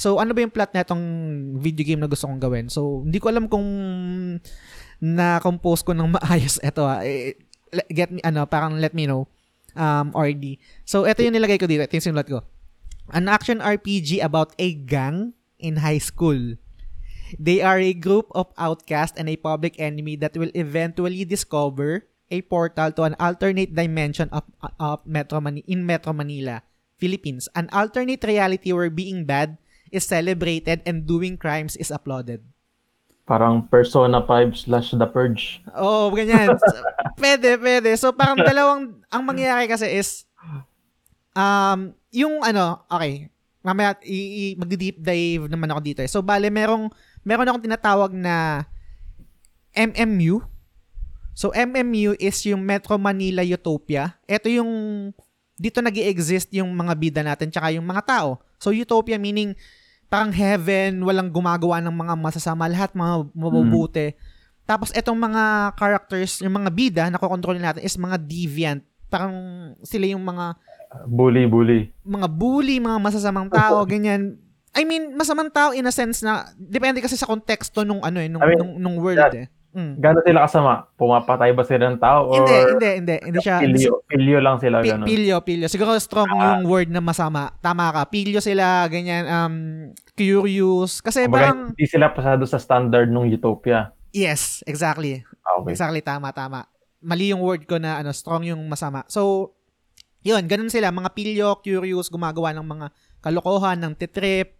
So, 0.00 0.16
ano 0.16 0.32
ba 0.32 0.40
yung 0.40 0.54
plot 0.54 0.72
na 0.72 0.80
itong 0.80 1.04
video 1.60 1.84
game 1.84 2.00
na 2.00 2.08
gusto 2.08 2.24
kong 2.24 2.40
gawin? 2.40 2.72
So, 2.72 3.04
hindi 3.04 3.20
ko 3.20 3.28
alam 3.28 3.50
kung 3.50 3.66
na-compose 5.00 5.80
ko 5.82 5.96
ng 5.96 6.14
maayos 6.14 6.60
ito 6.68 6.84
ha. 6.84 7.02
Eh, 7.02 7.34
Get 7.90 8.10
me, 8.10 8.18
ano, 8.26 8.50
parang 8.50 8.82
let 8.82 8.92
me 8.98 9.06
know. 9.06 9.30
Um, 9.78 10.10
RD. 10.10 10.58
So, 10.82 11.06
ito 11.06 11.22
yung 11.22 11.38
nilagay 11.38 11.54
ko 11.62 11.70
dito. 11.70 11.86
Ito 11.86 11.94
yung 11.94 12.06
sinulat 12.10 12.26
ko. 12.26 12.42
An 13.14 13.30
action 13.30 13.62
RPG 13.62 14.18
about 14.18 14.58
a 14.58 14.74
gang 14.74 15.38
in 15.62 15.78
high 15.78 16.02
school. 16.02 16.58
They 17.38 17.62
are 17.62 17.78
a 17.78 17.94
group 17.94 18.26
of 18.34 18.50
outcasts 18.58 19.14
and 19.14 19.30
a 19.30 19.38
public 19.38 19.78
enemy 19.78 20.18
that 20.18 20.34
will 20.34 20.50
eventually 20.58 21.22
discover 21.22 22.10
a 22.30 22.42
portal 22.42 22.90
to 22.98 23.06
an 23.06 23.14
alternate 23.22 23.74
dimension 23.74 24.26
of, 24.34 24.42
of 24.82 25.06
Metro 25.06 25.38
Mani- 25.38 25.66
in 25.70 25.86
Metro 25.86 26.10
Manila, 26.10 26.62
Philippines. 26.98 27.46
An 27.54 27.70
alternate 27.70 28.26
reality 28.26 28.74
where 28.74 28.90
being 28.90 29.26
bad 29.26 29.58
is 29.94 30.06
celebrated 30.06 30.82
and 30.86 31.06
doing 31.06 31.38
crimes 31.38 31.78
is 31.78 31.90
applauded. 31.90 32.42
Parang 33.30 33.62
Persona 33.62 34.18
5 34.26 34.66
slash 34.66 34.90
The 34.98 35.06
Purge. 35.06 35.62
Oo, 35.78 36.10
oh, 36.10 36.14
ganyan. 36.18 36.50
pwede, 37.22 37.54
pwede. 37.62 37.94
So, 37.94 38.10
parang 38.10 38.34
dalawang, 38.42 38.98
ang 39.06 39.22
mangyayari 39.22 39.70
kasi 39.70 39.86
is, 39.86 40.26
um, 41.38 41.94
yung 42.10 42.42
ano, 42.42 42.82
okay, 42.90 43.30
mamaya, 43.62 43.94
i, 44.02 44.18
i, 44.18 44.44
mag-deep 44.58 44.98
dive 44.98 45.46
naman 45.46 45.70
ako 45.70 45.80
dito. 45.86 46.00
eh. 46.02 46.10
So, 46.10 46.26
bale, 46.26 46.50
merong, 46.50 46.90
meron 47.22 47.46
akong 47.46 47.70
tinatawag 47.70 48.10
na 48.10 48.66
MMU. 49.78 50.42
So, 51.30 51.54
MMU 51.54 52.18
is 52.18 52.34
yung 52.50 52.66
Metro 52.66 52.98
Manila 52.98 53.46
Utopia. 53.46 54.18
Ito 54.26 54.50
yung, 54.50 54.70
dito 55.54 55.78
nag 55.78 55.94
exist 55.94 56.50
yung 56.50 56.74
mga 56.74 56.92
bida 56.98 57.22
natin 57.22 57.46
tsaka 57.54 57.70
yung 57.70 57.86
mga 57.86 58.02
tao. 58.10 58.42
So, 58.58 58.74
Utopia 58.74 59.22
meaning, 59.22 59.54
parang 60.10 60.34
heaven, 60.34 61.06
walang 61.06 61.30
gumagawa 61.30 61.78
ng 61.78 61.94
mga 61.94 62.14
masasama, 62.18 62.66
lahat 62.66 62.90
mga 62.92 63.30
mabubuti. 63.30 64.10
Tapos 64.66 64.90
etong 64.90 65.14
mga 65.14 65.72
characters, 65.78 66.42
yung 66.42 66.54
mga 66.58 66.70
bida 66.74 67.04
na 67.06 67.16
kokontrolin 67.16 67.62
natin 67.62 67.86
is 67.86 67.94
mga 67.94 68.18
deviant. 68.18 68.82
Parang 69.06 69.34
sila 69.86 70.10
yung 70.10 70.22
mga 70.26 70.58
Bully, 71.06 71.46
bully. 71.46 71.86
mga 72.02 72.26
bully, 72.26 72.82
mga 72.82 72.98
masasamang 72.98 73.46
tao, 73.46 73.86
ganyan. 73.86 74.34
I 74.74 74.82
mean, 74.82 75.14
masamang 75.14 75.50
tao 75.50 75.70
in 75.70 75.86
a 75.86 75.94
sense 75.94 76.18
na 76.26 76.50
depende 76.58 76.98
kasi 76.98 77.14
sa 77.14 77.30
konteksto 77.30 77.86
nung 77.86 78.02
ano 78.02 78.18
eh, 78.18 78.26
nung, 78.26 78.42
I 78.42 78.54
mean, 78.54 78.58
nung, 78.58 78.72
nung 78.82 78.96
world 78.98 79.18
that- 79.22 79.38
eh. 79.38 79.46
Mm. 79.70 79.94
Gano'n 79.96 80.24
sila 80.24 80.40
kasama? 80.42 80.72
Pumapatay 80.94 81.50
ba 81.50 81.62
sila 81.62 81.88
ng 81.88 81.98
tao? 81.98 82.26
Or 82.26 82.42
Hindi, 82.42 82.58
hindi, 82.68 82.90
hindi. 82.98 83.16
Hindi 83.22 83.38
siya. 83.38 83.56
Pilyo, 83.58 83.92
pilyo 84.04 84.38
lang 84.38 84.58
sila, 84.58 84.82
gano'n. 84.82 85.06
pilyo, 85.06 85.36
pilyo. 85.40 85.66
Siguro 85.66 85.94
strong 85.96 86.26
Ah. 86.28 86.58
yung 86.58 86.66
word 86.66 86.90
na 86.90 86.98
masama. 86.98 87.54
Tama 87.58 87.88
ka. 87.88 88.02
Pilyo 88.04 88.38
sila, 88.38 88.84
ganyan, 88.86 89.24
um, 89.24 89.54
curious. 90.14 90.98
Kasi 90.98 91.24
Kumbaga, 91.24 91.50
parang, 91.50 91.58
hindi 91.72 91.86
sila 91.86 92.10
pasado 92.10 92.42
sa 92.44 92.58
standard 92.58 93.08
ng 93.08 93.30
Utopia. 93.30 93.94
yes, 94.10 94.60
exactly. 94.66 95.22
Ah, 95.40 95.56
okay. 95.56 95.72
Exactly, 95.72 96.00
tama, 96.00 96.30
tama. 96.30 96.66
Mali 97.00 97.30
yung 97.30 97.40
word 97.40 97.64
ko 97.64 97.78
na 97.78 97.96
ano, 97.96 98.10
strong 98.10 98.44
yung 98.44 98.60
masama. 98.66 99.06
So, 99.06 99.54
yun, 100.20 100.44
ganun 100.44 100.68
sila. 100.68 100.90
Mga 100.90 101.10
pilyo, 101.14 101.48
curious, 101.58 102.06
gumagawa 102.06 102.52
ng 102.52 102.66
mga 102.66 102.86
kalokohan, 103.18 103.78
ng 103.78 103.94
titrip. 103.96 104.59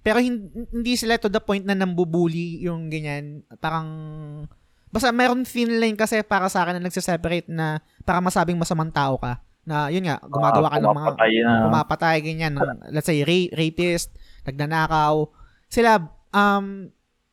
Pero 0.00 0.18
hin- 0.18 0.48
hindi 0.70 0.94
sila 0.94 1.18
to 1.18 1.28
the 1.28 1.38
point 1.38 1.62
na 1.62 1.74
nambubuli 1.74 2.62
yung 2.62 2.88
ganyan. 2.88 3.42
Parang, 3.58 3.88
basta 4.88 5.10
meron 5.10 5.42
thin 5.44 5.78
line 5.78 5.98
kasi 5.98 6.22
para 6.22 6.48
sa 6.48 6.64
akin 6.64 6.78
na 6.78 6.86
nagsiseparate 6.86 7.50
na 7.50 7.82
para 8.02 8.22
masabing 8.22 8.56
masamang 8.56 8.90
tao 8.90 9.18
ka. 9.18 9.42
Na, 9.68 9.92
yun 9.92 10.08
nga, 10.08 10.16
gumagawa 10.24 10.72
ka 10.72 10.80
ng 10.80 10.96
mga 10.96 11.12
na. 11.44 11.54
pumapatay, 11.68 12.16
ganyan. 12.24 12.56
Ng, 12.56 12.88
let's 12.88 13.04
say, 13.04 13.20
ra- 13.20 13.52
rapist, 13.52 14.16
nagnanakaw. 14.48 15.28
Sila, 15.68 16.00
um, 16.32 16.88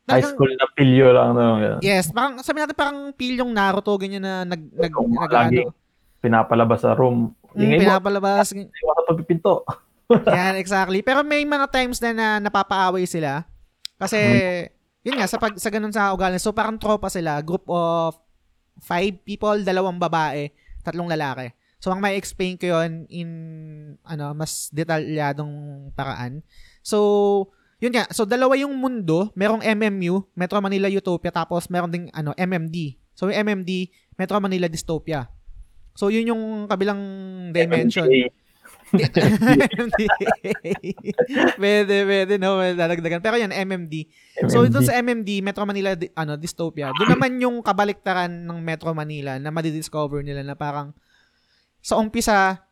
High 0.06 0.22
school 0.22 0.54
na 0.54 0.70
pilyo 0.78 1.10
lang. 1.10 1.34
No? 1.34 1.58
Ganun. 1.58 1.80
Yes, 1.82 2.14
parang 2.14 2.38
sabi 2.46 2.62
natin 2.62 2.78
parang 2.78 3.10
pilyong 3.18 3.50
Naruto 3.50 3.98
ganyan 3.98 4.22
na 4.22 4.46
nag 4.46 4.62
nag, 4.70 4.94
nag 4.94 5.34
lagi 5.34 5.66
ano, 5.66 5.74
pinapalabas 6.22 6.86
sa 6.86 6.94
room. 6.94 7.34
mm, 7.58 7.82
pinapalabas. 7.82 8.54
iwan 8.54 8.70
sa 8.70 9.06
pagpipinto. 9.10 9.66
Yan, 10.10 10.56
exactly. 10.62 11.02
Pero 11.02 11.26
may 11.26 11.42
mga 11.44 11.66
times 11.74 11.98
na, 11.98 12.12
na 12.14 12.28
napapaaway 12.38 13.10
sila. 13.10 13.46
Kasi, 13.98 14.20
yun 15.02 15.18
nga, 15.18 15.26
sa, 15.26 15.42
pag, 15.42 15.58
sa 15.58 15.70
ganun 15.74 15.94
sa 15.94 16.14
ugali. 16.14 16.38
So, 16.38 16.54
parang 16.54 16.78
tropa 16.78 17.10
sila. 17.10 17.42
Group 17.42 17.66
of 17.70 18.18
five 18.84 19.18
people, 19.26 19.56
dalawang 19.66 19.98
babae, 19.98 20.52
tatlong 20.86 21.10
lalaki. 21.10 21.50
So, 21.82 21.94
ang 21.94 22.02
may 22.02 22.18
explain 22.18 22.58
ko 22.58 22.78
yun 22.78 23.06
in, 23.10 23.30
ano, 24.06 24.34
mas 24.34 24.70
detalyadong 24.74 25.90
paraan. 25.94 26.42
So, 26.82 27.54
yun 27.82 27.94
nga. 27.94 28.10
So, 28.14 28.26
dalawa 28.26 28.58
yung 28.58 28.74
mundo. 28.78 29.30
Merong 29.34 29.62
MMU, 29.62 30.26
Metro 30.34 30.58
Manila 30.62 30.90
Utopia, 30.90 31.34
tapos 31.34 31.70
meron 31.70 31.94
ding, 31.94 32.08
ano, 32.14 32.34
MMD. 32.38 32.98
So, 33.14 33.30
yung 33.30 33.42
MMD, 33.46 33.90
Metro 34.18 34.38
Manila 34.42 34.68
Dystopia. 34.70 35.30
So, 35.96 36.12
yun 36.12 36.30
yung 36.30 36.68
kabilang 36.68 37.00
dimension. 37.56 38.10
MMDA. 38.10 38.45
Pwede, 41.62 41.96
pwede, 42.06 42.34
no? 42.40 42.60
May 42.60 42.74
Dadagdagan. 42.74 43.22
Pero 43.22 43.36
yan, 43.40 43.52
MMD. 43.52 43.94
So, 44.48 44.66
doon 44.68 44.84
sa 44.84 44.98
MMD, 45.00 45.44
Metro 45.44 45.64
Manila, 45.64 45.96
ano, 46.16 46.36
dystopia, 46.36 46.92
doon 46.96 47.16
naman 47.16 47.40
yung 47.40 47.60
kabaliktaran 47.64 48.32
ng 48.48 48.60
Metro 48.60 48.92
Manila 48.92 49.40
na 49.40 49.52
madidiscover 49.52 50.24
nila 50.24 50.44
na 50.44 50.56
parang 50.56 50.96
sa 51.86 52.02
umpisa, 52.02 52.66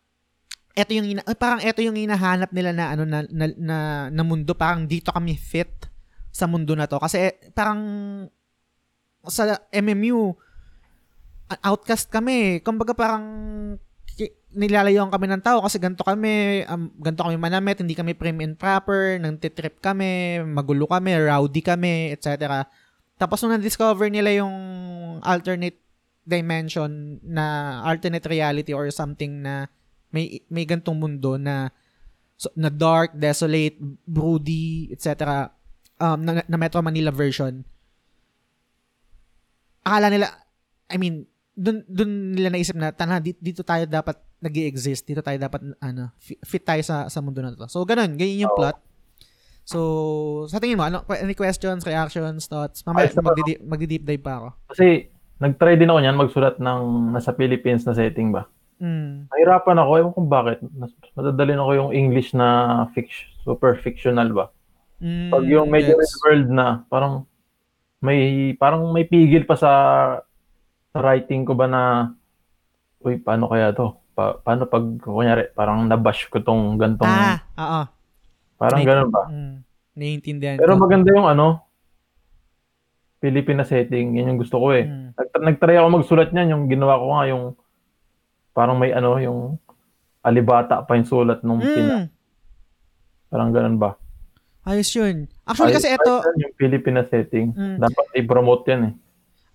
eto 0.73 0.91
yung 0.97 1.05
ina- 1.05 1.25
eh, 1.29 1.37
parang 1.37 1.61
eto 1.61 1.85
yung 1.85 1.93
hinahanap 1.93 2.49
nila 2.49 2.73
na 2.73 2.85
ano 2.97 3.05
na, 3.05 3.21
na, 3.29 3.45
na, 3.53 3.77
na 4.09 4.23
mundo 4.25 4.57
parang 4.57 4.89
dito 4.89 5.13
kami 5.13 5.37
fit 5.37 5.69
sa 6.33 6.49
mundo 6.49 6.73
na 6.73 6.89
to 6.89 6.97
kasi 6.97 7.29
eh, 7.29 7.33
parang 7.53 7.77
sa 9.29 9.53
MMU 9.69 10.33
outcast 11.61 12.09
kami 12.09 12.65
kumbaga 12.65 12.97
parang 12.97 13.25
nilalayuan 14.53 15.09
kami 15.09 15.25
ng 15.33 15.41
tao 15.41 15.65
kasi 15.65 15.81
ganito 15.81 16.05
kami 16.05 16.61
um, 16.69 16.93
ganito 17.01 17.25
kami 17.25 17.37
manamit 17.41 17.81
hindi 17.81 17.97
kami 17.97 18.13
prim 18.13 18.37
and 18.45 18.55
proper 18.57 19.17
nang 19.17 19.41
titrip 19.41 19.81
kami 19.81 20.41
magulo 20.45 20.85
kami 20.85 21.17
rowdy 21.17 21.65
kami 21.65 22.13
etc 22.13 22.61
tapos 23.17 23.41
nung 23.41 23.57
na-discover 23.57 24.13
nila 24.13 24.29
yung 24.45 24.53
alternate 25.25 25.81
dimension 26.23 27.17
na 27.25 27.79
alternate 27.81 28.29
reality 28.29 28.71
or 28.71 28.87
something 28.93 29.41
na 29.41 29.65
may 30.13 30.45
may 30.53 30.69
gantong 30.69 31.01
mundo 31.01 31.41
na 31.41 31.73
so, 32.37 32.51
na 32.59 32.67
dark, 32.67 33.15
desolate, 33.15 33.77
broody, 34.03 34.91
etc. 34.91 35.47
Um, 35.99 36.27
na, 36.27 36.43
na 36.43 36.57
Metro 36.59 36.83
Manila 36.83 37.09
version. 37.13 37.63
Akala 39.87 40.11
nila, 40.11 40.27
I 40.91 40.99
mean, 40.99 41.27
dun, 41.53 41.85
dun 41.85 42.33
nila 42.33 42.49
naisip 42.49 42.73
na, 42.73 42.89
tana, 42.89 43.21
dito, 43.21 43.61
tayo 43.61 43.85
dapat 43.85 44.17
nag 44.43 44.55
exist 44.59 45.07
dito 45.07 45.23
tayo 45.23 45.39
dapat, 45.39 45.63
ano, 45.79 46.11
fit, 46.19 46.61
tayo 46.65 46.83
sa, 46.83 47.07
sa 47.07 47.23
mundo 47.23 47.39
na 47.39 47.55
to. 47.55 47.69
So, 47.71 47.87
ganun, 47.87 48.19
ganyan 48.19 48.49
yung 48.49 48.55
plot. 48.57 48.75
So, 49.63 49.79
sa 50.51 50.59
tingin 50.59 50.75
mo, 50.75 50.83
ano, 50.83 51.07
any 51.15 51.31
questions, 51.31 51.87
reactions, 51.87 52.51
thoughts? 52.51 52.83
Mamaya, 52.83 53.07
magdi- 53.15 53.63
magdi-deep 53.63 54.03
dive 54.03 54.19
pa 54.19 54.33
ako. 54.43 54.47
Kasi, 54.75 55.07
nag-try 55.39 55.79
din 55.79 55.87
ako 55.87 55.99
niyan 56.03 56.19
magsulat 56.19 56.55
ng 56.59 56.81
nasa 57.15 57.31
Philippines 57.31 57.87
na 57.87 57.95
setting 57.95 58.35
ba. 58.35 58.43
Mm. 58.83 59.31
Nahirapan 59.31 59.79
ako, 59.79 59.91
ewan 59.95 60.13
kung 60.15 60.27
bakit. 60.27 60.59
Madadalin 61.15 61.61
ako 61.63 61.71
yung 61.79 61.91
English 61.95 62.35
na 62.35 62.83
fiction, 62.91 63.31
super 63.47 63.79
fictional 63.79 64.27
ba. 64.35 64.51
Mm, 64.99 65.31
Pag 65.31 65.43
yung 65.47 65.67
medyo 65.71 65.95
real 65.95 66.17
world 66.27 66.47
na, 66.51 66.67
parang 66.91 67.23
may 68.03 68.51
parang 68.59 68.91
may 68.91 69.07
pigil 69.07 69.47
pa 69.47 69.55
sa 69.55 69.71
writing 70.93 71.43
ko 71.43 71.53
ba 71.53 71.65
na 71.65 71.81
uy, 73.01 73.17
paano 73.17 73.49
kaya 73.49 73.73
to? 73.73 73.97
Pa, 74.13 74.37
paano 74.37 74.69
pag 74.69 74.85
kunyari 75.01 75.49
parang 75.51 75.89
nabash 75.89 76.29
ko 76.29 76.37
tong 76.37 76.77
gantong 76.77 77.09
Ah, 77.09 77.41
oo. 77.57 77.81
parang 78.55 78.79
May- 78.79 78.87
ganun 78.87 79.09
ba? 79.09 79.21
Mm, 79.25 79.55
naiintindihan 79.93 80.55
Pero 80.55 80.77
ko. 80.77 80.85
maganda 80.85 81.09
yung 81.11 81.25
ano 81.25 81.65
Filipina 83.17 83.63
setting, 83.63 84.19
yan 84.19 84.29
yung 84.29 84.39
gusto 84.39 84.59
ko 84.59 84.75
eh. 84.75 84.83
Mm. 84.83 85.15
Nag, 85.15 85.27
nagtry 85.41 85.79
ako 85.79 85.87
magsulat 85.89 86.29
niyan, 86.29 86.51
yung 86.51 86.63
ginawa 86.67 86.99
ko 86.99 87.05
nga 87.09 87.23
yung 87.25 87.43
parang 88.51 88.75
may 88.75 88.91
ano, 88.91 89.15
yung 89.17 89.39
alibata 90.19 90.83
pa 90.83 90.93
yung 90.93 91.07
sulat 91.07 91.39
nung 91.41 91.57
pina. 91.57 92.03
Mm. 92.03 92.07
Parang 93.27 93.49
ganun 93.49 93.79
ba? 93.79 93.95
Ayos 94.63 94.91
yun. 94.91 95.25
Actually, 95.43 95.73
kasi 95.73 95.89
Ayos- 95.89 95.99
ito, 95.99 96.13
ayos 96.13 96.27
yan 96.29 96.43
yung 96.43 96.55
Filipina 96.55 97.01
setting. 97.03 97.47
Mm. 97.49 97.79
Dapat 97.79 98.05
i-promote 98.13 98.63
yan 98.69 98.81
eh. 98.85 98.93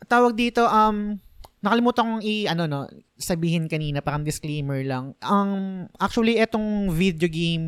tawag 0.08 0.32
dito, 0.32 0.64
um, 0.64 1.20
nakalimutan 1.58 2.04
kong 2.06 2.24
i, 2.24 2.46
ano 2.46 2.64
no, 2.70 2.80
sabihin 3.18 3.66
kanina, 3.66 3.98
parang 3.98 4.22
disclaimer 4.22 4.82
lang. 4.86 5.14
Ang, 5.22 5.50
actually, 5.98 6.38
etong 6.38 6.94
video 6.94 7.26
game, 7.26 7.66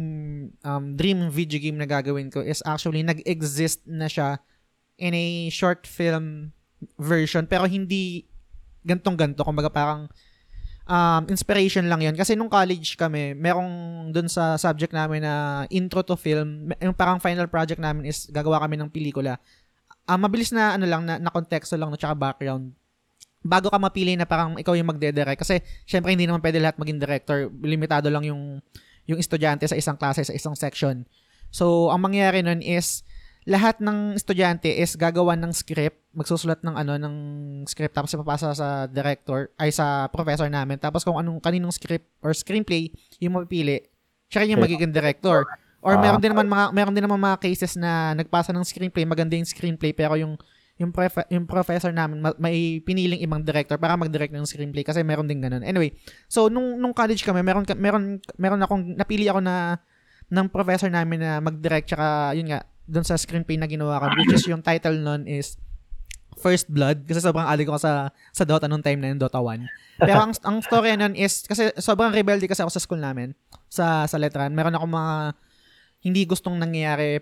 um, 0.62 0.94
dream 0.94 1.26
video 1.30 1.58
game 1.58 1.78
na 1.78 1.90
gagawin 1.90 2.30
ko 2.30 2.38
is 2.42 2.62
actually 2.62 3.02
nag-exist 3.02 3.82
na 3.86 4.06
siya 4.06 4.38
in 5.00 5.14
a 5.16 5.50
short 5.50 5.88
film 5.90 6.54
version, 7.00 7.50
pero 7.50 7.66
hindi 7.66 8.26
gantong-ganto. 8.86 9.42
Kumbaga 9.42 9.72
parang, 9.72 10.06
um, 10.90 11.22
inspiration 11.30 11.86
lang 11.86 12.02
yon 12.02 12.14
Kasi 12.14 12.34
nung 12.34 12.50
college 12.50 12.94
kami, 12.94 13.34
merong 13.34 14.08
dun 14.14 14.26
sa 14.26 14.58
subject 14.58 14.90
namin 14.94 15.22
na 15.22 15.66
intro 15.70 16.02
to 16.02 16.14
film, 16.18 16.70
yung 16.78 16.94
parang 16.94 17.22
final 17.22 17.46
project 17.46 17.78
namin 17.78 18.10
is 18.10 18.30
gagawa 18.30 18.62
kami 18.62 18.78
ng 18.78 18.90
pelikula. 18.90 19.38
Ah, 20.06 20.18
mabilis 20.18 20.50
na 20.50 20.74
ano 20.74 20.90
lang 20.90 21.06
na, 21.06 21.22
na 21.22 21.30
konteksto 21.30 21.78
lang 21.78 21.90
no 21.90 21.98
tsaka 21.98 22.18
background. 22.18 22.74
Bago 23.40 23.72
ka 23.72 23.80
mapili 23.80 24.20
na 24.20 24.28
parang 24.28 24.60
ikaw 24.60 24.76
yung 24.76 24.92
magde-direct 24.92 25.40
kasi 25.40 25.64
syempre 25.88 26.12
hindi 26.12 26.28
naman 26.28 26.44
pwede 26.44 26.60
lahat 26.60 26.76
maging 26.76 27.00
director, 27.00 27.48
limitado 27.64 28.12
lang 28.12 28.28
yung 28.28 28.60
yung 29.08 29.18
estudyante 29.18 29.64
sa 29.64 29.74
isang 29.74 29.96
klase 29.96 30.22
sa 30.22 30.36
isang 30.36 30.52
section. 30.52 31.08
So, 31.50 31.90
ang 31.90 32.04
mangyayari 32.04 32.46
nun 32.46 32.62
is 32.62 33.02
lahat 33.48 33.80
ng 33.80 34.14
estudyante 34.14 34.68
is 34.68 34.94
gagawa 34.94 35.34
ng 35.34 35.50
script, 35.56 35.98
magsusulat 36.12 36.60
ng 36.60 36.76
ano 36.76 37.00
ng 37.00 37.14
script 37.64 37.96
tapos 37.96 38.12
ipapasa 38.12 38.52
sa 38.52 38.84
director 38.86 39.48
ay 39.56 39.72
sa 39.72 40.06
professor 40.12 40.46
namin. 40.46 40.76
Tapos 40.76 41.02
kung 41.02 41.16
anong 41.16 41.40
kaninong 41.40 41.72
script 41.72 42.06
or 42.20 42.36
screenplay 42.36 42.92
yung 43.18 43.34
mapipili, 43.40 43.80
siya 44.28 44.44
yung 44.44 44.60
magiging 44.60 44.92
director. 44.92 45.48
Or 45.80 45.96
Ah. 45.96 46.00
meron 46.04 46.20
din 46.20 46.36
naman 46.36 46.46
mga 46.46 46.64
meron 46.76 46.92
din 46.92 47.04
naman 47.08 47.16
mga 47.16 47.40
cases 47.40 47.72
na 47.80 48.12
nagpasa 48.12 48.52
ng 48.52 48.62
screenplay, 48.68 49.08
maganda 49.08 49.32
yung 49.32 49.48
screenplay 49.48 49.96
pero 49.96 50.12
yung 50.20 50.36
yung, 50.80 50.90
prof- 50.96 51.28
yung 51.28 51.44
professor 51.44 51.92
namin 51.92 52.24
ma- 52.24 52.38
may 52.40 52.80
piniling 52.80 53.20
ibang 53.20 53.44
director 53.44 53.76
para 53.76 54.00
mag-direct 54.00 54.32
ng 54.32 54.48
screenplay 54.48 54.80
kasi 54.80 55.04
meron 55.04 55.28
din 55.28 55.44
ganun. 55.44 55.60
Anyway, 55.60 55.92
so 56.24 56.48
nung 56.48 56.80
nung 56.80 56.96
college 56.96 57.20
kami, 57.20 57.44
meron 57.44 57.68
meron 57.76 58.16
meron 58.40 58.64
akong 58.64 58.96
napili 58.96 59.28
ako 59.28 59.44
na 59.44 59.76
ng 60.32 60.48
professor 60.48 60.88
namin 60.88 61.20
na 61.20 61.38
mag-direct 61.44 61.92
tsaka 61.92 62.32
yun 62.32 62.48
nga 62.48 62.64
doon 62.88 63.04
sa 63.04 63.20
screenplay 63.20 63.60
na 63.60 63.68
ginawa 63.68 64.00
ko 64.00 64.06
which 64.18 64.34
is 64.40 64.48
yung 64.48 64.64
title 64.64 64.96
nun 64.96 65.28
is 65.28 65.60
First 66.40 66.72
Blood 66.72 67.04
kasi 67.04 67.20
sobrang 67.20 67.44
alig 67.44 67.68
ko 67.68 67.76
sa 67.76 68.08
sa 68.32 68.48
Dota 68.48 68.64
nung 68.64 68.80
time 68.80 69.04
na 69.04 69.12
yun, 69.12 69.20
Dota 69.20 69.36
1. 69.36 70.00
Pero 70.00 70.16
ang 70.16 70.32
ang 70.48 70.64
story 70.64 70.96
nun 70.96 71.12
is 71.12 71.44
kasi 71.44 71.68
sobrang 71.76 72.16
rebelde 72.16 72.48
kasi 72.48 72.64
ako 72.64 72.72
sa 72.72 72.80
school 72.80 73.02
namin 73.02 73.36
sa 73.68 74.08
sa 74.08 74.16
Letran. 74.16 74.56
Meron 74.56 74.72
ako 74.72 74.88
mga 74.88 75.14
hindi 76.00 76.24
gustong 76.24 76.56
nangyayari 76.56 77.20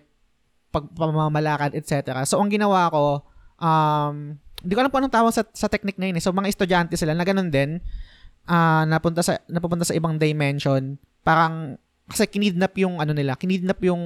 pag 0.69 0.85
pamamalakad, 0.95 1.73
etc. 1.75 2.23
So, 2.29 2.39
ang 2.39 2.53
ginawa 2.53 2.93
ko, 2.93 3.25
um, 3.59 4.39
hindi 4.59 4.73
ko 4.75 4.81
alam 4.83 4.91
kung 4.91 5.01
anong 5.07 5.15
tawag 5.15 5.33
sa, 5.35 5.43
sa 5.55 5.71
technique 5.71 5.99
na 6.03 6.11
yun. 6.11 6.19
Eh. 6.19 6.25
So, 6.25 6.35
mga 6.35 6.51
estudyante 6.51 6.95
sila 6.99 7.15
na 7.15 7.23
ganun 7.23 7.51
din, 7.51 7.79
ah 8.49 8.89
napunta 8.89 9.21
sa 9.21 9.39
napupunta 9.47 9.85
sa 9.85 9.95
ibang 9.95 10.17
dimension. 10.17 10.97
Parang 11.23 11.77
kasi 12.09 12.25
kinidnap 12.25 12.73
yung 12.81 12.99
ano 12.99 13.13
nila, 13.13 13.37
kinidnap 13.37 13.79
yung 13.85 14.01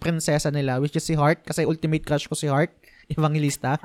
prinsesa 0.00 0.48
nila 0.48 0.80
which 0.80 0.96
is 0.96 1.04
si 1.04 1.12
Heart 1.12 1.44
kasi 1.44 1.68
ultimate 1.68 2.00
crush 2.00 2.24
ko 2.24 2.32
si 2.32 2.48
Heart, 2.48 2.72
evangelista. 3.14 3.76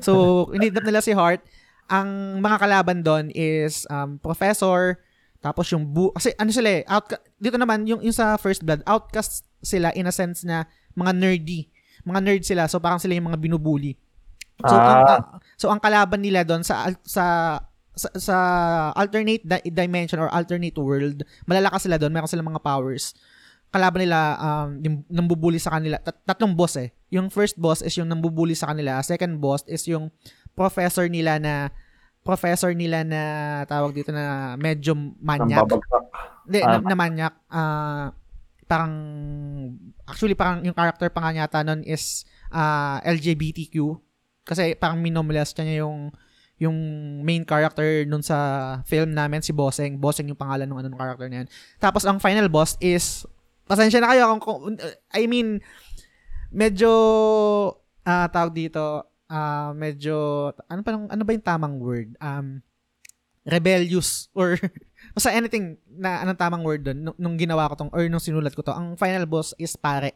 so, 0.00 0.48
kinidnap 0.48 0.84
nila 0.88 1.00
si 1.04 1.12
Heart. 1.12 1.44
Ang 1.90 2.40
mga 2.40 2.56
kalaban 2.56 2.98
doon 3.04 3.28
is 3.34 3.84
um, 3.92 4.16
professor, 4.16 4.96
tapos 5.42 5.68
yung 5.74 5.84
bu 5.84 6.14
kasi 6.16 6.32
ano 6.40 6.48
sila 6.48 6.80
eh, 6.80 6.82
outca- 6.88 7.20
dito 7.36 7.60
naman 7.60 7.84
yung, 7.84 8.00
yung 8.00 8.14
sa 8.16 8.40
First 8.40 8.64
Blood, 8.64 8.80
outcast 8.88 9.44
sila 9.60 9.92
in 9.92 10.08
a 10.08 10.14
sense 10.14 10.40
na 10.42 10.64
mga 10.96 11.12
nerdy. 11.12 11.68
Mga 12.00 12.20
nerd 12.24 12.42
sila, 12.48 12.64
so 12.64 12.80
parang 12.80 12.96
sila 12.96 13.12
yung 13.12 13.28
mga 13.28 13.36
binubuli. 13.36 13.92
So 14.62 14.72
Ah. 14.72 14.84
ang 14.86 14.98
so 15.54 15.66
ang 15.68 15.78
kalaban 15.78 16.20
nila 16.20 16.42
doon 16.42 16.60
sa 16.60 16.88
sa 17.00 17.24
sa, 17.90 18.08
sa 18.14 18.36
alternate 18.94 19.42
di- 19.42 19.68
dimension 19.68 20.16
or 20.16 20.30
alternate 20.30 20.72
world, 20.74 21.20
malalakas 21.44 21.84
sila 21.84 21.96
doon, 21.96 22.10
meron 22.10 22.26
silang 22.26 22.48
mga 22.48 22.60
powers. 22.60 23.12
Kalaban 23.68 24.02
nila 24.02 24.18
um 24.36 24.68
yung 24.78 24.96
nambubuli 25.06 25.56
sa 25.56 25.72
kanila, 25.72 25.98
tat- 25.98 26.20
tatlong 26.24 26.52
boss 26.52 26.74
eh. 26.74 26.90
Yung 27.08 27.28
first 27.28 27.54
boss 27.54 27.80
is 27.80 27.92
yung 27.94 28.06
nambubuli 28.06 28.52
sa 28.52 28.68
kanila, 28.68 28.98
second 29.00 29.36
boss 29.36 29.62
is 29.64 29.84
yung 29.84 30.08
professor 30.52 31.06
nila 31.06 31.36
na 31.36 31.68
professor 32.20 32.72
nila 32.72 33.00
na 33.00 33.22
tawag 33.64 33.92
dito 33.92 34.10
na 34.10 34.54
medyo 34.54 34.92
manyak. 35.18 35.64
Hindi, 36.44 36.58
Ah. 36.60 36.76
na, 36.78 36.84
na 36.84 36.94
manyak. 36.94 37.34
Ah, 37.46 38.06
parang, 38.66 38.92
actually 40.04 40.34
parang 40.34 40.62
yung 40.62 40.72
character 40.72 41.08
pa 41.08 41.20
nga 41.20 41.32
yata 41.34 41.60
nun 41.60 41.82
is 41.82 42.22
ah, 42.50 42.98
LGBTQ. 43.02 43.76
Kasi 44.50 44.74
parang 44.74 44.98
minomolest 44.98 45.54
niya 45.62 45.86
yung 45.86 46.10
yung 46.60 46.76
main 47.24 47.46
character 47.46 48.04
nun 48.04 48.20
sa 48.20 48.36
film 48.84 49.14
namin, 49.16 49.40
si 49.40 49.54
Bossing. 49.54 49.96
Bossing 49.96 50.28
yung 50.28 50.36
pangalan 50.36 50.68
ng 50.68 50.78
ano 50.82 50.88
ng 50.92 50.98
character 50.98 51.26
na 51.30 51.36
yan. 51.42 51.48
Tapos 51.80 52.04
ang 52.04 52.20
final 52.20 52.52
boss 52.52 52.76
is, 52.84 53.24
pasensya 53.64 54.02
na 54.02 54.12
kayo 54.12 54.28
kung, 54.36 54.42
kung 54.44 54.76
I 55.08 55.24
mean, 55.24 55.64
medyo, 56.52 56.92
ah 58.04 58.28
tawag 58.28 58.52
dito, 58.52 59.08
ah 59.32 59.72
medyo, 59.72 60.50
ano 60.68 60.80
pa, 60.84 60.90
ano 60.92 61.22
ba 61.24 61.32
yung 61.32 61.46
tamang 61.48 61.80
word? 61.80 62.12
Um, 62.20 62.60
rebellious 63.48 64.28
or 64.36 64.60
basta 65.16 65.32
anything 65.32 65.80
na 65.88 66.20
anong 66.20 66.36
tamang 66.36 66.60
word 66.60 66.84
doon 66.84 67.08
nung, 67.08 67.16
nung 67.16 67.36
ginawa 67.40 67.72
ko 67.72 67.74
tong 67.74 67.92
or 67.96 68.04
nung 68.04 68.20
sinulat 68.20 68.52
ko 68.52 68.60
to 68.60 68.68
ang 68.68 69.00
final 69.00 69.24
boss 69.24 69.56
is 69.56 69.72
pare 69.80 70.12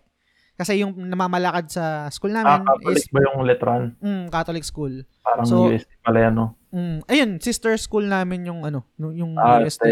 kasi 0.54 0.78
yung 0.78 0.94
namamalakad 0.96 1.66
sa 1.66 1.84
school 2.08 2.30
Ah, 2.32 2.56
namin 2.56 2.62
Catholic 2.64 2.96
is 2.96 3.06
ba 3.08 3.20
yung 3.20 3.36
letran? 3.42 3.82
mm, 3.98 4.24
Catholic 4.28 4.62
school 4.62 4.94
Parang 5.20 5.44
So- 5.44 5.66
UST 5.68 5.90
pala 6.00 6.18
yan, 6.20 6.32
no? 6.32 6.46
mm, 6.70 6.98
ayun 7.06 7.30
sister 7.38 7.74
school 7.76 8.04
namin 8.04 8.44
yung 8.44 8.62
ano 8.62 8.86
yung 8.96 9.34
Ah, 9.34 9.58
UST 9.58 9.82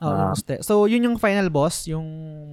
oh, 0.00 0.06
yung 0.06 0.20
Ah. 0.20 0.30
UST. 0.30 0.50
so 0.60 0.84
yun 0.84 1.02
yung 1.02 1.16
final 1.16 1.46
boss 1.48 1.86
yung 1.86 2.06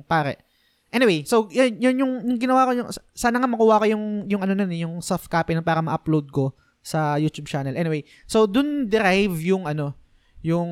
pare 0.04 0.42
anyway 0.90 1.22
so 1.24 1.46
yun, 1.48 1.78
yun 1.78 1.96
yung, 1.98 2.14
yung 2.26 2.40
ginawa 2.40 2.66
ko 2.66 2.72
yung 2.76 2.90
sana 3.12 3.38
nga 3.38 3.48
makuha 3.48 3.80
ko 3.80 3.86
yung 3.88 4.06
yung 4.26 4.42
ano 4.42 4.54
nun 4.54 4.70
eh, 4.70 4.82
yung 4.82 4.98
soft 5.00 5.26
copy 5.26 5.54
na 5.54 5.62
para 5.62 5.80
ma-upload 5.80 6.28
ko 6.28 6.52
sa 6.80 7.14
YouTube 7.16 7.46
channel 7.46 7.74
anyway 7.74 8.02
so 8.26 8.44
dun 8.44 8.86
derive 8.86 9.38
yung 9.40 9.64
ano 9.64 9.94
yung 10.42 10.70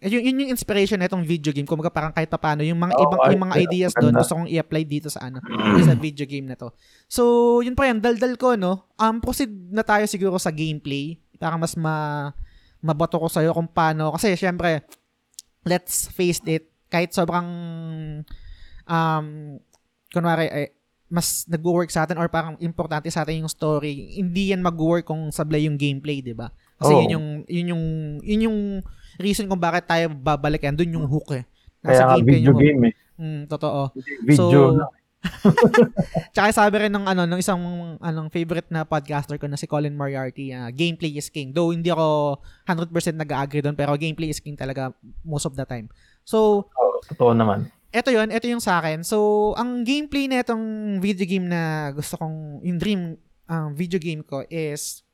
eh, 0.00 0.08
yun, 0.08 0.24
yun 0.24 0.40
yung 0.40 0.52
inspiration 0.56 0.96
nitong 0.96 1.20
video 1.20 1.52
game 1.52 1.68
kumbaga 1.68 1.92
parang 1.92 2.12
kahit 2.16 2.32
paano 2.32 2.64
yung 2.64 2.80
mga 2.80 2.96
Oo, 2.96 3.04
ibang 3.04 3.20
ay, 3.20 3.30
yung 3.36 3.44
mga 3.44 3.56
ideas 3.60 3.92
doon 3.92 4.16
gusto 4.16 4.32
kong 4.40 4.48
i-apply 4.48 4.82
dito 4.88 5.12
sa 5.12 5.28
ano 5.28 5.44
sa 5.84 5.92
video 5.92 6.24
game 6.24 6.48
na 6.48 6.56
to. 6.56 6.72
So 7.04 7.22
yun 7.60 7.76
pa 7.76 7.92
yan 7.92 8.00
daldal 8.00 8.40
ko 8.40 8.56
no? 8.56 8.88
Um 8.96 9.20
proceed 9.20 9.52
na 9.68 9.84
tayo 9.84 10.08
siguro 10.08 10.40
sa 10.40 10.48
gameplay 10.48 11.20
para 11.36 11.60
mas 11.60 11.76
ma 11.76 12.32
mabato 12.80 13.20
ko 13.20 13.28
sa'yo 13.28 13.52
kung 13.52 13.68
paano. 13.68 14.16
Kasi 14.16 14.32
syempre 14.32 14.88
let's 15.68 16.08
face 16.08 16.40
it 16.48 16.72
kahit 16.88 17.12
sobrang 17.12 17.48
um 18.88 19.26
kunwari 20.08 20.48
eh, 20.48 20.72
mas 21.06 21.46
nag-work 21.46 21.92
sa 21.92 22.02
atin 22.02 22.18
or 22.18 22.26
parang 22.26 22.58
importante 22.58 23.06
sa 23.12 23.22
atin 23.22 23.46
yung 23.46 23.52
story, 23.52 24.18
hindi 24.18 24.50
yan 24.50 24.64
mag-work 24.64 25.06
kung 25.06 25.30
sablay 25.30 25.62
yung 25.68 25.78
gameplay, 25.78 26.18
di 26.18 26.34
ba? 26.34 26.50
Kasi 26.76 26.92
Oo. 26.92 27.00
yun 27.00 27.10
yung 27.16 27.26
yun 27.46 27.66
yung 27.72 27.84
yun 28.20 28.40
yung 28.46 28.58
reason 29.16 29.48
kung 29.48 29.58
bakit 29.58 29.88
tayo 29.88 30.12
babalik 30.12 30.60
yan, 30.62 30.76
doon 30.76 31.00
yung 31.00 31.06
hook 31.08 31.32
eh. 31.32 31.44
Kaya 31.80 32.04
nga 32.04 32.16
gameplay 32.16 32.40
video 32.40 32.50
yung 32.52 32.60
game 32.60 32.82
eh. 32.88 32.94
Mm, 33.16 33.42
totoo. 33.48 33.80
Video 34.22 34.36
So, 34.36 34.76
na. 34.76 34.86
Tsaka 36.36 36.48
sabi 36.52 36.86
rin 36.86 36.92
ng 36.92 37.02
ano 37.02 37.26
ng 37.26 37.40
isang 37.40 37.58
anong 37.98 38.28
favorite 38.30 38.68
na 38.70 38.84
podcaster 38.84 39.40
ko 39.40 39.48
na 39.48 39.58
si 39.58 39.66
Colin 39.66 39.96
Moriarty, 39.96 40.52
ah, 40.52 40.70
gameplay 40.70 41.16
is 41.16 41.32
king. 41.32 41.50
Though 41.50 41.72
hindi 41.72 41.88
ako 41.90 42.38
100% 42.68 42.92
nag-agree 43.16 43.64
doon, 43.64 43.74
pero 43.74 43.96
gameplay 43.96 44.30
is 44.30 44.38
king 44.38 44.54
talaga 44.54 44.92
most 45.24 45.48
of 45.48 45.56
the 45.56 45.64
time. 45.64 45.88
So, 46.22 46.68
Oo, 46.68 47.00
totoo 47.08 47.32
naman. 47.32 47.72
eto 47.90 48.12
yun, 48.12 48.28
eto 48.28 48.46
yung 48.46 48.62
sa 48.62 48.78
akin. 48.78 49.02
So, 49.02 49.50
ang 49.56 49.82
gameplay 49.82 50.28
na 50.28 50.44
itong 50.44 50.62
video 51.00 51.24
game 51.24 51.48
na 51.48 51.90
gusto 51.90 52.20
kong, 52.20 52.60
yung 52.62 52.78
dream 52.78 53.00
um, 53.48 53.70
video 53.72 53.96
game 53.98 54.20
ko 54.20 54.44
is, 54.46 55.05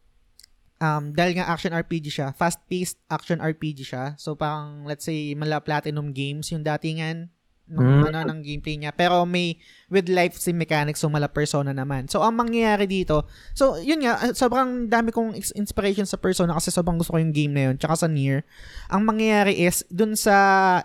um, 0.83 1.15
dahil 1.15 1.39
nga 1.39 1.47
action 1.47 1.71
RPG 1.71 2.11
siya, 2.11 2.35
fast-paced 2.35 2.99
action 3.07 3.39
RPG 3.39 3.87
siya. 3.87 4.19
So, 4.19 4.35
parang, 4.35 4.83
let's 4.83 5.07
say, 5.07 5.39
mala 5.39 5.63
Platinum 5.63 6.11
Games, 6.11 6.51
yung 6.51 6.67
datingan, 6.67 7.31
ng, 7.73 7.79
Mm. 7.79 8.05
ano, 8.11 8.19
ng 8.35 8.41
gameplay 8.43 8.77
niya. 8.77 8.91
Pero 8.93 9.23
may, 9.23 9.57
with 9.89 10.11
life 10.11 10.35
sim 10.37 10.59
mechanics, 10.59 11.01
so 11.01 11.09
mala 11.09 11.31
Persona 11.31 11.71
naman. 11.71 12.11
So, 12.11 12.21
ang 12.21 12.35
mangyayari 12.37 12.91
dito, 12.91 13.25
so, 13.55 13.79
yun 13.79 14.03
nga, 14.03 14.19
ah, 14.19 14.35
sobrang 14.35 14.91
dami 14.91 15.15
kong 15.15 15.39
inspiration 15.55 16.05
sa 16.05 16.19
Persona 16.19 16.59
kasi 16.59 16.75
sobrang 16.75 16.99
gusto 16.99 17.15
ko 17.15 17.23
yung 17.23 17.33
game 17.33 17.55
na 17.55 17.63
yun, 17.71 17.79
tsaka 17.79 18.05
sa 18.05 18.09
Nier. 18.11 18.43
Ang 18.91 19.07
mangyayari 19.07 19.63
is, 19.63 19.87
dun 19.89 20.19
sa 20.19 20.35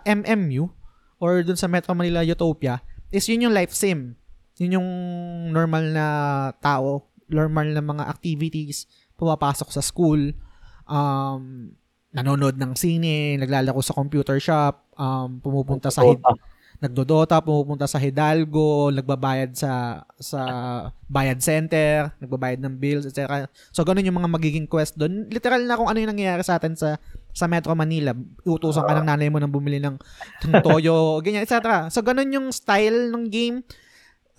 MMU, 0.06 0.70
or 1.18 1.42
dun 1.42 1.58
sa 1.58 1.66
Metro 1.66 1.92
Manila 1.92 2.22
Utopia, 2.22 2.80
is 3.10 3.26
yun 3.26 3.50
yung 3.50 3.54
life 3.56 3.74
sim. 3.74 4.14
Yun 4.62 4.78
yung 4.78 4.88
normal 5.50 5.90
na 5.90 6.06
tao, 6.62 7.10
normal 7.28 7.74
na 7.74 7.82
mga 7.82 8.04
activities, 8.06 8.86
pumapasok 9.18 9.68
sa 9.68 9.82
school, 9.82 10.30
um, 10.86 11.74
nanonood 12.08 12.56
ng 12.56 12.72
sine, 12.72 13.36
naglalaro 13.36 13.82
sa 13.82 13.92
computer 13.92 14.38
shop, 14.38 14.86
um, 14.96 15.42
pumupunta 15.42 15.90
sa 15.92 16.06
hid- 16.06 16.22
Dota. 16.22 16.32
nagdodota, 16.78 17.42
pumupunta 17.42 17.90
sa 17.90 17.98
Hidalgo, 17.98 18.94
nagbabayad 18.94 19.50
sa 19.52 20.06
sa 20.14 20.40
bayad 21.10 21.42
center, 21.42 22.14
nagbabayad 22.22 22.62
ng 22.62 22.74
bills, 22.78 23.02
etc. 23.04 23.50
So 23.74 23.82
ganun 23.82 24.06
yung 24.06 24.14
mga 24.14 24.30
magiging 24.30 24.70
quest 24.70 24.94
doon. 24.94 25.26
Literal 25.26 25.58
na 25.66 25.74
kung 25.74 25.90
ano 25.90 25.98
yung 25.98 26.14
nangyayari 26.14 26.46
sa 26.46 26.54
atin 26.56 26.78
sa 26.78 26.94
sa 27.34 27.50
Metro 27.50 27.74
Manila. 27.74 28.14
Utusan 28.46 28.86
ka 28.86 28.94
ng 28.94 29.06
nanay 29.10 29.26
mo 29.26 29.42
nang 29.42 29.50
bumili 29.50 29.82
ng, 29.82 29.98
ng 30.46 30.54
toyo, 30.62 30.96
ganyan, 31.26 31.42
etc. 31.42 31.90
So 31.90 32.06
ganun 32.06 32.30
yung 32.30 32.54
style 32.54 33.10
ng 33.10 33.26
game. 33.26 33.66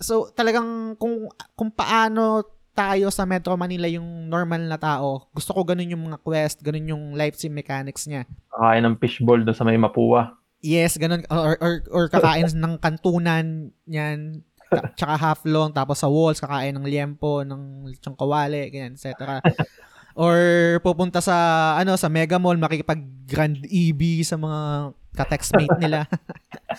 So 0.00 0.32
talagang 0.32 0.96
kung 0.96 1.28
kung 1.52 1.70
paano 1.70 2.40
tayo 2.80 3.12
sa 3.12 3.28
Metro 3.28 3.52
Manila 3.60 3.84
yung 3.84 4.24
normal 4.32 4.64
na 4.64 4.80
tao, 4.80 5.28
gusto 5.36 5.52
ko 5.52 5.60
ganun 5.68 5.92
yung 5.92 6.04
mga 6.08 6.18
quest, 6.24 6.64
ganun 6.64 6.88
yung 6.88 7.04
life 7.12 7.36
sim 7.36 7.52
mechanics 7.52 8.08
niya. 8.08 8.24
Kakain 8.48 8.88
ng 8.88 8.96
fishball 8.96 9.44
doon 9.44 9.56
sa 9.56 9.68
may 9.68 9.76
Mapua. 9.76 10.40
Yes, 10.64 10.96
ganun. 10.96 11.24
Or, 11.28 11.60
or, 11.60 11.72
or 11.92 12.04
kakain 12.08 12.48
ng 12.64 12.80
kantunan, 12.80 13.76
yan. 13.84 14.40
Ka- 14.72 14.96
Tsaka 14.96 15.14
half 15.20 15.40
long, 15.44 15.76
tapos 15.76 16.00
sa 16.00 16.08
walls, 16.08 16.40
kakain 16.40 16.72
ng 16.72 16.88
liempo, 16.88 17.44
ng 17.44 17.92
lechong 17.92 18.16
kawali, 18.16 18.72
ganyan, 18.72 18.96
etc. 18.96 19.40
Or 20.20 20.36
pupunta 20.82 21.22
sa, 21.22 21.36
ano, 21.78 21.94
sa 21.94 22.10
Mega 22.10 22.36
Mall, 22.36 22.58
makikipag 22.58 22.98
Grand 23.30 23.56
EB 23.62 24.26
sa 24.26 24.34
mga 24.34 24.90
ka-textmate 25.14 25.78
nila. 25.78 26.04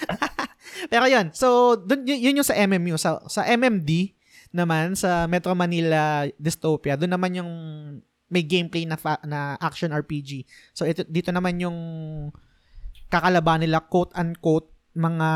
Pero 0.91 1.07
yun, 1.07 1.31
so, 1.31 1.79
dun, 1.79 2.03
yun, 2.03 2.19
yun 2.19 2.37
yung 2.43 2.47
sa 2.47 2.59
MMU. 2.59 2.99
Sa, 2.99 3.23
sa 3.31 3.47
MMD 3.47 4.13
naman, 4.51 4.95
sa 4.99 5.25
Metro 5.27 5.55
Manila 5.55 6.27
Dystopia, 6.35 6.99
doon 6.99 7.15
naman 7.15 7.31
yung 7.35 7.51
may 8.31 8.47
gameplay 8.47 8.87
na, 8.87 8.95
fa- 8.95 9.23
na 9.27 9.59
action 9.59 9.91
RPG. 9.91 10.47
So, 10.71 10.87
ito, 10.87 11.03
dito 11.03 11.35
naman 11.35 11.59
yung 11.59 11.77
kakalaban 13.11 13.59
nila 13.59 13.83
quote-unquote 13.83 14.71
mga 14.95 15.29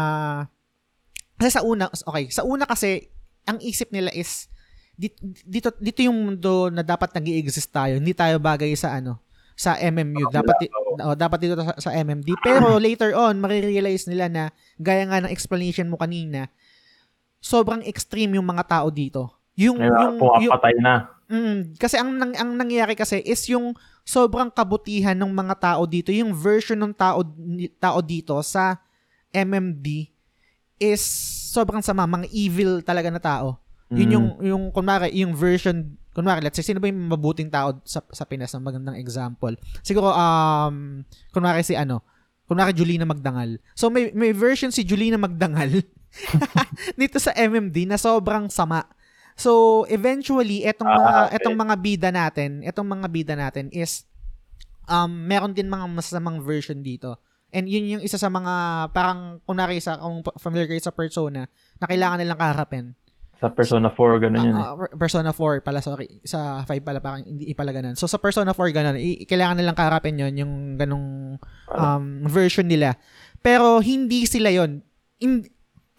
kasi 1.35 1.51
sa 1.51 1.61
una 1.67 1.91
okay 1.91 2.31
sa 2.31 2.47
una 2.47 2.63
kasi 2.63 3.11
ang 3.43 3.59
isip 3.59 3.91
nila 3.91 4.07
is 4.15 4.47
dito 4.95 5.19
dito, 5.43 5.69
dito 5.75 5.99
yung 6.07 6.15
mundo 6.15 6.71
na 6.71 6.79
dapat 6.79 7.11
nag 7.11 7.27
exist 7.27 7.67
tayo. 7.75 7.99
Hindi 7.99 8.15
tayo 8.15 8.39
bagay 8.39 8.71
sa 8.79 8.95
ano 8.95 9.19
sa 9.55 9.79
MMU 9.79 10.27
dapat 10.35 10.67
di- 10.67 10.71
oh, 10.99 11.15
dapat 11.15 11.39
dito 11.39 11.55
sa, 11.63 11.75
sa 11.79 11.91
MMD 11.95 12.27
pero 12.43 12.75
later 12.83 13.15
on 13.15 13.39
marirealize 13.39 14.03
nila 14.03 14.27
na 14.27 14.43
gaya 14.75 15.07
nga 15.07 15.23
ng 15.23 15.31
explanation 15.31 15.87
mo 15.87 15.95
kanina 15.95 16.51
sobrang 17.45 17.85
extreme 17.85 18.41
yung 18.41 18.47
mga 18.49 18.65
tao 18.65 18.89
dito 18.89 19.35
yung 19.55 19.79
May 19.79 19.87
yung, 19.87 19.99
yung 20.03 20.15
pumapatay 20.19 20.75
na. 20.83 20.93
Mm, 21.25 21.79
kasi 21.79 21.95
ang, 21.97 22.11
nang, 22.13 22.33
ang 22.35 22.51
nangyayari 22.53 22.93
kasi 22.93 23.23
is 23.23 23.41
yung 23.49 23.73
sobrang 24.05 24.51
kabutihan 24.53 25.17
ng 25.17 25.31
mga 25.31 25.55
tao 25.57 25.81
dito, 25.89 26.13
yung 26.13 26.35
version 26.35 26.77
ng 26.77 26.93
tao, 26.93 27.25
tao 27.81 27.97
dito 28.03 28.37
sa 28.45 28.77
MMD 29.33 30.11
is 30.77 31.01
sobrang 31.49 31.81
sama, 31.81 32.05
mga 32.05 32.27
evil 32.29 32.83
talaga 32.85 33.09
na 33.09 33.23
tao. 33.23 33.57
Yun 33.89 34.05
Mm. 34.05 34.13
yung, 34.13 34.27
yung, 34.43 34.63
kunwari, 34.75 35.15
yung 35.17 35.33
version, 35.33 35.97
kunwari, 36.13 36.43
let's 36.43 36.59
say, 36.59 36.67
sino 36.67 36.83
ba 36.83 36.91
yung 36.91 37.09
mabuting 37.09 37.49
tao 37.49 37.79
sa, 37.87 38.03
sa 38.11 38.27
Pinas 38.27 38.51
na 38.53 38.61
magandang 38.61 38.99
example? 38.99 39.55
Siguro, 39.81 40.11
um, 40.11 41.01
kunwari 41.31 41.63
si 41.63 41.73
ano, 41.73 42.03
kunwari 42.45 42.75
Julina 42.75 43.07
Magdangal. 43.07 43.57
So, 43.73 43.89
may, 43.89 44.11
may 44.13 44.35
version 44.35 44.69
si 44.69 44.85
Julina 44.85 45.17
Magdangal 45.17 45.81
dito 46.99 47.17
sa 47.19 47.31
MMD 47.35 47.85
na 47.85 47.99
sobrang 47.99 48.47
sama. 48.47 48.87
So, 49.35 49.83
eventually, 49.91 50.63
etong 50.63 50.87
mga, 50.87 51.11
Ah, 51.11 51.25
okay. 51.27 51.35
etong 51.43 51.57
mga 51.59 51.75
bida 51.75 52.09
natin, 52.09 52.63
etong 52.63 52.87
mga 52.87 53.07
bida 53.11 53.35
natin 53.35 53.67
is, 53.75 54.07
um, 54.87 55.11
meron 55.11 55.51
din 55.51 55.67
mga 55.67 55.91
masamang 55.91 56.39
version 56.39 56.79
dito. 56.79 57.19
And 57.51 57.67
yun 57.67 57.99
yung 57.99 58.03
isa 58.03 58.15
sa 58.15 58.31
mga, 58.31 58.87
parang, 58.95 59.43
kunwari 59.43 59.83
sa, 59.83 59.99
kung 59.99 60.23
familiar 60.39 60.71
kayo 60.71 60.79
sa 60.79 60.95
persona, 60.95 61.51
na 61.79 61.85
kailangan 61.87 62.19
nilang 62.19 62.39
kaharapin. 62.39 62.95
Sa 63.35 63.51
Persona 63.51 63.91
4, 63.91 64.23
ganun 64.23 64.47
yun 64.47 64.55
eh. 64.55 64.63
Ah, 64.63 64.79
ah, 64.79 64.95
Persona 64.95 65.35
4 65.35 65.59
pala, 65.59 65.83
sorry. 65.83 66.23
Sa 66.23 66.63
5 66.63 66.79
pala, 66.79 67.03
parang 67.03 67.19
hindi 67.27 67.51
pala 67.51 67.75
ganun. 67.75 67.99
So, 67.99 68.07
sa 68.07 68.15
Persona 68.15 68.55
4, 68.55 68.71
ganun. 68.71 68.95
I- 68.95 69.27
kailangan 69.27 69.59
nilang 69.59 69.75
kaharapin 69.75 70.15
yun, 70.15 70.31
yung 70.39 70.53
ganung 70.79 71.35
um, 71.67 72.05
version 72.31 72.63
nila. 72.63 72.95
Pero, 73.43 73.83
hindi 73.83 74.23
sila 74.23 74.47
yon 74.55 74.79
Hindi, 75.19 75.51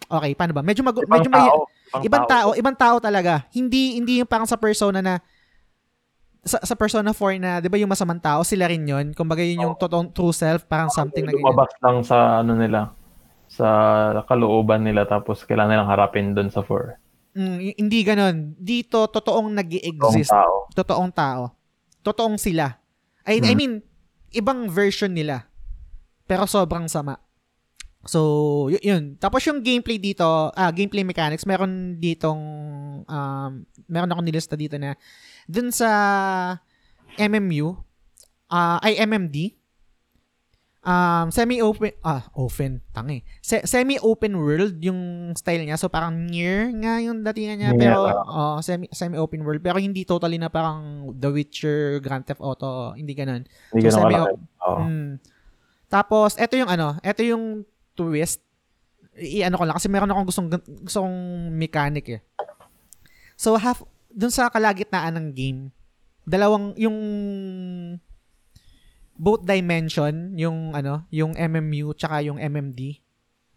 okay, 0.09 0.31
paano 0.33 0.51
ba? 0.51 0.61
Medyo, 0.61 0.81
mag, 0.81 0.95
Ibang 0.95 1.07
medyo 1.09 1.29
may, 1.29 1.43
tao. 1.43 1.59
ibang 2.01 2.25
tao, 2.25 2.49
ibang 2.53 2.75
tao 2.75 2.95
talaga. 2.97 3.45
Hindi 3.51 3.95
hindi 3.95 4.19
yung 4.19 4.29
parang 4.29 4.47
sa 4.47 4.55
persona 4.55 4.99
na 4.99 5.19
sa, 6.47 6.63
sa 6.63 6.79
Persona 6.79 7.11
4 7.11 7.43
na, 7.43 7.51
'di 7.59 7.67
ba 7.67 7.75
yung 7.75 7.91
masamang 7.91 8.23
tao, 8.23 8.39
sila 8.41 8.71
rin 8.71 8.87
'yon. 8.87 9.11
Kumbaga 9.11 9.43
yun 9.43 9.67
yung 9.67 9.75
totoong 9.75 10.15
true 10.15 10.31
self, 10.31 10.63
parang 10.63 10.87
something 10.87 11.27
na 11.27 11.35
ganyan. 11.35 11.43
Lumabas 11.43 11.71
lang 11.83 11.97
sa 12.07 12.39
ano 12.39 12.55
nila 12.55 12.95
sa 13.47 13.67
kalooban 14.23 14.83
nila 14.83 15.03
tapos 15.03 15.43
kailangan 15.43 15.75
nilang 15.75 15.91
harapin 15.91 16.31
doon 16.31 16.47
sa 16.47 16.63
4. 16.63 16.99
Mm, 17.35 17.57
hindi 17.75 17.99
ganon. 18.01 18.35
Dito 18.55 19.05
totoong 19.05 19.53
nag 19.53 19.67
Toong 19.69 19.87
exist 19.91 20.31
tao. 20.31 20.71
Totoong 20.71 21.11
tao. 21.11 21.51
Totoong 22.01 22.39
sila. 22.39 22.79
I, 23.27 23.37
I 23.37 23.51
Hmm. 23.51 23.57
mean, 23.59 23.73
ibang 24.31 24.71
version 24.71 25.11
nila. 25.11 25.51
Pero 26.25 26.47
sobrang 26.47 26.87
sama. 26.87 27.19
So, 28.05 28.21
y- 28.69 28.83
yun. 28.83 29.17
Tapos 29.17 29.41
yung 29.47 29.59
gameplay 29.65 29.97
dito, 29.97 30.23
ah, 30.53 30.71
gameplay 30.71 31.01
mechanics, 31.01 31.43
meron 31.43 31.97
ditong, 31.97 32.41
um, 33.03 33.51
meron 33.89 34.11
akong 34.11 34.27
nilista 34.27 34.53
dito 34.53 34.77
na, 34.77 34.93
dun 35.49 35.73
sa 35.73 35.89
MMU, 37.17 37.73
ah, 38.47 38.77
ay 38.79 39.01
MMD, 39.01 39.57
um, 40.87 41.27
semi-open, 41.27 41.91
ah, 41.99 42.23
open, 42.31 42.79
tangi. 42.95 43.27
Se- 43.43 43.67
semi-open 43.67 44.39
world 44.39 44.79
yung 44.79 45.33
style 45.35 45.67
niya. 45.67 45.75
So, 45.75 45.91
parang 45.91 46.15
near 46.15 46.71
nga 46.79 47.03
yung 47.03 47.27
datingan 47.27 47.57
niya. 47.59 47.71
Near, 47.75 47.91
pero, 47.91 47.99
oh, 48.23 48.57
semi, 48.63 48.87
semi-open 48.87 49.43
world. 49.43 49.59
Pero 49.59 49.83
hindi 49.83 50.07
totally 50.07 50.39
na 50.39 50.47
parang 50.47 51.11
The 51.11 51.27
Witcher, 51.27 51.99
Grand 51.99 52.23
Theft 52.23 52.39
Auto, 52.39 52.95
hindi 52.95 53.11
ganun. 53.11 53.43
Hindi 53.75 53.89
So, 53.91 53.99
ganun 53.99 54.03
semi-. 54.07 54.19
Oo. 54.63 54.79
Mm. 54.87 55.11
Tapos, 55.87 56.35
eto 56.39 56.55
yung 56.55 56.71
ano, 56.71 56.95
eto 57.03 57.23
yung 57.23 57.63
twist. 57.97 58.45
I-ano 59.17 59.57
ko 59.57 59.65
lang, 59.65 59.75
kasi 59.81 59.89
meron 59.89 60.13
akong 60.13 60.29
gustong, 60.29 60.49
gustong 60.85 61.15
mechanic 61.57 62.05
eh. 62.05 62.21
So, 63.33 63.57
half, 63.57 63.81
dun 64.13 64.29
sa 64.29 64.53
kalagitnaan 64.53 65.17
ng 65.17 65.27
game, 65.33 65.61
dalawang, 66.21 66.77
yung 66.77 66.97
both 69.17 69.41
dimension, 69.41 70.37
yung 70.37 70.77
ano, 70.77 71.09
yung 71.09 71.33
MMU 71.33 71.97
tsaka 71.97 72.21
yung 72.21 72.37
MMD, 72.37 73.01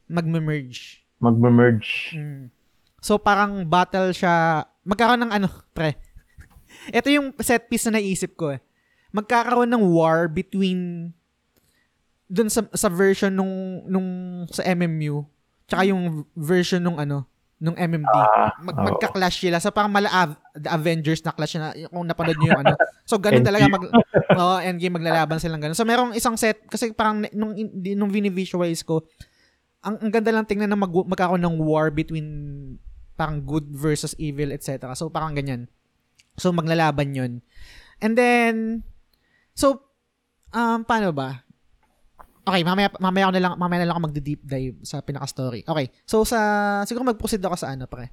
magme-merge. 0.08 1.04
Magme-merge. 1.20 2.16
Mm. 2.16 2.48
So, 3.00 3.20
parang 3.20 3.68
battle 3.68 4.12
siya, 4.16 4.64
magkakaroon 4.88 5.28
ng 5.28 5.32
ano, 5.36 5.48
pre. 5.76 6.00
Ito 6.88 7.12
yung 7.12 7.36
set 7.44 7.68
piece 7.68 7.86
na 7.88 8.00
naisip 8.00 8.34
ko 8.34 8.56
eh. 8.56 8.60
Magkakaroon 9.12 9.68
ng 9.68 9.84
war 9.92 10.30
between 10.32 11.12
dun 12.30 12.46
sa, 12.46 12.62
sa 12.70 12.86
version 12.86 13.34
nung, 13.34 13.82
nung 13.90 14.08
sa 14.46 14.62
MMU 14.62 15.26
tsaka 15.66 15.86
yung 15.86 16.26
version 16.34 16.82
nung 16.82 16.98
ano, 16.98 17.26
nung 17.62 17.76
MMD. 17.76 18.08
Ah, 18.10 18.56
Mag, 18.58 18.74
oo. 18.74 18.84
magka-clash 18.90 19.44
sila. 19.44 19.60
So 19.60 19.70
parang 19.70 19.92
mala 19.92 20.08
Av- 20.08 20.40
The 20.56 20.72
Avengers 20.72 21.20
na 21.22 21.30
clash 21.30 21.60
na 21.60 21.76
kung 21.92 22.08
napanood 22.08 22.40
niyo 22.40 22.56
yung 22.56 22.62
ano. 22.66 22.74
So 23.06 23.20
ganun 23.20 23.44
talaga 23.44 23.68
mag 23.68 23.84
oh, 24.40 24.58
endgame 24.58 24.96
maglalaban 24.96 25.36
silang 25.38 25.60
ganun. 25.60 25.76
So 25.76 25.84
merong 25.84 26.16
isang 26.16 26.40
set 26.40 26.64
kasi 26.66 26.90
parang 26.96 27.22
nung 27.36 27.52
nung 27.94 28.10
visualize 28.10 28.80
ko 28.80 29.04
ang, 29.84 30.00
ang 30.00 30.10
ganda 30.12 30.32
lang 30.32 30.48
tingnan 30.48 30.72
na 30.72 30.76
mag, 30.80 30.92
magkakaroon 30.92 31.40
ng 31.40 31.56
war 31.60 31.92
between 31.92 32.26
parang 33.16 33.44
good 33.44 33.68
versus 33.68 34.16
evil, 34.16 34.52
etc. 34.52 34.92
So 34.96 35.12
parang 35.12 35.36
ganyan. 35.36 35.68
So 36.40 36.52
maglalaban 36.52 37.12
yun. 37.12 37.32
And 38.00 38.16
then, 38.16 38.80
so, 39.52 39.84
um, 40.56 40.88
paano 40.88 41.12
ba? 41.12 41.44
Okay, 42.40 42.62
mamaya, 42.64 42.88
mamaya 42.96 43.28
ako 43.28 43.32
na 43.36 43.42
lang, 43.42 43.52
mamaya 43.56 43.78
na 43.80 43.86
lang 43.88 43.94
ako 43.94 44.02
magde-deep 44.08 44.42
dive 44.42 44.78
sa 44.80 45.04
pinaka-story. 45.04 45.60
Okay, 45.62 45.92
so 46.08 46.24
sa, 46.24 46.38
siguro 46.88 47.04
mag-proceed 47.04 47.44
ako 47.44 47.56
sa 47.56 47.72
ano, 47.72 47.84
pre. 47.84 48.08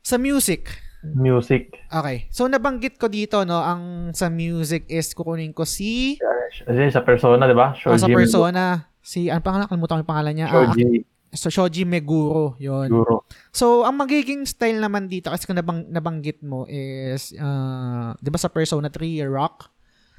Sa 0.00 0.14
music. 0.16 0.70
Music. 1.02 1.74
Okay, 1.90 2.30
so 2.30 2.46
nabanggit 2.46 2.94
ko 2.96 3.10
dito, 3.10 3.42
no, 3.42 3.58
ang 3.58 4.14
sa 4.14 4.30
music 4.30 4.86
is 4.86 5.10
kukunin 5.10 5.50
ko 5.50 5.66
si, 5.66 6.18
Kasi 6.62 6.88
sa 6.88 7.02
persona, 7.02 7.50
di 7.50 7.56
ba? 7.58 7.74
ah, 7.74 7.98
sa 7.98 8.06
Shoji 8.06 8.14
persona, 8.14 8.62
si, 9.02 9.26
ano 9.26 9.42
pangalan, 9.42 9.66
kalimutan 9.66 9.98
ko 9.98 10.02
yung 10.02 10.12
pangalan 10.14 10.32
niya. 10.34 10.46
Ah, 10.46 10.70
Shoji 10.70 11.02
so, 11.36 11.52
Shoji 11.52 11.84
Meguro, 11.84 12.56
yon 12.56 12.88
Guro. 12.88 13.28
So, 13.52 13.84
ang 13.84 14.00
magiging 14.00 14.48
style 14.48 14.80
naman 14.80 15.06
dito, 15.06 15.28
kasi 15.28 15.44
kung 15.44 15.58
nabang, 15.58 15.84
nabanggit 15.90 16.40
mo 16.40 16.64
is, 16.66 17.36
uh, 17.36 18.16
di 18.16 18.30
ba 18.32 18.38
sa 18.40 18.48
Persona 18.48 18.88
3, 18.88 19.26
rock? 19.28 19.68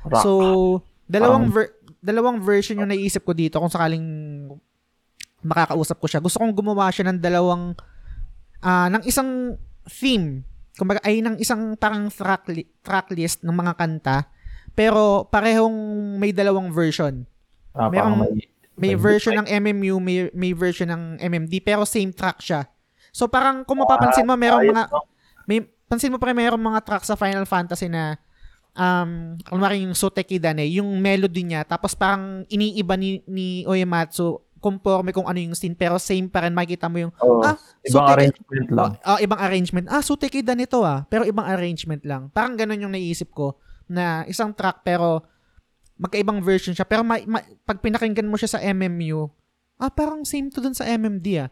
Rock. 0.06 0.22
So, 0.22 0.32
dalawang 1.10 1.50
Um, 1.50 1.56
ver- 1.56 1.74
dalawang 2.00 2.40
version 2.40 2.80
yung 2.80 2.90
naisip 2.90 3.24
ko 3.24 3.34
dito 3.34 3.58
kung 3.58 3.72
sakaling 3.72 4.06
makakausap 5.42 5.98
ko 6.02 6.08
siya. 6.10 6.22
Gusto 6.22 6.42
kong 6.42 6.54
gumawa 6.54 6.90
siya 6.90 7.10
ng 7.12 7.20
dalawang 7.22 7.74
ah 8.62 8.90
ng 8.90 9.04
isang 9.06 9.56
theme. 9.86 10.42
Kumbaga 10.78 11.02
ay 11.06 11.26
ng 11.26 11.42
isang 11.42 11.74
parang 11.74 12.10
track, 12.10 12.54
li- 12.54 12.70
track 12.86 13.10
list 13.14 13.42
ng 13.42 13.54
mga 13.54 13.74
kanta 13.78 14.18
pero 14.78 15.26
parehong 15.26 15.74
may 16.22 16.30
dalawang 16.30 16.70
version. 16.70 17.26
ah, 17.74 17.90
merong- 17.90 18.30
may, 18.30 18.46
May 18.78 18.94
May 18.94 19.02
version 19.02 19.34
ng 19.34 19.50
MMU, 19.50 19.98
may 19.98 20.30
may 20.38 20.54
version 20.54 20.86
ng 20.86 21.18
MMD 21.18 21.66
pero 21.66 21.82
same 21.82 22.14
track 22.14 22.38
siya. 22.46 22.70
So 23.10 23.26
parang 23.26 23.66
kung 23.66 23.82
mapapansin 23.82 24.22
mo 24.22 24.38
merong 24.38 24.70
mga 24.70 24.84
may 25.50 25.66
pansin 25.90 26.14
mo 26.14 26.22
pa 26.22 26.30
rin 26.30 26.38
mayroong 26.38 26.62
mga 26.62 26.86
tracks 26.86 27.10
sa 27.10 27.18
Final 27.18 27.50
Fantasy 27.50 27.90
na 27.90 28.22
um 28.78 29.10
kunwari 29.42 29.82
yung 29.82 29.92
Soteki 29.92 30.38
Dane, 30.38 30.70
yung 30.70 30.88
melody 30.98 31.42
niya 31.44 31.66
tapos 31.66 31.92
parang 31.92 32.46
iniiba 32.48 32.94
ni, 32.94 33.26
ni 33.26 33.66
Uematsu 33.66 34.38
conforme 34.58 35.10
kung 35.12 35.26
ano 35.26 35.38
yung 35.38 35.54
scene 35.54 35.74
pero 35.74 35.98
same 35.98 36.26
pa 36.26 36.42
rin 36.42 36.52
makikita 36.52 36.86
mo 36.86 36.98
yung 37.00 37.14
Oo. 37.18 37.42
ah, 37.42 37.58
ibang 37.82 38.06
Soteki- 38.06 38.14
arrangement 38.16 38.70
lang. 38.72 38.92
ah, 39.02 39.20
ibang 39.20 39.40
arrangement. 39.40 39.86
Ah, 39.88 40.02
Soteki 40.02 40.42
Dane 40.42 40.64
ito 40.64 40.82
ah, 40.82 41.06
pero 41.06 41.24
ibang 41.24 41.46
arrangement 41.46 42.02
lang. 42.02 42.30
Parang 42.32 42.54
ganun 42.54 42.80
yung 42.80 42.94
naisip 42.94 43.30
ko 43.32 43.58
na 43.86 44.26
isang 44.26 44.52
track 44.52 44.82
pero 44.82 45.22
magkaibang 45.96 46.42
version 46.42 46.74
siya 46.74 46.86
pero 46.86 47.02
ma- 47.02 47.22
ma- 47.24 47.46
pag 47.64 47.82
pinakinggan 47.82 48.26
mo 48.26 48.38
siya 48.38 48.52
sa 48.52 48.60
MMU, 48.60 49.30
ah 49.78 49.90
parang 49.90 50.22
same 50.22 50.50
to 50.50 50.58
dun 50.58 50.74
sa 50.74 50.86
MMD 50.86 51.28
ah. 51.38 51.50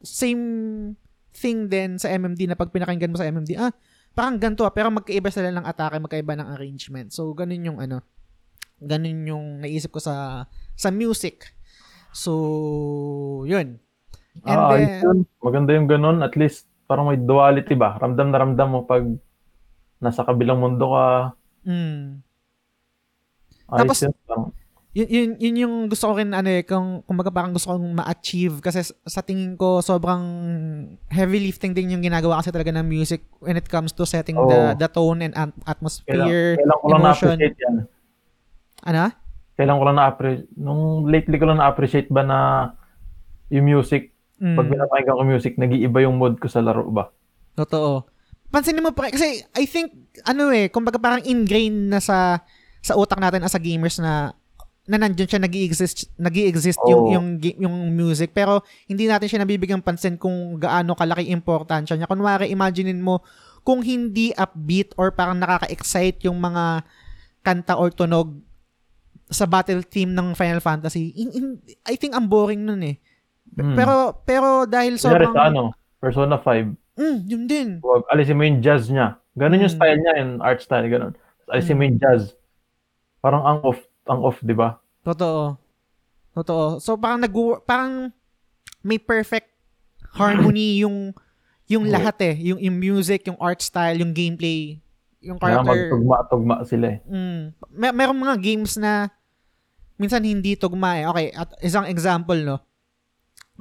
Same 0.00 0.42
thing 1.30 1.66
din 1.66 1.94
sa 1.96 2.10
MMD 2.10 2.46
na 2.46 2.54
pag 2.54 2.70
pinakinggan 2.70 3.10
mo 3.10 3.16
sa 3.16 3.26
MMD, 3.26 3.54
ah 3.54 3.70
parang 4.18 4.34
ganito 4.34 4.66
ah, 4.66 4.74
pero 4.74 4.90
magkaiba 4.90 5.30
sila 5.30 5.54
ng 5.54 5.62
atake, 5.62 6.02
magkaiba 6.02 6.34
ng 6.34 6.48
arrangement. 6.58 7.14
So 7.14 7.30
ganun 7.30 7.62
yung 7.62 7.78
ano, 7.78 8.02
ganun 8.82 9.22
yung 9.22 9.46
naisip 9.62 9.94
ko 9.94 10.02
sa 10.02 10.46
sa 10.74 10.90
music. 10.90 11.54
So, 12.10 13.44
yun. 13.46 13.78
And 14.42 14.58
ah, 14.58 14.74
then, 14.74 15.02
yun. 15.02 15.18
Maganda 15.38 15.70
yung 15.76 15.86
ganun. 15.86 16.18
At 16.24 16.34
least, 16.34 16.66
parang 16.88 17.12
may 17.12 17.20
duality 17.20 17.76
ba? 17.76 17.94
Ramdam 18.00 18.32
na 18.32 18.38
ramdam 18.42 18.68
mo 18.74 18.80
pag 18.88 19.04
nasa 20.00 20.26
kabilang 20.26 20.58
mundo 20.58 20.94
ka. 20.94 21.06
mm, 21.68 22.02
Ayos 23.68 23.78
Tapos- 23.84 24.02
yun. 24.02 24.14
Yun, 24.98 25.06
yun, 25.06 25.30
yun 25.38 25.54
yung 25.62 25.74
gusto 25.86 26.10
ko 26.10 26.18
rin, 26.18 26.34
ano 26.34 26.50
eh, 26.50 26.66
kung, 26.66 27.06
kumbaga 27.06 27.30
parang 27.30 27.54
gusto 27.54 27.70
kong 27.70 27.94
ma-achieve 27.94 28.58
kasi 28.58 28.82
sa 28.82 29.22
tingin 29.22 29.54
ko 29.54 29.78
sobrang 29.78 30.18
heavy 31.06 31.38
lifting 31.38 31.70
din 31.70 31.94
yung 31.94 32.02
ginagawa 32.02 32.42
kasi 32.42 32.50
talaga 32.50 32.74
ng 32.74 32.82
music 32.82 33.22
when 33.38 33.54
it 33.54 33.70
comes 33.70 33.94
to 33.94 34.02
setting 34.02 34.34
the 34.34 34.74
Oo. 34.74 34.74
the 34.74 34.88
tone 34.90 35.22
and 35.22 35.38
at- 35.38 35.54
kailan, 35.54 35.70
atmosphere. 35.70 36.58
kailan 36.58 36.76
ko 36.76 36.86
lang 36.88 36.98
emotion. 36.98 37.28
na-appreciate 37.30 37.58
yan. 37.62 37.74
Ano? 38.82 39.04
Kailan 39.54 39.78
ko 39.78 39.84
lang 39.84 39.96
na-appreciate. 39.96 40.48
Nung 40.58 40.82
lately 41.06 41.36
ko 41.36 41.44
lang 41.46 41.58
na-appreciate 41.58 42.08
ba 42.10 42.22
na 42.22 42.38
yung 43.48 43.64
music, 43.64 44.10
Mm, 44.38 44.54
pag 44.54 44.70
pinapakinggan 44.70 45.18
ko 45.18 45.24
music, 45.24 45.52
nag-iiba 45.58 45.98
yung 46.00 46.14
mood 46.14 46.38
ko 46.38 46.46
sa 46.46 46.58
laro 46.58 46.86
ba? 46.88 47.10
totoo. 47.54 48.06
Pansinin 48.48 48.80
mo 48.80 48.94
pre, 48.94 49.10
kasi 49.10 49.42
I 49.52 49.66
think, 49.66 49.90
ano 50.22 50.48
eh, 50.48 50.70
kumbaga 50.70 50.94
parang 50.96 51.22
ingrained 51.22 51.90
na 51.90 51.98
sa 51.98 52.42
sa 52.78 52.94
utak 52.94 53.18
natin 53.18 53.42
as 53.42 53.52
a 53.52 53.60
gamers 53.60 53.98
na 53.98 54.30
na 54.88 54.96
nandiyan 54.96 55.28
siya 55.28 55.38
nag-exist 55.38 56.16
nag-exist 56.16 56.80
yung 56.82 57.02
Oo. 57.02 57.12
yung 57.12 57.26
gi- 57.36 57.60
yung 57.60 57.92
music 57.92 58.32
pero 58.32 58.60
hindi 58.84 59.04
natin 59.04 59.28
siya 59.28 59.44
nabibigyang 59.44 59.84
pansin 59.84 60.16
kung 60.16 60.56
gaano 60.56 60.96
kalaki 60.96 61.28
importansya 61.28 61.94
niya. 61.94 62.08
Kunwari 62.08 62.48
imaginein 62.48 62.98
mo 62.98 63.20
kung 63.60 63.84
hindi 63.84 64.32
upbeat 64.32 64.96
or 64.96 65.12
parang 65.12 65.36
nakaka-excite 65.36 66.24
yung 66.24 66.40
mga 66.40 66.88
kanta 67.42 67.76
or 67.76 67.88
tunog 67.88 68.32
sa 69.28 69.44
battle 69.44 69.84
theme 69.84 70.10
ng 70.10 70.32
Final 70.32 70.58
Fantasy. 70.58 71.12
in- 71.14 71.32
in- 71.32 71.60
I 71.84 71.94
think 71.94 72.16
ang 72.16 72.24
boring 72.26 72.64
nun 72.64 72.80
eh. 72.80 72.96
Hmm. 73.50 73.76
Pero 73.76 73.94
pero 74.24 74.64
dahil 74.64 74.96
sobrang 74.96 75.32
sa 75.32 75.48
ano, 75.48 75.76
Persona 75.98 76.36
5, 76.38 76.64
mm, 76.96 77.18
yun 77.26 77.44
din. 77.44 77.68
wag, 77.78 78.08
alisin 78.08 78.36
mo 78.36 78.44
yung 78.44 78.60
jazz 78.60 78.88
niya. 78.88 79.20
Ganun 79.34 79.60
yung 79.60 79.68
Mm. 79.68 79.76
style 79.76 79.98
niya, 79.98 80.12
yung 80.16 80.32
art 80.40 80.60
style, 80.60 80.88
ganun. 80.88 81.12
Alisin 81.46 81.76
mo 81.76 81.84
yung 81.84 81.96
jazz. 81.96 82.32
Parang 83.18 83.42
ang 83.42 83.58
off, 83.62 83.80
ang 84.08 84.20
off, 84.24 84.40
di 84.40 84.56
ba? 84.56 84.80
Totoo. 85.04 85.56
Totoo. 86.34 86.82
So 86.82 86.96
parang 86.96 87.20
nag 87.22 87.34
parang 87.68 88.10
may 88.82 88.98
perfect 88.98 89.52
harmony 90.14 90.78
yung 90.82 91.12
yung 91.68 91.84
Oo. 91.84 91.92
lahat 91.92 92.16
eh, 92.24 92.34
yung, 92.48 92.58
yung 92.64 92.76
music, 92.80 93.28
yung 93.28 93.36
art 93.36 93.60
style, 93.60 94.00
yung 94.00 94.16
gameplay, 94.16 94.80
yung 95.20 95.36
Kaya 95.36 95.60
character. 95.60 95.92
magtugma-tugma 95.92 96.56
sila 96.64 96.96
eh. 96.96 96.98
Mm. 97.04 97.42
May 97.76 97.90
merong 97.92 98.20
mga 98.24 98.36
games 98.40 98.80
na 98.80 99.12
minsan 100.00 100.24
hindi 100.24 100.56
tugma 100.56 100.96
eh. 100.96 101.04
Okay, 101.12 101.26
at 101.36 101.52
isang 101.60 101.84
example 101.84 102.40
no. 102.40 102.56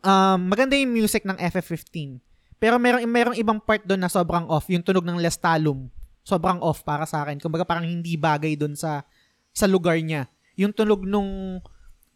Um, 0.07 0.47
maganda 0.47 0.79
yung 0.79 0.95
music 0.95 1.27
ng 1.27 1.35
FF15. 1.35 2.23
Pero 2.57 2.79
merong 2.79 3.03
merong 3.05 3.37
ibang 3.37 3.59
part 3.59 3.83
doon 3.83 4.01
na 4.01 4.09
sobrang 4.09 4.47
off, 4.47 4.71
yung 4.71 4.81
tunog 4.81 5.03
ng 5.03 5.19
Lestalum. 5.19 5.91
Sobrang 6.23 6.63
off 6.63 6.87
para 6.87 7.03
sa 7.03 7.27
akin. 7.27 7.43
Kumbaga 7.43 7.67
parang 7.67 7.85
hindi 7.85 8.15
bagay 8.15 8.55
doon 8.55 8.73
sa 8.73 9.03
sa 9.51 9.65
lugar 9.67 9.99
niya. 9.99 10.31
Yung 10.57 10.73
tunog 10.73 11.05
nung 11.05 11.61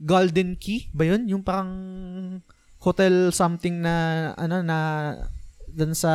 Golden 0.02 0.58
Key 0.58 0.90
ba 0.92 1.06
yun? 1.06 1.30
Yung 1.30 1.46
parang 1.46 1.70
hotel 2.82 3.30
something 3.30 3.78
na 3.80 3.94
ano 4.34 4.66
na 4.66 4.78
doon 5.70 5.94
sa 5.94 6.14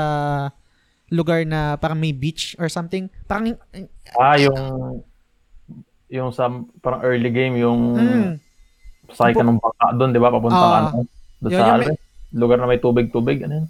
lugar 1.09 1.47
na 1.47 1.79
parang 1.79 2.03
may 2.03 2.11
beach 2.11 2.59
or 2.59 2.67
something. 2.67 3.07
Parang 3.31 3.55
Ah, 4.19 4.35
yung 4.35 4.59
yung 6.11 6.31
sa 6.35 6.51
parang 6.83 7.03
early 7.03 7.31
game, 7.31 7.55
yung 7.59 7.95
mm, 7.95 8.31
sakay 9.15 9.35
ka 9.35 9.47
ng 9.47 9.59
bangka 9.59 9.87
doon, 9.95 10.11
di 10.11 10.21
ba? 10.23 10.35
Papunta 10.35 10.59
ka 10.59 10.67
Ah. 10.67 10.79
ano, 10.91 11.07
doon 11.39 11.51
Yun, 11.51 11.59
sa 11.59 11.75
ano, 11.79 11.95
lugar 12.35 12.59
na 12.59 12.67
may 12.67 12.83
tubig-tubig, 12.83 13.47
ano 13.47 13.63
yun? 13.63 13.67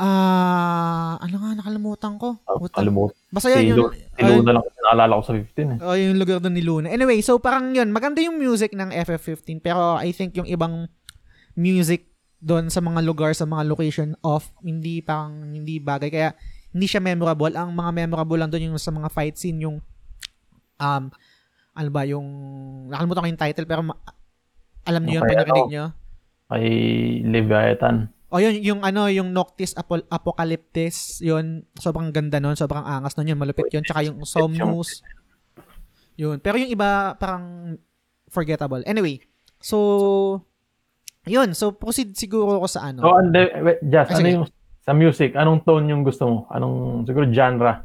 Ah, 0.00 1.20
ano 1.20 1.36
nga 1.36 1.50
nakalimutan 1.54 2.16
ko. 2.16 2.40
Ah, 2.42 2.56
Puta. 2.56 2.80
Kalimutan. 2.80 3.12
Basta 3.28 3.48
Si, 3.48 3.60
yun 3.60 3.76
Lu- 3.76 3.92
yung 3.92 3.92
si 3.92 4.22
Luna 4.24 4.50
lang 4.50 4.64
kasi 4.64 4.78
naalala 4.80 5.12
ko 5.12 5.22
sa 5.22 5.32
15 5.34 5.44
eh. 5.66 5.78
Oh, 5.80 5.92
yung 5.92 6.16
lugar 6.16 6.40
doon 6.40 6.56
ni 6.56 6.64
Luna. 6.64 6.88
Anyway, 6.88 7.20
so 7.20 7.36
parang 7.36 7.70
yun, 7.70 7.88
maganda 7.90 8.18
yung 8.18 8.34
music 8.34 8.72
ng 8.72 8.88
FF15 8.88 9.60
pero 9.60 9.94
I 9.96 10.10
think 10.10 10.34
yung 10.34 10.48
ibang 10.48 10.88
music 11.52 12.08
doon 12.38 12.68
sa 12.68 12.80
mga 12.80 13.04
lugar, 13.04 13.30
sa 13.32 13.44
mga 13.44 13.68
location 13.68 14.16
off, 14.22 14.48
hindi 14.60 14.98
parang 14.98 15.52
hindi 15.52 15.76
bagay 15.76 16.08
kaya 16.08 16.32
hindi 16.70 16.86
siya 16.86 16.98
memorable. 16.98 17.52
Ang 17.52 17.70
mga 17.70 17.90
memorable 17.94 18.38
lang 18.38 18.48
doon 18.48 18.72
yung 18.72 18.80
sa 18.80 18.88
mga 18.88 19.08
fight 19.08 19.36
scene 19.36 19.60
yung 19.60 19.84
um 20.76 21.04
ano 21.70 21.88
ba 21.88 22.02
yung 22.02 22.24
nakalimutan 22.88 23.20
ko 23.20 23.28
yung 23.28 23.42
title 23.42 23.68
pero 23.68 23.84
ma- 23.84 24.00
alam 24.82 25.04
niyo 25.04 25.20
yun 25.20 25.22
Okay, 25.22 25.30
pag 25.30 25.40
narinig 25.44 25.60
ano? 25.60 25.68
niyo. 25.68 25.84
Kay 26.48 26.64
Leviathan. 27.22 27.96
O 28.30 28.38
yun, 28.38 28.54
yung 28.62 28.80
ano, 28.80 29.10
yung 29.10 29.34
Noctis 29.34 29.74
Apo- 29.74 30.06
Apocalyptis, 30.06 31.18
yun, 31.18 31.66
sobrang 31.74 32.14
ganda 32.14 32.38
nun, 32.38 32.54
sobrang 32.54 32.86
angas 32.86 33.18
nun 33.18 33.26
yun, 33.26 33.38
malupit 33.38 33.66
yun, 33.68 33.82
tsaka 33.82 34.06
yung 34.06 34.22
Somnus, 34.22 35.02
yun. 36.14 36.38
Pero 36.38 36.54
yung 36.54 36.70
iba, 36.70 37.18
parang 37.18 37.74
forgettable. 38.30 38.86
Anyway, 38.86 39.18
so, 39.58 40.38
yun, 41.26 41.50
so 41.52 41.74
proceed 41.74 42.14
siguro 42.14 42.62
ako 42.62 42.66
sa 42.70 42.94
ano. 42.94 43.02
So, 43.02 43.18
ande, 43.18 43.50
wait, 43.60 43.82
Jazz, 43.82 44.08
Ah, 44.08 44.14
ano 44.14 44.20
sige. 44.22 44.30
yung, 44.32 44.46
sa 44.80 44.92
music, 44.94 45.30
anong 45.34 45.66
tone 45.66 45.90
yung 45.90 46.06
gusto 46.06 46.22
mo? 46.24 46.38
Anong, 46.48 47.02
siguro 47.04 47.26
genre? 47.26 47.82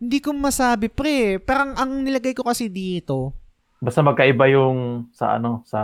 Hindi 0.00 0.18
ko 0.18 0.32
masabi, 0.32 0.88
pre, 0.88 1.36
parang 1.38 1.76
ang 1.76 2.00
nilagay 2.00 2.32
ko 2.32 2.42
kasi 2.42 2.72
dito, 2.72 3.36
Basta 3.78 4.02
magkaiba 4.02 4.50
yung 4.50 5.06
sa 5.14 5.38
ano, 5.38 5.62
sa 5.62 5.78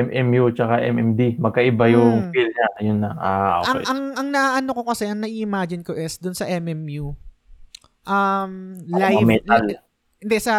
MMU 0.00 0.50
tsaka 0.50 0.78
MMD. 0.80 1.36
Magkaiba 1.36 1.84
yung 1.88 2.14
Hmm. 2.20 2.30
feel 2.30 2.46
niya. 2.46 2.68
Ayun 2.76 2.98
na. 2.98 3.10
Ah, 3.12 3.60
Ang 3.64 3.76
okay. 3.76 3.84
ang 3.86 4.00
ang 4.14 4.28
naano 4.28 4.70
ko 4.72 4.82
kasi, 4.84 5.04
ang 5.04 5.18
nai-imagine 5.18 5.82
ko 5.82 5.92
is 5.92 6.16
dun 6.16 6.32
sa 6.32 6.46
MMU. 6.46 7.12
Um 8.04 8.52
live 8.82 9.20
li- 9.20 9.82
hindi 10.18 10.38
sa 10.38 10.54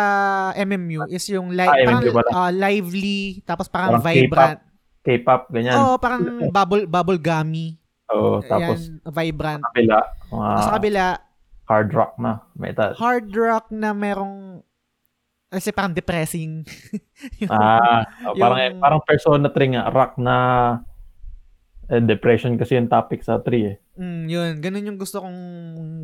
MMU 0.54 1.04
is 1.08 1.26
yung 1.28 1.52
live 1.52 1.68
Ah, 1.68 1.84
parang 1.84 2.04
ah, 2.30 2.52
lively 2.52 3.44
tapos 3.44 3.68
parang, 3.68 3.98
Parang 3.98 4.06
vibrant. 4.06 4.60
K-pop, 5.00 5.42
ganyan. 5.50 5.76
Oo, 5.76 5.96
parang 5.98 6.22
bubble 6.50 6.86
bubble 6.86 7.18
gummy. 7.18 7.76
Oo, 8.10 8.40
tapos 8.42 8.88
Ayan, 8.88 9.04
vibrant. 9.06 9.62
sa 9.62 9.70
kabila, 9.70 9.98
mga 10.30 10.50
Sa 10.60 10.72
kabila, 10.72 11.06
hard 11.66 11.90
rock 11.92 12.14
na 12.18 12.32
metal. 12.54 12.92
hard 12.96 13.28
rock 13.32 13.66
na 13.70 13.90
merong 13.92 14.64
kasi 15.50 15.70
parang 15.70 15.92
depressing. 15.92 16.62
Yung- 17.42 17.50
Ah, 17.50 18.06
oh, 18.24 18.34
parang 18.36 18.60
Yung- 18.64 18.80
parang 18.80 19.02
Persona 19.02 19.50
3 19.50 19.74
nga, 19.74 19.90
rock 19.90 20.16
na 20.16 20.36
eh, 21.88 21.98
depression 22.00 22.54
kasi 22.54 22.78
yung 22.78 22.86
topic 22.86 23.20
sa 23.20 23.42
3 23.42 23.66
eh. 23.66 23.76
Mm, 23.98 24.24
yun, 24.26 24.52
ganun 24.62 24.88
yung 24.88 24.96
gusto 24.96 25.20
kong 25.20 25.40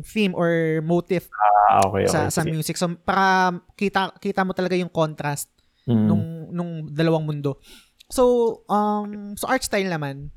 theme 0.02 0.34
or 0.34 0.50
motif 0.82 1.30
Ah, 1.70 1.78
okay, 1.80 2.04
okay. 2.04 2.10
sa 2.10 2.26
sa 2.28 2.42
sige. 2.42 2.50
music. 2.50 2.74
So 2.74 2.90
para 2.92 3.54
kita 3.72 4.10
kita 4.16 4.42
mo 4.42 4.50
talaga 4.50 4.74
yung 4.74 4.90
contrast 4.90 5.46
Mm. 5.86 6.04
nung 6.04 6.24
nung 6.50 6.70
dalawang 6.90 7.22
mundo. 7.22 7.62
So 8.08 8.22
um 8.66 9.34
so 9.34 9.46
art 9.46 9.62
style 9.62 9.86
naman 9.86 10.34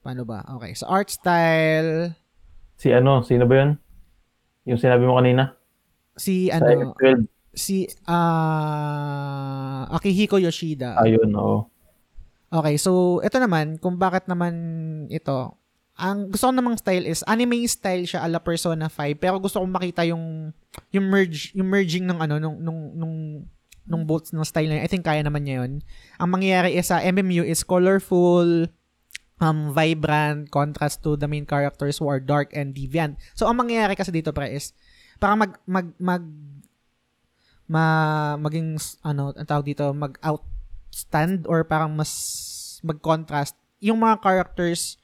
paano 0.00 0.24
ba? 0.24 0.40
Okay, 0.56 0.72
so 0.72 0.88
art 0.88 1.06
style 1.06 2.16
Si 2.74 2.88
ano, 2.88 3.20
sino 3.20 3.44
ba 3.44 3.54
'yun? 3.54 3.70
Yung 4.64 4.80
sinabi 4.80 5.04
mo 5.04 5.14
kanina? 5.14 5.52
si 6.12 6.48
Sa 6.48 6.58
ano 6.58 6.96
M12. 6.96 7.28
Si 7.52 7.88
ah 8.08 9.88
Akihiko 9.92 10.40
Yoshida. 10.40 10.96
Ayun, 11.00 11.32
oo. 11.36 11.68
Okay, 12.52 12.76
so 12.76 13.20
ito 13.24 13.36
naman 13.40 13.80
kung 13.80 13.96
bakit 13.96 14.28
naman 14.28 14.52
ito. 15.08 15.56
Ang 15.96 16.32
gusto 16.32 16.48
ko 16.48 16.52
namang 16.52 16.80
style 16.80 17.04
is 17.04 17.24
anime 17.28 17.68
style 17.68 18.08
siya 18.08 18.24
ala 18.24 18.40
Persona 18.40 18.88
5 18.88 19.20
pero 19.20 19.36
gusto 19.36 19.60
kong 19.60 19.76
makita 19.76 20.08
yung 20.08 20.52
yung 20.88 21.06
merge 21.08 21.52
yung 21.52 21.68
merging 21.68 22.08
ng 22.08 22.16
ano 22.16 22.40
nung 22.40 22.56
nung 22.60 22.80
nung 22.96 23.16
nung 23.86 24.04
both 24.06 24.30
ng 24.32 24.44
style 24.46 24.70
na 24.70 24.80
yun. 24.80 24.84
I 24.84 24.90
think 24.90 25.04
kaya 25.04 25.20
naman 25.20 25.44
niya 25.44 25.64
yun. 25.64 25.82
Ang 26.16 26.28
mangyayari 26.32 26.78
is 26.78 26.88
sa 26.88 27.02
MMU 27.02 27.42
is 27.42 27.66
colorful, 27.66 28.70
um, 29.42 29.58
vibrant, 29.74 30.48
contrast 30.54 31.02
to 31.02 31.18
the 31.18 31.26
main 31.26 31.42
characters 31.42 31.98
who 31.98 32.06
are 32.06 32.22
dark 32.22 32.54
and 32.54 32.72
deviant. 32.78 33.18
So, 33.34 33.50
ang 33.50 33.58
mangyayari 33.58 33.98
kasi 33.98 34.14
dito 34.14 34.30
pre 34.30 34.54
is, 34.54 34.70
para 35.18 35.34
mag, 35.34 35.58
mag, 35.66 35.90
mag, 35.98 36.22
ma, 37.72 37.84
maging, 38.36 38.76
ano, 39.00 39.32
ang 39.32 39.48
tawag 39.48 39.64
dito, 39.64 39.88
mag-outstand 39.96 41.48
or 41.48 41.64
parang 41.64 41.96
mas 41.96 42.12
mag-contrast. 42.84 43.56
Yung 43.80 43.96
mga 43.96 44.20
characters, 44.20 45.00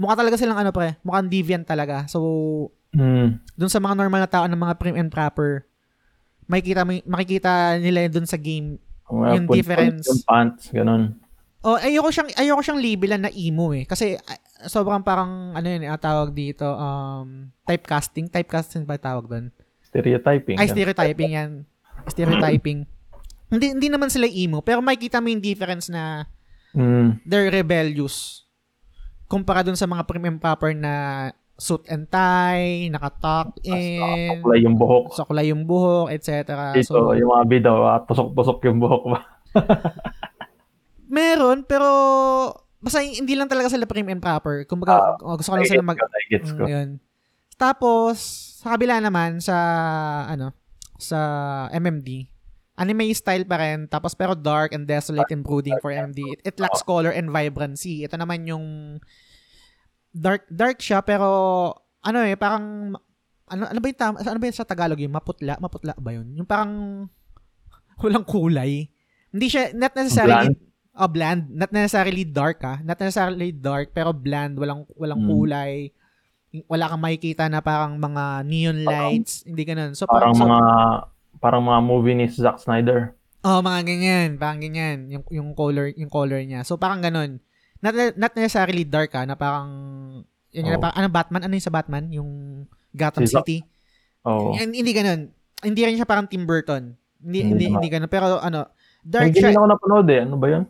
mukha 0.00 0.16
talaga 0.16 0.40
silang 0.40 0.56
ano 0.56 0.72
pre, 0.72 0.96
mukhang 1.04 1.28
deviant 1.28 1.68
talaga. 1.68 2.08
So, 2.08 2.72
Mm. 2.88 3.36
dun 3.52 3.68
sa 3.68 3.84
mga 3.84 4.00
normal 4.00 4.24
na 4.24 4.30
tao 4.32 4.48
ng 4.48 4.56
mga 4.56 4.80
prim 4.80 4.96
and 4.96 5.12
proper, 5.12 5.68
makikita, 6.48 6.88
makikita 7.04 7.76
nila 7.76 8.08
dun 8.08 8.24
sa 8.24 8.40
game. 8.40 8.80
Mga 9.04 9.28
Yung 9.36 9.44
pun- 9.44 9.54
difference. 9.60 10.06
Yung 10.08 10.24
pants, 10.24 10.72
ganun. 10.72 11.20
Oh, 11.60 11.76
ayoko 11.76 12.08
siyang 12.08 12.30
ayoko 12.38 12.62
siyang 12.64 12.80
labelan 12.80 13.26
na 13.26 13.34
emo 13.34 13.74
eh 13.74 13.82
kasi 13.82 14.14
sobrang 14.64 15.02
parang 15.02 15.52
ano 15.52 15.66
yun, 15.66 15.84
eh, 15.84 15.90
tawag 15.98 16.30
dito 16.30 16.64
um 16.64 17.50
typecasting, 17.66 18.30
typecasting 18.30 18.86
ba 18.86 18.94
tawag 18.94 19.26
doon? 19.26 19.46
Stereotyping. 19.88 20.56
Ay 20.60 20.68
stereotyping 20.68 21.32
yan. 21.32 21.50
Stereotyping. 22.08 22.78
hindi 23.52 23.66
hindi 23.72 23.88
naman 23.88 24.12
sila 24.12 24.28
emo, 24.28 24.60
pero 24.60 24.84
makikita 24.84 25.24
mo 25.24 25.32
yung 25.32 25.40
difference 25.40 25.88
na 25.88 26.28
Mm. 26.76 27.24
they're 27.24 27.48
rebellious 27.48 28.44
kumpara 29.28 29.60
dun 29.64 29.76
sa 29.76 29.88
mga 29.88 30.04
prim 30.08 30.24
and 30.24 30.40
proper 30.40 30.72
na 30.72 31.28
suit 31.58 31.84
and 31.90 32.08
tie, 32.08 32.88
naka-tuck 32.88 33.60
in, 33.66 34.40
Kulay 34.40 34.64
yung 34.64 34.78
buhok. 34.78 35.12
sakulay 35.12 35.52
yung 35.52 35.68
buhok, 35.68 36.08
etc. 36.14 36.72
Dito, 36.72 37.12
yung 37.12 37.28
mga 37.34 37.44
bida, 37.44 37.72
ah, 37.74 38.00
pusok-pusok 38.06 38.58
yung 38.70 38.78
buhok 38.80 39.04
ba? 39.10 39.20
meron, 41.12 41.66
pero 41.66 41.88
basta 42.78 43.02
hindi 43.02 43.34
lang 43.34 43.50
talaga 43.50 43.68
sila 43.68 43.90
prim 43.90 44.06
and 44.08 44.22
proper. 44.22 44.64
Kumbaga, 44.64 45.18
oh, 45.20 45.34
gusto 45.34 45.50
ko 45.50 45.56
lang 45.58 45.66
sila 45.66 45.82
mag... 45.82 45.98
ko, 45.98 46.06
I 46.06 46.24
gets 46.30 46.50
ko. 46.54 46.64
Mm, 46.64 46.70
yun. 46.70 46.88
Tapos, 47.58 48.16
sa 48.58 48.74
kabila 48.74 48.98
naman, 48.98 49.38
sa, 49.38 49.54
ano, 50.26 50.50
sa 50.98 51.18
MMD, 51.70 52.26
anime 52.74 53.14
style 53.14 53.46
pa 53.46 53.62
rin, 53.62 53.86
tapos 53.86 54.18
pero 54.18 54.34
dark 54.34 54.74
and 54.74 54.82
desolate 54.82 55.30
and 55.30 55.46
brooding 55.46 55.78
for 55.78 55.94
MMD. 55.94 56.18
It, 56.34 56.40
it 56.42 56.56
lacks 56.58 56.82
color 56.82 57.14
and 57.14 57.30
vibrancy. 57.30 58.02
Ito 58.02 58.18
naman 58.18 58.50
yung 58.50 58.98
dark 60.10 60.42
dark 60.50 60.82
siya 60.82 61.04
pero 61.04 61.28
ano 62.02 62.18
eh 62.24 62.34
parang 62.34 62.96
ano 63.46 63.62
ano 63.68 63.78
ba 63.78 63.86
yung 63.86 64.00
tama, 64.00 64.16
ano 64.22 64.38
ba 64.40 64.46
yung 64.50 64.58
sa 64.58 64.66
Tagalog 64.66 64.98
yung 64.98 65.14
maputla 65.14 65.54
maputla 65.62 65.94
ba 65.94 66.10
yun? 66.14 66.26
Yung 66.34 66.48
parang 66.48 67.06
walang 68.02 68.26
kulay. 68.26 68.90
Hindi 69.30 69.46
siya 69.50 69.70
not 69.74 69.94
necessarily 69.94 70.54
oh, 70.98 71.10
bland. 71.10 71.46
Not 71.50 71.70
necessarily 71.70 72.26
dark 72.26 72.62
ah. 72.66 72.78
Not 72.82 72.98
necessarily 72.98 73.54
dark 73.54 73.94
pero 73.94 74.10
bland. 74.10 74.58
Walang 74.58 74.86
walang 74.98 75.22
Mm. 75.22 75.30
kulay 75.30 75.74
wala 76.64 76.88
kang 76.88 77.02
makikita 77.02 77.44
na 77.46 77.60
parang 77.60 77.94
mga 77.94 78.40
neon 78.42 78.78
lights 78.82 79.44
hindi 79.44 79.62
ganun 79.62 79.92
so 79.92 80.08
Parang 80.08 80.32
so, 80.32 80.42
mga 80.42 80.60
parang 81.38 81.62
mga 81.62 81.80
movie 81.80 82.16
ni 82.16 82.26
Zack 82.26 82.58
Snyder. 82.58 83.14
Oh, 83.40 83.62
mga 83.62 83.86
ganyan, 83.86 84.28
parang 84.34 84.58
ganyan, 84.58 85.06
yung 85.06 85.22
yung 85.30 85.48
color, 85.54 85.94
yung 85.94 86.10
color 86.10 86.42
niya. 86.42 86.66
So 86.66 86.74
parang 86.74 86.98
ganun. 86.98 87.38
Not 87.78 87.94
not 88.18 88.34
necessarily 88.34 88.82
dark 88.82 89.14
ah, 89.14 89.22
na 89.22 89.38
parang 89.38 89.70
yun 90.50 90.66
yung 90.66 90.76
Oh. 90.76 90.82
parang, 90.82 90.98
ano 90.98 91.08
Batman, 91.08 91.42
ano 91.46 91.54
yung 91.54 91.62
sa 91.62 91.70
Batman, 91.70 92.04
yung 92.10 92.30
Gotham 92.90 93.22
Si 93.22 93.30
City. 93.30 93.58
Oo. 94.26 94.58
Hin- 94.58 94.74
Hindi 94.74 94.90
ganun. 94.90 95.30
Hindi 95.62 95.80
rin 95.86 95.94
siya 95.94 96.08
parang 96.08 96.26
Tim 96.26 96.42
Burton. 96.42 96.98
Hindi 97.22 97.38
Hindi 97.44 97.64
hindi, 97.70 97.78
hindi 97.78 97.88
ganun, 97.88 98.10
pero 98.10 98.42
ano, 98.42 98.66
dark 99.06 99.30
Hindi 99.30 99.38
siya. 99.38 99.54
ako 99.54 99.68
napanood 99.70 100.08
eh. 100.10 100.20
Ano 100.26 100.34
ba 100.34 100.46
yun? 100.50 100.64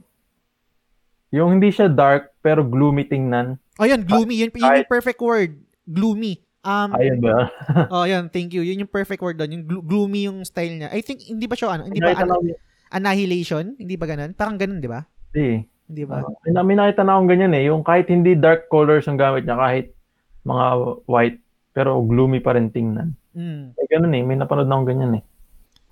Yung 1.29 1.49
hindi 1.57 1.68
siya 1.68 1.89
dark, 1.89 2.37
pero 2.41 2.61
gloomy 2.61 3.05
tingnan. 3.05 3.57
Oh, 3.76 3.85
yun, 3.85 4.01
gloomy. 4.03 4.37
Yun, 4.37 4.49
yun 4.51 4.85
yung 4.85 4.91
perfect 4.91 5.20
word. 5.20 5.57
Gloomy. 5.89 6.45
Um, 6.68 6.93
Ayun 6.93 7.18
ba? 7.24 7.49
oh, 7.95 8.05
yun, 8.05 8.28
thank 8.28 8.53
you. 8.53 8.61
Yun 8.61 8.84
yung 8.84 8.93
perfect 8.93 9.24
word 9.24 9.41
doon. 9.41 9.57
Yung 9.57 9.64
glo- 9.64 9.84
gloomy 9.84 10.28
yung 10.28 10.45
style 10.45 10.76
niya. 10.76 10.93
I 10.93 11.01
think, 11.01 11.24
hindi 11.24 11.49
ba 11.49 11.57
siya, 11.57 11.80
ano, 11.80 11.89
hindi 11.89 12.05
ba, 12.05 12.12
ano, 12.12 12.45
annihilation? 12.93 13.78
Hindi 13.80 13.97
ba 13.97 14.05
ganun? 14.05 14.36
Parang 14.36 14.61
ganun, 14.61 14.84
di 14.84 14.91
ba? 14.91 15.01
Hindi. 15.32 15.64
Hindi 15.89 16.03
ba? 16.05 16.20
Uh, 16.20 16.32
may, 16.45 16.53
may 16.74 16.76
nakita 16.76 17.03
na 17.07 17.16
akong 17.16 17.30
ganyan 17.32 17.57
eh. 17.57 17.64
Yung 17.72 17.80
kahit 17.80 18.12
hindi 18.12 18.36
dark 18.36 18.68
colors 18.68 19.09
yung 19.09 19.16
gamit 19.16 19.49
niya, 19.49 19.57
kahit 19.57 19.97
mga 20.45 20.66
white, 21.09 21.39
pero 21.72 22.05
gloomy 22.05 22.45
pa 22.45 22.53
rin 22.53 22.68
tingnan. 22.68 23.16
Mm. 23.32 23.72
Eh, 23.72 23.86
ganun 23.89 24.12
eh. 24.12 24.22
May 24.26 24.36
napanood 24.36 24.68
na 24.68 24.76
akong 24.76 24.89
ganyan 24.93 25.12
eh. 25.16 25.24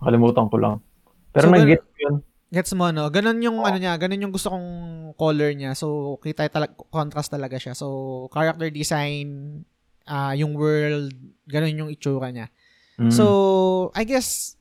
Nakalimutan 0.02 0.50
ko 0.52 0.56
lang. 0.60 0.74
Pero 1.32 1.48
So, 1.48 1.52
nag-get 1.56 1.80
ko 1.80 1.96
yun. 2.04 2.16
Gets 2.46 2.72
mo, 2.78 2.92
no? 2.92 3.08
Ganun 3.10 3.42
yung, 3.42 3.58
ano 3.64 3.76
niya, 3.80 3.96
ganun 3.98 4.22
yung 4.22 4.34
gusto 4.34 4.52
kong 4.52 4.68
color 5.18 5.50
niya. 5.56 5.72
So, 5.72 6.16
kita 6.20 6.46
talaga, 6.52 6.76
contrast 6.92 7.32
talaga 7.32 7.56
siya. 7.56 7.72
So, 7.72 8.28
character 8.30 8.68
design, 8.70 9.60
ah 10.06 10.32
yung 10.32 10.54
world, 10.54 11.10
ganun 11.50 11.86
yung 11.86 11.90
itsura 11.92 12.30
niya. 12.30 12.48
Mm. 12.96 13.12
So, 13.12 13.26
I 13.92 14.08
guess, 14.08 14.56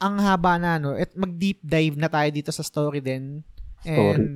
ang 0.00 0.16
haba 0.18 0.56
na, 0.56 0.80
no? 0.80 0.96
At 0.96 1.12
mag-deep 1.14 1.60
dive 1.60 2.00
na 2.00 2.08
tayo 2.08 2.28
dito 2.32 2.50
sa 2.50 2.64
story 2.64 3.04
din. 3.04 3.44
Story. 3.84 4.16
And, 4.16 4.26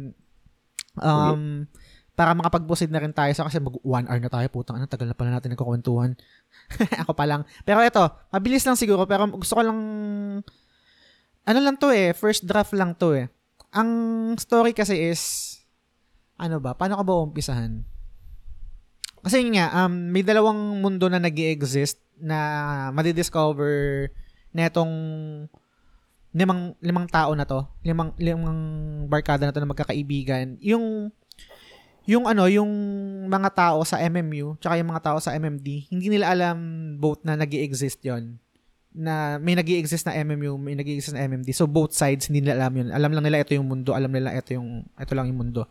um, 1.01 1.67
para 2.15 2.31
makapag-proceed 2.37 2.95
na 2.95 3.03
rin 3.03 3.11
tayo 3.11 3.33
sa 3.35 3.51
kasi 3.51 3.59
mag 3.59 3.75
one 3.83 4.07
hour 4.07 4.21
na 4.23 4.31
tayo, 4.31 4.47
putang 4.53 4.79
ano, 4.79 4.87
tagal 4.87 5.11
na 5.11 5.19
pala 5.19 5.35
natin 5.35 5.51
nagkukwentuhan. 5.51 6.15
Ako 7.03 7.17
pa 7.17 7.27
lang. 7.27 7.43
Pero 7.67 7.83
ito, 7.83 8.05
mabilis 8.31 8.62
lang 8.62 8.79
siguro, 8.79 9.03
pero 9.09 9.27
gusto 9.35 9.59
ko 9.59 9.62
lang, 9.67 9.79
ano 11.45 11.59
lang 11.59 11.77
to 11.81 11.91
eh, 11.91 12.15
first 12.15 12.47
draft 12.47 12.77
lang 12.77 12.95
to 12.95 13.19
eh. 13.19 13.27
Ang 13.75 13.91
story 14.39 14.71
kasi 14.71 14.95
is, 15.11 15.59
ano 16.39 16.62
ba, 16.62 16.79
paano 16.79 16.95
ka 16.95 17.03
ba 17.03 17.19
umpisahan? 17.19 17.83
Kasi 19.25 19.41
yun 19.41 19.57
nga, 19.57 19.72
um, 19.72 20.12
may 20.12 20.20
dalawang 20.20 20.85
mundo 20.85 21.09
na 21.09 21.16
nag 21.16 21.33
exist 21.33 21.97
na 22.20 22.37
madidiscover 22.93 24.12
netong 24.53 24.93
limang 26.35 26.77
limang 26.85 27.07
tao 27.09 27.33
na 27.33 27.49
to, 27.49 27.64
limang 27.81 28.12
limang 28.20 28.61
barkada 29.09 29.49
na 29.49 29.55
to 29.55 29.64
na 29.64 29.70
magkakaibigan. 29.72 30.61
Yung 30.61 31.09
yung 32.05 32.29
ano, 32.29 32.45
yung 32.53 32.68
mga 33.33 33.49
tao 33.57 33.81
sa 33.89 33.97
MMU, 33.97 34.61
tsaka 34.61 34.77
yung 34.77 34.93
mga 34.93 35.05
tao 35.09 35.18
sa 35.25 35.33
MMD, 35.33 35.89
hindi 35.89 36.07
nila 36.12 36.37
alam 36.37 36.57
both 37.01 37.25
na 37.25 37.33
nag 37.33 37.49
exist 37.49 38.05
yon 38.05 38.37
na 38.95 39.43
may 39.43 39.59
nag 39.59 39.66
exist 39.66 40.07
na 40.07 40.14
MMU, 40.14 40.55
may 40.55 40.77
nag 40.77 40.87
exist 40.87 41.16
na 41.16 41.25
MMD. 41.27 41.51
So 41.51 41.66
both 41.66 41.97
sides 41.97 42.31
hindi 42.31 42.45
nila 42.45 42.61
alam 42.62 42.77
yun. 42.77 42.89
Alam 42.93 43.11
lang 43.11 43.25
nila 43.27 43.43
ito 43.43 43.57
yung 43.57 43.66
mundo, 43.66 43.91
alam 43.97 44.12
nila 44.12 44.37
ito 44.37 44.55
yung 44.55 44.87
ito 44.95 45.12
lang 45.16 45.27
yung 45.33 45.41
mundo. 45.41 45.66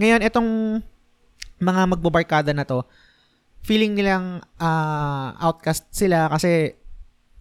Ngayon, 0.00 0.20
itong 0.24 0.50
mga 1.60 1.82
magbabarkada 1.96 2.52
na 2.52 2.68
to, 2.68 2.84
feeling 3.64 3.96
nilang 3.96 4.44
ah, 4.60 5.34
outcast 5.42 5.90
sila 5.90 6.30
kasi 6.30 6.76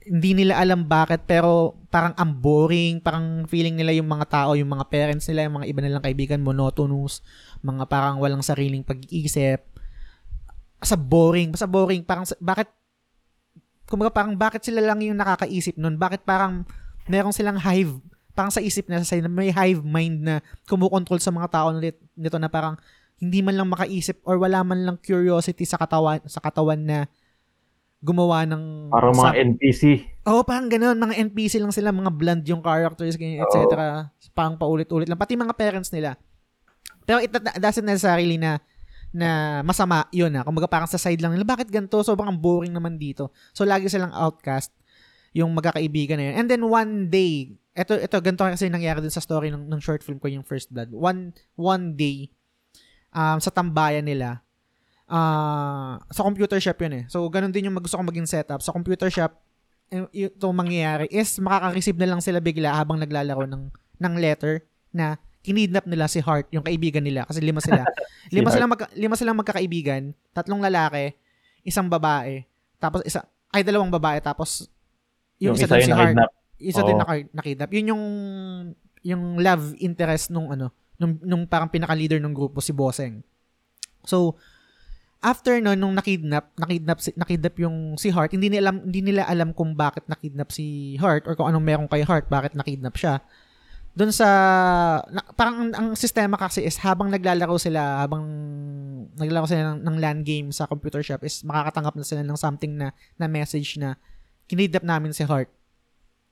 hindi 0.05 0.37
nila 0.37 0.61
alam 0.61 0.85
bakit 0.85 1.25
pero 1.25 1.73
parang 1.89 2.13
ang 2.13 2.37
boring, 2.37 3.01
parang 3.01 3.49
feeling 3.49 3.73
nila 3.73 3.89
yung 3.93 4.05
mga 4.05 4.29
tao, 4.29 4.53
yung 4.53 4.69
mga 4.69 4.85
parents 4.89 5.25
nila, 5.29 5.49
yung 5.49 5.57
mga 5.61 5.67
iba 5.69 5.79
nilang 5.81 6.05
kaibigan 6.05 6.45
monotonous, 6.45 7.25
mga 7.65 7.89
parang 7.89 8.21
walang 8.21 8.45
sariling 8.45 8.85
pag-iisip. 8.85 9.65
Sa 10.85 10.93
boring, 10.93 11.57
basta 11.57 11.65
boring, 11.65 12.05
parang 12.05 12.29
bakit 12.37 12.69
kumbaga 13.89 14.13
parang 14.13 14.37
bakit 14.37 14.61
sila 14.65 14.81
lang 14.81 15.01
yung 15.01 15.17
nakakaisip 15.17 15.73
nun? 15.77 15.97
Bakit 15.97 16.21
parang 16.21 16.69
meron 17.09 17.33
silang 17.33 17.57
hive 17.57 18.01
parang 18.35 18.51
sa 18.51 18.59
isip 18.59 18.91
na 18.91 18.99
sa 19.01 19.15
may 19.31 19.49
hive 19.49 19.81
mind 19.81 20.27
na 20.27 20.35
kumukontrol 20.67 21.23
sa 21.23 21.31
mga 21.31 21.47
tao 21.55 21.71
nito 21.71 22.35
na 22.35 22.51
parang 22.51 22.75
hindi 23.15 23.39
man 23.39 23.55
lang 23.55 23.71
makaisip 23.71 24.19
or 24.27 24.35
wala 24.35 24.59
man 24.61 24.83
lang 24.83 24.97
curiosity 24.99 25.63
sa 25.63 25.79
katawan 25.79 26.19
sa 26.27 26.43
katawan 26.43 26.79
na 26.79 26.99
gumawa 28.05 28.45
ng 28.45 28.93
Parang 28.93 29.15
mga 29.17 29.31
sa- 29.33 29.39
NPC. 29.39 29.81
Oo, 30.29 30.45
parang 30.45 30.69
ganoon. 30.69 30.93
Mga 30.93 31.15
NPC 31.25 31.57
lang 31.57 31.73
sila, 31.73 31.89
mga 31.89 32.11
bland 32.13 32.43
yung 32.45 32.61
characters, 32.61 33.17
ganyan, 33.17 33.41
etc. 33.41 33.65
Parang 34.37 34.61
paulit-ulit 34.61 35.09
lang. 35.09 35.17
Pati 35.17 35.33
mga 35.33 35.57
parents 35.57 35.89
nila. 35.89 36.13
Pero 37.05 37.17
it 37.17 37.33
doesn't 37.33 37.85
necessarily 37.85 38.37
na 38.37 38.61
na 39.15 39.61
masama 39.63 40.05
yun 40.11 40.27
na. 40.29 40.43
Kumbaga 40.43 40.67
parang 40.67 40.91
sa 40.91 40.99
side 40.99 41.23
lang 41.23 41.31
nila, 41.33 41.47
bakit 41.47 41.71
ganito? 41.71 41.97
Sobrang 42.03 42.35
boring 42.35 42.75
naman 42.75 42.99
dito. 42.99 43.31
So, 43.55 43.63
lagi 43.63 43.87
silang 43.87 44.11
outcast 44.11 44.75
yung 45.31 45.55
magkakaibigan 45.55 46.19
na 46.19 46.25
yun. 46.29 46.35
And 46.43 46.47
then 46.51 46.63
one 46.67 47.07
day, 47.07 47.55
eto, 47.71 47.95
eto, 47.95 48.19
ganito 48.19 48.43
kasi 48.43 48.67
nangyari 48.67 48.99
din 48.99 49.11
sa 49.11 49.23
story 49.23 49.55
ng, 49.55 49.71
ng 49.71 49.79
short 49.79 50.03
film 50.03 50.19
ko, 50.19 50.27
yung 50.27 50.43
First 50.43 50.67
Blood. 50.71 50.91
One, 50.91 51.31
one 51.55 51.95
day, 51.95 52.27
um, 53.15 53.37
sa 53.39 53.49
tambayan 53.49 54.03
nila, 54.03 54.43
ah 55.07 56.01
sa 56.11 56.27
computer 56.27 56.59
shop 56.59 56.83
yun 56.83 56.93
eh. 56.99 57.03
So, 57.07 57.23
ganun 57.31 57.55
din 57.55 57.71
yung 57.71 57.79
gusto 57.79 57.95
kong 57.95 58.11
maging 58.11 58.27
setup. 58.27 58.59
Sa 58.59 58.75
computer 58.75 59.07
shop, 59.07 59.31
ito 60.11 60.47
mangyayari 60.51 61.07
is 61.13 61.39
makaka-receive 61.39 61.95
na 61.95 62.09
lang 62.11 62.21
sila 62.21 62.43
bigla 62.43 62.75
habang 62.75 62.99
naglalaro 62.99 63.47
ng 63.47 63.69
ng 64.01 64.13
letter 64.19 64.65
na 64.91 65.15
kinidnap 65.45 65.85
nila 65.85 66.09
si 66.09 66.19
Hart, 66.25 66.49
yung 66.49 66.65
kaibigan 66.65 67.05
nila 67.05 67.23
kasi 67.29 67.37
lima 67.39 67.61
sila. 67.61 67.85
lima 68.35 68.49
Hart. 68.49 68.55
silang 68.57 68.71
magka, 68.73 68.85
lima 68.97 69.15
silang 69.15 69.37
magkakaibigan, 69.37 70.09
tatlong 70.33 70.57
lalaki, 70.57 71.13
isang 71.61 71.85
babae, 71.85 72.41
tapos 72.81 73.05
isa 73.05 73.21
ay 73.53 73.61
dalawang 73.61 73.93
babae 73.93 74.19
tapos 74.19 74.67
yung, 75.37 75.53
isa, 75.53 75.69
doon 75.69 75.85
si 75.85 75.93
yung 75.93 76.01
Hart, 76.01 76.17
isa 76.57 76.81
din 76.81 76.97
Oo. 76.97 77.01
naka, 77.05 77.13
nakidnap. 77.29 77.69
Yun 77.69 77.85
yung 77.93 78.03
yung 79.05 79.23
love 79.37 79.77
interest 79.77 80.33
nung 80.33 80.49
ano, 80.49 80.73
nung, 80.99 81.19
nung 81.23 81.43
parang 81.45 81.67
pinaka-leader 81.67 82.19
ng 82.19 82.33
grupo 82.35 82.59
si 82.63 82.71
Boseng. 82.71 83.23
So, 84.05 84.37
after 85.25 85.57
nun, 85.57 85.81
nung 85.81 85.97
nakidnap, 85.97 86.53
nakidnap, 86.53 87.01
si, 87.01 87.09
nakidnap 87.17 87.55
yung 87.57 87.97
si 87.97 88.13
Hart, 88.13 88.29
hindi 88.31 88.53
nila 88.53 88.69
alam, 88.69 88.85
hindi 88.85 89.01
nila 89.01 89.25
alam 89.25 89.49
kung 89.57 89.73
bakit 89.73 90.05
nakidnap 90.05 90.53
si 90.53 90.95
Hart 91.01 91.25
or 91.25 91.33
kung 91.33 91.49
anong 91.49 91.65
meron 91.65 91.89
kay 91.89 92.05
Hart, 92.05 92.29
bakit 92.29 92.53
nakidnap 92.53 92.93
siya. 92.93 93.25
Doon 93.95 94.11
sa, 94.11 94.27
na, 95.07 95.23
parang 95.39 95.71
ang, 95.71 95.87
sistema 95.95 96.35
kasi 96.35 96.61
is 96.61 96.77
habang 96.83 97.07
naglalaro 97.09 97.55
sila, 97.55 98.03
habang 98.03 98.27
naglalaro 99.15 99.47
sila 99.47 99.73
ng, 99.73 99.87
ng 99.87 99.95
LAN 99.97 100.19
game 100.21 100.47
sa 100.51 100.67
computer 100.67 100.99
shop 100.99 101.23
is 101.23 101.41
makakatanggap 101.47 101.95
na 101.95 102.05
sila 102.05 102.21
ng 102.21 102.37
something 102.37 102.75
na, 102.75 102.91
na 103.15 103.25
message 103.25 103.79
na 103.79 103.95
kinidnap 104.45 104.83
namin 104.83 105.15
si 105.15 105.25
Hart. 105.25 105.49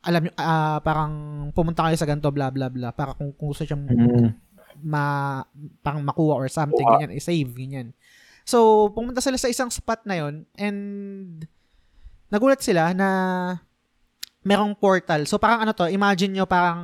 Alam 0.03 0.27
nyo, 0.27 0.31
ah, 0.35 0.83
parang 0.83 1.13
pumunta 1.55 1.87
kayo 1.87 1.95
sa 1.95 2.03
ganito, 2.03 2.27
blah, 2.29 2.51
blah, 2.51 2.67
blah, 2.67 2.91
para 2.91 3.15
kung, 3.15 3.31
kung 3.33 3.55
gusto 3.55 3.63
siyang 3.63 3.87
Mm. 3.87 4.35
Ma 4.81 5.41
parang 5.85 6.01
makuha 6.01 6.39
or 6.39 6.47
something 6.49 6.85
ganyan, 6.85 7.13
i-save 7.13 7.51
ganyan. 7.53 7.93
So, 8.43 8.89
pumunta 8.91 9.23
sila 9.23 9.39
sa 9.39 9.47
isang 9.47 9.71
spot 9.71 10.03
na 10.03 10.19
yon 10.19 10.43
and 10.59 10.79
nagulat 12.27 12.59
sila 12.59 12.91
na 12.91 13.09
merong 14.43 14.75
portal. 14.75 15.23
So, 15.25 15.39
parang 15.39 15.63
ano 15.63 15.71
to, 15.71 15.87
imagine 15.87 16.35
nyo 16.35 16.43
parang 16.43 16.79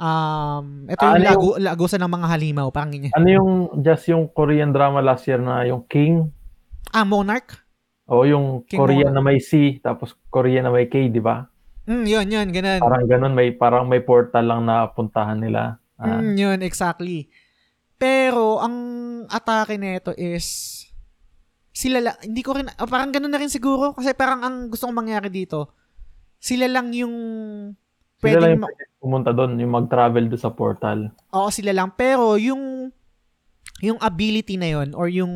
um, 0.00 0.66
ito 0.88 1.02
yung 1.04 1.16
Ano 1.20 1.24
lagu, 1.24 1.48
lagusan 1.60 2.00
ng 2.00 2.12
mga 2.16 2.26
halimaw, 2.32 2.66
parang 2.72 2.92
ganyan. 2.96 3.12
Ano 3.12 3.28
yung 3.28 3.50
just 3.84 4.08
yung 4.08 4.24
Korean 4.32 4.72
drama 4.72 5.04
last 5.04 5.28
year 5.28 5.40
na 5.40 5.68
yung 5.68 5.84
King? 5.84 6.32
Ah, 6.90 7.04
Monarch? 7.04 7.60
O 8.08 8.24
yung 8.24 8.64
King 8.64 8.80
Korean 8.80 9.12
Monarch. 9.12 9.20
na 9.20 9.28
may 9.28 9.38
C, 9.38 9.78
tapos 9.84 10.16
Korean 10.32 10.64
na 10.64 10.72
may 10.72 10.88
K, 10.88 11.12
di 11.12 11.20
ba? 11.20 11.44
Mm, 11.84 12.06
yun, 12.06 12.26
yun, 12.30 12.48
ganun. 12.54 12.80
Parang 12.80 13.04
ganun, 13.10 13.34
may 13.34 13.50
parang 13.52 13.84
may 13.90 14.00
portal 14.00 14.46
lang 14.46 14.62
na 14.64 14.86
puntahan 14.88 15.36
nila. 15.36 15.81
Ah, 16.02 16.18
Mm, 16.18 16.34
yun, 16.34 16.58
exactly. 16.66 17.30
Pero, 17.94 18.58
ang 18.58 18.74
atake 19.30 19.78
nito 19.78 20.10
is, 20.18 20.82
sila 21.70 22.02
lang, 22.02 22.16
hindi 22.20 22.42
ko 22.42 22.58
rin, 22.58 22.66
ah, 22.66 22.90
parang 22.90 23.14
ganun 23.14 23.30
na 23.30 23.38
rin 23.38 23.46
siguro, 23.46 23.94
kasi 23.94 24.10
parang 24.12 24.42
ang 24.42 24.56
gusto 24.66 24.90
kong 24.90 24.98
mangyari 24.98 25.30
dito, 25.30 25.70
sila 26.42 26.66
lang 26.66 26.90
yung, 26.90 27.14
sila 28.18 28.42
lang 28.42 28.58
yung 28.58 28.64
ma- 28.66 28.74
pwede 28.74 28.90
pumunta 28.98 29.30
doon, 29.30 29.58
yung 29.58 29.72
mag-travel 29.72 30.26
doon 30.26 30.42
sa 30.42 30.50
portal. 30.50 31.14
oo, 31.30 31.48
sila 31.50 31.70
lang, 31.70 31.94
pero 31.94 32.34
yung, 32.34 32.90
yung 33.78 33.98
ability 33.98 34.58
na 34.58 34.74
yun, 34.74 34.94
or 34.98 35.06
yung 35.06 35.30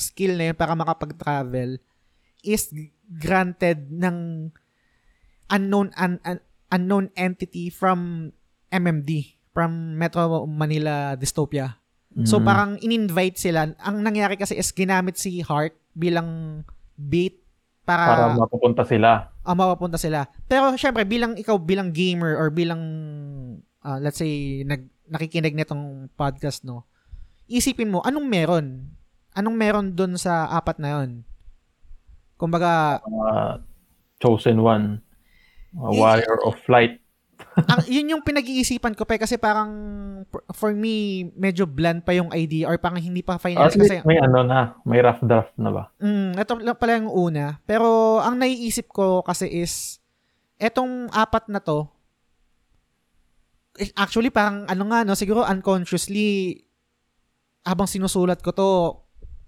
skill 0.00 0.36
na 0.36 0.52
yun 0.52 0.56
para 0.56 0.72
makapag-travel, 0.72 1.76
is 2.40 2.72
granted 3.06 3.92
ng 3.92 4.48
unknown, 5.48 5.92
un, 5.94 6.16
un- 6.24 6.44
unknown 6.70 7.12
entity 7.14 7.68
from 7.68 8.32
MMD, 8.68 9.36
from 9.52 9.94
Metro 9.94 10.44
Manila 10.44 11.14
Dystopia. 11.14 11.76
So 12.24 12.36
Mm. 12.36 12.44
parang 12.44 12.70
in-invite 12.80 13.40
sila. 13.40 13.72
Ang 13.80 14.04
nangyari 14.04 14.36
kasi 14.36 14.56
is 14.56 14.68
ginamit 14.68 15.16
si 15.16 15.40
Hart 15.40 15.72
bilang 15.92 16.60
bait 16.92 17.40
para 17.82 18.28
para, 18.28 18.36
mapupunta 18.36 18.84
sila. 18.84 19.32
ah, 19.42 19.56
mapapunta 19.56 19.96
sila. 19.96 20.28
Pero 20.44 20.76
syempre 20.76 21.02
bilang 21.02 21.34
ikaw 21.34 21.56
bilang 21.56 21.88
gamer 21.88 22.36
or 22.36 22.48
bilang 22.48 22.80
ah, 23.80 23.96
let's 23.96 24.20
say 24.20 24.60
nag 24.62 24.88
nakikinig 25.08 25.52
nitong 25.52 26.08
podcast 26.14 26.62
no. 26.62 26.84
Isipin 27.44 27.90
mo 27.90 28.00
anong 28.00 28.24
meron? 28.24 28.66
Anong 29.32 29.56
meron 29.56 29.86
dun 29.92 30.16
sa 30.16 30.46
apat 30.48 30.76
na 30.78 30.88
'yon? 30.96 31.24
Kumbaga, 32.36 33.02
Uh, 33.02 33.58
chosen 34.18 34.62
one. 34.62 35.02
A 35.74 35.90
warrior 35.90 36.38
of 36.44 36.54
light. 36.68 37.01
Ang, 37.56 37.80
yun 37.86 38.12
yung 38.16 38.22
pinag-iisipan 38.24 38.96
ko 38.96 39.04
pa 39.04 39.18
kasi 39.18 39.36
parang 39.36 39.70
for- 40.54 40.74
me 40.74 41.28
medyo 41.36 41.68
bland 41.68 42.00
pa 42.00 42.16
yung 42.16 42.32
idea 42.32 42.66
or 42.66 42.78
parang 42.80 43.02
hindi 43.02 43.20
pa 43.20 43.36
finalized 43.36 43.76
kasi 43.76 44.00
may 44.02 44.18
ano 44.18 44.42
na, 44.42 44.78
may 44.86 45.02
rough 45.02 45.20
draft 45.20 45.52
na 45.60 45.70
ba? 45.70 45.82
Mm, 46.00 46.38
ito 46.38 46.52
lang 46.58 46.78
pala 46.78 46.92
yung 46.98 47.10
una. 47.12 47.58
Pero 47.68 48.18
ang 48.18 48.40
naiisip 48.40 48.88
ko 48.88 49.20
kasi 49.20 49.50
is 49.50 49.98
etong 50.56 51.10
apat 51.10 51.50
na 51.50 51.58
to 51.58 51.90
eh, 53.80 53.88
actually 53.96 54.28
parang 54.28 54.68
ano 54.68 54.84
nga 54.92 55.04
no, 55.04 55.16
siguro 55.16 55.44
unconsciously 55.48 56.60
habang 57.64 57.88
sinusulat 57.88 58.42
ko 58.42 58.50
to 58.52 58.68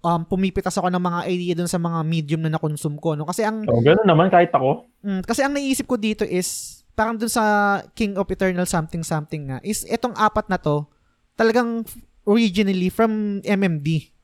um, 0.00 0.22
pumipitas 0.24 0.76
ako 0.78 0.88
ng 0.88 1.02
mga 1.02 1.20
idea 1.28 1.52
dun 1.56 1.68
sa 1.68 1.80
mga 1.80 2.00
medium 2.06 2.40
na 2.40 2.52
nakonsume 2.52 2.96
ko 3.00 3.18
no 3.18 3.26
kasi 3.28 3.42
ang 3.44 3.66
So, 3.66 3.80
ganun 3.84 4.06
naman 4.06 4.30
kahit 4.30 4.52
ako. 4.54 4.86
mm, 5.02 5.22
kasi 5.26 5.40
ang 5.44 5.52
naiisip 5.52 5.84
ko 5.84 5.96
dito 6.00 6.22
is 6.24 6.80
parang 6.94 7.18
dun 7.18 7.30
sa 7.30 7.44
King 7.92 8.14
of 8.14 8.30
Eternal 8.30 8.64
something 8.64 9.02
something 9.02 9.50
nga 9.50 9.58
is 9.66 9.82
etong 9.86 10.14
apat 10.14 10.46
na 10.46 10.58
to 10.58 10.86
talagang 11.34 11.82
originally 12.24 12.88
from 12.88 13.42
MMD 13.42 14.14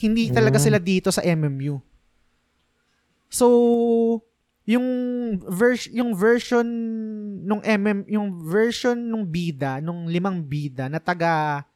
hindi 0.00 0.30
talaga 0.30 0.56
Mm. 0.56 0.64
sila 0.64 0.78
dito 0.78 1.10
sa 1.10 1.20
MMU 1.20 1.82
so 3.26 3.46
yung 4.64 4.86
version 5.50 5.90
yung 5.90 6.10
version 6.14 6.66
nung 7.42 7.58
MM 7.58 8.06
yung 8.06 8.38
version 8.38 8.94
nung 8.94 9.26
bida 9.26 9.82
nung 9.82 10.06
limang 10.06 10.46
bida 10.46 10.86
na 10.86 11.02
taga 11.02 11.66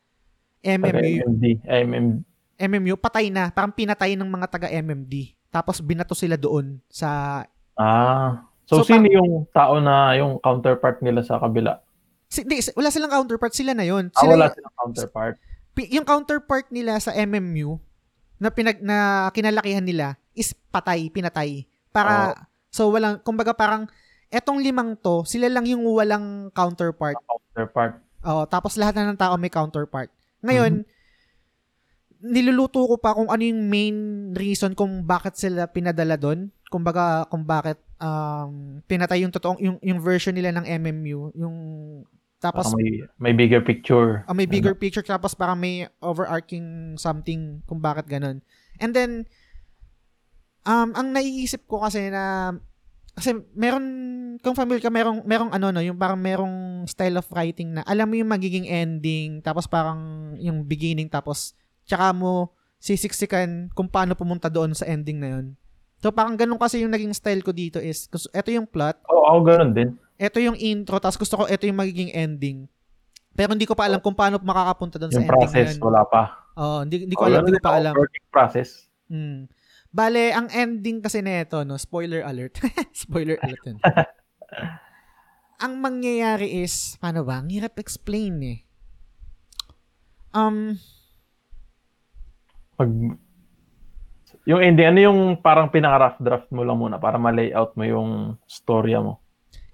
MMU 0.63 1.27
MMD. 1.27 1.45
MM, 1.67 2.07
MMU 2.55 2.95
patay 2.97 3.29
na 3.29 3.51
parang 3.51 3.75
pinatay 3.75 4.15
ng 4.15 4.31
mga 4.31 4.47
taga 4.47 4.69
MMD 4.71 5.35
tapos 5.51 5.83
binato 5.83 6.15
sila 6.15 6.39
doon 6.39 6.79
sa 6.87 7.43
ah. 7.75 8.47
So, 8.65 8.81
So, 8.81 8.89
sino 8.89 9.05
yung 9.09 9.45
tao 9.53 9.77
na 9.79 10.17
yung 10.17 10.41
counterpart 10.41 11.05
nila 11.05 11.21
sa 11.21 11.37
kabila? 11.37 11.81
si, 12.35 12.43
di, 12.43 12.59
wala 12.75 12.91
silang 12.91 13.15
counterpart 13.15 13.55
sila 13.55 13.79
na 13.79 13.87
yon 13.87 14.11
Ah, 14.11 14.27
sila 14.27 14.33
wala 14.35 14.47
silang 14.51 14.75
counterpart. 14.75 15.37
yung 15.79 16.07
counterpart 16.07 16.67
nila 16.75 16.99
sa 16.99 17.15
MMU 17.15 17.79
na 18.43 18.51
pinag 18.51 18.83
na 18.83 19.31
kinalakihan 19.31 19.85
nila 19.85 20.19
is 20.35 20.51
patay, 20.75 21.07
pinatay. 21.15 21.63
Para 21.95 22.35
so 22.75 22.91
walang 22.91 23.23
kumbaga 23.23 23.55
parang 23.55 23.87
etong 24.35 24.59
limang 24.59 24.99
to, 24.99 25.23
sila 25.23 25.47
lang 25.47 25.63
yung 25.63 25.87
walang 25.87 26.51
counterpart. 26.51 27.15
Counterpart. 27.23 28.03
Oh, 28.27 28.43
tapos 28.51 28.75
lahat 28.75 28.99
na 28.99 29.15
ng 29.15 29.21
tao 29.21 29.39
may 29.39 29.53
counterpart. 29.53 30.11
Ngayon, 30.43 30.83
niluluto 32.25 32.89
ko 32.89 32.97
pa 32.97 33.13
kung 33.13 33.29
ano 33.29 33.43
yung 33.45 33.69
main 33.69 33.97
reason 34.33 34.73
kung 34.73 35.05
bakit 35.05 35.37
sila 35.37 35.69
pinadala 35.69 36.17
doon. 36.17 36.49
Kumbaga 36.73 37.29
kung 37.29 37.45
bakit 37.45 37.79
um, 38.01 38.81
pinatay 38.87 39.23
yung 39.23 39.33
totoong 39.35 39.59
yung, 39.61 39.77
yung 39.83 40.01
version 40.01 40.35
nila 40.35 40.55
ng 40.55 40.67
MMU, 40.67 41.35
yung 41.37 41.57
tapos 42.45 42.69
Parang 42.69 42.77
may, 42.77 42.93
may 43.17 43.33
bigger 43.33 43.65
picture. 43.65 44.21
Ah, 44.29 44.37
may 44.37 44.45
bigger 44.45 44.77
picture 44.77 45.01
tapos 45.01 45.33
parang 45.33 45.57
may 45.57 45.89
overarching 46.05 46.93
something 47.01 47.65
kung 47.65 47.81
bakit 47.81 48.05
ganun. 48.05 48.45
And 48.77 48.93
then 48.93 49.25
um 50.69 50.93
ang 50.93 51.17
naiisip 51.17 51.65
ko 51.65 51.81
kasi 51.81 52.13
na 52.13 52.53
kasi 53.17 53.33
meron 53.57 53.87
kung 54.45 54.53
familiar 54.53 54.85
ka 54.85 54.93
merong 54.93 55.25
merong 55.25 55.57
ano 55.57 55.73
no 55.73 55.81
yung 55.81 55.97
parang 55.97 56.21
merong 56.21 56.85
style 56.85 57.17
of 57.17 57.31
writing 57.33 57.79
na 57.79 57.87
alam 57.87 58.11
mo 58.11 58.19
yung 58.19 58.29
magiging 58.29 58.67
ending 58.67 59.39
tapos 59.41 59.65
parang 59.71 60.35
yung 60.37 60.67
beginning 60.67 61.07
tapos 61.07 61.55
tsaka 61.87 62.13
mo 62.13 62.53
sisiksikan 62.85 63.73
kung 63.73 63.89
paano 63.89 64.13
pumunta 64.13 64.53
doon 64.53 64.77
sa 64.77 64.85
ending 64.85 65.17
na 65.17 65.29
yun. 65.33 65.57
So 66.05 66.13
parang 66.13 66.37
ganun 66.37 66.61
kasi 66.61 66.85
yung 66.85 66.93
naging 66.93 67.17
style 67.17 67.41
ko 67.41 67.49
dito 67.49 67.81
is 67.81 68.05
ito 68.13 68.49
yung 68.53 68.69
plot, 68.69 69.01
Oo, 69.09 69.25
ako 69.25 69.39
ganun 69.49 69.73
din. 69.73 69.89
ito 70.21 70.37
yung 70.37 70.53
intro 70.53 71.01
tapos 71.01 71.17
gusto 71.17 71.41
ko 71.41 71.49
ito 71.49 71.65
yung 71.65 71.81
magiging 71.81 72.13
ending. 72.13 72.69
Pero 73.33 73.57
hindi 73.57 73.65
ko 73.65 73.73
pa 73.73 73.89
alam 73.89 74.05
kung 74.05 74.13
paano 74.13 74.37
makakapunta 74.37 75.01
doon 75.01 75.09
sa 75.09 75.17
Yung 75.17 75.25
ending 75.25 75.33
na 75.33 75.49
process, 75.49 75.71
yun. 75.73 75.81
wala 75.81 76.05
pa. 76.05 76.23
Oh, 76.61 76.85
hindi, 76.85 77.09
hindi 77.09 77.17
ko 77.17 77.25
Oo, 77.25 77.29
alam, 77.33 77.41
hindi 77.41 77.57
ko 77.57 77.65
pa 77.65 77.73
ako, 77.73 77.81
alam. 77.81 77.95
Working 77.97 78.29
process. 78.29 78.69
Mm. 79.09 79.41
Bale, 79.89 80.23
ang 80.37 80.49
ending 80.53 81.01
kasi 81.01 81.25
nito, 81.25 81.65
no, 81.65 81.81
spoiler 81.81 82.21
alert. 82.21 82.61
spoiler 82.93 83.41
alert 83.41 83.63
yun. 83.65 83.79
ang 85.65 85.73
mangyayari 85.81 86.61
is, 86.61 87.01
paano 87.01 87.25
ba? 87.25 87.41
Ang 87.41 87.49
hirap 87.49 87.81
explain 87.81 88.45
eh. 88.45 88.59
Um, 90.37 90.77
Pag, 92.77 92.93
yung 94.45 94.61
ending, 94.61 94.89
ano 94.89 95.01
yung 95.01 95.21
parang 95.41 95.73
pinaka-rough 95.73 96.21
draft 96.21 96.49
mo 96.53 96.65
lang 96.65 96.77
muna 96.77 97.01
para 97.01 97.17
ma-layout 97.17 97.77
mo 97.77 97.85
yung 97.85 98.11
storya 98.45 99.01
mo? 99.01 99.25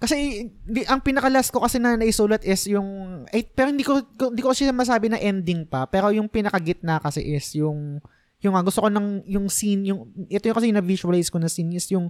kasi 0.01 0.49
di, 0.65 0.81
ang 0.89 1.05
pinaka-last 1.05 1.53
ko 1.53 1.61
kasi 1.61 1.77
na 1.77 1.93
naisulat 1.93 2.41
is 2.41 2.65
yung 2.73 3.23
eh, 3.29 3.45
pero 3.45 3.69
hindi 3.69 3.85
ko 3.85 4.01
hindi 4.01 4.41
ko 4.41 4.57
kasi 4.57 4.65
masabi 4.73 5.13
na 5.13 5.21
ending 5.21 5.69
pa 5.69 5.85
pero 5.85 6.09
yung 6.09 6.25
pinaka-gitna 6.25 7.05
kasi 7.05 7.21
is 7.21 7.53
yung 7.53 8.01
yung 8.41 8.57
nga, 8.57 8.65
gusto 8.65 8.81
ko 8.81 8.89
ng 8.89 9.29
yung 9.29 9.53
scene 9.53 9.93
yung 9.93 10.09
ito 10.33 10.49
yung 10.49 10.57
kasi 10.57 10.73
na 10.73 10.81
visualize 10.81 11.29
ko 11.29 11.37
na 11.37 11.53
scene 11.53 11.77
is 11.77 11.85
yung 11.93 12.09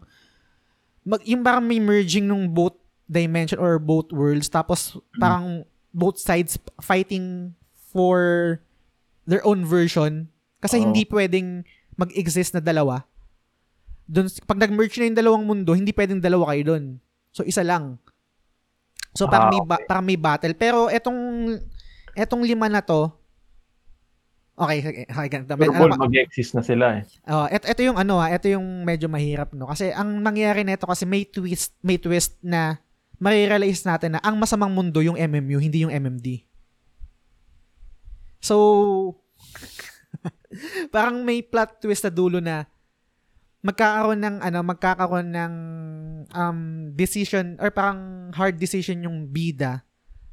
mag, 1.02 1.18
yung 1.26 1.42
parang 1.42 1.66
may 1.66 1.82
merging 1.82 2.30
nung 2.30 2.46
both 2.46 2.78
dimension 3.10 3.58
or 3.58 3.82
both 3.82 4.14
worlds 4.14 4.46
tapos 4.46 4.94
parang 5.18 5.66
both 5.90 6.14
sides 6.14 6.54
fighting 6.78 7.50
for 7.90 8.62
their 9.26 9.42
own 9.42 9.66
version 9.66 10.30
kasi 10.62 10.78
Oo. 10.78 10.86
hindi 10.86 11.02
pwedeng 11.10 11.66
mag-exist 12.00 12.56
na 12.56 12.62
dalawa 12.62 13.04
doon 14.08 14.26
pag 14.42 14.58
nag-merge 14.58 14.96
na 14.96 15.06
yung 15.06 15.18
dalawang 15.18 15.44
mundo 15.44 15.70
hindi 15.70 15.92
pwedeng 15.92 16.18
dalawa 16.18 16.50
kayo 16.50 16.74
doon 16.74 16.84
so 17.30 17.44
isa 17.44 17.60
lang 17.60 18.00
so 19.12 19.28
parang 19.28 19.48
Ah, 19.48 19.52
may 19.52 19.62
ba- 19.62 19.84
parang 19.84 20.04
may 20.04 20.16
battle 20.16 20.54
pero 20.54 20.88
etong 20.88 21.18
etong 22.16 22.42
lima 22.42 22.66
na 22.66 22.80
to 22.80 23.12
okay 24.56 25.06
okay, 25.06 25.28
ganito. 25.30 25.54
Pero 25.54 25.72
Ano 25.72 25.96
mag-exist 26.00 26.52
na 26.52 26.60
sila 26.60 27.00
eh. 27.00 27.02
Oh, 27.24 27.46
ito, 27.46 27.64
ito 27.64 27.80
yung 27.80 27.96
ano 27.96 28.18
ah, 28.18 28.28
ito 28.28 28.44
yung 28.44 28.82
medyo 28.82 29.06
mahirap 29.06 29.52
no 29.52 29.64
kasi 29.64 29.88
ang 29.88 30.20
nangyayari 30.20 30.64
nito 30.64 30.84
kasi 30.84 31.06
may 31.06 31.24
twist, 31.24 31.72
may 31.80 31.96
twist 31.96 32.36
na 32.40 32.76
marirealize 33.16 33.84
natin 33.84 34.16
na 34.16 34.20
ang 34.20 34.36
masamang 34.36 34.68
mundo 34.68 35.00
yung 35.00 35.14
MMU, 35.14 35.60
hindi 35.60 35.84
yung 35.84 35.92
MMD. 35.92 36.44
So 38.40 38.56
parang 40.94 41.22
may 41.22 41.42
plot 41.42 41.78
twist 41.78 42.04
na 42.06 42.12
dulo 42.12 42.38
na 42.42 42.66
magkakaroon 43.60 44.20
ng 44.20 44.36
ano, 44.40 44.58
magkakaroon 44.64 45.28
ng 45.30 45.54
um 46.32 46.60
decision 46.96 47.60
or 47.60 47.68
parang 47.68 48.32
hard 48.32 48.56
decision 48.56 49.04
yung 49.04 49.28
bida 49.28 49.84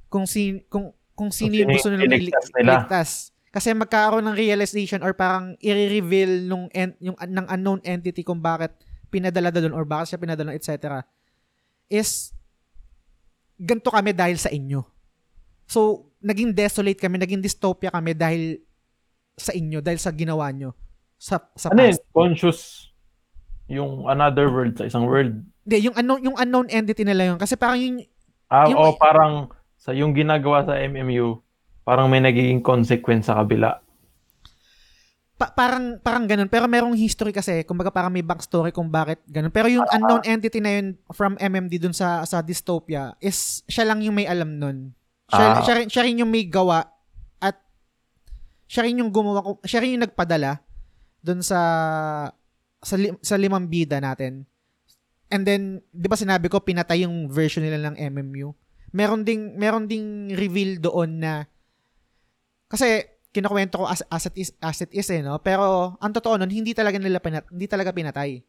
kung 0.07 0.23
si 0.23 0.63
kung 0.71 0.95
kung 1.17 1.33
sino 1.33 1.57
yung 1.59 1.73
gusto 1.73 1.91
nilang 1.91 2.13
iligtas 2.13 2.47
iligtas. 2.55 3.09
Kasi 3.51 3.73
magkakaroon 3.73 4.27
ng 4.31 4.37
realization 4.37 5.01
or 5.01 5.17
parang 5.17 5.57
i-reveal 5.59 6.45
nung 6.45 6.69
en- 6.71 6.97
yung 7.01 7.17
ng 7.17 7.47
unknown 7.49 7.81
entity 7.83 8.21
kung 8.21 8.37
bakit 8.37 8.71
pinadala 9.09 9.49
doon 9.49 9.73
or 9.73 9.87
bakit 9.87 10.13
siya 10.13 10.21
pinadala 10.21 10.53
etc. 10.53 11.01
is 11.89 12.35
ganto 13.57 13.89
kami 13.89 14.13
dahil 14.13 14.37
sa 14.37 14.53
inyo. 14.53 14.85
So, 15.67 16.11
naging 16.21 16.53
desolate 16.53 17.01
kami, 17.01 17.17
naging 17.17 17.41
dystopia 17.41 17.89
kami 17.89 18.13
dahil 18.13 18.61
sa 19.37 19.53
inyo, 19.53 19.79
dahil 19.79 19.97
sa 19.97 20.09
ginawa 20.09 20.49
nyo 20.49 20.73
sa 21.15 21.37
sa 21.53 21.69
Ano 21.69 21.79
yun? 21.79 21.93
past. 21.93 22.03
Conscious 22.11 22.59
yung 23.67 24.05
another 24.05 24.47
world 24.47 24.73
sa 24.73 24.83
isang 24.83 25.05
world. 25.05 25.45
Hindi, 25.61 25.77
yung 25.83 25.95
unknown, 25.95 26.21
yung 26.23 26.37
unknown 26.37 26.67
entity 26.67 27.03
nila 27.03 27.31
yun. 27.31 27.37
Kasi 27.37 27.53
parang 27.53 27.77
yung, 27.77 28.01
Ah, 28.47 28.63
Yung- 28.65 28.79
o 28.79 28.95
parang 28.95 29.51
sa 29.75 29.91
yung 29.91 30.11
ginagawa 30.11 30.63
sa 30.63 30.79
MMU, 30.79 31.43
parang 31.83 32.07
may 32.07 32.19
nagiging 32.19 32.59
consequence 32.59 33.27
sa 33.27 33.37
kabila. 33.37 33.77
pa- 35.35 35.53
parang, 35.53 35.99
parang 35.99 36.25
ganun. 36.25 36.47
Pero 36.47 36.65
merong 36.65 36.95
history 36.95 37.29
kasi, 37.29 37.61
kumbaga 37.61 37.91
parang 37.91 38.09
may 38.09 38.23
backstory 38.23 38.71
kung 38.71 38.89
bakit 38.89 39.21
ganun. 39.23 39.51
Pero 39.51 39.67
yung 39.67 39.85
unknown 39.85 40.25
entity 40.25 40.57
na 40.57 40.71
yun 40.73 40.87
from 41.11 41.37
MMD 41.37 41.77
dun 41.77 41.93
sa, 41.93 42.23
sa 42.23 42.41
dystopia 42.41 43.13
is, 43.19 43.61
siya 43.65 43.85
lang 43.85 44.01
yung 44.01 44.15
may 44.15 44.25
alam 44.25 44.57
nun. 44.57 44.97
Siya, 45.27 45.45
Ah. 45.51 45.61
siya, 45.61 45.73
rin, 45.75 45.87
siya 45.87 46.01
rin 46.01 46.17
yung 46.17 46.31
may 46.31 46.41
gawa 46.41 46.89
siya 48.67 48.83
rin 48.83 48.99
yung 48.99 49.09
gumawa, 49.09 49.41
ko- 49.41 49.63
siya 49.63 49.79
rin 49.79 49.95
yung 49.95 50.03
nagpadala 50.03 50.59
dun 51.19 51.39
sa 51.39 51.59
sa, 52.77 52.95
li- 52.95 53.17
sa 53.19 53.35
limang 53.35 53.65
bida 53.65 53.97
natin. 53.97 54.45
And 55.27 55.43
then, 55.43 55.63
'di 55.89 56.07
ba 56.07 56.15
sinabi 56.15 56.47
ko 56.47 56.59
pinatay 56.59 57.03
yung 57.03 57.27
version 57.27 57.59
nila 57.59 57.79
ng 57.81 57.97
MMU. 57.97 58.53
Meron 58.89 59.23
ding 59.23 59.55
meron 59.55 59.83
ding 59.85 60.05
reveal 60.31 60.77
doon 60.77 61.19
na 61.19 61.43
kasi 62.67 63.03
kinukwento 63.29 63.77
ko 63.77 63.85
as, 63.85 64.03
as 64.05 64.23
it 64.25 64.35
is 64.37 64.49
as 64.61 64.79
it 64.79 64.91
is 64.91 65.07
eh 65.07 65.19
no 65.19 65.37
pero 65.37 65.93
ang 65.97 66.11
totoo 66.11 66.35
nun 66.35 66.49
hindi 66.49 66.71
talaga 66.71 66.95
nila 66.95 67.19
pinat, 67.19 67.47
hindi 67.47 67.63
talaga 67.63 67.91
pinatay 67.91 68.39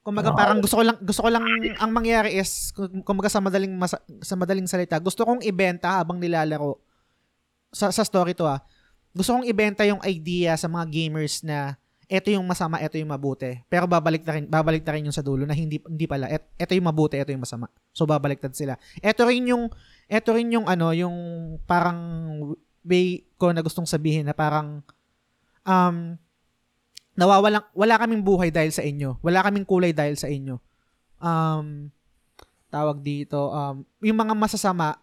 kumbaga 0.00 0.32
Ah. 0.32 0.36
parang 0.36 0.58
gusto 0.60 0.76
ko 0.76 0.84
lang 0.84 0.96
gusto 0.98 1.20
ko 1.20 1.28
lang 1.28 1.44
ang 1.76 1.90
mangyari 1.90 2.36
is 2.36 2.70
kum- 2.70 3.02
kumbaga 3.02 3.28
sa 3.28 3.40
madaling 3.40 3.72
masa- 3.74 4.00
sa 4.20 4.32
madaling 4.32 4.64
salita 4.64 4.96
gusto 4.96 5.24
kong 5.24 5.42
ibenta 5.42 6.00
habang 6.00 6.16
nilalaro 6.16 6.80
sa 7.70 7.94
sa 7.94 8.02
story 8.02 8.34
to 8.34 8.46
ah 8.46 8.62
gusto 9.10 9.34
kong 9.34 9.46
ibenta 9.46 9.82
yung 9.82 10.02
idea 10.06 10.54
sa 10.54 10.70
mga 10.70 10.86
gamers 10.86 11.42
na 11.42 11.74
eto 12.10 12.26
yung 12.34 12.42
masama, 12.42 12.82
eto 12.82 12.98
yung 12.98 13.14
mabuti. 13.14 13.62
Pero 13.70 13.86
babalik 13.86 14.26
na 14.26 14.32
rin, 14.34 14.44
babalik 14.50 14.82
na 14.82 14.92
rin 14.98 15.06
yung 15.06 15.14
sa 15.14 15.22
dulo 15.22 15.46
na 15.46 15.54
hindi 15.54 15.78
hindi 15.78 16.10
pala. 16.10 16.26
Et, 16.26 16.42
eto 16.58 16.74
yung 16.74 16.90
mabuti, 16.90 17.14
eto 17.18 17.30
yung 17.30 17.46
masama. 17.46 17.70
So 17.94 18.02
babaliktad 18.02 18.50
sila. 18.50 18.74
Eto 18.98 19.30
rin 19.30 19.46
yung 19.46 19.70
eto 20.10 20.34
rin 20.34 20.50
yung 20.50 20.66
ano, 20.66 20.90
yung 20.90 21.14
parang 21.70 21.98
way 22.82 23.22
ko 23.38 23.54
na 23.54 23.62
gustong 23.62 23.86
sabihin 23.86 24.26
na 24.26 24.34
parang 24.34 24.82
um 25.62 26.18
nawawalan 27.14 27.62
wala 27.76 27.94
kaming 28.02 28.26
buhay 28.26 28.50
dahil 28.50 28.74
sa 28.74 28.82
inyo. 28.82 29.22
Wala 29.22 29.46
kaming 29.46 29.66
kulay 29.66 29.94
dahil 29.94 30.18
sa 30.18 30.26
inyo. 30.26 30.58
Um 31.22 31.94
tawag 32.74 33.06
dito 33.06 33.54
um 33.54 33.86
yung 34.02 34.18
mga 34.18 34.34
masasama 34.34 34.98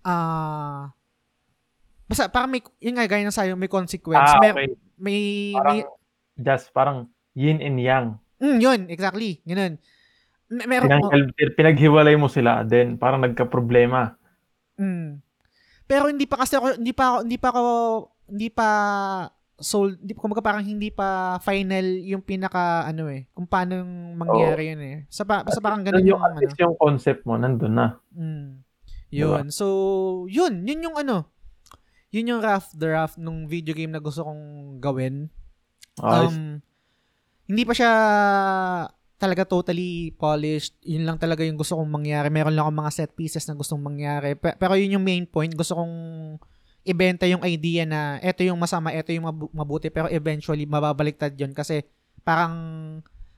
ah 0.00 0.88
basta 2.10 2.26
parang 2.26 2.50
may 2.50 2.58
yung 2.82 2.98
nga 2.98 3.06
gaya 3.06 3.22
ng 3.22 3.30
sayo 3.30 3.54
may 3.54 3.70
consequence. 3.70 4.34
Ah, 4.34 4.42
Mer- 4.42 4.58
okay. 4.58 4.68
may 4.98 5.20
Parang, 5.54 5.70
may 5.70 5.80
just 6.42 6.66
parang 6.74 6.98
yin 7.38 7.62
and 7.62 7.78
yang. 7.78 8.06
Mm, 8.42 8.58
yun, 8.58 8.80
exactly. 8.90 9.38
Ganun. 9.46 9.78
Me- 10.50 10.66
Meron 10.66 10.90
Pinang, 10.90 11.30
pinaghiwalay 11.54 12.18
mo 12.18 12.26
sila, 12.26 12.66
then 12.66 12.98
parang 12.98 13.22
nagka-problema. 13.22 14.18
mm. 14.74 15.22
Pero 15.86 16.06
hindi 16.06 16.26
pa 16.26 16.42
kasi 16.42 16.54
ako 16.54 16.78
hindi 16.78 16.94
pa 16.94 17.18
hindi 17.22 17.38
pa 17.38 17.48
ako 17.50 17.64
hindi 18.30 18.48
pa 18.50 18.68
sold, 19.60 20.00
hindi 20.00 20.14
kumbaga 20.14 20.40
parang 20.40 20.64
hindi 20.64 20.88
pa 20.88 21.38
final 21.42 21.84
yung 22.06 22.22
pinaka 22.24 22.86
ano 22.86 23.10
eh, 23.12 23.28
kung 23.34 23.44
paano 23.44 23.82
yung 23.82 24.16
mangyari 24.16 24.72
yun 24.74 24.82
eh. 24.82 24.96
Sa 25.12 25.26
pa, 25.26 25.44
basta 25.44 25.60
parang 25.60 25.84
ganun 25.84 26.00
yung, 26.02 26.16
yung, 26.16 26.22
ano. 26.22 26.38
yung 26.46 26.74
concept 26.80 27.26
mo, 27.28 27.36
nandun 27.36 27.74
na. 27.76 27.98
Mm. 28.16 28.64
Diba? 29.10 29.42
Yun. 29.42 29.46
So, 29.50 29.66
yun, 30.30 30.62
yun 30.64 30.86
yung 30.86 30.96
ano. 30.96 31.26
Yun 32.10 32.30
yung 32.30 32.42
rough 32.42 32.74
draft 32.74 33.16
nung 33.16 33.46
video 33.46 33.70
game 33.70 33.90
na 33.90 34.02
gusto 34.02 34.26
kong 34.26 34.42
gawin. 34.78 35.30
Um, 36.26 36.58
hindi 37.46 37.62
pa 37.62 37.74
siya 37.74 37.90
talaga 39.14 39.44
totally 39.44 40.16
polished. 40.16 40.74
Yun 40.80 41.04
lang 41.04 41.18
talaga 41.20 41.44
yung 41.44 41.54
gusto 41.54 41.76
kong 41.76 41.86
mangyari. 41.86 42.32
Meron 42.32 42.56
lang 42.56 42.64
akong 42.64 42.80
mga 42.80 42.94
set 42.94 43.10
pieces 43.12 43.44
na 43.44 43.54
gustong 43.54 43.78
mangyari. 43.78 44.32
Pe- 44.32 44.56
Pero 44.56 44.74
yun 44.74 44.96
yung 44.96 45.04
main 45.04 45.28
point. 45.28 45.52
Gusto 45.52 45.76
kong 45.76 45.94
ibenta 46.82 47.28
yung 47.28 47.44
idea 47.44 47.84
na 47.84 48.16
eto 48.24 48.40
yung 48.40 48.56
masama, 48.56 48.90
eto 48.90 49.12
yung 49.12 49.28
mabu- 49.28 49.52
mabuti. 49.52 49.92
Pero 49.92 50.08
eventually, 50.08 50.64
mababaliktad 50.64 51.36
yun. 51.36 51.52
Kasi 51.52 51.84
parang, 52.24 52.54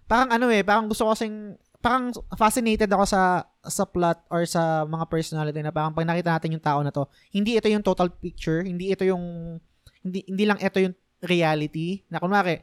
parang 0.06 0.30
ano 0.30 0.46
eh, 0.48 0.62
parang 0.62 0.86
gusto 0.86 1.02
ko 1.04 1.18
kasing, 1.18 1.58
parang 1.82 2.14
fascinated 2.38 2.86
ako 2.86 3.04
sa 3.04 3.42
sa 3.66 3.82
plot 3.82 4.22
or 4.30 4.46
sa 4.46 4.86
mga 4.86 5.04
personality 5.10 5.60
na 5.60 5.74
parang 5.74 5.90
pag 5.90 6.06
nakita 6.06 6.30
natin 6.38 6.54
yung 6.54 6.64
tao 6.64 6.80
na 6.80 6.94
to, 6.94 7.10
hindi 7.34 7.58
ito 7.58 7.66
yung 7.66 7.82
total 7.82 8.08
picture, 8.08 8.62
hindi 8.62 8.94
ito 8.94 9.02
yung 9.02 9.58
hindi 10.06 10.22
hindi 10.30 10.44
lang 10.46 10.62
ito 10.62 10.78
yung 10.78 10.94
reality 11.22 12.06
na 12.10 12.22
kunwari 12.22 12.62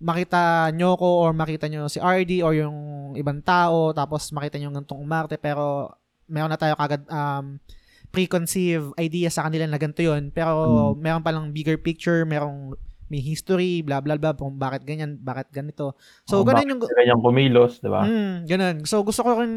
makita 0.00 0.72
nyo 0.72 0.96
ko 0.96 1.28
or 1.28 1.30
makita 1.36 1.68
nyo 1.68 1.86
si 1.86 2.00
RD 2.00 2.40
or 2.40 2.56
yung 2.56 3.12
ibang 3.18 3.44
tao 3.44 3.92
tapos 3.92 4.32
makita 4.32 4.56
nyo 4.56 4.72
gantong 4.72 4.96
umarte 4.96 5.36
pero 5.36 5.92
meron 6.24 6.48
na 6.48 6.56
tayo 6.56 6.72
kagad 6.78 7.04
um, 7.10 7.60
preconceived 8.08 8.96
idea 8.96 9.28
sa 9.28 9.44
kanila 9.44 9.68
na 9.68 9.76
ganito 9.76 10.00
yun 10.00 10.32
pero 10.32 10.94
meron 10.96 11.20
palang 11.20 11.52
bigger 11.52 11.76
picture 11.76 12.24
merong 12.24 12.72
may 13.10 13.18
history, 13.18 13.82
blah 13.82 13.98
blah 13.98 14.14
blah, 14.16 14.32
kung 14.38 14.54
bakit 14.54 14.86
ganyan, 14.86 15.18
bakit 15.18 15.50
ganito. 15.50 15.98
So 16.24 16.40
Oh, 16.40 16.46
ganun 16.46 16.78
yung 16.78 16.80
sila 16.80 17.02
Ganyang 17.02 17.22
kumilos, 17.22 17.82
di 17.82 17.90
ba? 17.90 18.06
Mm, 18.06 18.36
ganun. 18.46 18.76
So 18.86 19.02
gusto 19.02 19.26
ko 19.26 19.42
rin 19.42 19.54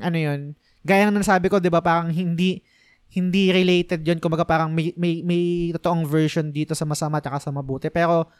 ano 0.00 0.16
'yun. 0.16 0.54
Gaya 0.86 1.10
ng 1.10 1.18
nasabi 1.18 1.50
ko, 1.50 1.58
'di 1.58 1.68
ba, 1.68 1.82
parang 1.82 2.08
hindi 2.14 2.62
hindi 3.10 3.50
related 3.50 4.06
'yon 4.06 4.22
kumbaga 4.22 4.46
parang 4.46 4.70
may 4.70 4.94
may 4.94 5.26
may 5.26 5.74
totoong 5.74 6.06
version 6.06 6.54
dito 6.54 6.78
sa 6.78 6.86
masama 6.86 7.18
at 7.18 7.26
sa 7.42 7.50
mabuti. 7.50 7.90
Pero 7.90 8.30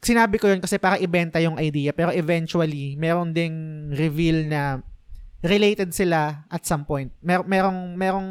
sinabi 0.00 0.40
ko 0.40 0.48
'yun 0.48 0.64
kasi 0.64 0.80
para 0.80 0.96
ibenta 0.96 1.36
yung 1.44 1.60
idea 1.60 1.92
pero 1.92 2.08
eventually 2.16 2.96
meron 2.96 3.36
ding 3.36 3.52
reveal 3.92 4.48
na 4.48 4.80
related 5.44 5.92
sila 5.92 6.48
at 6.48 6.64
some 6.64 6.88
point. 6.88 7.12
Mer 7.20 7.44
merong 7.44 7.92
merong 7.96 8.28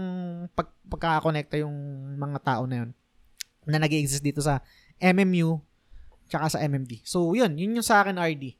pag 0.57 0.73
pagkakakonekta 0.89 1.61
yung 1.61 1.73
mga 2.17 2.39
tao 2.41 2.65
na 2.65 2.81
'yon 2.81 2.89
na 3.69 3.77
nag-exist 3.77 4.25
dito 4.25 4.41
sa 4.41 4.65
MMU 5.01 5.59
tsaka 6.29 6.45
sa 6.53 6.61
MMD. 6.61 7.01
So, 7.03 7.33
'yun, 7.33 7.57
'yun 7.57 7.79
yung 7.81 7.87
sa 7.87 8.03
akin 8.05 8.19
RD. 8.19 8.53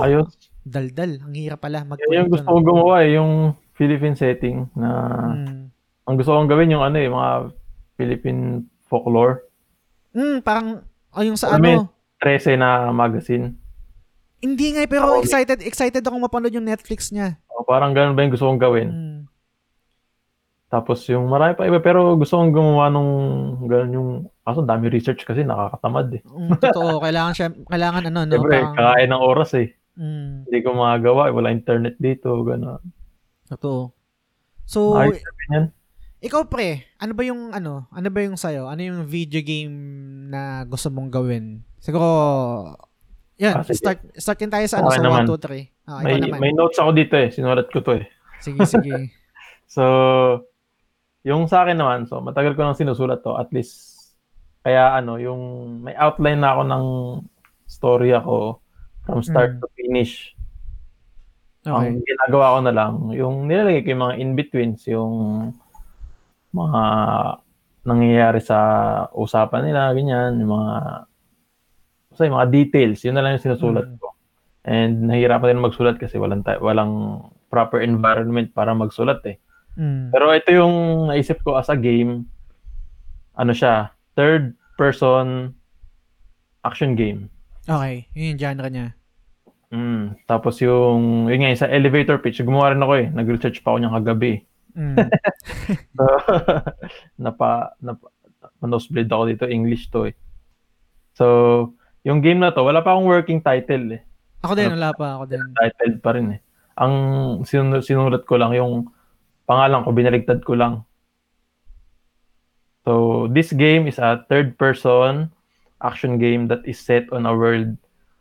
Ayos. 0.00 0.32
Daldal, 0.64 1.20
ang 1.20 1.36
hirap 1.36 1.60
pala 1.60 1.84
mag 1.84 2.00
Yan 2.08 2.24
yung 2.24 2.32
gusto 2.32 2.48
kong 2.48 2.64
gumawa 2.64 3.04
eh, 3.04 3.20
yung 3.20 3.52
Philippine 3.76 4.16
setting 4.16 4.64
na 4.72 4.88
Mm. 5.36 5.68
ang 6.08 6.14
gusto 6.16 6.32
kong 6.32 6.48
gawin 6.48 6.72
yung 6.72 6.80
ano 6.80 6.96
eh, 6.96 7.10
mga 7.10 7.30
Philippine 8.00 8.64
folklore. 8.88 9.44
Mm, 10.16 10.40
parang 10.40 10.80
oh, 11.12 11.20
yung 11.26 11.36
sa 11.36 11.52
mo 11.54 11.60
ano. 11.60 11.92
13 12.24 12.56
na 12.56 12.88
magazine. 12.96 13.52
Hindi 14.40 14.72
nga 14.72 14.80
eh, 14.84 14.88
pero 14.88 15.12
Oh, 15.12 15.20
excited 15.20 15.60
excited 15.60 16.00
akong 16.00 16.24
mapanood 16.24 16.54
yung 16.54 16.64
Netflix 16.64 17.12
niya. 17.12 17.36
O, 17.52 17.64
parang 17.68 17.92
ganun 17.92 18.16
ba 18.16 18.24
yung 18.24 18.32
gusto 18.32 18.48
kong 18.48 18.62
gawin. 18.62 18.88
Mm. 18.88 19.20
Tapos 20.72 21.04
yung 21.06 21.28
marami 21.28 21.54
pa 21.54 21.68
iba, 21.68 21.78
pero 21.78 22.16
gusto 22.16 22.40
kong 22.40 22.50
gumawa 22.50 22.88
nung 22.88 23.12
ganun 23.68 23.92
yung, 23.92 24.10
kaso 24.44 24.60
dami 24.60 24.86
research 24.86 25.24
kasi 25.24 25.40
nakakatamad 25.40 26.12
eh. 26.12 26.22
Mm, 26.22 26.60
totoo, 26.60 27.00
kailangan 27.00 27.32
siya 27.32 27.48
kailangan 27.64 28.02
ano 28.06 28.18
no, 28.22 28.30
Siyempre, 28.30 28.60
parang 28.60 28.76
kakain 28.76 29.10
ng 29.10 29.22
oras 29.24 29.50
eh. 29.56 29.68
mm, 29.96 30.30
Hindi 30.46 30.58
ko 30.60 30.68
magagawa, 30.72 31.22
eh. 31.26 31.32
wala 31.32 31.48
internet 31.48 31.96
dito, 31.96 32.28
gano'n. 32.38 32.80
totoo. 33.46 33.92
So, 34.64 34.96
Ayos 34.96 35.20
yan. 35.48 35.72
ikaw 36.20 36.44
pre, 36.44 36.88
ano 36.96 37.12
ba 37.12 37.22
yung 37.22 37.52
ano, 37.52 37.84
ano 37.88 38.08
ba 38.08 38.20
yung 38.20 38.36
sayo? 38.36 38.64
Ano 38.64 38.80
yung 38.80 39.04
video 39.04 39.40
game 39.40 39.72
na 40.28 40.64
gusto 40.64 40.88
mong 40.88 41.08
gawin? 41.08 41.60
Siguro 41.76 42.08
yan, 43.36 43.58
Ah, 43.58 43.64
sige. 43.64 43.76
start 43.76 43.98
startin 44.14 44.48
tayo 44.48 44.64
sa 44.64 44.78
ano 44.78 44.88
Okay 44.88 45.00
sa 45.00 45.04
naman. 45.04 45.24
1 45.26 45.36
2 45.36 45.40
3. 45.42 45.84
Ah, 45.84 46.00
May, 46.00 46.16
naman. 46.16 46.38
may 46.38 46.52
notes 46.52 46.78
ako 46.78 46.90
dito 46.92 47.12
eh, 47.14 47.28
sinulat 47.28 47.68
ko 47.68 47.80
to 47.80 47.98
eh. 47.98 48.04
Sige, 48.40 48.60
sige. 48.64 48.92
So, 49.66 49.82
yung 51.22 51.48
sa 51.48 51.64
akin 51.64 51.74
naman, 51.74 52.04
so 52.04 52.20
matagal 52.20 52.54
ko 52.54 52.62
nang 52.62 52.78
sinusulat 52.78 53.20
to, 53.20 53.34
at 53.34 53.48
least, 53.50 53.93
kaya 54.64 54.96
ano, 54.96 55.20
yung 55.20 55.40
may 55.84 55.92
outline 55.94 56.40
na 56.40 56.56
ako 56.56 56.62
ng 56.64 56.84
story 57.68 58.10
ako 58.10 58.58
from 59.04 59.20
start 59.20 59.56
Mm. 59.56 59.60
to 59.60 59.68
finish. 59.76 60.32
Okay. 61.64 61.92
Ang 61.92 62.00
ginagawa 62.00 62.56
ko 62.56 62.58
na 62.60 62.72
lang, 62.72 62.92
yung 63.12 63.44
nilalagay 63.44 63.84
ko 63.84 63.88
yung 63.92 64.04
mga 64.04 64.16
in-betweens, 64.20 64.80
yung 64.88 65.12
mga 66.52 66.82
nangyayari 67.84 68.40
sa 68.40 68.58
usapan 69.12 69.68
nila, 69.68 69.92
ganyan, 69.92 70.40
yung 70.40 70.52
mga, 70.56 70.72
yung 72.16 72.36
mga 72.36 72.48
details, 72.48 73.04
yun 73.04 73.16
na 73.16 73.20
lang 73.20 73.36
yung 73.36 73.44
sinusulat 73.44 73.84
Mm. 73.84 73.96
ko. 74.00 74.08
And 74.64 75.12
nahihirapan 75.12 75.56
din 75.56 75.64
magsulat 75.64 75.96
kasi 76.00 76.16
walang, 76.16 76.40
ta- 76.40 76.60
walang 76.60 77.20
proper 77.52 77.84
environment 77.84 78.48
para 78.56 78.72
magsulat 78.72 79.20
eh. 79.28 79.36
Mm. 79.76 80.08
Pero 80.08 80.32
ito 80.32 80.50
yung 80.52 80.74
naisip 81.12 81.44
ko 81.44 81.60
as 81.60 81.68
a 81.68 81.76
game, 81.76 82.24
ano 83.36 83.52
siya, 83.52 83.92
third 84.14 84.54
person 84.78 85.54
action 86.64 86.96
game. 86.96 87.28
Okay, 87.64 88.08
yun 88.16 88.34
yung 88.34 88.40
genre 88.40 88.68
niya. 88.68 88.88
Mm. 89.74 90.14
Tapos 90.30 90.60
yung, 90.62 91.26
yun 91.26 91.38
nga, 91.42 91.50
yung 91.50 91.62
sa 91.66 91.70
elevator 91.70 92.22
pitch, 92.22 92.44
gumawa 92.46 92.72
rin 92.72 92.84
ako 92.84 92.92
eh. 92.94 93.06
Nag-research 93.10 93.60
pa 93.66 93.74
ako 93.74 93.76
niyang 93.82 93.96
kagabi. 94.00 94.32
Mm. 94.74 94.96
So, 95.94 96.04
napa, 97.24 97.78
napa, 97.78 98.10
nosebleed 98.62 99.10
ako 99.10 99.24
dito, 99.30 99.44
English 99.46 99.88
to 99.94 100.10
eh. 100.10 100.14
So, 101.14 101.26
yung 102.02 102.20
game 102.20 102.42
na 102.42 102.50
to, 102.50 102.66
wala 102.66 102.82
pa 102.82 102.94
akong 102.94 103.06
working 103.06 103.40
title 103.40 103.98
eh. 103.98 104.02
Ako 104.44 104.52
din, 104.58 104.74
wala 104.74 104.92
pa 104.92 105.16
ako 105.18 105.24
din. 105.30 105.40
Titled 105.56 105.96
pa 106.04 106.10
rin 106.12 106.26
eh. 106.36 106.40
Ang 106.76 106.94
sinun- 107.46 107.80
sinulat 107.80 108.26
ko 108.28 108.36
lang, 108.36 108.52
yung 108.52 108.90
pangalan 109.46 109.82
ko, 109.86 109.88
binaligtad 109.94 110.40
ko 110.44 110.58
lang. 110.58 110.84
So, 112.84 113.26
this 113.32 113.48
game 113.52 113.88
is 113.88 113.96
a 113.96 114.24
third-person 114.28 115.32
action 115.80 116.20
game 116.20 116.48
that 116.48 116.60
is 116.68 116.76
set 116.78 117.08
on 117.12 117.24
a 117.24 117.32
world 117.32 117.76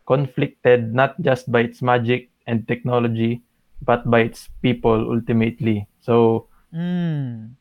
conflicted 0.07 0.95
not 0.95 1.19
just 1.19 1.51
by 1.51 1.67
its 1.67 1.83
magic 1.83 2.31
and 2.47 2.67
technology, 2.67 3.43
but 3.83 4.03
by 4.07 4.27
its 4.27 4.47
people 4.63 5.11
ultimately. 5.11 5.87
So, 5.99 6.47
Mm. 6.73 7.53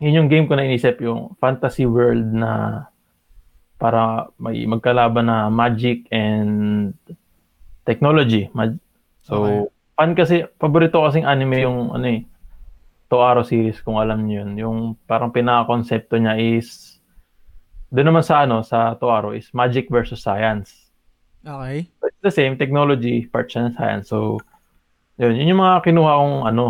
yun 0.00 0.16
yung 0.16 0.28
game 0.32 0.48
ko 0.48 0.56
na 0.56 0.66
inisip, 0.66 0.98
yung 1.04 1.36
fantasy 1.38 1.86
world 1.86 2.24
na 2.32 2.84
para 3.80 4.28
may 4.36 4.64
magkalaban 4.64 5.28
na 5.28 5.48
magic 5.48 6.04
and 6.12 6.92
technology. 7.84 8.48
So, 9.24 9.36
Okay. 9.44 9.60
fan 9.96 10.12
kasi, 10.16 10.36
paborito 10.56 11.00
kasing 11.04 11.28
anime 11.28 11.64
yung 11.64 11.92
ano 11.92 12.06
eh, 12.08 12.24
Toaro 13.10 13.42
series 13.42 13.82
kung 13.82 13.98
alam 13.98 14.22
niyo 14.22 14.46
yun. 14.46 14.50
Yung 14.56 14.78
parang 15.04 15.34
pinaka-konsepto 15.34 16.14
niya 16.16 16.38
is 16.38 16.96
doon 17.90 18.14
naman 18.14 18.22
sa 18.22 18.46
ano, 18.46 18.62
sa 18.62 18.94
Toaro 18.94 19.34
is 19.34 19.50
magic 19.50 19.90
versus 19.90 20.22
science. 20.22 20.94
Okay. 21.42 21.90
So, 21.98 22.06
it's 22.06 22.22
the 22.22 22.30
same 22.30 22.54
technology, 22.54 23.26
part 23.26 23.50
siya 23.50 23.66
ng 23.66 23.74
science. 23.74 24.06
So, 24.08 24.38
yun, 25.18 25.34
yun 25.34 25.50
yung 25.50 25.60
mga 25.60 25.82
kinuha 25.84 26.12
kong 26.14 26.38
ano, 26.46 26.66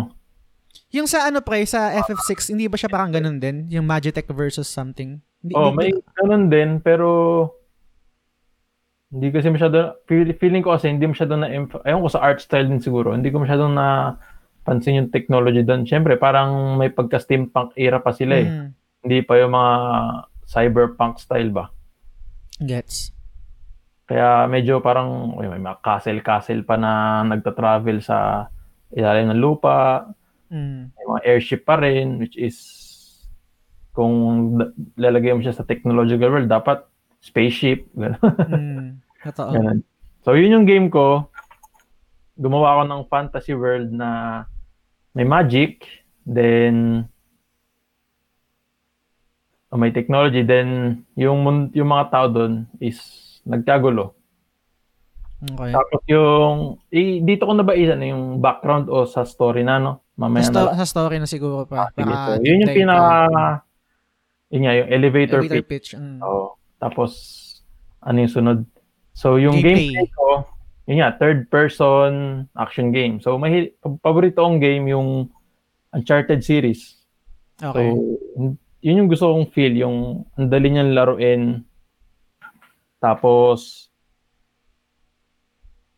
Yung 0.91 1.07
sa 1.07 1.27
ano 1.27 1.39
pre, 1.39 1.63
sa 1.63 1.91
FF6, 2.03 2.51
hindi 2.51 2.67
ba 2.67 2.75
siya 2.75 2.91
parang 2.91 3.11
ganun 3.11 3.39
din? 3.39 3.67
Yung 3.69 3.83
Magitech 3.87 4.27
versus 4.31 4.67
something? 4.67 5.19
Hindi, 5.39 5.53
Oh, 5.55 5.71
hindi- 5.71 5.77
may 5.77 5.91
ganun 6.17 6.45
din, 6.47 6.69
pero 6.79 7.07
hindi 9.07 9.27
kasi 9.29 9.51
masyado, 9.51 9.99
feel- 10.07 10.35
feeling 10.35 10.63
ko 10.63 10.71
kasi 10.71 10.87
hindi 10.87 11.03
masyado 11.03 11.35
na, 11.35 11.47
ayun 11.47 11.67
ko 12.01 12.07
sa 12.07 12.23
art 12.23 12.39
style 12.39 12.67
din 12.67 12.79
siguro, 12.79 13.11
hindi 13.11 13.27
ko 13.27 13.39
masyado 13.39 13.67
na 13.67 14.15
pansin 14.61 15.01
yung 15.01 15.09
technology 15.13 15.65
doon. 15.65 15.85
Siyempre, 15.85 16.17
parang 16.17 16.77
may 16.77 16.93
pagka-steampunk 16.93 17.73
era 17.77 17.97
pa 18.01 18.13
sila 18.13 18.35
eh. 18.37 18.47
Mm. 18.47 18.67
Hindi 19.01 19.19
pa 19.25 19.33
yung 19.41 19.53
mga 19.57 19.73
cyberpunk 20.45 21.17
style 21.17 21.49
ba. 21.49 21.73
Gets. 22.61 23.15
Kaya 24.05 24.45
medyo 24.45 24.83
parang 24.83 25.33
uy, 25.39 25.47
may 25.47 25.61
mga 25.61 25.81
castle-castle 25.81 26.67
pa 26.67 26.75
na 26.77 27.23
nagta-travel 27.25 28.03
sa 28.03 28.49
ilalim 28.93 29.31
ng 29.33 29.41
lupa. 29.41 30.05
Mm. 30.51 30.93
May 30.93 31.05
mga 31.07 31.21
airship 31.25 31.63
pa 31.63 31.79
rin, 31.79 32.19
which 32.21 32.37
is 32.37 32.59
kung 33.95 34.55
lalagay 34.95 35.35
mo 35.35 35.41
siya 35.43 35.55
sa 35.55 35.67
technological 35.67 36.31
world, 36.31 36.51
dapat 36.51 36.85
spaceship. 37.23 37.87
Mm. 38.51 38.99
Totoo. 39.21 39.53
So, 40.25 40.33
yun 40.33 40.53
yung 40.53 40.67
game 40.69 40.89
ko. 40.89 41.29
Gumawa 42.39 42.79
ako 42.79 42.83
ng 42.87 43.01
fantasy 43.07 43.53
world 43.53 43.91
na 43.91 44.43
may 45.11 45.27
magic, 45.27 45.83
then 46.23 47.05
oh, 49.69 49.77
may 49.77 49.91
technology, 49.91 50.41
then 50.41 51.01
yung 51.19 51.43
yung 51.75 51.89
mga 51.91 52.05
tao 52.11 52.25
doon 52.31 52.65
is 52.79 52.97
nagkagulo. 53.43 54.15
Okay. 55.41 55.73
Tapos 55.73 56.01
yung 56.05 56.55
eh, 56.93 57.17
dito 57.25 57.49
ko 57.49 57.53
na 57.57 57.65
ba 57.65 57.73
isa 57.73 57.97
yung 57.97 58.37
background 58.39 58.87
o 58.93 59.09
sa 59.09 59.25
story 59.25 59.65
na 59.65 59.81
no? 59.81 59.93
Sa, 60.13 60.21
Mamaya 60.21 60.45
sto- 60.45 60.69
na. 60.69 60.77
sa 60.77 60.85
story 60.85 61.17
na 61.17 61.25
siguro 61.25 61.65
pa. 61.65 61.89
Sige, 61.97 62.05
Para 62.13 62.37
so, 62.37 62.45
yun 62.45 62.61
yung 62.61 62.75
pinaka 62.77 63.65
yun 64.51 64.67
nga, 64.67 64.73
yung 64.75 64.89
elevator, 64.91 65.39
Elevator 65.41 65.63
pitch. 65.63 65.95
pitch. 65.95 65.97
Mm. 65.97 66.19
Oo. 66.27 66.59
Tapos, 66.75 67.11
ano 68.03 68.19
yung 68.19 68.33
sunod? 68.35 68.59
So, 69.15 69.39
yung 69.39 69.55
Gameplay. 69.63 69.95
gameplay 69.95 70.11
ko, 70.11 70.27
yun 70.91 70.99
nga, 70.99 71.15
third 71.15 71.47
person 71.47 72.43
action 72.59 72.91
game. 72.91 73.23
So, 73.23 73.39
may 73.39 73.71
paborito 74.03 74.43
kong 74.43 74.59
game 74.59 74.91
yung 74.91 75.31
Uncharted 75.95 76.43
series. 76.43 76.99
Okay. 77.63 77.91
So, 77.91 78.55
yun 78.83 78.99
yung 78.99 79.09
gusto 79.11 79.31
kong 79.31 79.51
feel, 79.55 79.75
yung 79.75 80.27
ang 80.35 80.47
dali 80.51 80.67
niyang 80.67 80.91
laruin. 80.91 81.63
Tapos, 82.99 83.87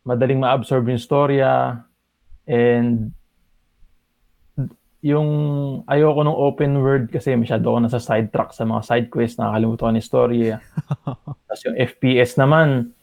madaling 0.06 0.38
ma-absorb 0.38 0.86
yung 0.86 1.02
storya. 1.02 1.82
And, 2.46 3.10
yung 5.04 5.28
ayoko 5.84 6.24
nung 6.24 6.38
open 6.38 6.80
world 6.80 7.12
kasi 7.12 7.36
masyado 7.36 7.68
ako 7.68 7.78
nasa 7.84 8.00
sidetrack 8.00 8.56
sa 8.56 8.64
mga 8.64 8.82
side 8.88 9.08
quest, 9.12 9.36
nakakalimutan 9.36 9.84
ko 9.84 9.90
na 9.92 10.00
yung 10.00 10.08
story. 10.08 10.40
Tapos 11.48 11.62
yung 11.68 11.76
FPS 11.76 12.40
naman, 12.40 12.96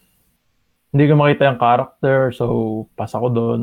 hindi 0.91 1.07
ko 1.07 1.15
makita 1.15 1.47
yung 1.47 1.59
character, 1.59 2.35
so 2.35 2.45
pas 2.93 3.11
ako 3.11 3.27
doon. 3.31 3.61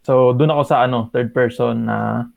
So, 0.00 0.32
doon 0.32 0.54
ako 0.54 0.62
sa 0.64 0.86
ano, 0.86 1.10
third 1.10 1.34
person 1.34 1.84
na 1.84 2.30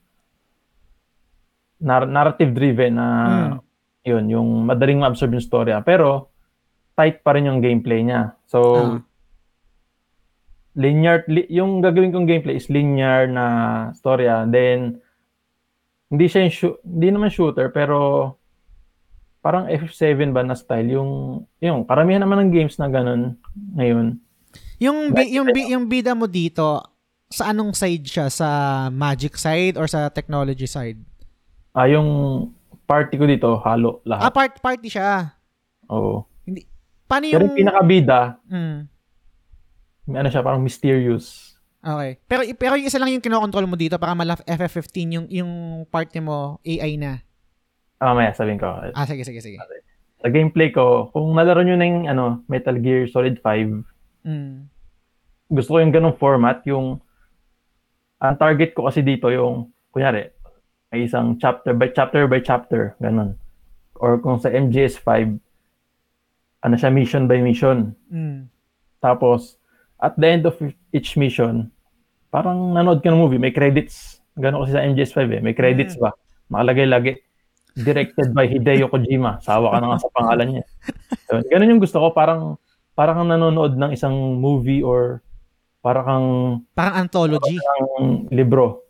nar- 1.80 2.10
narrative 2.10 2.52
driven 2.52 3.00
na 3.00 3.08
Mm. 3.08 3.58
yun, 4.04 4.24
yung 4.28 4.50
madaling 4.66 5.00
ma-absorb 5.00 5.32
yung 5.32 5.46
storya. 5.46 5.80
Pero, 5.80 6.28
tight 6.98 7.24
pa 7.24 7.32
rin 7.32 7.48
yung 7.48 7.64
gameplay 7.64 8.04
niya. 8.04 8.36
So, 8.44 8.60
Ah. 8.76 9.00
linear, 10.76 11.24
li- 11.28 11.48
yung 11.48 11.80
gagawin 11.80 12.12
kong 12.12 12.28
gameplay 12.28 12.60
is 12.60 12.68
linear 12.68 13.30
na 13.30 13.46
storya. 13.96 14.44
Then, 14.44 15.00
hindi 16.10 16.26
siya 16.26 16.50
yung 16.50 16.56
shoo- 16.56 16.80
hindi 16.84 17.08
naman 17.14 17.30
shooter, 17.30 17.70
pero 17.70 18.36
parang 19.40 19.68
F7 19.68 19.96
ba 20.30 20.42
na 20.42 20.54
style. 20.54 20.92
Yung, 20.92 21.12
yung 21.58 21.84
karamihan 21.84 22.20
naman 22.20 22.40
ng 22.42 22.52
games 22.52 22.76
na 22.76 22.88
ganun 22.88 23.36
ngayon. 23.74 24.20
Yung, 24.78 25.12
bi- 25.12 25.26
Like, 25.26 25.34
yung, 25.34 25.48
bi- 25.50 25.70
yung 25.70 25.86
bida 25.86 26.12
mo 26.12 26.26
dito, 26.26 26.80
sa 27.28 27.50
anong 27.50 27.72
side 27.72 28.04
siya? 28.04 28.28
Sa 28.28 28.48
magic 28.90 29.36
side 29.36 29.76
or 29.76 29.86
sa 29.86 30.08
technology 30.08 30.66
side? 30.66 31.00
Ah, 31.72 31.86
yung 31.86 32.08
party 32.84 33.16
ko 33.16 33.24
dito, 33.24 33.60
halo 33.60 34.02
Ah, 34.02 34.18
lahat. 34.20 34.32
part, 34.32 34.54
party 34.58 34.88
siya. 34.88 35.38
Oo. 35.88 36.26
Paano 37.06 37.26
Pero 37.26 37.42
yung... 37.42 37.44
yung 37.48 37.58
pinakabida, 37.58 38.38
Mm, 38.46 38.86
may 40.06 40.18
ano 40.18 40.28
siya, 40.28 40.42
parang 40.42 40.60
mysterious. 40.60 41.54
okay. 41.80 42.18
Pero, 42.26 42.42
pero 42.56 42.74
yung 42.74 42.86
isa 42.86 42.98
lang 42.98 43.10
yung 43.10 43.22
kinokontrol 43.22 43.66
mo 43.66 43.74
dito 43.74 43.96
para 43.96 44.14
mala 44.14 44.38
FF15 44.40 44.94
yung, 45.12 45.28
yung 45.28 45.52
party 45.86 46.18
mo 46.18 46.58
AI 46.62 46.98
na. 46.98 47.22
Ah, 48.00 48.16
maya, 48.16 48.32
sabihin 48.32 48.60
ko. 48.60 48.68
Ah, 48.96 49.04
sige, 49.04 49.28
sige, 49.28 49.44
sige. 49.44 49.60
Sa 50.20 50.28
gameplay 50.32 50.72
ko, 50.72 51.12
kung 51.12 51.36
nalaro 51.36 51.64
nyo 51.64 51.76
na 51.76 51.86
yung 51.88 52.08
ano, 52.08 52.44
Metal 52.48 52.76
Gear 52.80 53.08
Solid 53.08 53.40
5, 53.44 53.84
Mm. 54.20 54.68
gusto 55.48 55.70
ko 55.72 55.78
yung 55.80 55.96
ganong 55.96 56.20
format, 56.20 56.60
yung 56.68 57.00
ang 58.20 58.36
target 58.36 58.76
ko 58.76 58.92
kasi 58.92 59.00
dito 59.00 59.32
yung, 59.32 59.72
kunyari, 59.96 60.28
may 60.92 61.08
isang 61.08 61.40
chapter 61.40 61.72
by 61.72 61.88
chapter 61.96 62.28
by 62.28 62.44
chapter, 62.44 63.00
ganon. 63.00 63.40
Or 63.96 64.20
kung 64.20 64.40
sa 64.40 64.52
MGS5, 64.52 65.40
ano 66.60 66.76
siya, 66.76 66.92
mission 66.92 67.32
by 67.32 67.40
mission. 67.40 67.96
Mm. 68.12 68.52
Tapos, 69.00 69.56
at 70.00 70.20
the 70.20 70.28
end 70.28 70.44
of 70.44 70.56
each 70.92 71.16
mission, 71.16 71.72
parang 72.28 72.76
nanood 72.76 73.00
ka 73.00 73.08
ng 73.08 73.20
movie, 73.20 73.40
may 73.40 73.56
credits. 73.56 74.20
Ganon 74.36 74.68
kasi 74.68 74.76
sa 74.76 74.84
MGS5 74.84 75.20
eh, 75.36 75.42
may 75.44 75.56
credits 75.56 75.96
ba? 75.96 76.12
Makalagay 76.52 76.88
lagi. 76.88 77.12
Directed 77.74 78.32
by 78.32 78.46
Hideo 78.46 78.88
Kojima. 78.88 79.38
Sawa 79.40 79.72
ka 79.72 79.78
na 79.78 79.88
nga 79.90 80.00
sa 80.00 80.10
pangalan 80.12 80.48
niya. 80.52 80.66
So, 81.26 81.40
ganun 81.46 81.72
yung 81.72 81.82
gusto 81.82 81.98
ko, 81.98 82.12
parang 82.12 82.58
parang 82.94 83.16
kang 83.18 83.32
nanonood 83.32 83.74
ng 83.74 83.92
isang 83.92 84.12
movie 84.36 84.80
or 84.80 85.24
parang 85.80 86.06
kang 86.06 86.28
Parang 86.74 86.96
anthology. 87.00 87.56
ng 87.56 88.28
libro. 88.30 88.84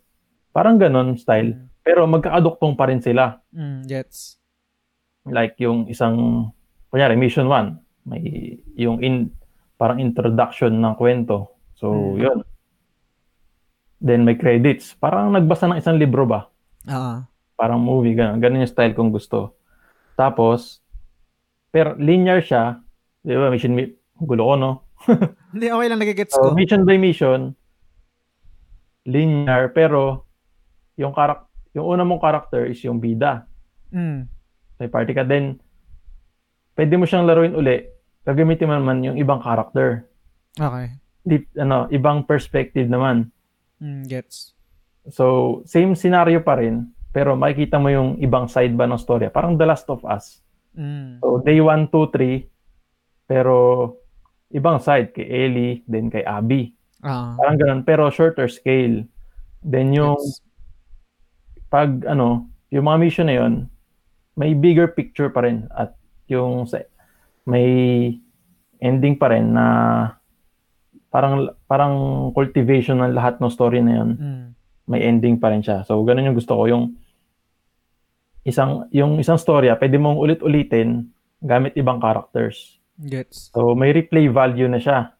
Parang 0.50 0.74
ganon 0.74 1.14
style. 1.14 1.54
Pero 1.80 2.04
magkakaduktong 2.04 2.74
pa 2.74 2.90
rin 2.90 2.98
sila. 2.98 3.38
Mm, 3.50 3.86
gets. 3.86 4.36
Like 5.22 5.54
yung 5.58 5.86
isang, 5.86 6.48
kunyari, 6.88 7.14
mission 7.14 7.46
1, 7.46 7.78
may 8.04 8.22
yung 8.74 8.98
in, 8.98 9.30
parang 9.76 9.96
introduction 9.96 10.74
ng 10.74 10.94
kwento. 10.94 11.54
So, 11.72 11.92
Mm. 11.92 12.16
yun. 12.18 12.38
Then 14.00 14.24
may 14.24 14.34
credits. 14.34 14.92
Parang 14.94 15.30
nagbasa 15.30 15.68
ng 15.68 15.78
isang 15.78 15.94
libro 15.94 16.24
ba? 16.24 16.48
Oo. 16.84 17.22
Parang 17.60 17.76
movie, 17.76 18.16
ganun. 18.16 18.40
Ganun 18.40 18.64
yung 18.64 18.72
style 18.72 18.96
kung 18.96 19.12
gusto. 19.12 19.52
Tapos, 20.16 20.80
pero 21.68 21.92
linear 22.00 22.40
siya. 22.40 22.80
Di 23.20 23.36
ba, 23.36 23.52
mission, 23.52 23.76
mi- 23.76 23.92
gulo 24.16 24.48
ko, 24.48 24.54
no? 24.56 24.70
Hindi, 25.52 25.68
okay 25.68 25.86
lang, 25.92 26.00
nagigets 26.00 26.32
So, 26.32 26.40
ko. 26.40 26.56
mission 26.56 26.88
by 26.88 26.96
mission, 26.96 27.52
linear, 29.04 29.68
pero 29.68 30.24
yung 30.96 31.12
karak 31.12 31.44
yung 31.72 31.86
una 31.86 32.02
mong 32.02 32.18
character 32.18 32.66
is 32.66 32.80
yung 32.82 32.98
bida. 32.98 33.44
Mm. 33.94 34.26
May 34.80 34.88
party 34.88 35.12
ka. 35.12 35.22
Then, 35.22 35.60
pwede 36.74 36.96
mo 36.96 37.04
siyang 37.04 37.28
laruin 37.28 37.54
uli. 37.54 37.86
Gagamitin 38.24 38.66
mo 38.66 38.74
naman 38.74 39.04
yung 39.04 39.16
ibang 39.16 39.38
character. 39.38 40.08
Okay. 40.56 40.96
Di, 41.22 41.36
ano, 41.56 41.86
ibang 41.92 42.24
perspective 42.26 42.90
naman. 42.90 43.30
Mm, 43.78 44.02
gets. 44.08 44.56
So, 45.08 45.60
same 45.62 45.94
scenario 45.94 46.42
pa 46.42 46.58
rin, 46.58 46.90
pero 47.10 47.34
makikita 47.34 47.82
mo 47.82 47.90
yung 47.90 48.18
ibang 48.22 48.46
side 48.46 48.74
ba 48.78 48.86
ng 48.86 48.98
storya. 48.98 49.30
Parang 49.34 49.58
The 49.58 49.66
Last 49.66 49.90
of 49.90 50.06
Us. 50.06 50.42
Mm. 50.78 51.18
So, 51.18 51.42
day 51.42 51.58
1, 51.58 51.90
2, 51.90 52.14
3, 52.14 52.46
pero 53.26 53.54
ibang 54.54 54.78
side 54.78 55.14
kay 55.14 55.26
Ellie, 55.26 55.82
then 55.90 56.10
kay 56.10 56.22
Abby. 56.22 56.74
Ah. 57.02 57.34
Parang 57.34 57.56
ganun, 57.58 57.82
pero 57.82 58.10
shorter 58.10 58.46
scale. 58.46 59.06
Then 59.62 59.94
yung 59.94 60.18
gets. 60.18 60.42
pag 61.68 62.06
ano, 62.06 62.50
yung 62.70 62.86
mga 62.86 62.98
mission 63.02 63.26
na 63.26 63.36
yun, 63.36 63.54
may 64.38 64.54
bigger 64.54 64.90
picture 64.94 65.28
pa 65.28 65.42
rin 65.42 65.66
at 65.74 65.98
yung 66.30 66.64
may 67.44 67.68
ending 68.78 69.18
pa 69.18 69.28
rin 69.28 69.52
na 69.52 69.66
parang 71.10 71.50
parang 71.66 71.94
cultivation 72.32 73.02
ng 73.02 73.12
lahat 73.12 73.42
ng 73.42 73.50
story 73.50 73.82
na 73.82 73.92
yun. 73.98 74.10
Mm. 74.16 74.46
May 74.90 75.06
ending 75.06 75.38
pa 75.38 75.48
rin 75.48 75.62
siya. 75.62 75.86
So 75.86 76.02
ganun 76.02 76.26
yung 76.26 76.34
gusto 76.34 76.52
ko 76.52 76.66
yung 76.66 76.98
isang 78.42 78.88
yung 78.90 79.20
isang 79.20 79.38
storya, 79.38 79.78
pwede 79.78 79.96
mong 79.96 80.18
ulit-ulitin 80.18 81.06
gamit 81.38 81.76
ibang 81.76 82.02
characters. 82.02 82.80
Gets. 82.98 83.54
So 83.54 83.72
may 83.72 83.94
replay 83.94 84.26
value 84.26 84.66
na 84.66 84.76
siya. 84.76 85.14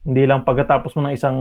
Hindi 0.00 0.24
lang 0.24 0.44
pagkatapos 0.44 0.92
mo 0.94 1.08
ng 1.08 1.14
isang 1.14 1.38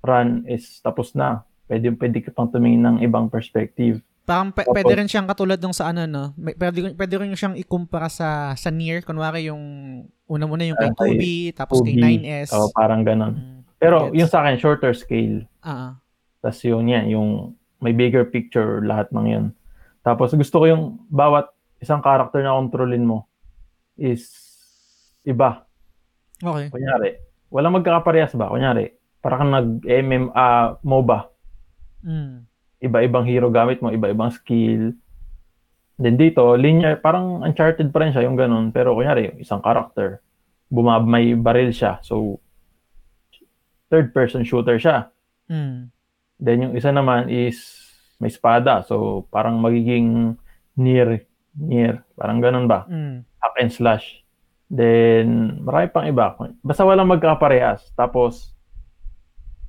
run 0.00 0.28
is 0.46 0.80
tapos 0.80 1.12
na. 1.12 1.44
Pwede 1.64 1.92
pwede 1.92 2.18
ka 2.20 2.32
pang 2.32 2.48
tumingin 2.48 2.82
ng 2.82 2.96
ibang 3.00 3.28
perspective. 3.28 4.00
Parang 4.22 4.54
Opo. 4.54 4.70
pwede 4.70 4.94
rin 4.94 5.10
siyang 5.10 5.26
katulad 5.26 5.58
nung 5.58 5.74
sa 5.74 5.90
ano, 5.90 6.06
no? 6.06 6.30
May- 6.38 6.54
Pwede, 6.54 6.94
pwede 6.94 7.14
rin 7.18 7.34
siyang 7.34 7.58
ikumpara 7.58 8.06
sa, 8.06 8.54
sa 8.54 8.70
Nier. 8.70 9.02
Kunwari 9.02 9.50
yung, 9.50 9.58
una 10.24 10.44
muna 10.46 10.62
yung 10.62 10.78
kay 10.78 10.88
Ah, 10.88 10.94
kay 10.94 11.10
2B, 11.10 11.24
tapos 11.52 11.82
kay 11.82 11.98
2B. 11.98 12.22
9S. 12.22 12.54
So 12.54 12.70
parang 12.70 13.02
ganun. 13.02 13.34
Mm, 13.34 13.58
Pero 13.82 13.96
gets. 14.06 14.14
yung 14.14 14.30
sa 14.30 14.46
akin 14.46 14.62
shorter 14.62 14.94
scale. 14.94 15.42
Ah, 15.58 15.98
Tapos 16.42 16.58
yung 16.66 16.90
yan, 16.90 17.06
yung 17.08 17.54
may 17.78 17.94
bigger 17.94 18.26
picture 18.26 18.82
lahat 18.82 19.08
ng 19.14 19.26
yun. 19.30 19.46
Tapos 20.02 20.34
gusto 20.34 20.58
ko 20.58 20.64
yung 20.66 20.82
bawat 21.06 21.48
isang 21.78 22.02
character 22.02 22.42
na 22.42 22.58
kontrolin 22.58 23.06
mo 23.06 23.30
is 23.94 24.26
iba. 25.22 25.66
okay. 26.42 26.66
Kunyari, 26.70 27.18
walang 27.50 27.78
magkakaparehas 27.78 28.34
ba? 28.34 28.50
Kunyari, 28.50 28.90
para 29.22 29.38
kang 29.38 29.54
nag-MM, 29.54 30.34
ah, 30.34 30.78
MOBA. 30.82 31.30
Mm. 32.02 32.46
Iba-ibang 32.82 33.26
hero 33.26 33.46
gamit 33.54 33.78
mo, 33.78 33.94
iba-ibang 33.94 34.34
skill. 34.34 34.98
Then 36.02 36.18
dito, 36.18 36.58
linear, 36.58 36.98
parang 36.98 37.46
Uncharted 37.46 37.94
pa 37.94 38.02
rin 38.02 38.10
siya, 38.10 38.26
yung 38.26 38.34
ganun. 38.34 38.74
Pero 38.74 38.98
kunyari, 38.98 39.30
yung 39.30 39.38
isang 39.38 39.62
character, 39.62 40.18
bumab 40.66 41.06
may 41.06 41.38
baril 41.38 41.70
siya. 41.70 42.02
So, 42.02 42.42
third 43.86 44.10
person 44.10 44.42
shooter 44.42 44.82
siya. 44.82 45.14
Mm. 45.46 45.94
Then 46.42 46.66
yung 46.66 46.74
isa 46.74 46.90
naman 46.90 47.30
is 47.30 47.78
may 48.18 48.30
espada. 48.30 48.82
So, 48.82 49.26
parang 49.30 49.62
magiging 49.62 50.34
near, 50.74 51.26
near. 51.54 52.02
Parang 52.18 52.42
ganun 52.42 52.66
ba? 52.66 52.86
Mm. 52.90 53.22
Hack 53.38 53.56
and 53.62 53.70
slash. 53.70 54.22
Then, 54.66 55.58
marami 55.62 55.86
pang 55.90 56.06
iba. 56.06 56.34
Basta 56.62 56.82
walang 56.82 57.10
magkaparehas. 57.10 57.94
Tapos, 57.94 58.54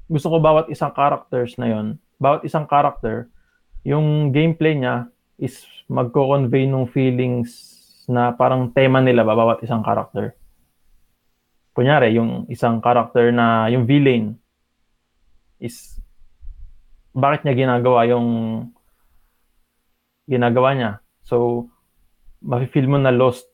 gusto 0.10 0.34
ko 0.34 0.38
bawat 0.41 0.70
isang 0.70 0.94
characters 0.94 1.58
na 1.58 1.70
yon 1.70 1.98
bawat 2.22 2.45
isang 2.48 2.64
character, 2.70 3.28
yung 3.84 4.32
gameplay 4.32 4.80
niya 4.80 5.12
is 5.36 5.66
magko-convey 5.91 6.70
ng 6.70 6.88
feelings 6.88 7.52
na 8.08 8.32
parang 8.32 8.72
tema 8.72 9.04
nila 9.04 9.28
ba, 9.28 9.36
bawat 9.36 9.60
isang 9.60 9.84
character. 9.84 10.38
Kunyari, 11.76 12.16
yung 12.16 12.48
isang 12.48 12.80
character 12.80 13.34
na, 13.34 13.68
yung 13.68 13.84
villain, 13.84 14.40
is 15.60 15.93
bakit 17.14 17.45
niya 17.45 17.56
ginagawa 17.56 18.10
yung 18.10 18.27
ginagawa 20.26 20.69
niya. 20.73 20.91
So, 21.23 21.68
mafe-feel 22.44 22.90
mo 22.90 22.98
na 22.99 23.14
lost. 23.14 23.48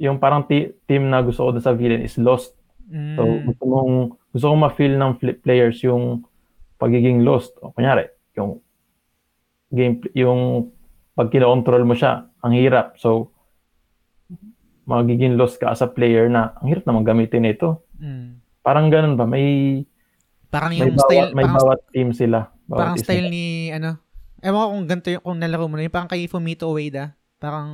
Yung 0.00 0.16
parang 0.16 0.48
ti- 0.48 0.72
team 0.88 1.12
na 1.12 1.20
gusto 1.20 1.44
ko 1.44 1.60
sa 1.60 1.76
villain 1.76 2.04
is 2.04 2.16
lost. 2.16 2.56
Mm. 2.88 3.14
So, 3.16 3.22
gusto 3.44 3.64
mong, 3.68 3.92
gusto 4.32 4.44
kong 4.48 4.62
ma-feel 4.64 4.94
ng 4.96 5.12
players 5.44 5.80
yung 5.84 6.24
pagiging 6.80 7.22
lost. 7.26 7.52
O, 7.60 7.72
kunyari, 7.76 8.08
yung 8.36 8.64
game, 9.68 10.00
yung 10.16 10.72
pag 11.12 11.28
kinokontrol 11.28 11.84
mo 11.84 11.92
siya, 11.92 12.30
ang 12.40 12.56
hirap. 12.56 12.96
So, 12.96 13.32
magiging 14.88 15.36
lost 15.36 15.60
ka 15.60 15.70
as 15.70 15.84
a 15.84 15.88
player 15.88 16.26
na 16.26 16.56
ang 16.58 16.66
hirap 16.72 16.84
naman 16.88 17.04
gamitin 17.04 17.46
ito. 17.46 17.84
Mm. 18.00 18.40
Parang 18.64 18.88
ganun 18.88 19.14
ba? 19.14 19.28
May, 19.28 19.84
Parang 20.50 20.72
may, 20.74 20.82
yung 20.82 20.96
bawat, 20.98 21.12
style, 21.12 21.30
may 21.36 21.46
parang, 21.46 21.56
bawat 21.60 21.80
team 21.94 22.10
sila. 22.10 22.50
Parang 22.70 22.94
isa. 22.94 23.04
style 23.04 23.26
ni, 23.26 23.70
ano, 23.70 23.98
ewan 24.38 24.58
ko 24.58 24.68
kung 24.70 24.86
ganito 24.86 25.08
yung, 25.10 25.22
kung 25.22 25.38
nalaro 25.38 25.66
mo 25.66 25.74
na, 25.74 25.82
yung 25.82 25.94
parang 25.94 26.10
kay 26.10 26.26
Fumito 26.26 26.70
Ueda, 26.70 27.16
parang 27.36 27.70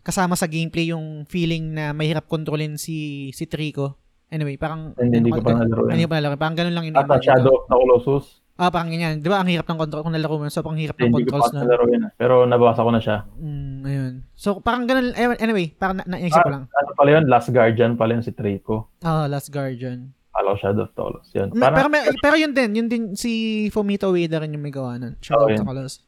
kasama 0.00 0.32
sa 0.34 0.48
gameplay 0.48 0.90
yung 0.90 1.26
feeling 1.26 1.76
na 1.76 1.92
mahirap 1.92 2.24
kontrolin 2.24 2.80
si 2.80 3.28
si 3.30 3.44
Trico. 3.44 4.00
Anyway, 4.30 4.54
parang 4.56 4.94
Hindi, 4.94 5.26
hindi 5.26 5.30
ko 5.34 5.42
pa 5.42 5.58
nalaro 5.58 5.90
Hindi 5.90 6.06
ko 6.06 6.10
pa 6.10 6.16
nalaro. 6.22 6.38
Parang 6.38 6.56
ganun 6.56 6.74
lang 6.78 6.84
yung 6.86 6.96
At 6.96 7.18
Shadow 7.18 7.50
of 7.52 7.62
the 7.66 7.74
Colossus, 7.74 8.26
Ah, 8.60 8.68
parang 8.68 8.92
ganyan. 8.92 9.24
Di 9.24 9.28
ba 9.32 9.40
ang 9.40 9.48
hirap 9.48 9.64
ng 9.64 9.80
control 9.80 10.04
kung 10.04 10.12
nalaro 10.12 10.36
mo, 10.36 10.44
so 10.52 10.60
ang 10.60 10.76
hirap 10.76 10.92
ng 11.00 11.08
hindi 11.08 11.24
ko 11.24 11.32
controls 11.32 11.48
pa 11.48 11.56
na. 11.56 11.60
nalaro 11.64 11.84
yan. 11.88 12.02
ah. 12.04 12.12
Pero 12.12 12.34
nabasa 12.44 12.84
ko 12.84 12.92
na 12.92 13.00
siya. 13.00 13.24
Mm, 13.40 13.78
ayun. 13.88 14.12
So, 14.36 14.60
parang 14.60 14.84
ganun, 14.84 15.16
eh, 15.16 15.32
anyway, 15.40 15.72
parang 15.72 15.96
na, 15.96 16.04
naisip 16.04 16.44
ko 16.44 16.52
lang. 16.52 16.68
Ano 16.68 16.92
pala 16.92 17.08
yun? 17.16 17.24
Last 17.24 17.48
Guardian 17.48 17.96
pala 17.96 18.14
yun 18.14 18.22
si 18.22 18.36
Trico. 18.36 18.92
Ah, 19.00 19.24
Last 19.32 19.48
Guardian. 19.48 20.12
Ko 20.42 20.56
Shadow 20.56 20.84
of 20.84 20.92
Colossus. 20.94 21.30
Yun. 21.32 21.48
Parang, 21.52 21.76
pero, 21.76 21.88
may, 21.88 22.02
pero 22.18 22.34
yun 22.34 22.52
din, 22.52 22.70
yun 22.74 22.88
din 22.88 23.02
si 23.14 23.32
Fumito 23.68 24.08
Ueda 24.08 24.40
rin 24.40 24.52
yung 24.52 24.62
may 24.62 24.70
gawa 24.70 24.96
nun. 24.96 25.14
Shadow 25.18 25.46
Oo, 25.46 25.52
of. 25.52 25.64
Colossus. 25.64 26.02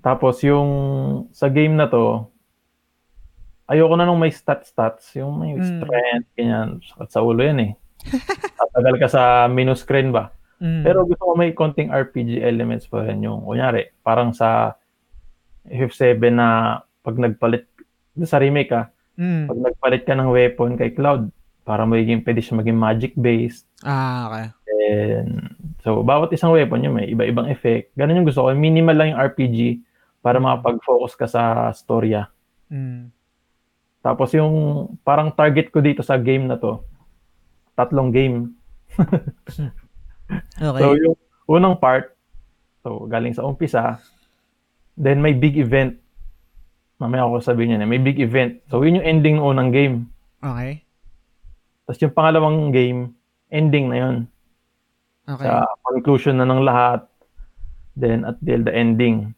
Tapos 0.00 0.40
yung 0.40 0.68
sa 1.30 1.46
game 1.46 1.74
na 1.74 1.86
to, 1.86 2.24
ayoko 3.66 3.94
na 3.94 4.04
nung 4.04 4.18
may 4.18 4.32
stats-stats. 4.32 5.14
Yung 5.14 5.38
may 5.38 5.54
Mm. 5.54 5.62
strength, 5.62 6.28
ganyan. 6.34 6.68
Sakit 6.82 7.08
sa 7.08 7.20
ulo 7.20 7.40
yan 7.40 7.60
eh. 7.60 7.72
Tatagal 8.58 8.96
ka 8.96 9.08
sa 9.08 9.22
menu 9.46 9.76
screen 9.76 10.10
ba? 10.10 10.32
Mm. 10.58 10.82
Pero 10.82 11.04
gusto 11.04 11.22
ko 11.22 11.32
may 11.34 11.52
konting 11.52 11.88
RPG 11.88 12.40
elements 12.40 12.84
pa 12.84 13.04
rin 13.04 13.20
yung, 13.22 13.44
kunyari, 13.44 13.92
parang 14.00 14.32
sa 14.32 14.76
FF7 15.64 16.16
na 16.30 16.48
pag 17.00 17.16
nagpalit, 17.16 17.68
sa 18.24 18.36
remake 18.36 18.72
ah, 18.72 18.88
Mm. 19.20 19.52
pag 19.52 19.58
nagpalit 19.60 20.02
ka 20.02 20.16
ng 20.16 20.32
weapon 20.32 20.80
kay 20.80 20.96
Cloud, 20.96 21.28
para 21.70 21.86
magiging, 21.86 22.26
pwede 22.26 22.42
siya 22.42 22.58
maging 22.58 22.74
magic-based. 22.74 23.62
Ah, 23.86 24.26
okay. 24.26 24.46
And, 24.90 25.54
so, 25.86 26.02
bawat 26.02 26.34
isang 26.34 26.50
weapon 26.50 26.82
yun, 26.82 26.98
may 26.98 27.06
iba-ibang 27.06 27.46
effect. 27.46 27.94
Ganun 27.94 28.18
yung 28.18 28.26
gusto 28.26 28.42
ko. 28.42 28.50
Minimal 28.50 28.96
lang 28.98 29.08
yung 29.14 29.22
RPG 29.22 29.86
para 30.18 30.42
makapag-focus 30.42 31.14
ka 31.14 31.30
sa 31.30 31.70
storya. 31.70 32.26
Mm. 32.74 33.14
Tapos 34.00 34.32
yung 34.32 34.52
parang 35.04 35.30
target 35.30 35.70
ko 35.70 35.78
dito 35.84 36.02
sa 36.02 36.18
game 36.18 36.50
na 36.50 36.58
to, 36.58 36.82
tatlong 37.78 38.10
game. 38.10 38.50
Okay. 40.62 40.78
So 40.78 40.94
yung 40.94 41.18
unang 41.50 41.82
part, 41.82 42.14
so 42.86 43.02
galing 43.10 43.34
sa 43.34 43.42
umpisa, 43.42 43.98
then 44.94 45.18
may 45.18 45.34
big 45.34 45.58
event. 45.58 45.98
Mamaya 47.02 47.26
ako 47.26 47.42
sabihin 47.42 47.74
niya, 47.74 47.90
may 47.90 47.98
big 47.98 48.22
event. 48.22 48.62
So 48.70 48.86
yun 48.86 49.02
yung 49.02 49.08
ending 49.10 49.42
ng 49.42 49.46
unang 49.50 49.74
game. 49.74 50.06
okay. 50.38 50.86
Tapos 51.90 51.98
yung 52.06 52.14
pangalawang 52.14 52.70
game, 52.70 53.18
ending 53.50 53.90
na 53.90 53.98
yun. 53.98 54.16
Okay. 55.26 55.42
Sa 55.42 55.66
conclusion 55.82 56.38
na 56.38 56.46
ng 56.46 56.62
lahat. 56.62 57.02
Then 57.98 58.22
at 58.22 58.38
the, 58.38 58.62
the 58.62 58.70
ending. 58.70 59.34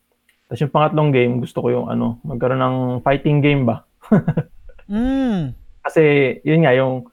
Tapos 0.53 0.61
yung 0.61 0.74
pangatlong 0.77 1.16
game, 1.16 1.41
gusto 1.41 1.65
ko 1.65 1.73
yung 1.73 1.89
ano, 1.89 2.20
magkaroon 2.29 2.61
ng 2.61 2.79
fighting 3.01 3.41
game 3.41 3.65
ba? 3.65 3.89
Mm. 4.93 5.57
Kasi 5.81 6.37
yun 6.45 6.69
nga 6.69 6.77
yung 6.77 7.09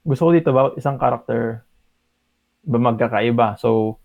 gusto 0.00 0.30
ko 0.30 0.30
dito 0.32 0.48
ba 0.54 0.72
isang 0.80 0.96
character 0.96 1.60
ba 2.64 2.78
magkakaiba. 2.80 3.60
So 3.60 4.00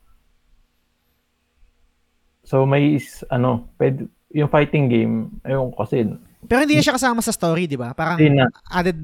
So 2.43 2.67
may 2.67 2.99
is, 2.99 3.23
ano, 3.31 3.71
pwede, 3.79 4.11
yung 4.35 4.51
fighting 4.51 4.91
game, 4.91 5.15
ayun 5.47 5.71
kasi 5.71 6.03
Pero 6.43 6.59
hindi 6.59 6.75
na 6.75 6.83
siya 6.83 6.99
kasama 6.99 7.23
sa 7.23 7.31
story, 7.31 7.71
di 7.71 7.79
ba? 7.79 7.95
Parang 7.95 8.19
added, 8.67 8.99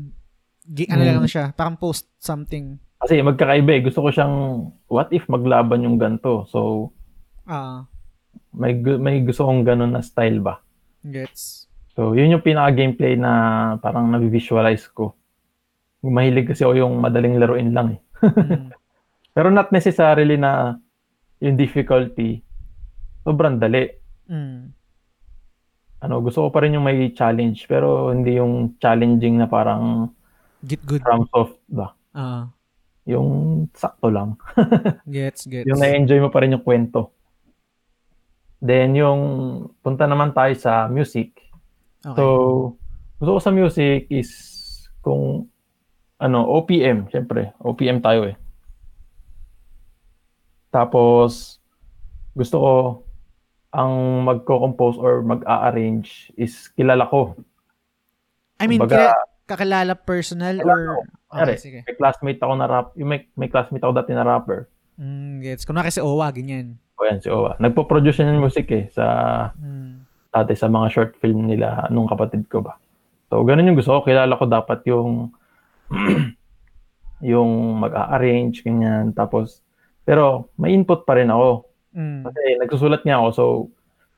ano 0.88 1.02
Mm. 1.02 1.16
lang 1.16 1.28
siya, 1.28 1.46
parang 1.52 1.76
post 1.76 2.06
something. 2.16 2.78
Kasi 2.98 3.20
magkakaiba 3.20 3.72
eh. 3.72 3.82
Gusto 3.82 4.00
ko 4.02 4.10
siyang 4.10 4.36
what 4.86 5.10
if 5.10 5.26
maglaban 5.26 5.82
yung 5.82 5.96
ganto. 5.96 6.46
So 6.46 6.92
Ah, 7.44 7.88
may 8.52 8.76
gu- 8.76 8.98
may 8.98 9.20
gusto 9.20 9.44
kong 9.44 9.64
ganun 9.64 9.90
na 9.90 10.02
style 10.02 10.38
ba. 10.38 10.62
gets. 11.02 11.66
So 11.92 12.12
yun 12.12 12.30
yung 12.30 12.44
pinaka 12.44 12.76
gameplay 12.76 13.16
na 13.16 13.32
parang 13.78 14.08
na-visualize 14.08 14.86
ko. 14.90 15.16
Mahilig 16.00 16.48
kasi 16.48 16.62
ako 16.62 16.76
yung 16.78 16.96
madaling 16.98 17.36
laruin 17.36 17.72
lang 17.72 17.88
eh. 17.96 18.00
Mm. 18.22 18.70
Pero 19.34 19.48
not 19.48 19.72
necessarily 19.72 20.36
na 20.36 20.76
yung 21.40 21.56
difficulty 21.56 22.44
sobrang 23.22 23.58
dali. 23.58 23.88
Mm. 24.28 24.76
Ano, 26.00 26.20
gusto 26.20 26.44
ko 26.44 26.50
pa 26.50 26.62
rin 26.62 26.74
yung 26.74 26.84
may 26.84 27.12
challenge 27.12 27.64
pero 27.66 28.08
hindi 28.10 28.36
yung 28.36 28.76
challenging 28.78 29.36
na 29.36 29.48
parang 29.48 30.08
Get 30.62 30.84
good. 30.84 31.02
FromSoft 31.02 31.56
ba. 31.68 31.96
Ah, 32.12 32.52
Yung 33.06 33.30
sakto 33.72 34.08
lang. 34.08 34.36
gets, 35.08 35.48
gets. 35.48 35.66
Yung 35.66 35.80
na-enjoy 35.80 36.20
mo 36.20 36.30
pa 36.30 36.44
rin 36.44 36.54
yung 36.54 36.62
kwento. 36.62 37.10
Then 38.60 38.92
yung 38.94 39.22
punta 39.80 40.04
naman 40.04 40.32
tayo 40.32 40.52
sa 40.54 40.86
music. 40.86 41.32
okay. 42.04 42.14
So, 42.14 42.24
gusto 43.18 43.32
ko 43.34 43.40
sa 43.40 43.52
music 43.52 44.12
is 44.12 44.30
kung 45.00 45.48
ano, 46.18 46.44
OPM, 46.54 47.08
syempre. 47.08 47.56
OPM 47.58 48.04
tayo 48.04 48.28
eh. 48.28 48.36
Tapos, 50.70 51.58
gusto 52.36 52.56
ko 52.58 52.74
ang 53.70 53.94
magko-compose 54.24 54.98
or 54.98 55.22
mag-a-arrange 55.22 56.34
is 56.36 56.70
kilala 56.70 57.06
ko. 57.06 57.38
I 58.60 58.68
mean, 58.68 58.78
kumbaga- 58.78 59.16
kila- 59.16 59.29
kakilala 59.50 59.98
personal 59.98 60.62
or... 60.62 61.02
ko. 61.02 61.42
Okay, 61.42 61.58
sige. 61.58 61.80
May 61.86 61.98
classmate 61.98 62.42
ako 62.42 62.54
na 62.58 62.66
rap, 62.70 62.88
yung 62.98 63.10
may, 63.10 63.26
may 63.34 63.50
classmate 63.50 63.82
ako 63.82 63.94
dati 63.98 64.14
na 64.14 64.26
rapper. 64.26 64.70
Mm, 64.98 65.42
gets. 65.42 65.66
Kunwari 65.66 65.90
si 65.90 66.02
Owa, 66.02 66.30
ganyan. 66.30 66.78
O 66.98 67.06
yan, 67.06 67.22
si 67.22 67.30
Owa. 67.30 67.58
Nagpo-produce 67.58 68.22
yan 68.22 68.38
ng 68.38 68.44
music 68.44 68.68
eh 68.70 68.86
sa 68.94 69.06
Mm. 69.58 70.06
dati 70.30 70.54
sa 70.54 70.70
mga 70.70 70.88
short 70.94 71.12
film 71.18 71.50
nila 71.50 71.90
nung 71.90 72.06
kapatid 72.06 72.46
ko 72.46 72.62
ba. 72.62 72.78
So, 73.30 73.42
ganun 73.46 73.66
yung 73.74 73.78
gusto 73.78 73.98
ko. 73.98 74.06
Kilala 74.06 74.38
ko 74.38 74.46
dapat 74.46 74.86
yung 74.90 75.34
yung 77.34 77.82
mag-a-arrange, 77.82 78.62
ganyan. 78.62 79.14
Tapos, 79.14 79.62
pero 80.06 80.50
may 80.58 80.74
input 80.74 81.06
pa 81.06 81.18
rin 81.18 81.30
ako. 81.30 81.70
Mm. 81.94 82.22
Kasi 82.26 82.42
nagsusulat 82.62 83.02
nga 83.06 83.22
ako. 83.22 83.28
So, 83.34 83.44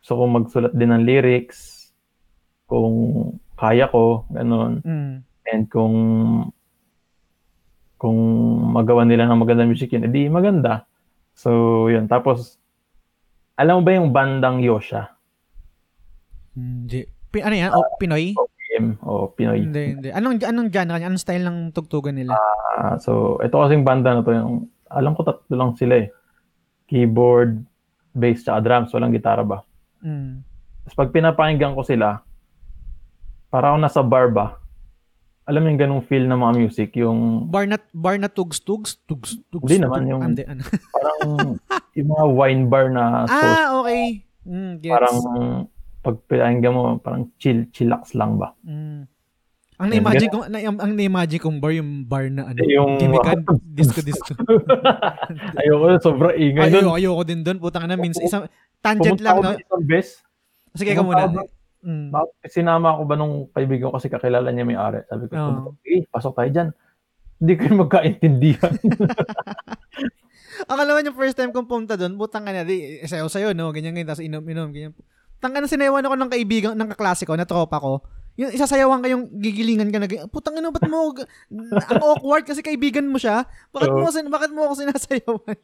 gusto 0.01 0.13
ko 0.17 0.23
magsulat 0.27 0.73
din 0.73 0.91
ng 0.91 1.03
lyrics 1.05 1.91
kung 2.65 2.95
kaya 3.61 3.85
ko, 3.93 4.25
ganun. 4.33 4.81
Mm. 4.81 5.21
And 5.45 5.63
kung 5.69 5.95
kung 8.01 8.17
magawa 8.73 9.05
nila 9.05 9.29
ng 9.29 9.37
magandang 9.37 9.69
music 9.69 9.93
yun, 9.93 10.09
edi 10.09 10.25
maganda. 10.25 10.89
So, 11.37 11.85
yun. 11.85 12.09
Tapos, 12.09 12.57
alam 13.53 13.77
mo 13.77 13.81
ba 13.85 13.93
yung 13.93 14.09
bandang 14.09 14.65
Yosha? 14.65 15.13
Hindi. 16.57 17.05
Pi- 17.29 17.45
ano 17.45 17.53
yan? 17.53 17.69
Oh, 17.69 17.85
Pinoy? 18.01 18.33
PM 18.33 18.97
o 19.05 19.29
Pinoy? 19.29 19.69
Hindi, 19.69 19.83
hindi. 19.93 20.09
Anong, 20.09 20.41
anong 20.41 20.69
genre 20.73 20.97
niya? 20.97 21.13
Anong 21.13 21.21
style 21.21 21.45
ng 21.45 21.57
tugtugan 21.77 22.17
nila? 22.17 22.33
Ah, 22.73 22.97
so, 22.97 23.37
ito 23.45 23.53
kasing 23.53 23.85
banda 23.85 24.17
na 24.17 24.25
to, 24.25 24.33
yung, 24.33 24.65
alam 24.89 25.13
ko 25.13 25.21
tatlo 25.21 25.53
lang 25.53 25.77
sila 25.77 26.01
eh. 26.01 26.09
Keyboard, 26.89 27.61
bass, 28.17 28.41
tsaka 28.41 28.65
drums. 28.65 28.89
Walang 28.97 29.13
gitara 29.13 29.45
ba? 29.45 29.61
Mm. 30.01 30.41
Tapos 30.89 30.97
pag 30.97 31.13
pinapakinggan 31.13 31.77
ko 31.77 31.85
sila, 31.85 32.25
para 33.51 33.69
ako 33.69 33.77
nasa 33.77 34.01
bar 34.01 34.31
ba? 34.31 34.57
Alam 35.43 35.61
mo 35.61 35.67
yung 35.67 35.81
ganung 35.81 36.03
feel 36.05 36.23
ng 36.23 36.37
mga 36.37 36.53
music, 36.55 36.89
yung 36.95 37.45
Bar 37.45 37.65
na, 37.65 37.75
bar 37.91 38.15
na 38.15 38.29
tugs, 38.29 38.57
tugs, 38.57 38.95
tugs, 39.03 39.35
tugs. 39.51 39.67
Hindi 39.67 39.83
naman, 39.83 40.07
yung- 40.07 40.21
Ah, 40.21 40.29
hindi, 40.29 40.43
ano. 40.45 40.61
parang 40.95 41.21
yung 41.91 42.09
mga 42.09 42.25
wine 42.31 42.63
bar 42.65 42.87
na 42.87 43.27
sauce. 43.27 43.35
ah, 43.35 43.67
okay. 43.77 44.03
Mm, 44.41 44.71
gets. 44.79 44.93
parang 44.95 45.17
pag 46.01 46.15
pinakinggan 46.25 46.71
mo, 46.71 46.81
parang 46.97 47.27
chill, 47.35 47.67
chillax 47.69 48.15
lang 48.15 48.39
ba? 48.39 48.55
Mm. 48.63 49.05
Ang 49.75 49.87
na-imagine 49.89 50.29
ko, 50.29 50.45
na, 50.45 50.57
ang, 50.61 50.77
ang 50.77 50.93
na-imagine 50.93 51.41
kong 51.41 51.57
bar, 51.57 51.73
yung 51.73 52.05
bar 52.05 52.29
na 52.29 52.47
ano, 52.47 52.61
Yung- 52.61 53.01
gimikan, 53.01 53.41
disco, 53.67 53.99
disco. 53.99 54.31
Ayoko, 55.59 55.85
sobrang 55.99 56.37
ingay 56.37 56.69
Ayoko, 56.69 56.85
doon. 56.85 56.95
ayoko 56.95 57.23
din 57.25 57.41
doon. 57.41 57.57
Putang 57.57 57.85
na, 57.85 57.97
minsan, 57.97 58.21
isang, 58.21 58.45
tangent 58.77 59.17
Pumunta 59.17 59.25
lang, 59.25 59.35
ako 59.35 59.41
no? 59.43 59.51
isang 59.57 59.83
beses. 59.83 60.21
Sige 60.71 60.93
ka 60.93 61.01
pumunta 61.01 61.25
muna. 61.27 61.41
ako 61.43 61.59
Mm. 61.81 62.13
Bakit 62.13 62.49
sinama 62.53 62.93
ako 62.93 63.01
ba 63.09 63.15
nung 63.17 63.49
kaibigan 63.49 63.89
ko 63.89 63.97
kasi 63.97 64.07
kakilala 64.07 64.53
niya 64.53 64.65
may 64.65 64.77
ari. 64.77 65.01
Sabi 65.09 65.25
ko, 65.27 65.33
Oo. 65.33 65.73
eh, 65.81 66.05
pasok 66.05 66.33
tayo 66.37 66.49
dyan. 66.53 66.69
Hindi 67.41 67.53
kayo 67.57 67.73
magkaintindihan. 67.81 68.73
Akala 70.69 70.93
mo 70.93 71.01
yung 71.01 71.17
first 71.17 71.33
time 71.33 71.49
kong 71.49 71.65
pumunta 71.65 71.97
doon, 71.97 72.21
putang 72.21 72.45
ka 72.45 72.53
na, 72.53 72.61
di, 72.61 73.01
sayo 73.09 73.25
sayo, 73.33 73.49
no? 73.57 73.73
Ganyan, 73.73 73.97
ganyan, 73.97 74.13
tapos 74.13 74.21
inom, 74.21 74.45
inom, 74.45 74.69
ganyan. 74.69 74.93
Tanga 75.41 75.57
na 75.57 75.65
sinayawan 75.65 76.05
ako 76.05 76.15
ng 76.21 76.31
kaibigan, 76.37 76.73
ng 76.77 76.89
kaklase 76.93 77.25
ko, 77.25 77.33
na 77.33 77.49
tropa 77.49 77.81
ko. 77.81 78.05
Yung 78.37 78.53
isasayawan 78.53 79.01
kayong 79.01 79.25
gigilingan 79.41 79.89
ka 79.89 79.97
na, 79.97 80.05
ganyan. 80.05 80.29
putang 80.29 80.53
ano, 80.61 80.69
ba't 80.69 80.85
mo, 80.85 81.17
ang 81.89 82.01
awkward 82.05 82.45
kasi 82.45 82.61
kaibigan 82.61 83.09
mo 83.09 83.17
siya. 83.17 83.49
Bakit 83.73 83.89
mo, 83.89 84.05
sin- 84.13 84.29
bakit 84.29 84.53
mo 84.53 84.69
ako 84.69 84.85
sinasayawan? 84.85 85.57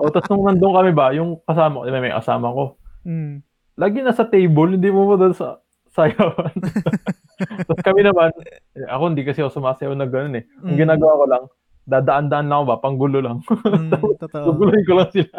o, 0.00 0.08
tapos 0.08 0.28
nung 0.32 0.48
nandun 0.48 0.72
kami 0.72 0.90
ba, 0.96 1.12
yung 1.12 1.36
kasama 1.44 1.84
ko, 1.84 1.84
di 1.84 1.92
ba, 1.92 2.00
may 2.00 2.14
kasama 2.16 2.48
ko, 2.48 2.64
Mm. 3.08 3.40
Lagi 3.78 4.02
nasa 4.02 4.26
table, 4.26 4.74
hindi 4.74 4.90
mo 4.90 5.06
mo 5.06 5.14
doon 5.14 5.32
sa 5.32 5.62
sayawan. 5.88 6.52
tapos 7.66 7.80
kami 7.80 8.02
naman, 8.02 8.34
eh, 8.74 8.86
ako 8.86 9.02
hindi 9.08 9.22
kasi 9.22 9.40
ako 9.40 9.54
sumasayaw 9.54 9.94
na 9.94 10.04
gano'n 10.04 10.36
eh. 10.36 10.44
Ang 10.60 10.74
Mm. 10.74 10.80
ginagawa 10.82 11.12
ko 11.14 11.24
lang, 11.26 11.44
dadaan-daan 11.88 12.46
lang 12.46 12.58
ako 12.58 12.66
ba, 12.66 12.76
panggulo 12.78 13.18
lang. 13.22 13.38
Mm, 13.40 13.90
totoo. 14.22 14.46
Ko 14.58 14.92
lang 14.92 15.10
sila. 15.10 15.32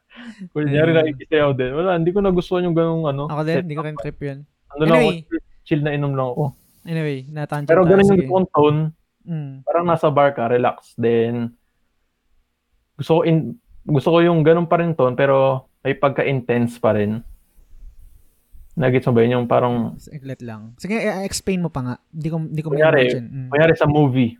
Kunyari 0.52 0.90
Ayun. 0.92 0.98
nakikisayaw 1.02 1.50
din. 1.52 1.72
Wala, 1.72 1.96
hindi 1.96 2.12
ko 2.12 2.20
nagustuhan 2.20 2.64
yung 2.64 2.76
ganung 2.76 3.04
ano. 3.04 3.26
Ako 3.26 3.42
din, 3.42 3.64
hindi 3.64 3.76
ko 3.76 3.84
rin 3.84 3.96
trip 3.96 4.18
yun. 4.20 4.38
Ano 4.70 4.82
lang 4.84 4.94
ako, 4.94 5.10
Anyway. 5.10 5.64
chill 5.64 5.82
na 5.82 5.90
inom 5.90 6.12
lang 6.12 6.28
ako. 6.30 6.44
Anyway, 6.86 7.18
natangent 7.26 7.66
Pero 7.66 7.82
ganun 7.82 8.06
yung 8.06 8.28
tone 8.28 8.48
tone, 8.52 8.80
Mm. 9.26 9.66
parang 9.66 9.84
nasa 9.84 10.06
bar 10.06 10.30
ka, 10.30 10.46
relax. 10.46 10.94
Then, 10.94 11.50
gusto 12.94 13.18
ko, 13.18 13.20
in, 13.26 13.58
gusto 13.82 14.08
ko 14.08 14.18
yung 14.22 14.40
ganun 14.40 14.70
pa 14.70 14.78
rin 14.78 14.94
tone, 14.94 15.12
pero 15.12 15.66
may 15.82 15.92
pagka-intense 15.92 16.78
pa 16.78 16.94
rin. 16.94 17.26
Nagets 18.76 19.08
mo 19.08 19.16
ba 19.16 19.20
yun? 19.24 19.32
Yung 19.40 19.48
parang, 19.48 19.96
Saglit 19.96 20.44
lang. 20.44 20.76
Sige, 20.76 21.00
explain 21.24 21.64
mo 21.64 21.72
pa 21.72 21.80
nga. 21.80 21.94
Hindi 22.12 22.28
ko, 22.28 22.36
hindi 22.36 22.60
ko 22.60 22.68
Kunyari. 22.76 23.08
Mm. 23.08 23.48
kunyari 23.48 23.72
sa 23.72 23.88
movie, 23.88 24.36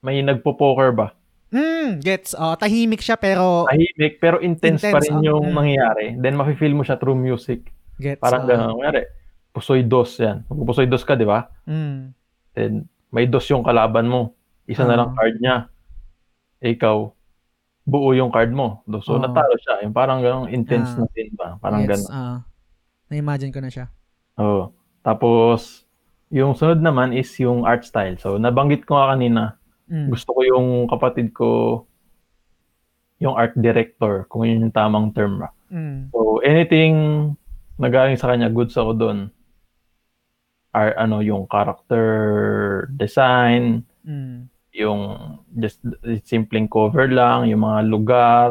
may 0.00 0.24
nagpo-poker 0.24 0.90
ba? 0.96 1.12
Mm, 1.52 2.00
gets. 2.00 2.32
Oh, 2.32 2.56
tahimik 2.56 3.00
siya 3.00 3.14
pero 3.16 3.68
Tahimik, 3.70 4.18
pero 4.18 4.42
intense, 4.42 4.82
pa 4.82 4.98
Intense, 4.98 5.08
rin 5.08 5.20
oh. 5.20 5.24
yung 5.24 5.44
Mm. 5.52 5.56
nangyayari. 5.56 6.06
Then, 6.16 6.34
mafe-feel 6.34 6.72
mo 6.72 6.82
siya 6.82 6.96
through 6.96 7.16
music. 7.16 7.70
gets. 7.96 8.20
Parang 8.20 8.44
oh. 8.44 8.48
gano'n. 8.48 8.72
Kunyari, 8.76 9.02
pusoy 9.52 9.80
dos 9.80 10.20
yan. 10.20 10.44
Magpupusoy 10.48 10.84
dos 10.84 11.00
ka, 11.00 11.16
di 11.16 11.24
ba? 11.24 11.48
Mm. 11.64 12.12
Then, 12.52 12.72
may 13.08 13.24
dos 13.24 13.44
yung 13.48 13.64
kalaban 13.64 14.04
mo. 14.04 14.36
Isa 14.64 14.84
na 14.84 14.96
lang 14.96 15.12
Ah. 15.12 15.16
card 15.16 15.36
niya. 15.40 15.56
Ikaw, 16.60 16.96
buo 17.86 18.10
yung 18.10 18.28
card 18.28 18.50
mo. 18.50 18.82
So, 19.00 19.16
Ah. 19.16 19.22
natalo 19.22 19.54
siya. 19.56 19.80
Yung 19.80 19.94
parang 19.94 20.18
gano'ng 20.18 20.50
intense 20.50 20.90
Ah. 20.92 20.98
na 20.98 21.08
din 21.08 21.30
ba? 21.32 21.54
Parang 21.56 21.86
gets. 21.86 22.02
gano'n. 22.02 22.10
ah. 22.12 22.38
na-imagine 23.06 23.54
ko 23.54 23.62
na 23.62 23.70
siya. 23.70 23.86
Oo. 24.36 24.74
Tapos, 25.00 25.86
yung 26.28 26.52
sunod 26.52 26.82
naman 26.82 27.14
is 27.14 27.30
yung 27.38 27.62
art 27.62 27.86
style. 27.86 28.18
So, 28.18 28.34
nabanggit 28.34 28.82
ko 28.82 28.98
nga 28.98 29.14
kanina, 29.14 29.42
Mm. 29.86 30.10
gusto 30.10 30.34
ko 30.34 30.42
yung 30.42 30.66
kapatid 30.86 31.30
ko 31.30 31.86
yung 33.16 33.32
art 33.32 33.54
director, 33.54 34.26
kung 34.26 34.42
yun 34.42 34.60
yung 34.60 34.74
tamang 34.74 35.14
term 35.14 35.38
ba. 35.38 35.54
Mm. 35.70 36.10
So, 36.10 36.42
anything 36.42 36.94
na 37.78 37.86
galing 37.86 38.18
sa 38.18 38.28
kanya, 38.28 38.50
goods 38.50 38.74
ako 38.74 38.92
doon. 38.92 39.18
Ar, 40.70 40.92
ano, 40.98 41.22
yung 41.22 41.46
character 41.46 42.04
design, 42.90 43.86
Mm. 44.02 44.50
Yung 44.76 45.00
just 45.56 45.80
simpleng 46.22 46.68
cover 46.68 47.08
lang, 47.08 47.48
yung 47.48 47.64
mga 47.64 47.80
lugar, 47.88 48.46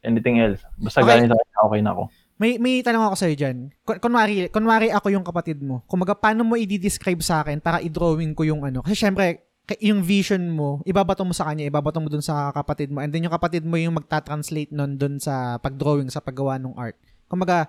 anything 0.00 0.40
else. 0.40 0.64
Basta 0.74 1.04
Okay. 1.04 1.20
galing 1.20 1.28
sa 1.28 1.36
okay 1.62 1.80
na 1.84 1.92
ako. 1.92 2.02
May 2.38 2.54
may 2.56 2.80
tanong 2.80 3.02
ako 3.02 3.14
sa'yo 3.18 3.34
dyan. 3.34 3.56
Kun- 3.82 3.98
Kunwari, 3.98 4.46
kunwari 4.48 4.88
ako 4.88 5.10
yung 5.10 5.26
kapatid 5.26 5.58
mo. 5.58 5.82
Kumaga, 5.84 6.14
paano 6.14 6.46
mo 6.46 6.54
i-describe 6.54 7.18
sa 7.20 7.42
akin 7.42 7.58
para 7.58 7.82
i-drawing 7.82 8.32
ko 8.32 8.46
yung 8.46 8.62
ano? 8.62 8.80
Kasi 8.80 8.94
syempre, 8.94 9.42
yung 9.82 10.00
vision 10.00 10.48
mo, 10.48 10.80
ibabato 10.86 11.26
mo 11.26 11.34
sa 11.36 11.50
kanya, 11.50 11.66
ibabato 11.66 12.00
mo 12.00 12.08
dun 12.08 12.22
sa 12.22 12.48
kapatid 12.54 12.88
mo. 12.88 13.02
And 13.02 13.12
then 13.12 13.26
yung 13.26 13.34
kapatid 13.34 13.66
mo 13.66 13.76
yung 13.76 13.98
magta-translate 13.98 14.72
nun 14.72 14.96
dun 14.96 15.20
sa 15.20 15.58
pag-drawing, 15.58 16.08
sa 16.08 16.22
paggawa 16.22 16.56
ng 16.56 16.78
art. 16.78 16.96
Kumaga, 17.28 17.68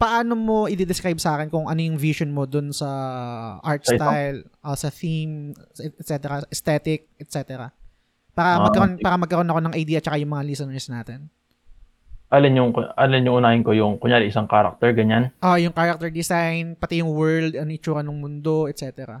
paano 0.00 0.32
mo 0.32 0.64
i-describe 0.64 1.20
sa 1.20 1.36
akin 1.36 1.52
kung 1.52 1.68
ano 1.68 1.76
yung 1.76 2.00
vision 2.00 2.32
mo 2.32 2.48
dun 2.48 2.72
sa 2.72 2.88
art 3.60 3.84
Sa 3.84 4.00
style, 4.00 4.48
uh, 4.64 4.72
sa 4.72 4.88
theme, 4.88 5.52
etc., 5.76 6.40
aesthetic, 6.48 7.12
etc. 7.20 7.68
Para 8.32 8.56
Ah, 8.56 8.64
magkaroon 8.64 8.96
para 8.96 9.20
magkaroon 9.20 9.50
ako 9.52 9.60
ng 9.68 9.74
idea 9.76 10.00
tsaka 10.00 10.16
yung 10.16 10.32
mga 10.32 10.48
listeners 10.48 10.88
natin. 10.88 11.28
Alin 12.30 12.56
yung, 12.56 12.70
alin 12.94 13.26
yung 13.26 13.42
unahin 13.42 13.60
ko, 13.60 13.74
yung 13.74 13.98
kunyari 14.00 14.30
isang 14.30 14.46
character, 14.48 14.94
ganyan. 14.94 15.34
Ah, 15.42 15.58
yung 15.58 15.74
character 15.74 16.08
design, 16.08 16.78
pati 16.78 17.02
yung 17.02 17.10
world, 17.10 17.58
ano 17.58 17.68
itsura 17.74 18.06
ng 18.06 18.16
mundo, 18.16 18.70
etc. 18.70 19.18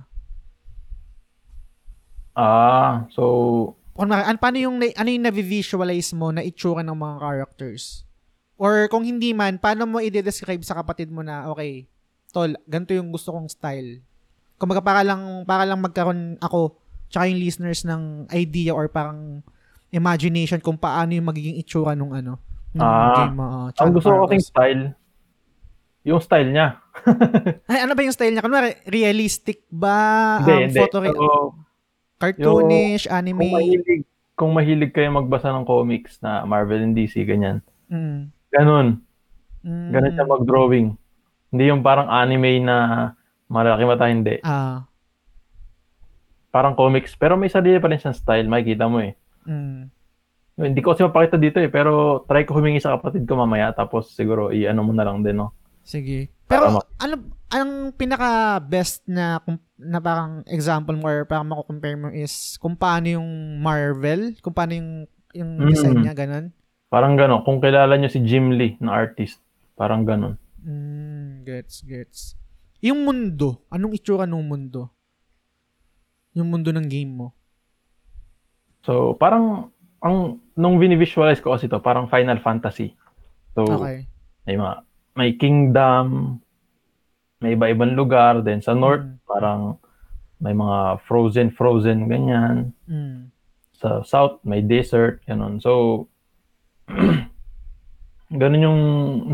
Ah, 2.38 3.04
so, 3.12 3.74
Kunwari, 3.98 4.24
an, 4.24 4.38
paano 4.38 4.56
yung, 4.62 4.78
ano 4.80 5.08
yung 5.10 5.24
na-visualize 5.26 6.14
mo 6.16 6.30
na 6.30 6.40
itsura 6.40 6.80
ng 6.86 6.94
mga 6.94 7.16
characters? 7.18 8.06
Or 8.60 8.92
kung 8.92 9.08
hindi 9.08 9.32
man, 9.32 9.56
paano 9.56 9.88
mo 9.88 10.04
i-describe 10.04 10.60
sa 10.60 10.76
kapatid 10.76 11.08
mo 11.08 11.24
na, 11.24 11.48
okay, 11.48 11.88
tol, 12.28 12.52
ganito 12.68 12.92
yung 12.92 13.08
gusto 13.08 13.32
kong 13.32 13.48
style. 13.48 14.04
Kumbaga 14.60 14.84
para 14.84 15.00
lang, 15.00 15.48
para 15.48 15.64
lang 15.64 15.80
magkaroon 15.80 16.36
ako, 16.44 16.76
tsaka 17.08 17.32
yung 17.32 17.40
listeners 17.40 17.88
ng 17.88 18.28
idea 18.36 18.76
or 18.76 18.92
parang 18.92 19.40
imagination 19.88 20.60
kung 20.60 20.76
paano 20.76 21.16
yung 21.16 21.24
magiging 21.24 21.56
itsura 21.56 21.96
nung 21.96 22.12
ano, 22.12 22.36
nung 22.76 22.84
Ah, 22.84 23.16
game 23.24 23.40
mo. 23.40 23.44
Uh, 23.48 23.68
ang 23.80 23.96
gusto 23.96 24.12
ko 24.12 24.28
kasing 24.28 24.44
style, 24.44 24.84
yung 26.04 26.20
style 26.20 26.52
niya. 26.52 26.84
Ay, 27.72 27.88
ano 27.88 27.96
ba 27.96 28.04
yung 28.04 28.12
style 28.12 28.36
niya? 28.36 28.44
Kunwari, 28.44 28.76
realistic 28.84 29.64
ba? 29.72 30.36
Hindi, 30.44 30.52
um, 30.52 30.60
hindi. 30.68 30.80
photo 30.84 30.96
So, 31.00 31.24
cartoonish, 32.20 33.08
kung 33.08 33.16
anime? 33.16 33.48
mahilig, 33.56 34.02
kung 34.36 34.52
mahilig 34.52 34.92
kayo 34.92 35.08
magbasa 35.16 35.48
ng 35.48 35.64
comics 35.64 36.20
na 36.20 36.44
Marvel 36.44 36.84
and 36.84 36.92
DC, 36.92 37.24
ganyan. 37.24 37.64
Mm. 37.88 38.28
Ganun. 38.50 39.00
Mm. 39.60 39.90
Ganun 39.92 40.14
siya 40.14 40.26
mag-drawing. 40.26 40.88
Hindi 41.50 41.64
yung 41.66 41.82
parang 41.82 42.06
anime 42.06 42.62
na 42.62 42.76
malaki 43.46 43.84
mata, 43.84 44.06
hindi. 44.06 44.38
Ah. 44.42 44.86
Parang 46.50 46.74
comics. 46.74 47.14
Pero 47.14 47.34
may 47.34 47.50
sarili 47.50 47.78
pa 47.78 47.86
rin 47.86 47.98
siyang 47.98 48.16
style. 48.16 48.46
Makikita 48.46 48.90
mo 48.90 48.98
eh. 48.98 49.14
Mm. 49.46 49.90
Hindi 50.60 50.80
ko 50.82 50.92
kasi 50.92 51.02
mapakita 51.02 51.38
dito 51.38 51.58
eh. 51.58 51.70
Pero 51.70 52.22
try 52.26 52.42
ko 52.42 52.58
humingi 52.58 52.82
sa 52.82 52.98
kapatid 52.98 53.24
ko 53.24 53.38
mamaya. 53.38 53.70
Tapos 53.70 54.10
siguro 54.10 54.50
i-ano 54.50 54.82
mo 54.82 54.92
na 54.92 55.06
lang 55.06 55.22
din, 55.22 55.38
no? 55.38 55.54
Sige. 55.82 56.28
Para 56.44 56.66
Pero 56.66 56.78
ma- 56.78 56.88
ano 56.98 57.14
ang 57.50 57.70
pinaka 57.90 58.60
best 58.62 59.02
na 59.06 59.42
na 59.74 59.98
parang 59.98 60.46
example 60.46 60.94
mo 60.94 61.08
or 61.08 61.26
parang 61.26 61.50
mako-compare 61.50 61.98
mo 61.98 62.08
is 62.10 62.54
kung 62.58 62.78
paano 62.78 63.10
yung 63.10 63.26
Marvel, 63.58 64.38
kung 64.38 64.54
paano 64.54 64.74
yung 64.74 64.90
yung 65.30 65.50
Mm. 65.58 65.66
design 65.70 65.98
niya 66.02 66.14
ganun. 66.14 66.46
Parang 66.90 67.14
gano'n. 67.14 67.46
Kung 67.46 67.62
kilala 67.62 67.94
nyo 67.94 68.10
si 68.10 68.18
Jim 68.26 68.50
Lee 68.58 68.74
na 68.82 68.98
artist. 68.98 69.38
Parang 69.78 70.02
gano'n. 70.02 70.34
Mm, 70.60 71.46
gets 71.46 71.86
gets. 71.86 72.34
Yung 72.82 73.06
mundo, 73.06 73.62
anong 73.70 73.94
itsura 73.94 74.26
ng 74.26 74.42
mundo? 74.42 74.90
Yung 76.34 76.50
mundo 76.50 76.74
ng 76.74 76.84
game 76.90 77.08
mo. 77.08 77.28
So, 78.82 79.14
parang, 79.14 79.70
ang, 80.02 80.40
nung 80.58 80.76
visualize 80.80 81.38
ko 81.38 81.54
kasi 81.54 81.70
to 81.70 81.78
parang 81.78 82.10
Final 82.10 82.42
Fantasy. 82.42 82.92
So, 83.54 83.64
Okay. 83.64 84.04
may 84.50 84.56
mga, 84.58 84.74
may 85.14 85.30
kingdom, 85.38 86.40
may 87.38 87.54
iba-ibang 87.54 87.94
lugar, 87.94 88.42
then 88.42 88.60
sa 88.60 88.74
north, 88.74 89.06
Mm. 89.06 89.16
parang 89.24 89.62
may 90.40 90.56
mga 90.56 91.04
frozen, 91.04 91.52
frozen, 91.54 92.08
ganyan. 92.08 92.72
Mm. 92.88 93.30
Sa 93.78 94.02
south, 94.02 94.40
may 94.42 94.60
desert, 94.64 95.20
ganun. 95.24 95.60
So, 95.60 96.04
ganun 98.40 98.62
yung 98.62 98.80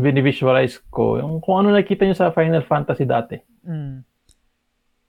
visualize 0.01 0.81
ko. 0.89 1.21
Yung 1.21 1.37
kung 1.39 1.61
ano 1.61 1.69
nakita 1.69 2.03
nyo 2.03 2.17
sa 2.17 2.33
Final 2.33 2.65
Fantasy 2.65 3.05
dati. 3.05 3.37
Mm. 3.61 4.01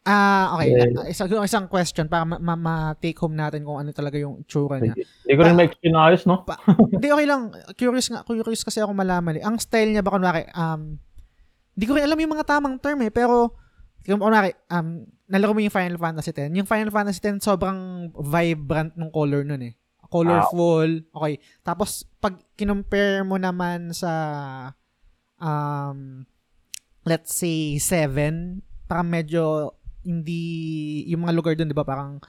Ah, 0.08 0.56
okay. 0.56 0.72
Then- 0.72 0.96
Ah, 0.96 1.08
isang, 1.08 1.28
isang 1.44 1.66
question 1.68 2.08
para 2.08 2.24
ma- 2.24 2.40
ma- 2.40 2.56
ma-take 2.56 3.16
home 3.20 3.36
natin 3.36 3.60
kung 3.60 3.76
ano 3.76 3.92
talaga 3.92 4.16
yung 4.16 4.40
itsura 4.40 4.80
niya. 4.80 4.96
Hindi 4.96 5.34
ko 5.36 5.42
rin 5.44 5.52
Pa- 5.52 5.58
ma-explain 5.60 5.96
ayos, 6.00 6.24
no? 6.24 6.48
Hindi, 6.88 7.08
okay 7.12 7.26
lang. 7.28 7.52
Curious 7.76 8.08
nga, 8.08 8.24
curious 8.24 8.64
kasi 8.64 8.80
ako 8.80 8.96
malaman 8.96 9.36
eh. 9.36 9.44
Ang 9.44 9.60
style 9.60 9.92
niya 9.92 10.00
ba, 10.00 10.16
kunwari, 10.16 10.48
um, 10.56 10.96
hindi 11.76 11.84
ko 11.84 11.92
rin 11.92 12.08
alam 12.08 12.16
yung 12.16 12.32
mga 12.32 12.48
tamang 12.48 12.80
term 12.80 13.04
eh, 13.04 13.12
pero, 13.12 13.52
kung 14.00 14.16
kunwari, 14.16 14.56
um, 14.72 15.04
nalaro 15.28 15.52
mo 15.52 15.60
yung 15.60 15.76
Final 15.76 16.00
Fantasy 16.00 16.32
X. 16.32 16.48
Yung 16.56 16.64
Final 16.64 16.88
Fantasy 16.88 17.20
X, 17.20 17.44
sobrang 17.44 18.08
vibrant 18.16 18.96
ng 18.96 19.12
color 19.12 19.44
nun 19.44 19.60
eh. 19.60 19.74
Colorful. 20.09 21.05
Okay. 21.12 21.35
Tapos, 21.60 22.05
pag 22.18 22.40
kinumpare 22.56 23.22
mo 23.22 23.36
naman 23.36 23.93
sa, 23.93 24.12
um, 25.36 26.24
let's 27.05 27.36
say, 27.36 27.76
7, 27.76 28.60
parang 28.89 29.09
medyo, 29.09 29.72
hindi, 30.02 31.05
yung 31.12 31.28
mga 31.28 31.36
lugar 31.36 31.55
dun, 31.56 31.68
di 31.68 31.76
ba, 31.76 31.85
parang, 31.85 32.20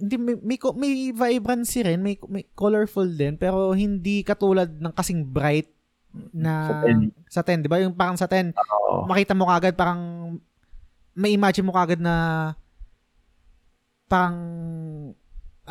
hindi 0.00 0.16
may, 0.16 0.34
may 0.40 0.56
may 0.80 0.92
vibrancy 1.12 1.84
rin, 1.84 2.00
may 2.00 2.16
may 2.24 2.48
colorful 2.56 3.04
din 3.04 3.36
pero 3.36 3.76
hindi 3.76 4.24
katulad 4.24 4.80
ng 4.80 4.96
kasing 4.96 5.28
bright 5.28 5.68
na 6.32 6.52
Sa 6.66 6.74
10. 6.88 7.12
sa 7.28 7.40
10, 7.44 7.60
'di 7.62 7.68
ba? 7.70 7.78
Yung 7.84 7.92
parang 7.92 8.16
sa 8.16 8.24
10, 8.26 8.56
Oo. 8.56 9.04
makita 9.04 9.36
mo 9.36 9.44
kagad 9.46 9.76
parang 9.76 10.00
may 11.12 11.36
imagine 11.36 11.68
mo 11.68 11.76
kagad 11.76 12.00
na 12.00 12.56
parang 14.08 14.36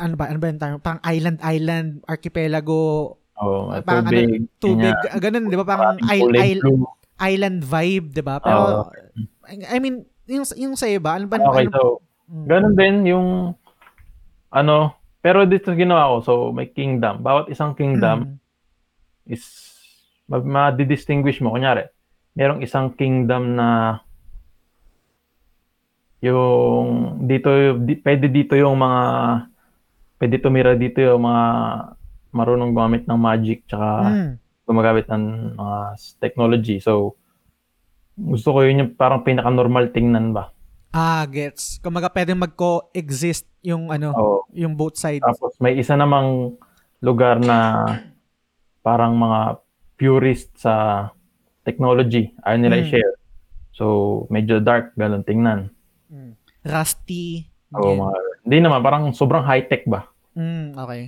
ano 0.00 0.14
ba? 0.16 0.32
Ano 0.32 0.38
ba 0.40 0.48
yung 0.48 0.60
term? 0.60 0.80
Parang 0.80 1.02
island 1.04 1.38
island 1.44 1.88
archipelago, 2.08 3.14
Oo, 3.36 3.72
parang 3.84 4.08
ano, 4.08 4.16
tubig, 4.16 4.42
tubig, 4.58 4.96
ganyan. 4.96 5.20
ganun, 5.20 5.44
'di 5.52 5.56
ba? 5.60 5.66
Parang 5.68 5.96
island, 6.08 6.60
blue. 6.64 6.88
island 7.20 7.58
vibe, 7.62 8.06
'di 8.16 8.22
ba? 8.24 8.40
Pero 8.40 8.88
I 9.50 9.76
mean, 9.78 10.06
yung 10.24 10.44
yung 10.56 10.74
sa 10.74 10.88
iba, 10.88 11.20
ano 11.20 11.28
ba? 11.28 11.36
Okay, 11.36 11.68
ano, 11.68 11.72
so, 11.76 11.82
Mm. 12.30 12.46
ganun 12.46 12.74
din 12.78 12.96
yung, 13.10 13.28
ano, 14.54 14.94
pero 15.18 15.42
dito 15.44 15.74
ginawa 15.74 16.14
ko, 16.14 16.16
so 16.22 16.32
may 16.54 16.70
kingdom. 16.70 17.26
Bawat 17.26 17.50
isang 17.50 17.74
kingdom 17.74 18.38
Mm. 19.26 19.34
is, 19.34 19.42
ma- 20.30 20.38
ma-distinguish 20.70 21.42
mo. 21.42 21.50
Kunyari, 21.50 21.90
merong 22.38 22.62
isang 22.62 22.94
kingdom 22.94 23.58
na 23.58 23.98
yung 26.22 27.18
dito, 27.26 27.50
di, 27.82 27.98
pwede 27.98 28.30
dito 28.30 28.54
yung 28.54 28.78
mga, 28.78 29.02
pwede 30.20 30.36
tumira 30.36 30.76
dito 30.76 31.00
yung 31.00 31.24
mga 31.24 31.44
marunong 32.30 32.70
gumamit 32.70 33.08
ng 33.08 33.16
magic 33.18 33.64
tsaka 33.66 33.88
Mm. 34.06 34.32
gumagamit 34.68 35.08
ng 35.08 35.24
mga 35.56 35.78
technology. 36.20 36.76
So, 36.78 37.16
gusto 38.14 38.52
ko 38.52 38.62
yun 38.62 38.84
yung 38.84 38.92
parang 38.94 39.24
pinaka-normal 39.24 39.90
tingnan 39.90 40.30
ba. 40.30 40.52
Ah, 40.92 41.24
gets. 41.24 41.80
Kumaga 41.80 42.12
pwedeng 42.12 42.38
mag-coexist 42.38 43.48
yung 43.64 43.88
ano, 43.88 44.12
Oo. 44.12 44.38
yung 44.52 44.76
both 44.76 44.94
sides. 44.94 45.24
Tapos 45.24 45.56
may 45.58 45.74
isa 45.74 45.96
namang 45.96 46.54
lugar 47.00 47.40
na 47.40 47.58
parang 48.84 49.16
mga 49.16 49.58
purist 49.96 50.52
sa 50.54 51.08
technology. 51.64 52.34
Ayaw 52.44 52.58
nila 52.60 52.76
Mm. 52.76 52.82
i-share. 52.84 53.14
So, 53.72 53.84
medyo 54.28 54.60
dark, 54.60 54.92
ganun 54.94 55.24
tingnan. 55.24 55.72
Mm. 56.10 56.34
Rusty. 56.66 57.48
So, 57.70 57.80
ganyan. 57.80 57.98
mga, 58.02 58.14
hindi 58.44 58.58
naman, 58.60 58.80
parang 58.82 59.02
sobrang 59.10 59.42
high-tech 59.42 59.86
ba? 59.86 60.09
Mm, 60.32 60.74
okay. 60.74 61.02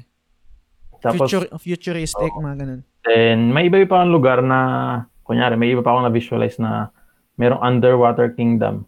Tapos, 0.99 1.27
Future, 1.27 1.47
futuristic, 1.57 2.31
mga 2.33 2.57
ganun. 2.59 2.81
then, 3.03 3.51
may 3.51 3.67
iba 3.67 3.83
pa 3.85 4.03
ang 4.03 4.11
lugar 4.11 4.39
na, 4.39 4.61
kunyari, 5.23 5.55
may 5.55 5.71
iba 5.71 5.81
pa 5.81 5.91
ako 5.91 6.07
na-visualize 6.07 6.57
na 6.57 6.95
merong 7.35 7.59
underwater 7.61 8.31
kingdom 8.31 8.87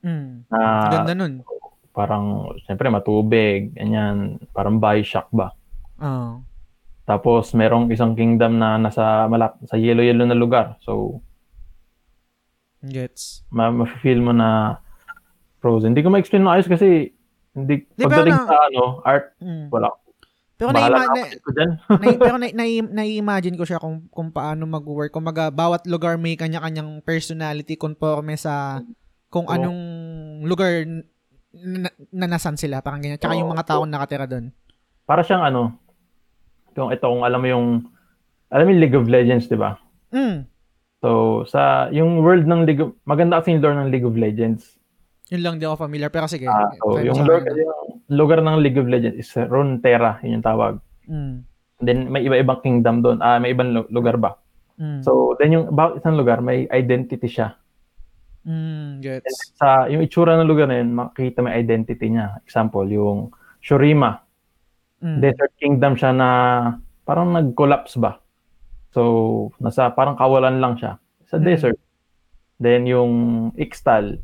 Mm. 0.00 0.44
na 0.50 0.60
Ganda 0.90 1.14
nun. 1.14 1.40
parang, 1.90 2.24
siyempre, 2.60 2.90
matubig, 2.90 3.72
ganyan, 3.72 4.36
parang 4.50 4.76
Bioshock 4.76 5.30
ba? 5.30 5.54
Oh. 5.96 6.42
Tapos, 7.04 7.54
merong 7.54 7.88
isang 7.88 8.12
kingdom 8.12 8.58
na 8.58 8.76
nasa 8.76 9.24
malap 9.24 9.56
sa 9.64 9.78
yellow-yellow 9.78 10.24
na 10.24 10.34
lugar. 10.34 10.74
So, 10.80 11.22
Gets. 12.82 13.48
ma 13.48 13.70
ma-feel 13.70 14.20
mo 14.20 14.32
na 14.32 14.76
frozen. 15.58 15.94
Hindi 15.94 16.02
ko 16.02 16.10
ma-explain 16.10 16.44
na 16.44 16.52
ayos 16.52 16.68
kasi 16.68 17.13
hindi 17.54 17.86
Di, 17.88 18.02
pagdating 18.02 18.34
na- 18.34 18.46
sa 18.46 18.56
ano, 18.66 18.82
art, 19.00 19.26
Mm. 19.38 19.66
wala. 19.70 19.88
Pero 20.54 20.70
na, 20.70 20.86
na 20.86 21.02
ko 21.34 21.50
dyan. 21.50 21.70
na, 21.90 22.06
pero 22.14 22.36
na, 22.42 22.46
na, 22.50 22.64
na-imagine 22.94 23.58
ko 23.58 23.66
siya 23.66 23.82
kung, 23.82 24.06
kung 24.06 24.30
paano 24.30 24.62
mag-work. 24.64 25.10
Kung 25.10 25.26
maga, 25.26 25.50
bawat 25.50 25.82
lugar 25.84 26.14
may 26.14 26.38
kanya-kanyang 26.38 27.02
personality 27.02 27.74
conforme 27.74 28.38
sa 28.38 28.78
kung 29.30 29.46
Oo. 29.46 29.54
anong 29.54 29.80
lugar 30.46 30.86
na, 31.50 31.90
na 32.12 32.26
nasan 32.30 32.54
sila. 32.54 32.78
Parang 32.80 33.02
ganyan. 33.02 33.18
Tsaka 33.18 33.34
yung 33.34 33.50
Oo. 33.50 33.54
mga 33.54 33.66
taong 33.66 33.90
nakatira 33.90 34.30
doon. 34.30 34.54
Para 35.02 35.26
siyang 35.26 35.42
ano, 35.42 35.74
yung 36.74 36.90
ito 36.90 37.02
kung 37.02 37.22
alam 37.22 37.38
mo 37.38 37.48
yung 37.50 37.66
alam 38.50 38.64
mo 38.64 38.70
yung 38.70 38.82
League 38.82 38.94
of 38.94 39.06
Legends, 39.06 39.50
'di 39.50 39.58
ba? 39.58 39.74
Mm. 40.14 40.46
So, 41.02 41.42
sa 41.44 41.90
yung 41.90 42.22
world 42.22 42.46
ng 42.46 42.62
League 42.64 42.80
of, 42.80 42.94
maganda 43.02 43.42
kasi 43.42 43.52
yung 43.52 43.62
lore 43.62 43.76
ng 43.76 43.90
League 43.90 44.06
of 44.06 44.14
Legends. 44.14 44.78
Yun 45.34 45.42
lang 45.42 45.54
di 45.58 45.66
ako 45.66 45.84
familiar. 45.84 46.08
Pero 46.08 46.30
sige. 46.30 46.46
Ah, 46.46 46.70
so, 46.78 47.02
yung, 47.02 47.18
akin. 47.18 47.42
yung 47.58 47.74
lugar 48.08 48.38
ng 48.38 48.62
League 48.62 48.78
of 48.78 48.86
Legends 48.86 49.18
is 49.18 49.30
Runeterra, 49.34 50.22
yun 50.22 50.38
yung 50.38 50.46
tawag. 50.46 50.78
Mm. 51.10 51.42
Then 51.82 51.98
may 52.06 52.22
iba-ibang 52.22 52.62
kingdom 52.62 53.02
doon. 53.02 53.18
Ah, 53.18 53.36
may 53.36 53.50
ibang 53.50 53.74
lu- 53.74 53.90
lugar 53.90 54.14
ba? 54.14 54.38
Mm. 54.78 55.02
So, 55.02 55.34
then 55.36 55.50
yung 55.50 55.74
bawat 55.74 55.98
isang 55.98 56.14
lugar 56.14 56.38
may 56.38 56.70
identity 56.70 57.26
siya. 57.26 57.58
mm, 58.44 59.00
gets. 59.00 59.56
sa 59.56 59.88
yung 59.88 60.04
itsura 60.04 60.36
ng 60.36 60.44
lugar 60.44 60.68
na 60.68 60.76
yun, 60.76 60.92
makikita 60.92 61.40
may 61.40 61.56
identity 61.56 62.06
niya. 62.06 62.38
Example, 62.44 62.84
yung 62.86 63.32
Shurima, 63.58 64.20
Mm. 65.00 65.18
desert 65.18 65.52
kingdom 65.56 65.96
siya 65.96 66.12
na 66.12 66.28
parang 67.02 67.32
nag-collapse 67.32 67.96
ba. 67.96 68.20
So, 68.92 69.02
nasa 69.58 69.88
parang 69.90 70.14
kawalan 70.14 70.60
lang 70.60 70.76
siya 70.76 71.00
sa 71.24 71.36
Mm. 71.36 71.44
desert. 71.44 71.78
Then 72.56 72.84
yung 72.84 73.12
Ixtal, 73.54 74.20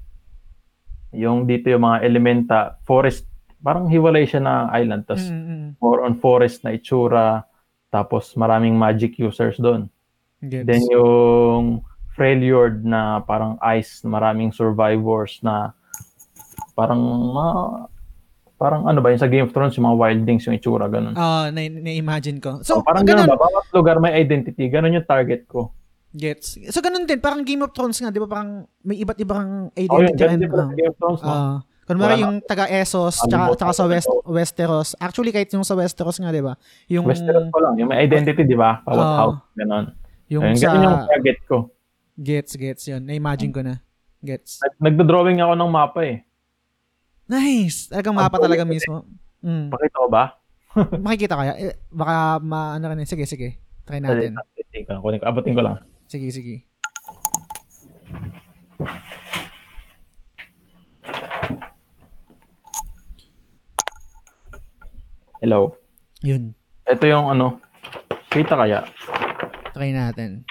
yung 1.13 1.45
dito 1.45 1.67
yung 1.67 1.83
mga 1.83 1.99
elementa, 2.01 2.59
forest, 2.83 3.27
parang 3.59 3.87
hiwalay 3.87 4.25
siya 4.25 4.39
na 4.39 4.55
island. 4.73 5.05
Tapos 5.05 5.27
Mm, 5.27 5.43
mm, 5.43 5.69
more 5.79 6.01
on 6.01 6.15
forest 6.15 6.63
na 6.63 6.71
itsura. 6.71 7.45
Tapos 7.89 8.33
maraming 8.35 8.73
magic 8.73 9.17
users 9.17 9.57
doon. 9.57 9.91
gets. 10.41 10.65
Then 10.65 10.81
yung 10.89 11.65
Freljord 12.11 12.81
na 12.83 13.21
parang 13.21 13.57
ice, 13.61 14.01
maraming 14.03 14.51
survivors 14.51 15.39
na 15.41 15.73
parang 16.73 17.01
ma- 17.29 17.87
parang 18.57 18.85
ano 18.85 19.01
ba 19.01 19.09
yung 19.09 19.19
sa 19.19 19.27
Game 19.27 19.43
of 19.43 19.51
Thrones 19.51 19.73
yung 19.75 19.85
mga 19.87 19.99
wildlings 19.99 20.45
yung 20.45 20.55
itsura 20.55 20.85
ganun. 20.87 21.13
Ah, 21.15 21.49
na, 21.49 21.65
na-imagine 21.65 22.39
ko. 22.39 22.61
So, 22.61 22.79
So, 22.79 22.83
parang 22.83 23.03
ganun. 23.03 23.25
ganun 23.25 23.35
ba? 23.35 23.41
Bawat 23.43 23.67
lugar 23.73 23.97
may 23.99 24.15
identity. 24.15 24.69
Ganun 24.69 24.95
yung 24.95 25.05
target 25.05 25.45
ko. 25.47 25.73
Gets. 26.11 26.59
So, 26.75 26.83
ganun 26.83 27.07
din. 27.07 27.23
Parang 27.23 27.47
Game 27.47 27.63
of 27.63 27.71
Thrones 27.71 27.95
nga, 27.97 28.11
di 28.11 28.19
ba? 28.19 28.27
Parang 28.27 28.67
may 28.83 28.99
iba't 28.99 29.15
ibang 29.17 29.71
Oh, 29.71 30.03
yun. 30.03 30.11
identity. 30.11 30.19
Ganun 30.19 30.35
and, 30.35 30.43
sa 30.43 30.75
Game 30.75 30.91
of 30.91 30.97
Thrones. 30.99 31.21
No? 31.23 31.31
Ah, 31.31 31.57
kunwari 31.87 32.15
Wala 32.19 32.23
yung 32.27 32.35
taga 32.43 32.67
Essos 32.67 33.15
tsaka, 33.17 33.55
tsaka 33.55 33.73
sa 33.73 33.85
West, 33.87 34.11
Westeros. 34.27 34.89
Actually, 34.99 35.31
kahit 35.31 35.51
yung 35.51 35.63
sa 35.63 35.79
Westeros 35.79 36.19
nga, 36.19 36.35
di 36.35 36.43
ba? 36.43 36.59
Yung, 36.91 37.07
Westeros 37.07 37.47
pa 37.47 37.59
lang. 37.63 37.79
Yung 37.79 37.95
may 37.95 38.03
identity, 38.03 38.43
di 38.43 38.59
ba? 38.59 38.83
Bawat 38.83 39.07
Ah. 39.07 39.17
house. 39.17 39.39
Ganun. 39.55 39.85
yung 40.27 40.43
Ayun, 40.47 40.59
sa... 40.59 40.67
ganun 40.69 40.83
yung 40.83 40.99
target 41.07 41.39
ko. 41.47 41.57
Gets, 42.15 42.53
gets 42.55 42.85
yun. 42.87 43.03
Na-imagine 43.03 43.51
ko 43.51 43.63
na. 43.63 43.79
Gets. 44.21 44.63
Nag- 44.63 44.79
Nagdo-drawing 44.79 45.39
ako 45.39 45.53
ng 45.55 45.71
mapa 45.71 46.01
eh. 46.03 46.23
Nice! 47.27 47.87
Talagang 47.87 48.15
mapa 48.15 48.39
talaga 48.39 48.63
kulit 48.63 48.79
mismo. 48.79 49.07
Mm. 49.43 49.71
Pakita 49.71 49.97
ko 49.97 50.09
ba? 50.11 50.25
Makikita 51.07 51.35
kaya? 51.35 51.53
Eh, 51.55 51.75
baka 51.89 52.39
ma... 52.39 52.75
Ano 52.75 52.91
rin. 52.91 53.07
Sige, 53.07 53.27
sige. 53.27 53.59
Try 53.83 53.99
natin. 53.99 54.35
Abutin 55.23 55.55
ko 55.55 55.63
lang. 55.63 55.83
Sige, 56.11 56.31
sige. 56.33 56.67
Hello. 65.41 65.77
Yun. 66.21 66.53
Ito 66.85 67.05
yung 67.09 67.33
ano. 67.33 67.61
Kita 68.29 68.55
kaya? 68.55 68.85
Try 69.73 69.91
natin. 69.95 70.45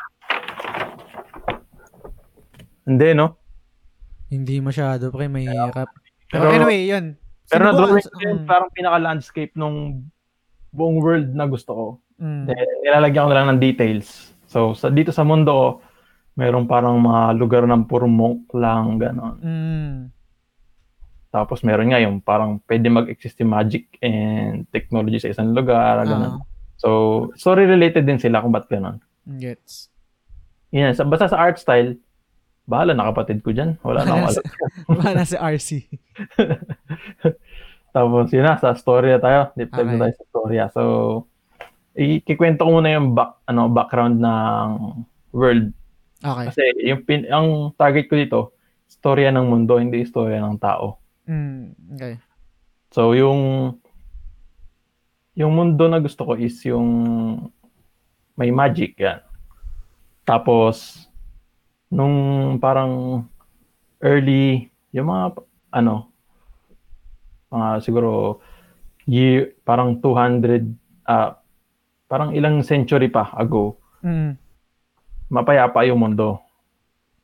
Hindi, 2.90 3.14
no? 3.14 3.38
Hindi 4.34 4.58
masyado, 4.60 5.14
pre. 5.14 5.30
May 5.30 5.46
hirap. 5.46 5.90
Pero, 6.30 6.50
Pero- 6.50 6.54
anyway, 6.54 6.90
yun. 6.90 7.18
Pero 7.50 7.70
Sinubukan- 7.70 7.98
na-drawing 7.98 8.10
ko 8.14 8.20
yung 8.30 8.42
parang 8.46 8.70
pinaka-landscape 8.74 9.54
nung 9.58 10.06
buong 10.70 11.02
world 11.02 11.34
na 11.34 11.50
gusto 11.50 11.72
ko. 11.74 11.86
mm. 12.22 12.46
Then, 12.46 12.68
nilalagyan 12.86 13.26
ko 13.26 13.30
na 13.30 13.38
lang 13.42 13.50
ng 13.50 13.62
details. 13.62 14.38
So, 14.50 14.74
sa, 14.74 14.90
dito 14.90 15.14
sa 15.14 15.22
mundo 15.22 15.86
mayroong 16.34 16.66
parang 16.66 16.98
mga 16.98 17.36
lugar 17.36 17.64
ng 17.68 17.86
puro 17.86 18.08
monk 18.08 18.50
lang, 18.56 18.98
gano'n. 18.98 19.36
Mm. 19.44 19.96
Tapos 21.30 21.62
meron 21.62 21.92
nga 21.92 22.02
yung 22.02 22.18
parang 22.18 22.58
pwede 22.66 22.90
mag-exist 22.90 23.38
yung 23.38 23.54
magic 23.54 23.86
and 24.02 24.66
technology 24.72 25.22
sa 25.22 25.30
isang 25.30 25.54
lugar, 25.54 26.02
gano'n. 26.02 26.40
Ah, 26.40 26.44
So, 26.80 26.90
story 27.36 27.68
related 27.68 28.08
din 28.08 28.18
sila 28.18 28.40
kung 28.40 28.50
ba't 28.50 28.66
gano'n. 28.66 28.98
gets. 29.38 29.92
Yan, 30.72 30.96
sa, 30.96 31.04
basta 31.04 31.28
sa 31.28 31.38
art 31.38 31.60
style, 31.60 32.00
bahala 32.66 32.96
na 32.96 33.10
kapatid 33.12 33.44
ko 33.44 33.52
dyan. 33.52 33.76
Wala 33.84 34.02
na 34.02 34.16
akong 34.16 34.30
alam. 34.32 34.44
Wala 35.04 35.22
si 35.28 35.36
RC. 35.36 35.70
Tapos 37.90 38.30
yun 38.30 38.46
na, 38.46 38.56
sa 38.58 38.74
storya 38.74 39.18
tayo. 39.18 39.50
Deep 39.54 39.70
dive 39.70 39.86
Okay. 39.86 39.92
na 39.92 40.02
tayo 40.08 40.14
sa 40.16 40.26
storya. 40.30 40.64
So, 40.72 40.82
ikikwento 42.00 42.64
ko 42.64 42.80
muna 42.80 42.96
yung 42.96 43.12
back, 43.12 43.44
ano, 43.52 43.68
background 43.68 44.24
ng 44.24 44.68
world. 45.36 45.76
Okay. 46.24 46.46
Kasi 46.52 46.62
yung 46.88 47.04
pin, 47.04 47.28
ang 47.28 47.76
target 47.76 48.08
ko 48.08 48.16
dito, 48.16 48.40
storya 48.88 49.32
ng 49.36 49.48
mundo, 49.48 49.76
hindi 49.76 50.04
storya 50.08 50.40
ng 50.40 50.58
tao. 50.60 51.00
Mm, 51.28 51.76
okay. 51.96 52.16
So, 52.90 53.14
yung 53.14 53.76
yung 55.40 55.56
mundo 55.56 55.88
na 55.88 56.04
gusto 56.04 56.28
ko 56.28 56.34
is 56.36 56.60
yung 56.68 56.88
may 58.36 58.52
magic, 58.52 58.96
yan. 59.00 59.24
Tapos, 60.28 61.08
nung 61.88 62.56
parang 62.60 63.24
early, 64.04 64.68
yung 64.92 65.08
mga, 65.08 65.40
ano, 65.72 66.12
mga 67.52 67.84
siguro, 67.84 68.40
year, 69.08 69.56
parang 69.64 70.00
200, 70.04 70.68
ah, 71.08 71.39
parang 72.10 72.34
ilang 72.34 72.66
century 72.66 73.08
pa 73.08 73.30
ago, 73.38 73.78
Mm. 74.02 74.34
mapayapa 75.30 75.86
yung 75.86 76.02
mundo. 76.02 76.42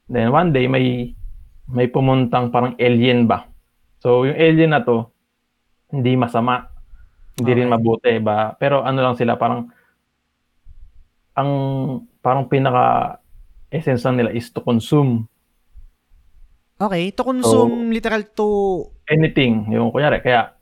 Then 0.05 0.29
one 0.29 0.53
day 0.53 0.69
may 0.69 1.17
may 1.65 1.89
pumuntang 1.89 2.53
parang 2.53 2.77
alien 2.77 3.25
ba. 3.25 3.49
So 3.97 4.29
yung 4.29 4.37
alien 4.37 4.77
na 4.77 4.85
to 4.85 5.09
hindi 5.89 6.13
masama. 6.13 6.69
Hindi 7.35 7.51
rin 7.51 7.67
Okay. 7.67 7.73
mabuti 7.73 8.13
ba. 8.21 8.53
Pero 8.55 8.85
ano 8.85 9.01
lang 9.01 9.17
sila 9.17 9.33
parang 9.35 9.73
ang 11.33 11.49
parang 12.21 12.45
pinaka 12.45 13.17
essence 13.73 14.05
nila 14.07 14.31
is 14.31 14.47
to 14.53 14.61
consume 14.61 15.25
Okay, 16.75 17.07
to 17.15 17.23
consume 17.23 17.87
literal 17.87 18.19
to... 18.35 18.47
anything. 19.07 19.63
Yung 19.71 19.95
kunyari 19.95 20.19
kaya 20.19 20.54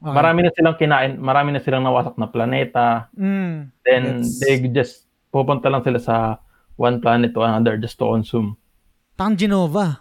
Okay. 0.00 0.10
marami 0.10 0.40
na 0.40 0.50
silang 0.50 0.76
kinain, 0.76 1.12
marami 1.14 1.48
na 1.50 1.60
silang 1.60 1.84
nawasak 1.84 2.16
na 2.16 2.24
planeta. 2.24 3.12
Mm, 3.12 3.68
Then 3.80 4.02
That's- 4.18 4.40
they 4.40 4.56
just 4.66 5.04
pupunta 5.28 5.68
lang 5.68 5.80
sila 5.80 5.98
sa 5.98 6.16
one 6.74 6.98
planet 6.98 7.30
to 7.30 7.42
another 7.42 7.76
just 7.76 7.96
to 7.96 8.08
consume. 8.08 8.56
parang 9.12 9.36
Genova. 9.36 10.00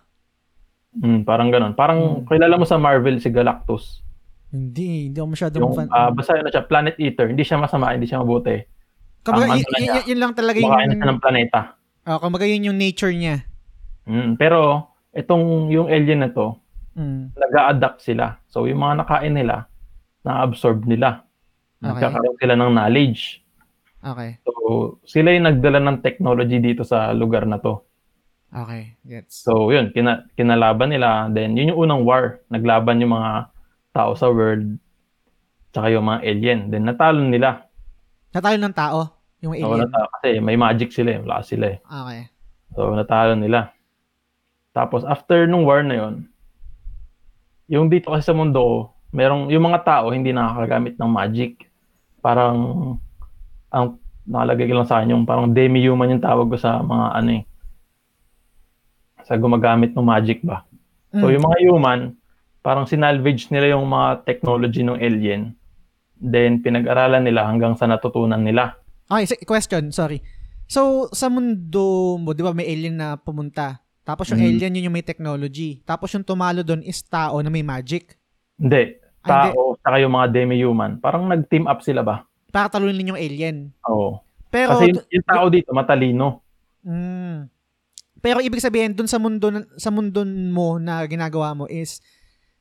Mm, 0.95 1.21
parang 1.21 1.51
ganun. 1.51 1.73
Parang 1.73 2.23
Mm. 2.23 2.25
kilala 2.25 2.55
mo 2.55 2.63
sa 2.63 2.75
Marvel 2.75 3.19
si 3.19 3.27
Galactus. 3.27 3.99
Hindi, 4.49 5.05
hindi 5.05 5.19
ako 5.19 5.29
masyadong 5.29 5.61
Yung 5.61 5.75
fan. 5.75 5.87
ah, 5.89 6.09
basta 6.09 6.33
ano 6.33 6.47
siya, 6.47 6.63
planet 6.63 6.95
eater. 6.97 7.27
Hindi 7.27 7.43
siya 7.43 7.59
masama, 7.59 7.91
hindi 7.91 8.07
siya 8.07 8.17
mabuti. 8.17 8.57
Kumbaga, 9.21 9.53
y- 9.53 9.61
ano 9.61 9.75
y- 9.77 9.91
y- 9.93 10.07
yun 10.07 10.17
lang 10.17 10.33
talaga 10.33 10.57
yung... 10.57 10.71
Makain 10.71 10.95
siya 10.95 11.05
ng 11.05 11.21
planeta. 11.21 11.59
Ah, 12.01 12.17
kumbaga 12.17 12.47
yun 12.47 12.65
yung 12.65 12.79
nature 12.79 13.11
niya. 13.11 13.45
Mm, 14.07 14.33
pero 14.35 14.89
itong 15.11 15.69
yung 15.69 15.85
alien 15.85 16.25
na 16.25 16.31
to, 16.31 16.57
Mm. 16.97 17.37
nag-a-adapt 17.37 18.01
sila. 18.01 18.41
So 18.47 18.65
yung 18.65 18.81
mga 18.81 19.05
nakain 19.05 19.37
nila, 19.37 19.68
na-absorb 20.29 20.85
nila. 20.85 21.25
Okay. 21.81 21.89
Nagkakaroon 21.89 22.37
sila 22.37 22.53
ng 22.53 22.71
knowledge. 22.77 23.41
Okay. 23.99 24.37
So, 24.45 24.53
sila 25.03 25.33
yung 25.33 25.49
nagdala 25.49 25.81
ng 25.81 25.97
technology 26.05 26.61
dito 26.61 26.85
sa 26.85 27.09
lugar 27.11 27.49
na 27.49 27.57
to. 27.57 27.81
Okay. 28.49 28.93
Gets. 29.05 29.45
So, 29.45 29.73
yun, 29.73 29.89
kina, 29.89 30.29
kinalaban 30.37 30.93
nila. 30.93 31.27
Then, 31.33 31.57
yun 31.57 31.73
yung 31.73 31.89
unang 31.89 32.05
war. 32.05 32.45
Naglaban 32.49 33.01
yung 33.01 33.13
mga 33.17 33.49
tao 33.93 34.13
sa 34.13 34.29
world, 34.29 34.77
tsaka 35.73 35.89
yung 35.89 36.05
mga 36.05 36.19
alien. 36.25 36.59
Then, 36.69 36.85
natalo 36.85 37.19
nila. 37.25 37.65
Natalo 38.29 38.57
ng 38.61 38.75
tao, 38.77 38.97
yung 39.41 39.53
So, 39.57 39.73
alien. 39.73 39.89
natalo, 39.89 40.07
kasi 40.17 40.29
may 40.41 40.57
magic 40.57 40.89
sila 40.93 41.09
eh. 41.17 41.19
Wala 41.25 41.37
sila 41.41 41.65
eh. 41.73 41.77
Okay. 41.81 42.21
So, 42.77 42.93
natalo 42.93 43.33
nila. 43.33 43.73
Tapos, 44.73 45.01
after 45.03 45.49
nung 45.49 45.65
war 45.65 45.81
na 45.81 45.97
yun, 45.97 46.15
yung 47.69 47.85
dito 47.85 48.09
kasi 48.09 48.25
sa 48.25 48.33
mundo 48.33 48.59
ko, 48.61 48.77
merong, 49.09 49.49
yung 49.49 49.65
mga 49.65 49.79
tao 49.81 50.11
hindi 50.11 50.29
nakakagamit 50.29 50.95
ng 50.95 51.09
magic. 51.09 51.65
Parang, 52.19 52.57
ang 53.69 53.97
nakalagay 54.25 54.69
lang 54.69 54.85
sa 54.85 55.01
akin, 55.01 55.13
yung 55.13 55.25
parang 55.25 55.49
demi-human 55.49 56.13
yung 56.13 56.21
tawag 56.21 56.49
ko 56.49 56.57
sa 56.57 56.81
mga 56.81 57.05
ano 57.17 57.29
eh, 57.41 57.43
sa 59.25 59.33
gumagamit 59.33 59.93
ng 59.93 60.05
magic 60.05 60.41
ba. 60.41 60.65
So, 61.09 61.25
Mm. 61.25 61.33
yung 61.33 61.45
mga 61.45 61.57
human, 61.65 61.99
parang 62.61 62.85
sinalvage 62.85 63.49
nila 63.49 63.73
yung 63.73 63.89
mga 63.89 64.25
technology 64.25 64.85
ng 64.85 64.99
alien. 64.99 65.57
Then, 66.19 66.59
pinag-aralan 66.59 67.23
nila 67.23 67.47
hanggang 67.47 67.73
sa 67.73 67.87
natutunan 67.87 68.43
nila. 68.43 68.75
Okay, 69.09 69.41
question, 69.47 69.89
sorry. 69.89 70.21
So, 70.69 71.09
sa 71.09 71.31
mundo 71.31 72.19
mo, 72.21 72.37
di 72.37 72.45
ba 72.45 72.53
may 72.53 72.69
alien 72.69 72.93
na 72.93 73.17
pumunta? 73.17 73.81
Tapos 74.05 74.29
yung 74.29 74.41
Mhm. 74.41 74.49
alien 74.53 74.73
yun 74.77 74.85
yung 74.89 74.97
may 74.97 75.05
technology. 75.05 75.81
Tapos 75.81 76.13
yung 76.13 76.21
tumalo 76.21 76.61
doon 76.61 76.85
is 76.85 77.01
tao 77.01 77.41
na 77.41 77.49
may 77.49 77.65
magic. 77.65 78.18
Hindi. 78.59 78.83
Ah, 79.21 79.47
hindi. 79.47 79.55
Tao, 79.55 79.61
saka 79.79 79.97
yung 79.97 80.13
mga 80.13 80.27
demi-human. 80.29 80.91
Parang 80.97 81.25
nag-team 81.25 81.65
up 81.65 81.79
sila 81.79 82.01
ba? 82.01 82.23
Para 82.49 82.67
talunin 82.67 83.09
yung 83.09 83.19
alien. 83.19 83.71
Oo. 83.85 84.19
Pero, 84.47 84.75
Kasi 84.75 84.91
yung, 84.91 85.01
yung 85.07 85.25
tao 85.25 85.45
dito, 85.47 85.69
matalino. 85.71 86.41
mm, 86.81 87.47
pero 88.19 88.41
ibig 88.41 88.59
sabihin, 88.59 88.91
doon 88.91 89.07
sa 89.07 89.15
mundo, 89.15 89.47
sa 89.75 89.87
mundo 89.87 90.25
mo 90.25 90.75
na 90.75 90.99
ginagawa 91.05 91.53
mo 91.53 91.65
is, 91.65 92.03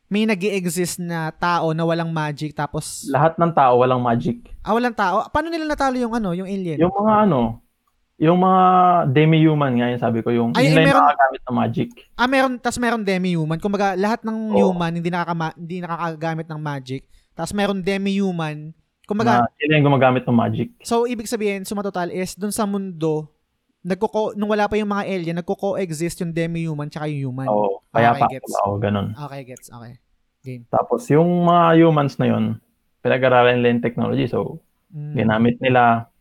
may 0.07 0.23
nag 0.23 0.39
exist 0.41 0.97
na 0.97 1.29
tao 1.31 1.73
na 1.73 1.83
walang 1.83 2.09
magic 2.09 2.55
tapos 2.55 3.05
Lahat 3.09 3.37
ng 3.37 3.53
tao 3.53 3.77
walang 3.79 4.01
magic. 4.01 4.41
ah 4.63 4.73
walang 4.73 4.97
tao 4.97 5.29
paano 5.29 5.53
nila 5.53 5.69
natalo 5.69 6.01
yung 6.01 6.17
ano 6.17 6.33
yung 6.33 6.49
alien 6.49 6.81
Yung 6.81 6.89
mga 6.91 7.29
ano, 7.29 7.61
yung 8.19 8.35
mga 8.37 8.63
demi-human 9.09 9.73
nga 9.73 9.87
yung 9.89 10.03
sabi 10.03 10.19
ko, 10.21 10.29
yung 10.29 10.51
Ay, 10.53 10.69
hindi 10.69 10.83
ay, 10.83 10.87
meron- 10.87 11.07
nakagamit 11.07 11.41
ng 11.41 11.55
magic. 11.55 11.89
ah 12.15 12.27
meron 12.27 12.53
tas 12.59 12.77
meron 12.77 13.03
demi-human 13.03 13.57
kumbaga 13.57 13.95
lahat 13.95 14.21
ng 14.23 14.37
Oo. 14.53 14.75
human 14.75 14.91
hindi 14.93 15.07
nakaka 15.07 15.55
hindi 15.55 15.79
nakakagamit 15.79 16.47
ng 16.47 16.61
magic 16.61 17.03
tas 17.33 17.51
meron 17.51 17.79
demi-human 17.79 18.75
kumbaga 19.07 19.47
na 19.47 19.51
sila 19.57 19.73
yung 19.73 19.87
gumagamit 19.87 20.23
ng 20.23 20.37
magic. 20.37 20.69
So, 20.83 21.09
ibig 21.09 21.25
sabihin, 21.25 21.65
suma 21.65 21.81
total 21.81 22.13
is, 22.13 22.37
dun 22.37 22.53
sa 22.53 22.69
mundo, 22.69 23.33
nagko 23.81 24.37
nung 24.37 24.53
wala 24.53 24.69
pa 24.69 24.77
yung 24.77 24.91
mga 24.91 25.09
alien, 25.09 25.37
nagko-coexist 25.39 26.21
yung 26.21 26.29
demi-human 26.29 26.93
tsaka 26.93 27.09
yung 27.09 27.33
human. 27.33 27.49
Oo. 27.49 27.81
Kaya 27.89 28.13
Okay, 28.13 28.21
pa 28.21 28.27
gets. 28.29 28.53
Oo, 28.61 28.77
ganun. 28.77 29.17
Okay, 29.17 29.41
gets. 29.47 29.73
Okay. 29.73 29.97
Game. 30.45 30.69
Tapos 30.69 31.09
yung 31.09 31.25
mga 31.41 31.81
humans 31.81 32.21
na 32.21 32.27
yun, 32.29 32.45
pinag-aralan 33.01 33.57
nila 33.57 33.69
yung 33.71 33.81
technology. 33.81 34.29
So, 34.29 34.61
Mm. 34.89 35.15
ginamit 35.17 35.57
nila. 35.59 36.13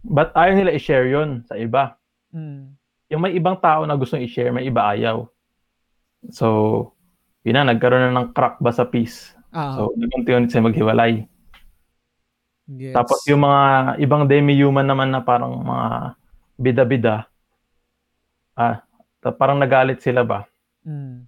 But 0.00 0.32
ayaw 0.32 0.54
nila 0.56 0.74
i-share 0.76 1.08
yun 1.08 1.44
sa 1.44 1.60
iba. 1.60 1.96
Mm. 2.32 2.76
Yung 3.10 3.22
may 3.22 3.34
ibang 3.36 3.58
tao 3.58 3.84
na 3.84 3.98
gustong 3.98 4.24
i-share, 4.24 4.54
may 4.54 4.64
iba 4.64 4.86
ayaw. 4.96 5.28
So, 6.32 6.46
yun 7.44 7.56
na, 7.56 7.72
nagkaroon 7.72 8.12
na 8.12 8.16
ng 8.16 8.32
crack 8.36 8.60
ba 8.60 8.72
sa 8.72 8.88
peace. 8.88 9.32
Ah, 9.50 9.76
So, 9.76 9.92
nag-unti-unti 9.96 10.52
sila 10.52 10.68
maghiwalay. 10.70 11.26
gets. 12.70 12.94
Tapos 12.94 13.18
yung 13.26 13.42
mga 13.42 13.96
ibang 13.98 14.24
demi-human 14.30 14.86
naman 14.86 15.10
na 15.10 15.20
parang 15.20 15.58
mga 15.58 15.88
bida-bida, 16.54 17.26
ah, 18.54 18.84
parang 19.34 19.58
nagalit 19.58 19.98
sila 19.98 20.22
ba? 20.22 20.46
Mm. 20.86 21.26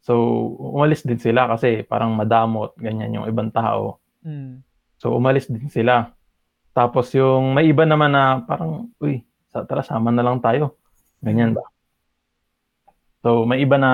So, 0.00 0.16
umalis 0.56 1.04
din 1.04 1.20
sila 1.20 1.44
kasi 1.52 1.84
parang 1.84 2.16
madamot, 2.16 2.72
ganyan 2.80 3.12
yung 3.12 3.28
ibang 3.28 3.52
tao. 3.52 4.00
Mm. 4.24 4.64
So, 4.96 5.12
umalis 5.12 5.52
din 5.52 5.68
sila. 5.68 6.16
Tapos 6.70 7.10
yung 7.14 7.52
may 7.54 7.66
iba 7.66 7.82
naman 7.82 8.14
na 8.14 8.42
parang, 8.46 8.90
uy, 9.02 9.26
sa 9.50 9.66
tara, 9.66 9.82
sama 9.82 10.14
na 10.14 10.22
lang 10.22 10.38
tayo. 10.38 10.78
Ganyan 11.20 11.52
ba? 11.52 11.66
So, 13.20 13.44
may 13.44 13.60
iba 13.60 13.76
na, 13.76 13.90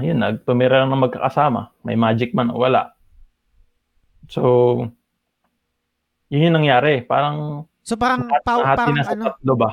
yun, 0.00 0.24
nagtumira 0.24 0.80
lang 0.80 0.88
na 0.88 1.04
magkakasama. 1.04 1.68
May 1.84 2.00
magic 2.00 2.32
man 2.32 2.48
o 2.48 2.56
wala. 2.56 2.96
So, 4.30 4.40
yun 6.32 6.48
yung 6.48 6.56
nangyari. 6.62 7.04
Parang, 7.04 7.68
So, 7.84 7.98
parang, 7.98 8.30
lahat 8.30 8.76
parang, 8.76 8.96
ano, 9.02 9.24
tatlo 9.34 9.54
ba? 9.58 9.70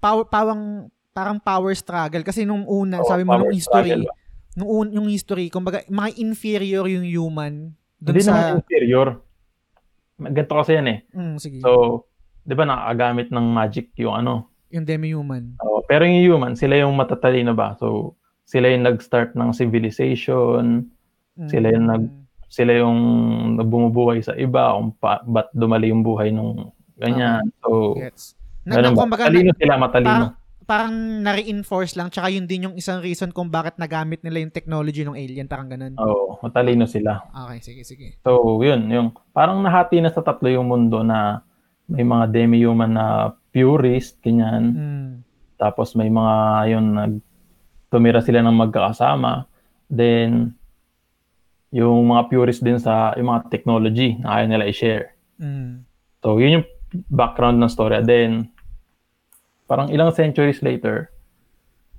power, 0.00 0.24
parang, 0.26 0.62
parang 1.12 1.38
power 1.38 1.74
struggle. 1.76 2.24
Kasi 2.24 2.42
nung 2.48 2.64
una, 2.66 2.98
Oo, 2.98 3.06
sabi 3.06 3.22
mo, 3.22 3.38
nung 3.38 3.54
history, 3.54 3.94
nung 4.56 4.70
un, 4.70 4.86
yung 4.90 5.06
history, 5.06 5.52
kumbaga, 5.52 5.84
mga 5.86 6.18
inferior 6.18 6.88
yung 6.90 7.06
human. 7.06 7.76
Dun 8.00 8.14
Hindi 8.16 8.26
sa, 8.26 8.32
naman 8.34 8.64
inferior. 8.64 9.08
Ganito 10.18 10.54
kasi 10.54 10.74
yan 10.74 10.88
eh. 10.90 10.98
mm, 11.10 11.36
sige, 11.38 11.58
So, 11.62 12.02
di 12.42 12.52
ba 12.52 12.64
nakakagamit 12.64 13.30
ng 13.30 13.46
magic 13.48 13.94
yung 13.96 14.14
ano, 14.16 14.50
yung 14.68 14.84
demi-human. 14.84 15.56
Oo, 15.64 15.80
pero 15.80 16.04
yung 16.04 16.20
human, 16.20 16.52
sila 16.52 16.76
yung 16.76 16.92
matatalino 16.92 17.56
ba? 17.56 17.72
So, 17.80 18.18
sila 18.44 18.68
yung 18.68 18.84
nag-start 18.84 19.32
ng 19.32 19.50
civilization, 19.52 20.90
Mm. 21.38 21.46
Sila 21.46 21.66
yung 21.70 21.86
nag- 21.86 22.14
sila 22.50 22.72
yung 22.74 22.98
bumubuhay 23.62 24.18
sa 24.18 24.34
iba, 24.34 24.74
kung 24.74 24.90
pa, 24.98 25.22
ba't 25.22 25.54
dumali 25.54 25.94
yung 25.94 26.02
buhay 26.02 26.34
nung 26.34 26.74
ganyan. 26.98 27.46
So, 27.62 27.94
Gets. 27.94 28.34
Na, 28.66 28.82
na, 28.82 28.82
ganun 28.82 28.92
ba? 28.92 29.00
kumbaga, 29.06 29.22
na, 29.22 29.30
Matalino 29.30 29.52
sila, 29.54 29.74
matalino. 29.78 30.10
parang, 30.10 30.37
parang 30.68 31.24
na-reinforce 31.24 31.96
lang, 31.96 32.12
tsaka 32.12 32.28
yun 32.28 32.44
din 32.44 32.68
yung 32.68 32.76
isang 32.76 33.00
reason 33.00 33.32
kung 33.32 33.48
bakit 33.48 33.80
nagamit 33.80 34.20
nila 34.20 34.44
yung 34.44 34.52
technology 34.52 35.00
ng 35.00 35.16
alien, 35.16 35.48
parang 35.48 35.72
ganun. 35.72 35.96
Oo, 35.96 36.36
matalino 36.44 36.84
sila. 36.84 37.24
Okay, 37.32 37.58
sige, 37.64 37.82
sige. 37.88 38.06
So, 38.20 38.60
yun, 38.60 38.84
yung 38.92 39.16
parang 39.32 39.64
nahati 39.64 40.04
na 40.04 40.12
sa 40.12 40.20
tatlo 40.20 40.52
yung 40.52 40.68
mundo 40.68 41.00
na 41.00 41.40
may 41.88 42.04
mga 42.04 42.28
demi-human 42.28 42.92
na 42.92 43.32
purist, 43.48 44.20
ganyan. 44.20 44.64
Mm. 44.76 45.08
Tapos 45.56 45.96
may 45.96 46.12
mga 46.12 46.36
yun 46.70 46.86
nag 46.94 47.12
tumira 47.88 48.20
sila 48.20 48.44
ng 48.44 48.60
magkakasama. 48.68 49.48
Then 49.88 50.52
yung 51.72 52.12
mga 52.12 52.28
purist 52.28 52.60
din 52.60 52.76
sa 52.76 53.16
yung 53.16 53.32
mga 53.32 53.48
technology 53.48 54.20
na 54.20 54.38
ayaw 54.38 54.46
nila 54.52 54.68
i-share. 54.68 55.16
Mm. 55.40 55.88
So 56.20 56.36
yun 56.36 56.60
yung 56.60 56.66
background 57.08 57.56
ng 57.58 57.72
story. 57.72 58.04
Then 58.04 58.52
parang 59.68 59.92
ilang 59.92 60.10
centuries 60.16 60.64
later, 60.64 61.12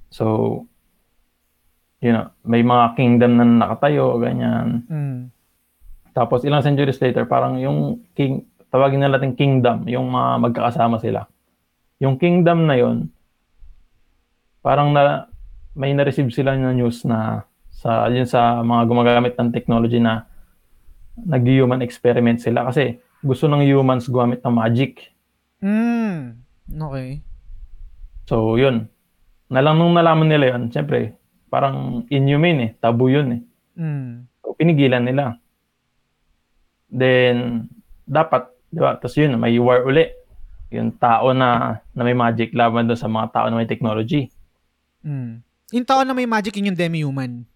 so 0.10 0.66
you 2.00 2.16
know, 2.16 2.32
may 2.48 2.64
mga 2.64 2.96
kingdom 2.96 3.36
na 3.38 3.46
nakatayo, 3.46 4.18
ganyan. 4.20 4.88
Mm. 4.88 5.20
Tapos 6.16 6.44
ilang 6.48 6.64
centuries 6.64 7.00
later, 7.00 7.28
parang 7.28 7.60
yung 7.60 8.04
king, 8.16 8.48
tawagin 8.72 9.04
na 9.04 9.12
natin 9.12 9.36
kingdom, 9.36 9.84
yung 9.86 10.08
mga 10.10 10.50
magkakasama 10.50 10.98
sila. 11.00 11.28
Yung 12.00 12.16
kingdom 12.16 12.64
na 12.66 12.80
yon 12.80 13.12
parang 14.64 14.92
na 14.92 15.28
may 15.76 15.96
na-receive 15.96 16.32
sila 16.32 16.56
na 16.56 16.76
news 16.76 17.08
na 17.08 17.48
sa 17.72 18.12
yun 18.12 18.28
sa 18.28 18.60
mga 18.60 18.84
gumagamit 18.92 19.34
ng 19.40 19.56
technology 19.56 20.04
na 20.04 20.28
nag-human 21.16 21.80
experiment 21.80 22.44
sila 22.44 22.68
kasi 22.68 23.00
gusto 23.24 23.48
ng 23.48 23.64
humans 23.64 24.08
gumamit 24.08 24.44
ng 24.44 24.56
magic. 24.56 25.12
Mm. 25.64 26.44
Okay. 26.68 27.24
So, 28.30 28.62
yun. 28.62 28.86
Nalang 29.50 29.82
nung 29.82 29.98
nalaman 29.98 30.30
nila 30.30 30.54
yun, 30.54 30.70
syempre, 30.70 31.18
parang 31.50 32.06
inhumane 32.14 32.62
eh. 32.62 32.72
Tabu 32.78 33.10
yun 33.10 33.28
eh. 33.34 33.42
Mm. 33.82 34.30
So, 34.46 34.54
pinigilan 34.54 35.02
nila. 35.02 35.42
Then, 36.94 37.66
dapat, 38.06 38.54
di 38.70 38.78
ba? 38.78 39.02
Tapos 39.02 39.18
yun, 39.18 39.34
may 39.42 39.58
war 39.58 39.82
uli. 39.82 40.14
Yung 40.70 40.94
tao 41.02 41.34
na, 41.34 41.82
na 41.98 42.02
may 42.06 42.14
magic 42.14 42.54
laban 42.54 42.86
doon 42.86 43.02
sa 43.02 43.10
mga 43.10 43.34
tao 43.34 43.50
na 43.50 43.58
may 43.58 43.66
technology. 43.66 44.30
Mm. 45.02 45.42
Yung 45.74 45.88
tao 45.90 46.06
na 46.06 46.14
may 46.14 46.30
magic, 46.30 46.54
yun 46.54 46.70
yung 46.70 46.78
demi-human. 46.78 47.50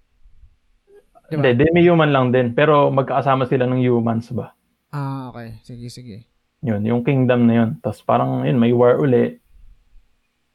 Diba? 1.30 1.38
Hindi, 1.38 1.70
demi-human 1.70 2.10
lang 2.10 2.34
din. 2.34 2.58
Pero 2.58 2.90
magkakasama 2.90 3.45
sila 3.45 3.70
ng 3.70 3.86
humans 3.86 4.34
ba? 4.34 4.58
Ah, 4.90 5.30
okay. 5.30 5.62
Sige, 5.62 5.94
sige. 5.94 6.26
Yun, 6.66 6.82
yung 6.82 7.06
kingdom 7.06 7.45
na 7.45 7.54
yun. 7.62 7.70
Tapos 7.78 8.02
parang 8.02 8.41
yun, 8.41 8.58
may 8.58 8.74
war 8.74 8.98
uli. 8.98 9.38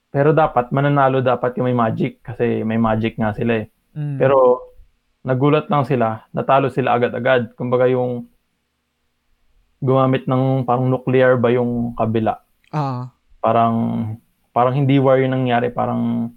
Pero 0.09 0.32
dapat, 0.32 0.72
mananalo 0.72 1.20
dapat 1.20 1.52
yung 1.56 1.68
may 1.68 1.76
magic. 1.76 2.24
Kasi 2.24 2.64
may 2.64 2.80
magic 2.80 3.20
nga 3.20 3.36
sila 3.36 3.64
eh. 3.64 3.66
Mm. 3.93 4.16
Pero, 4.16 4.64
nagulat 5.22 5.68
lang 5.68 5.85
sila. 5.85 6.24
Natalo 6.32 6.72
sila 6.72 6.97
agad-agad. 6.97 7.52
Kumbaga 7.52 7.85
yung 7.86 8.24
gumamit 9.78 10.26
ng 10.26 10.64
parang 10.64 10.89
nuclear 10.89 11.39
ba 11.39 11.52
yung 11.52 11.94
kabila. 11.94 12.40
ah, 12.72 13.12
Parang, 13.39 13.76
parang 14.51 14.74
hindi 14.74 14.98
war 14.98 15.20
yung 15.20 15.36
nangyari. 15.36 15.70
Parang, 15.70 16.32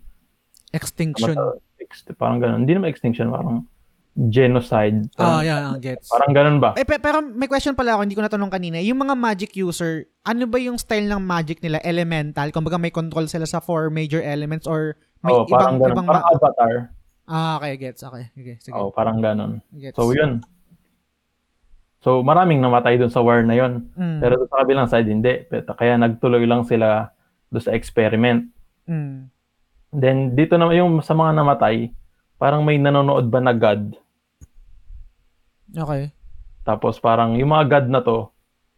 extinction. 0.76 1.34
Mata- 1.34 1.58
ex- 1.82 2.06
parang 2.16 2.38
ganun. 2.38 2.64
Hindi 2.64 2.78
naman 2.78 2.92
extinction, 2.92 3.32
parang 3.34 3.66
genocide. 4.14 5.08
Ah, 5.14 5.40
Parang, 5.40 5.42
yeah, 5.42 5.72
gets. 5.78 6.08
parang 6.08 6.32
ganun 6.32 6.58
ba? 6.58 6.76
Eh, 6.76 6.84
pe- 6.84 7.00
pero 7.00 7.22
may 7.22 7.46
question 7.46 7.72
pala 7.72 7.96
ako, 7.96 8.04
hindi 8.04 8.14
ko 8.14 8.22
natanong 8.22 8.50
kanina. 8.50 8.78
Yung 8.78 9.00
mga 9.00 9.16
magic 9.16 9.56
user, 9.56 10.04
ano 10.22 10.44
ba 10.46 10.58
yung 10.58 10.76
style 10.76 11.08
ng 11.08 11.20
magic 11.20 11.60
nila? 11.60 11.80
Elemental? 11.80 12.50
Kumbaga 12.50 12.76
may 12.76 12.90
control 12.90 13.26
sila 13.26 13.46
sa 13.46 13.58
four 13.58 13.88
major 13.88 14.20
elements 14.20 14.66
or 14.66 14.94
may 15.20 15.32
Oo, 15.32 15.44
ibang, 15.44 15.52
parang 15.54 15.76
ganun. 15.78 15.94
ibang 15.94 16.08
parang 16.08 16.24
ma- 16.24 16.30
avatar. 16.30 16.74
Ah, 17.24 17.54
okay, 17.58 17.74
gets. 17.78 18.02
Okay, 18.02 18.28
okay. 18.30 18.56
Sige. 18.60 18.76
Oo, 18.76 18.92
parang 18.92 19.18
ganun. 19.18 19.64
Gets. 19.72 19.96
So, 19.96 20.12
yun. 20.12 20.44
So, 22.00 22.20
maraming 22.20 22.60
namatay 22.60 22.98
dun 22.98 23.08
sa 23.08 23.22
war 23.22 23.40
na 23.40 23.54
yun. 23.54 23.94
Mm, 23.94 24.20
Pero 24.20 24.34
doon 24.36 24.50
sa 24.50 24.60
kabilang 24.60 24.88
side, 24.90 25.06
hindi. 25.06 25.46
Pero, 25.46 25.72
kaya 25.72 25.96
nagtuloy 25.96 26.44
lang 26.44 26.66
sila 26.66 27.14
doon 27.48 27.62
sa 27.62 27.72
experiment. 27.72 28.50
mm. 28.86 29.30
Then, 29.92 30.34
dito 30.34 30.56
naman 30.56 30.76
yung 30.78 30.94
sa 31.00 31.12
mga 31.12 31.36
namatay, 31.36 31.92
parang 32.36 32.64
may 32.64 32.76
nanonood 32.76 33.28
ba 33.28 33.38
na 33.38 33.52
God. 33.52 33.92
Okay. 35.72 36.12
Tapos 36.68 37.00
parang 37.02 37.40
yung 37.40 37.52
mga 37.52 37.66
God 37.68 37.88
na 37.90 38.02
to, 38.04 38.30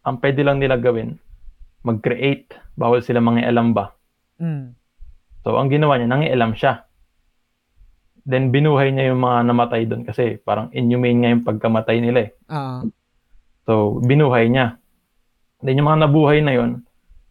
ang 0.04 0.20
pwede 0.20 0.40
lang 0.44 0.60
nila 0.60 0.76
gawin, 0.78 1.16
mag-create. 1.84 2.52
Bawal 2.74 3.00
sila 3.04 3.22
mangialam 3.22 3.72
ba. 3.76 3.94
Mm. 4.40 4.74
So, 5.44 5.60
ang 5.60 5.68
ginawa 5.68 6.00
niya, 6.00 6.08
nangialam 6.08 6.56
siya. 6.56 6.88
Then, 8.24 8.48
binuhay 8.48 8.88
niya 8.90 9.12
yung 9.12 9.20
mga 9.20 9.38
namatay 9.52 9.84
doon 9.84 10.02
kasi 10.08 10.40
parang 10.40 10.72
inhumane 10.72 11.18
nga 11.20 11.32
yung 11.36 11.44
pagkamatay 11.44 12.00
nila 12.00 12.18
eh. 12.24 12.30
Ah, 12.48 12.80
So, 13.68 14.00
binuhay 14.00 14.48
niya. 14.48 14.80
Then, 15.60 15.80
yung 15.80 15.88
mga 15.92 16.08
nabuhay 16.08 16.40
na 16.40 16.52
yon 16.56 16.84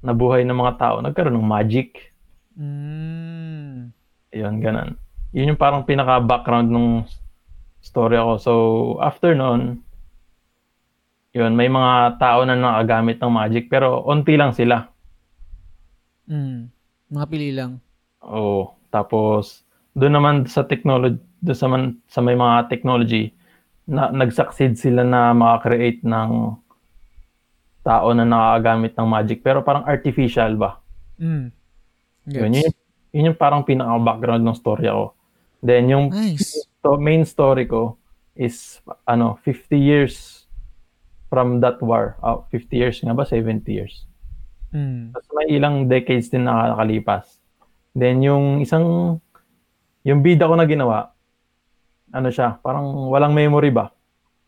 nabuhay 0.03 0.45
ng 0.45 0.57
mga 0.57 0.73
tao, 0.77 0.95
nagkaroon 1.01 1.33
ng 1.39 1.49
magic. 1.49 2.13
mm. 2.53 3.89
Yun, 4.33 4.55
ganun. 4.61 4.97
Yun 5.33 5.53
yung 5.53 5.61
parang 5.61 5.85
pinaka-background 5.85 6.69
nung 6.69 7.05
story 7.83 8.15
ako. 8.15 8.33
So, 8.39 8.53
after 9.03 9.35
nun, 9.35 9.83
yun, 11.35 11.53
may 11.53 11.67
mga 11.67 12.17
tao 12.17 12.47
na 12.47 12.55
nakagamit 12.55 13.19
ng 13.19 13.33
magic, 13.33 13.67
pero 13.67 14.01
onti 14.07 14.39
lang 14.39 14.55
sila. 14.55 14.87
Mm. 16.31 16.71
Mga 17.11 17.25
pili 17.27 17.51
lang. 17.51 17.83
Oo. 18.23 18.71
Tapos, 18.87 19.67
doon 19.93 20.15
naman 20.15 20.35
sa 20.47 20.63
technology, 20.63 21.19
doon 21.43 21.57
sa, 21.59 21.67
man, 21.67 21.83
sa 22.07 22.23
may 22.23 22.39
mga 22.39 22.71
technology, 22.71 23.35
na, 23.83 24.07
nag-succeed 24.15 24.79
sila 24.79 25.03
na 25.03 25.35
makakreate 25.35 26.07
ng 26.07 26.55
tao 27.83 28.07
na 28.15 28.23
nakagamit 28.23 28.95
ng 28.95 29.07
magic, 29.11 29.43
pero 29.43 29.59
parang 29.59 29.83
artificial 29.83 30.55
ba? 30.55 30.79
Mm. 31.19 31.51
Gets. 32.23 32.39
Yun, 32.39 32.53
yun, 32.55 32.73
yun 33.11 33.27
yung 33.33 33.37
parang 33.37 33.67
pinaka-background 33.67 34.47
ng 34.47 34.55
story 34.55 34.87
ako. 34.87 35.11
Then, 35.59 35.91
yung 35.91 36.07
Nice. 36.15 36.63
So, 36.83 36.99
main 36.99 37.23
story 37.23 37.63
ko 37.63 37.95
is, 38.35 38.83
ano, 39.07 39.39
50 39.41 39.79
years 39.79 40.43
from 41.31 41.63
that 41.63 41.79
war. 41.79 42.19
Oh, 42.19 42.43
50 42.51 42.75
years 42.75 42.99
nga 42.99 43.15
ba? 43.15 43.23
70 43.23 43.63
years. 43.71 44.03
Mm. 44.75 45.15
Tapos 45.15 45.29
may 45.31 45.47
ilang 45.55 45.87
decades 45.87 46.27
din 46.27 46.43
nakakalipas. 46.43 47.39
Then, 47.95 48.19
yung 48.19 48.59
isang, 48.59 49.17
yung 50.03 50.19
bida 50.19 50.51
ko 50.51 50.59
na 50.59 50.67
ginawa, 50.67 51.15
ano 52.11 52.29
siya, 52.29 52.59
parang 52.59 53.09
walang 53.09 53.31
memory 53.31 53.71
ba? 53.71 53.95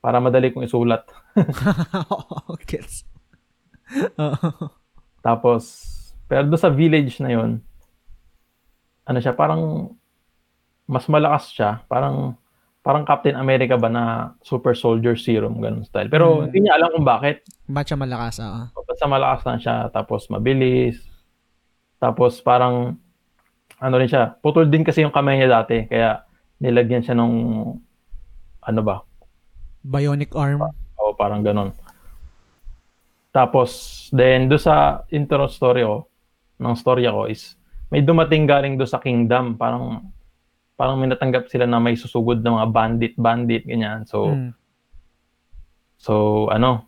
Para 0.04 0.20
madali 0.20 0.52
kong 0.52 0.68
isulat. 0.68 1.08
Gets. 2.70 3.08
Oo. 4.20 4.76
Tapos, 5.24 5.64
pero 6.28 6.46
doon 6.46 6.62
sa 6.62 6.74
village 6.74 7.18
na 7.24 7.32
yon 7.34 7.64
ano 9.06 9.20
siya, 9.22 9.34
parang 9.34 9.94
mas 10.86 11.06
malakas 11.08 11.50
siya. 11.50 11.82
Parang 11.86 12.38
parang 12.80 13.02
Captain 13.02 13.34
America 13.34 13.74
ba 13.76 13.90
na 13.90 14.04
super 14.46 14.78
soldier 14.78 15.18
serum, 15.18 15.58
ganun 15.58 15.82
style. 15.82 16.06
Pero 16.06 16.46
Hmm. 16.46 16.54
hindi 16.54 16.60
niya 16.62 16.78
alam 16.78 16.94
kung 16.94 17.02
bakit. 17.04 17.42
Ba't 17.66 17.90
siya 17.90 17.98
malakas? 17.98 18.38
Ah. 18.38 18.70
Basta 18.78 19.06
malakas 19.10 19.42
lang 19.42 19.60
siya, 19.60 19.76
tapos 19.90 20.30
mabilis. 20.30 21.02
Tapos 21.98 22.38
parang, 22.40 22.94
ano 23.82 23.96
rin 23.98 24.06
siya, 24.06 24.38
putol 24.38 24.70
din 24.70 24.86
kasi 24.86 25.02
yung 25.02 25.10
kamay 25.10 25.36
niya 25.36 25.66
dati, 25.66 25.90
kaya 25.90 26.22
nilagyan 26.62 27.02
siya 27.02 27.18
nung, 27.18 27.36
ano 28.62 28.82
ba, 28.86 29.02
Bionic 29.82 30.34
arm. 30.38 30.62
o 30.96 31.14
parang 31.14 31.42
ganun. 31.42 31.74
Tapos, 33.30 33.70
then, 34.10 34.48
do 34.48 34.56
sa 34.56 35.04
intro 35.10 35.50
story 35.50 35.84
ko, 35.84 36.08
ng 36.56 36.76
story 36.78 37.04
ko 37.04 37.28
is, 37.28 37.58
may 37.90 38.00
dumating 38.00 38.48
galing 38.48 38.80
do 38.80 38.88
sa 38.88 38.98
kingdom, 38.98 39.60
parang, 39.60 40.08
parang 40.76 41.00
may 41.00 41.08
natanggap 41.08 41.48
sila 41.48 41.68
na 41.68 41.80
may 41.80 41.96
susugod 41.96 42.44
na 42.44 42.64
mga 42.64 42.68
bandit, 42.72 43.14
bandit, 43.16 43.64
ganyan. 43.64 44.04
So, 44.08 44.32
Mm. 44.32 44.52
So, 46.06 46.46
ano, 46.52 46.86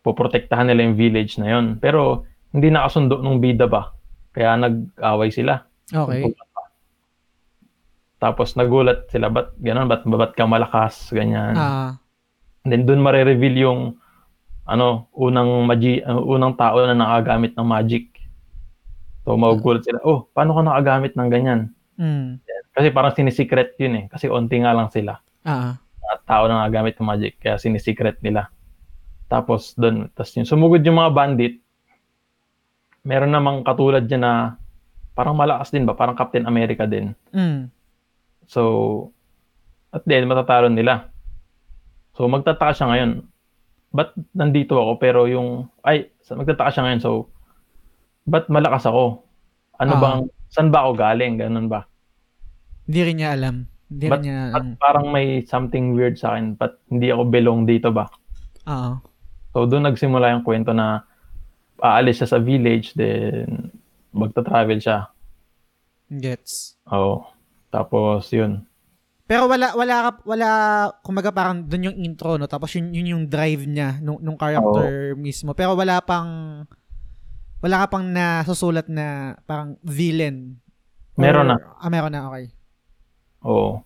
poprotektahan 0.00 0.70
nila 0.70 0.86
yung 0.86 0.96
village 0.96 1.36
na 1.36 1.50
yon. 1.50 1.76
Pero, 1.82 2.24
hindi 2.54 2.70
nakasundo 2.70 3.18
nung 3.20 3.42
bida 3.42 3.66
ba? 3.66 3.90
Kaya 4.30 4.54
nag-away 4.56 5.28
sila. 5.34 5.66
Okay. 5.90 6.30
Tapos 8.22 8.56
nagulat 8.56 9.10
sila, 9.12 9.28
ba't 9.28 9.52
gano'n, 9.60 9.84
ba't, 9.84 10.02
ba't 10.08 10.32
ka 10.32 10.48
malakas, 10.48 11.12
ganyan. 11.12 11.52
Ah. 11.52 12.00
And 12.64 12.72
then 12.72 12.88
doon 12.88 13.04
mare-reveal 13.04 13.56
yung, 13.60 13.80
ano, 14.64 15.12
unang 15.12 15.68
magi, 15.68 16.00
uh, 16.00 16.24
unang 16.24 16.56
tao 16.56 16.80
na 16.88 16.96
nakagamit 16.96 17.52
ng 17.52 17.68
magic. 17.68 18.08
So, 19.28 19.36
magugulat 19.36 19.84
sila, 19.84 20.00
oh, 20.00 20.32
paano 20.32 20.56
ka 20.56 20.62
nakagamit 20.64 21.12
ng 21.12 21.28
ganyan? 21.28 21.60
Mm. 21.98 22.42
Kasi 22.74 22.88
parang 22.90 23.14
sinisikret 23.14 23.78
yun 23.78 23.94
eh. 23.94 24.04
Kasi 24.10 24.26
onti 24.26 24.58
nga 24.62 24.74
lang 24.74 24.90
sila. 24.90 25.18
Ah. 25.44 25.76
mga 26.04 26.20
tao 26.28 26.44
na 26.48 26.64
nagamit 26.68 26.96
ng 27.00 27.04
magic 27.08 27.40
kaya 27.40 27.56
sinisikret 27.56 28.20
nila. 28.20 28.52
Tapos 29.28 29.72
doon, 29.76 30.12
tapos 30.12 30.36
yung 30.36 30.48
sumugod 30.48 30.84
yung 30.84 31.00
mga 31.00 31.12
bandit, 31.16 31.54
meron 33.04 33.32
namang 33.32 33.64
katulad 33.64 34.04
niya 34.04 34.20
na 34.20 34.32
parang 35.16 35.36
malakas 35.36 35.72
din 35.72 35.88
ba, 35.88 35.96
parang 35.96 36.16
Captain 36.16 36.44
America 36.44 36.84
din. 36.84 37.16
Mm. 37.32 37.72
So, 38.44 39.12
at 39.94 40.04
then 40.04 40.28
matatalo 40.28 40.68
nila. 40.68 41.08
So, 42.18 42.26
magtataka 42.28 42.72
siya 42.74 42.90
ngayon. 42.90 43.10
Ba't 43.94 44.10
nandito 44.34 44.74
ako 44.76 44.92
pero 44.98 45.24
yung, 45.30 45.70
ay, 45.86 46.10
magtataka 46.26 46.70
siya 46.74 46.84
ngayon. 46.84 47.00
So, 47.00 47.10
ba't 48.26 48.50
malakas 48.50 48.84
ako? 48.84 49.24
Ano 49.78 49.92
Ah. 49.96 50.00
bang, 50.02 50.20
saan 50.54 50.70
ba 50.70 50.86
ako 50.86 50.94
galing? 50.94 51.34
Ganun 51.34 51.66
ba? 51.66 51.90
Hindi 52.86 53.00
rin 53.02 53.16
niya 53.18 53.30
alam. 53.34 53.66
Hindi 53.90 54.04
rin 54.06 54.12
Ba't, 54.14 54.22
niya 54.22 54.38
alam. 54.54 54.66
parang 54.78 55.06
may 55.10 55.42
something 55.42 55.98
weird 55.98 56.14
sa 56.14 56.38
akin? 56.38 56.54
Ba't 56.54 56.78
hindi 56.86 57.10
ako 57.10 57.22
belong 57.26 57.66
dito 57.66 57.90
ba? 57.90 58.06
Oo. 58.70 59.02
So 59.50 59.66
doon 59.66 59.90
nagsimula 59.90 60.30
yung 60.30 60.46
kwento 60.46 60.70
na 60.70 61.02
aalis 61.82 62.22
siya 62.22 62.30
sa 62.30 62.38
village 62.38 62.94
then 62.94 63.74
magta-travel 64.14 64.78
siya. 64.78 65.10
Gets. 66.06 66.78
Oo. 66.94 67.26
Tapos 67.74 68.30
yun. 68.30 68.62
Pero 69.24 69.48
wala 69.48 69.72
wala 69.74 70.20
wala 70.22 70.48
kumbaga 71.00 71.32
parang 71.32 71.64
doon 71.64 71.90
yung 71.90 71.98
intro 71.98 72.36
no 72.36 72.44
tapos 72.44 72.76
yun, 72.76 72.92
yun 72.92 73.16
yung 73.16 73.24
drive 73.24 73.64
niya 73.64 73.96
nung 74.04 74.20
nung 74.22 74.38
character 74.38 75.18
mismo. 75.18 75.50
Pero 75.56 75.74
wala 75.74 75.98
pang 76.04 76.62
wala 77.64 77.80
ka 77.80 77.96
pang 77.96 78.04
nasusulat 78.04 78.92
na 78.92 79.40
parang 79.48 79.80
villain. 79.80 80.60
Meron 81.16 81.48
na. 81.48 81.56
Ah, 81.80 81.88
meron 81.88 82.12
na, 82.12 82.28
okay. 82.28 82.52
Oo. 83.40 83.80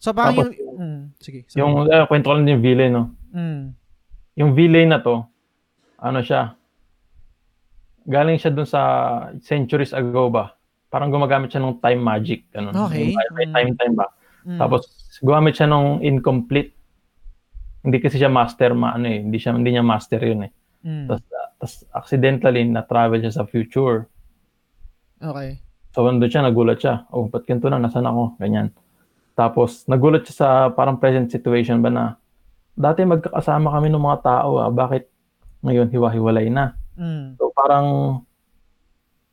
So 0.00 0.16
parang 0.16 0.40
Tapos- 0.40 0.56
yung 0.56 0.76
mm, 0.80 1.00
sige. 1.20 1.40
sorry. 1.44 1.60
Yung 1.60 1.72
eh, 1.84 2.04
kwento 2.08 2.28
ko 2.28 2.34
lang 2.36 2.48
yung 2.48 2.64
villain 2.64 2.92
no. 2.92 3.04
mm, 3.32 3.60
Yung 4.36 4.50
villain 4.56 4.88
na 4.88 5.04
to 5.04 5.20
ano 6.00 6.20
siya? 6.20 6.56
Galing 8.04 8.36
siya 8.36 8.52
dun 8.52 8.68
sa 8.68 8.80
centuries 9.40 9.92
ago 9.92 10.28
ba? 10.28 10.52
Parang 10.92 11.08
gumagamit 11.08 11.48
siya 11.48 11.64
ng 11.64 11.80
time 11.80 12.00
magic 12.00 12.48
ganun. 12.52 12.76
Okay. 12.88 13.12
Yung 13.12 13.16
May 13.32 13.48
time 13.48 13.72
time 13.76 13.94
ba? 13.96 14.08
mm. 14.44 14.60
Tapos 14.60 14.88
gumamit 15.20 15.56
siya 15.56 15.68
ng 15.68 16.00
incomplete. 16.00 16.72
Hindi 17.80 18.00
kasi 18.00 18.16
siya 18.16 18.28
master 18.28 18.72
ma 18.72 18.92
ano 18.92 19.08
eh, 19.08 19.20
hindi 19.24 19.36
siya 19.36 19.56
hindi 19.56 19.72
niya 19.72 19.84
master 19.84 20.20
yun 20.20 20.48
eh. 20.48 20.52
mm, 20.84 21.04
Tapos, 21.08 21.24
tapos 21.58 21.84
accidentally 21.94 22.66
na-travel 22.66 23.20
siya 23.20 23.34
sa 23.34 23.48
future. 23.48 24.06
okay. 25.22 25.60
So, 25.94 26.02
nandun 26.02 26.26
siya, 26.26 26.42
nagulat 26.42 26.82
siya. 26.82 27.06
Oh, 27.14 27.30
ba't 27.30 27.46
ganito 27.46 27.70
na? 27.70 27.78
Nasaan 27.78 28.10
ako? 28.10 28.34
Ganyan. 28.42 28.74
Tapos, 29.38 29.86
nagulat 29.86 30.26
siya 30.26 30.34
sa 30.34 30.48
parang 30.74 30.98
present 30.98 31.30
situation 31.30 31.78
ba 31.78 31.90
na, 31.90 32.04
dati 32.74 33.06
magkakasama 33.06 33.70
kami 33.70 33.94
ng 33.94 34.02
mga 34.02 34.18
tao, 34.26 34.58
ah. 34.58 34.74
bakit 34.74 35.06
ngayon 35.62 35.94
hiwa-hiwalay 35.94 36.50
na? 36.50 36.74
Mm, 36.98 37.38
So, 37.38 37.54
parang, 37.54 37.86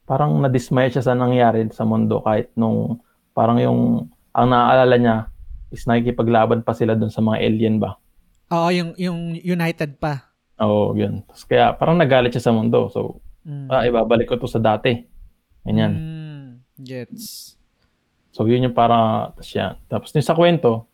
parang 0.06 0.38
nadismaya 0.38 0.94
siya 0.94 1.02
sa 1.02 1.18
nangyari 1.18 1.66
sa 1.74 1.82
mundo 1.82 2.22
kahit 2.22 2.54
nung, 2.54 3.02
parang 3.34 3.58
yung, 3.58 4.06
ang 4.30 4.48
naaalala 4.54 4.96
niya 5.02 5.18
is 5.74 5.90
nakikipaglaban 5.90 6.62
pa 6.62 6.78
sila 6.78 6.94
dun 6.94 7.10
sa 7.10 7.26
mga 7.26 7.42
alien 7.42 7.82
ba? 7.82 7.98
Oo, 8.52 8.68
yung 8.70 8.92
yung 9.00 9.40
United 9.40 9.98
pa. 9.98 10.31
Oo, 10.62 10.94
yun. 10.94 11.26
Tapos 11.26 11.44
kaya 11.44 11.74
parang 11.74 11.98
nagalit 11.98 12.32
siya 12.32 12.50
sa 12.50 12.56
mundo. 12.56 12.88
So, 12.94 13.20
Mm. 13.42 13.68
ah, 13.74 13.84
ibabalik 13.90 14.30
ko 14.30 14.38
to 14.38 14.46
sa 14.46 14.62
dati. 14.62 15.02
Ganyan. 15.66 15.94
Mm, 15.98 16.48
gets. 16.78 17.58
So, 18.30 18.46
yun 18.46 18.70
yung 18.70 18.78
para, 18.78 19.30
tapos 19.34 19.50
yan. 19.52 19.74
Tapos 19.90 20.14
yung 20.14 20.22
sa 20.24 20.38
kwento, 20.38 20.86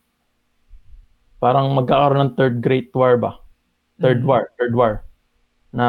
parang 1.38 1.68
magkakaroon 1.76 2.32
ng 2.32 2.36
third 2.40 2.64
great 2.64 2.90
war 2.96 3.20
ba? 3.20 3.44
Third 4.00 4.24
Mm. 4.24 4.28
war, 4.32 4.44
third 4.56 4.74
war. 4.74 4.94
Na 5.76 5.88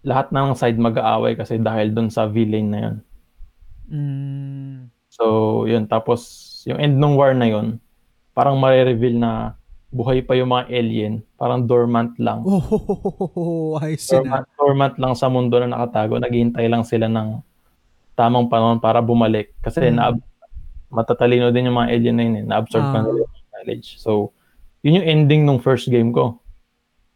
lahat 0.00 0.32
ng 0.32 0.56
side 0.56 0.80
mag-aaway 0.80 1.36
kasi 1.36 1.60
dahil 1.60 1.92
dun 1.92 2.08
sa 2.08 2.24
villain 2.24 2.72
na 2.72 2.78
yun. 2.80 2.96
Mm. 3.92 4.76
So, 5.12 5.24
yun. 5.68 5.84
Tapos, 5.84 6.24
yung 6.64 6.80
end 6.80 6.96
ng 6.96 7.14
war 7.14 7.36
na 7.36 7.46
yun, 7.46 7.76
parang 8.32 8.56
mare-reveal 8.56 9.20
na 9.20 9.54
buhay 9.96 10.20
pa 10.20 10.36
yung 10.36 10.50
mga 10.50 10.68
alien. 10.68 11.14
Parang 11.34 11.64
dormant 11.64 12.12
lang. 12.18 12.44
Oh, 12.44 13.80
ayos 13.80 14.04
yun 14.06 14.28
ah. 14.28 14.44
Dormant, 14.44 14.46
dormant 14.54 14.94
lang 14.96 15.14
sa 15.14 15.26
mundo 15.26 15.56
na 15.56 15.68
nakatago. 15.68 16.20
Naghihintay 16.20 16.66
lang 16.66 16.84
sila 16.84 17.08
ng 17.08 17.40
tamang 18.12 18.46
panahon 18.46 18.76
para 18.76 19.00
bumalik. 19.00 19.56
Kasi 19.58 19.88
Mm. 19.88 19.94
na 19.94 20.12
matatalino 20.88 21.48
din 21.48 21.66
yung 21.66 21.76
mga 21.76 21.90
alien 21.90 22.14
na 22.14 22.22
yun. 22.22 22.36
Eh. 22.36 22.44
Na-absorb 22.44 22.82
Ah. 22.82 22.92
nila 22.94 23.24
yung 23.24 23.32
knowledge. 23.50 23.96
So, 23.96 24.36
yun 24.80 25.00
yung 25.00 25.06
ending 25.06 25.42
nung 25.42 25.58
first 25.58 25.88
game 25.88 26.12
ko. 26.12 26.38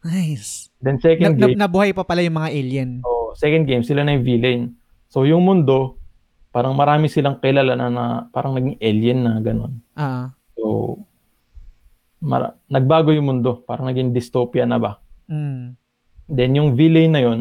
Nice. 0.01 0.73
Then 0.79 0.97
Na, 0.97 1.03
second 1.03 1.33
na, 1.37 1.47
game, 1.47 1.59
nabuhay 1.59 1.93
pa 1.93 2.03
pala 2.03 2.21
yung 2.21 2.35
mga 2.35 2.51
alien. 2.51 2.91
oh, 3.05 3.37
second 3.37 3.65
game, 3.65 3.85
sila 3.85 4.01
na 4.01 4.17
yung 4.17 4.25
villain. 4.25 4.61
So, 5.07 5.23
yung 5.23 5.45
mundo, 5.45 6.01
parang 6.49 6.73
marami 6.73 7.07
silang 7.07 7.37
kilala 7.37 7.77
na, 7.77 7.87
na 7.87 8.05
parang 8.29 8.57
naging 8.57 8.81
alien 8.81 9.19
na 9.21 9.33
gano'n. 9.39 9.73
Ah. 9.93 10.33
So, 10.55 10.97
mara- 12.21 12.57
nagbago 12.67 13.11
yung 13.11 13.27
mundo. 13.27 13.65
Parang 13.65 13.85
naging 13.85 14.13
dystopia 14.13 14.65
na 14.65 14.77
ba? 14.77 15.01
Mm. 15.27 15.75
Then 16.27 16.51
yung 16.55 16.73
villain 16.73 17.11
na 17.11 17.21
yun, 17.21 17.41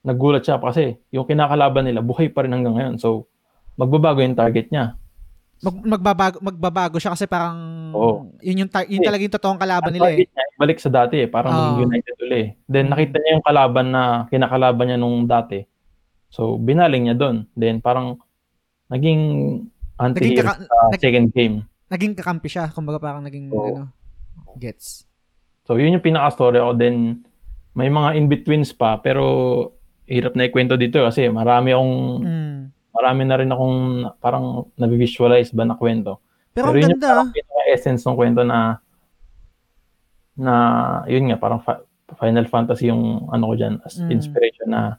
nagulat 0.00 0.42
siya 0.42 0.56
kasi 0.56 0.98
yung 1.08 1.24
kinakalaban 1.24 1.84
nila, 1.84 2.00
buhay 2.00 2.28
pa 2.28 2.44
rin 2.44 2.52
hanggang 2.52 2.74
ngayon. 2.74 2.96
So, 2.96 3.28
magbabago 3.74 4.20
yung 4.20 4.34
target 4.34 4.68
niya. 4.68 4.96
Mag, 5.60 5.76
magbabago, 5.76 6.36
magbabago 6.40 6.96
siya 6.96 7.12
kasi 7.12 7.28
parang 7.28 7.56
Oo. 7.92 8.32
yun 8.40 8.64
yung 8.64 8.70
tar- 8.70 8.88
yun 8.88 9.04
talaga 9.04 9.20
yung 9.20 9.34
totoong 9.34 9.60
kalaban 9.60 9.92
Ang 9.92 9.96
nila 9.96 10.08
eh. 10.08 10.16
target 10.16 10.30
niya, 10.30 10.44
balik 10.56 10.78
sa 10.80 10.90
dati 10.90 11.16
eh. 11.18 11.28
Parang 11.28 11.52
maging 11.52 11.80
united 11.86 12.14
ulit 12.18 12.32
eh. 12.34 12.48
Then 12.64 12.88
nakita 12.88 13.16
niya 13.16 13.32
yung 13.34 13.44
kalaban 13.44 13.86
na 13.86 14.02
kinakalaban 14.26 14.84
niya 14.86 14.96
nung 14.96 15.24
dati. 15.24 15.60
So, 16.28 16.56
binaling 16.56 17.06
niya 17.06 17.16
doon. 17.16 17.44
Then 17.52 17.78
parang 17.78 18.16
naging 18.88 19.20
anti-hero 19.96 20.48
kaka- 20.48 20.64
sa 20.64 20.76
nag- 20.88 20.96
second 20.98 21.28
game. 21.30 21.56
Naging 21.90 22.14
kakampi 22.14 22.46
siya, 22.46 22.70
kumbaga 22.70 22.98
parang 22.98 23.20
naging 23.20 23.50
Oo. 23.50 23.82
ano, 23.82 23.90
gets. 24.56 25.04
So, 25.64 25.74
yun 25.74 25.92
yung 25.92 26.02
pinaka-story 26.02 26.56
ko. 26.56 26.70
Then, 26.72 27.26
may 27.72 27.86
mga 27.86 28.14
in-betweens 28.16 28.70
pa, 28.70 28.96
pero 28.96 29.22
hirap 30.04 30.34
na 30.34 30.44
ikwento 30.44 30.74
dito 30.74 30.98
kasi 31.00 31.26
marami 31.28 31.70
akong, 31.70 31.94
Mm. 32.20 32.58
marami 32.90 33.22
na 33.24 33.36
rin 33.36 33.50
akong 33.50 33.78
parang 34.16 34.44
nabivisualize 34.74 35.50
ba 35.50 35.62
na 35.62 35.74
kwento. 35.74 36.18
Pero, 36.50 36.70
ang 36.70 36.74
yun 36.76 36.82
yung 36.88 36.90
ganda. 36.96 37.06
ah. 37.08 37.14
parang 37.20 37.30
pinaka-essence 37.32 38.02
ng 38.02 38.16
kwento 38.16 38.42
na, 38.42 38.58
na, 40.36 40.54
yun 41.06 41.26
nga, 41.26 41.36
parang 41.36 41.60
fa- 41.60 41.82
Final 42.12 42.42
Fantasy 42.44 42.90
yung 42.90 43.28
ano 43.28 43.46
ko 43.46 43.54
dyan, 43.54 43.78
as 43.80 43.94
Mm. 43.96 44.10
inspiration 44.10 44.66
na 44.68 44.98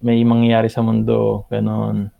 may 0.00 0.18
mangyayari 0.22 0.66
sa 0.66 0.80
mundo, 0.80 1.46
ganon. 1.48 2.10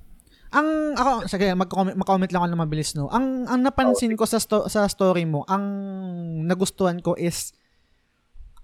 Ang 0.57 0.97
ako 0.97 1.29
sige 1.29 1.53
mag-comment 1.53 1.93
mag-comment 2.01 2.31
lang 2.33 2.41
ako 2.41 2.49
ng 2.49 2.63
mabilis 2.65 2.97
no. 2.97 3.13
Ang 3.13 3.45
ang 3.45 3.61
napansin 3.61 4.17
ko 4.17 4.25
sa 4.25 4.41
sto- 4.41 4.73
sa 4.73 4.89
story 4.89 5.29
mo, 5.29 5.45
ang 5.45 5.65
nagustuhan 6.49 6.97
ko 7.05 7.13
is 7.13 7.53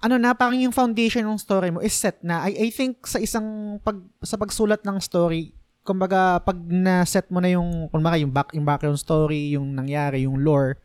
ano 0.00 0.16
na 0.16 0.32
parang 0.32 0.56
yung 0.56 0.72
foundation 0.72 1.22
ng 1.28 1.36
story 1.36 1.68
mo 1.68 1.84
is 1.84 1.92
set 1.92 2.24
na. 2.24 2.48
I 2.48 2.56
I 2.56 2.68
think 2.72 3.04
sa 3.04 3.20
isang 3.20 3.76
pag 3.84 4.00
sa 4.24 4.40
pagsulat 4.40 4.88
ng 4.88 4.98
story, 5.04 5.52
kumbaga 5.84 6.40
pag 6.40 6.56
na-set 6.64 7.28
mo 7.28 7.44
na 7.44 7.52
yung 7.52 7.92
kumbaga 7.92 8.16
yung 8.16 8.32
back 8.32 8.56
yung 8.56 8.64
background 8.64 8.98
story, 8.98 9.52
yung 9.52 9.76
nangyari, 9.76 10.24
yung 10.24 10.40
lore, 10.40 10.80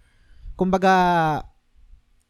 kumbaga 0.59 0.93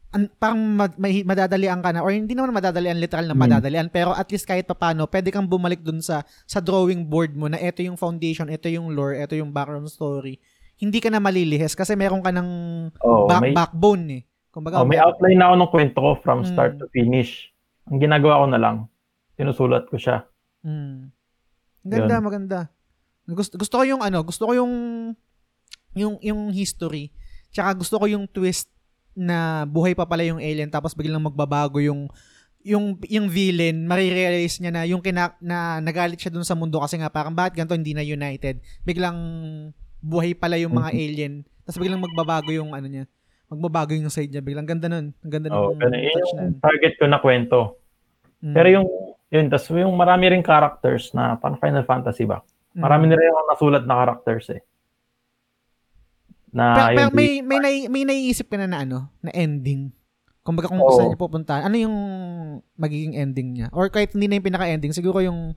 an, 0.08 0.32
parang 0.40 0.60
mad, 0.74 0.96
may, 0.96 1.20
madadalian 1.22 1.84
ka 1.84 1.92
na 1.92 2.00
or 2.00 2.10
hindi 2.10 2.32
naman 2.32 2.56
madadalian 2.56 2.96
literal 2.96 3.28
na 3.28 3.36
Hmm. 3.36 3.44
madadalian 3.44 3.88
pero 3.88 4.12
at 4.12 4.28
least 4.28 4.44
kahit 4.44 4.64
papaano 4.64 5.04
pwede 5.06 5.30
kang 5.30 5.46
bumalik 5.46 5.84
dun 5.84 6.00
sa 6.00 6.24
sa 6.44 6.60
drawing 6.60 7.04
board 7.04 7.36
mo 7.36 7.48
na 7.48 7.60
ito 7.60 7.84
yung 7.84 8.00
foundation, 8.00 8.48
ito 8.48 8.68
yung 8.68 8.96
lore, 8.96 9.20
ito 9.20 9.36
yung 9.36 9.52
background 9.52 9.88
story. 9.88 10.40
Hindi 10.78 11.02
ka 11.02 11.10
na 11.10 11.18
malilihis 11.18 11.74
kasi 11.74 11.94
meron 11.94 12.22
ka 12.22 12.32
ng 12.32 12.50
Oh, 13.02 13.26
back, 13.26 13.42
may, 13.42 13.52
backbone 13.52 14.04
eh. 14.14 14.24
Kumbaga, 14.48 14.80
oh, 14.80 14.88
may 14.88 14.98
outline 14.98 15.38
na 15.38 15.52
ako 15.52 15.56
ng 15.58 15.72
kwento 15.72 15.98
ko 16.00 16.12
from 16.22 16.40
Mm. 16.42 16.50
start 16.50 16.74
to 16.78 16.88
finish. 16.90 17.52
Ang 17.90 18.00
ginagawa 18.00 18.42
ko 18.42 18.46
na 18.48 18.60
lang, 18.60 18.76
sinusulat 19.34 19.86
ko 19.86 19.98
siya. 19.98 20.24
Mm. 20.62 21.12
Ganda, 21.84 22.16
Yun. 22.18 22.24
maganda. 22.24 22.60
Gusto, 23.28 23.58
gusto 23.58 23.76
ko 23.76 23.84
yung 23.84 24.02
ano, 24.02 24.24
gusto 24.24 24.48
ko 24.48 24.54
yung 24.56 24.74
yung 25.94 26.16
yung 26.22 26.50
history. 26.50 27.10
Tsaka 27.50 27.74
gusto 27.76 27.98
ko 27.98 28.06
yung 28.06 28.26
twist 28.26 28.70
na 29.18 29.66
buhay 29.66 29.98
pa 29.98 30.06
pala 30.06 30.22
yung 30.22 30.38
alien 30.38 30.70
tapos 30.70 30.94
biglang 30.94 31.26
magbabago 31.26 31.82
yung 31.82 32.06
yung 32.68 33.00
yung 33.08 33.32
villain, 33.32 33.88
marirealize 33.88 34.60
niya 34.60 34.76
na 34.76 34.84
yung 34.84 35.00
kina, 35.00 35.40
na 35.40 35.80
nagalit 35.80 36.20
siya 36.20 36.36
dun 36.36 36.44
sa 36.44 36.52
mundo 36.52 36.84
kasi 36.84 37.00
nga 37.00 37.08
parang 37.08 37.32
bakit 37.32 37.56
ganito 37.56 37.80
hindi 37.80 37.96
na 37.96 38.04
united. 38.04 38.60
Biglang 38.84 39.16
buhay 40.04 40.36
pala 40.36 40.60
yung 40.60 40.76
mga 40.76 40.92
alien. 40.92 41.48
Tapos 41.64 41.80
biglang 41.80 42.04
magbabago 42.04 42.52
yung 42.52 42.76
ano 42.76 42.92
niya. 42.92 43.08
Magbabago 43.48 43.96
yung 43.96 44.12
side 44.12 44.36
niya. 44.36 44.44
Biglang 44.44 44.68
ganda 44.68 44.92
nun. 44.92 45.16
Ang 45.16 45.32
ganda 45.32 45.48
Oh, 45.56 45.72
na. 45.80 45.96
yung 45.96 46.60
target 46.60 47.00
ko 47.00 47.08
na 47.08 47.24
kwento. 47.24 47.80
Mm. 48.44 48.54
Pero 48.54 48.68
yung, 48.68 48.88
yun, 49.32 49.46
tas 49.48 49.64
yung 49.72 49.96
marami 49.96 50.28
ring 50.28 50.44
characters 50.44 51.16
na 51.16 51.40
parang 51.40 51.56
Final 51.64 51.88
Fantasy 51.88 52.28
ba? 52.28 52.44
Mm. 52.76 52.84
Marami 52.84 53.04
na 53.08 53.16
rin 53.16 53.32
akong 53.32 53.50
nasulat 53.56 53.84
na 53.88 53.96
characters 53.96 54.46
eh. 54.52 54.62
Na 56.58 56.74
Pero, 56.74 56.90
pero 56.98 57.08
may 57.14 57.46
may 57.46 57.60
nai, 57.62 57.76
may 57.86 58.02
naiisip 58.02 58.50
ka 58.50 58.58
na 58.58 58.66
na 58.66 58.82
ano, 58.82 59.14
na 59.22 59.30
ending. 59.30 59.94
Kumbaga 60.42 60.74
kung 60.74 60.82
Oo. 60.82 60.90
saan 60.90 61.14
niya 61.14 61.20
pupuntahan, 61.20 61.64
ano 61.70 61.76
yung 61.78 61.96
magiging 62.74 63.14
ending 63.14 63.54
niya? 63.54 63.68
Or 63.70 63.94
kahit 63.94 64.16
hindi 64.18 64.26
na 64.26 64.42
yung 64.42 64.48
pinaka-ending, 64.48 64.96
siguro 64.96 65.22
yung 65.22 65.54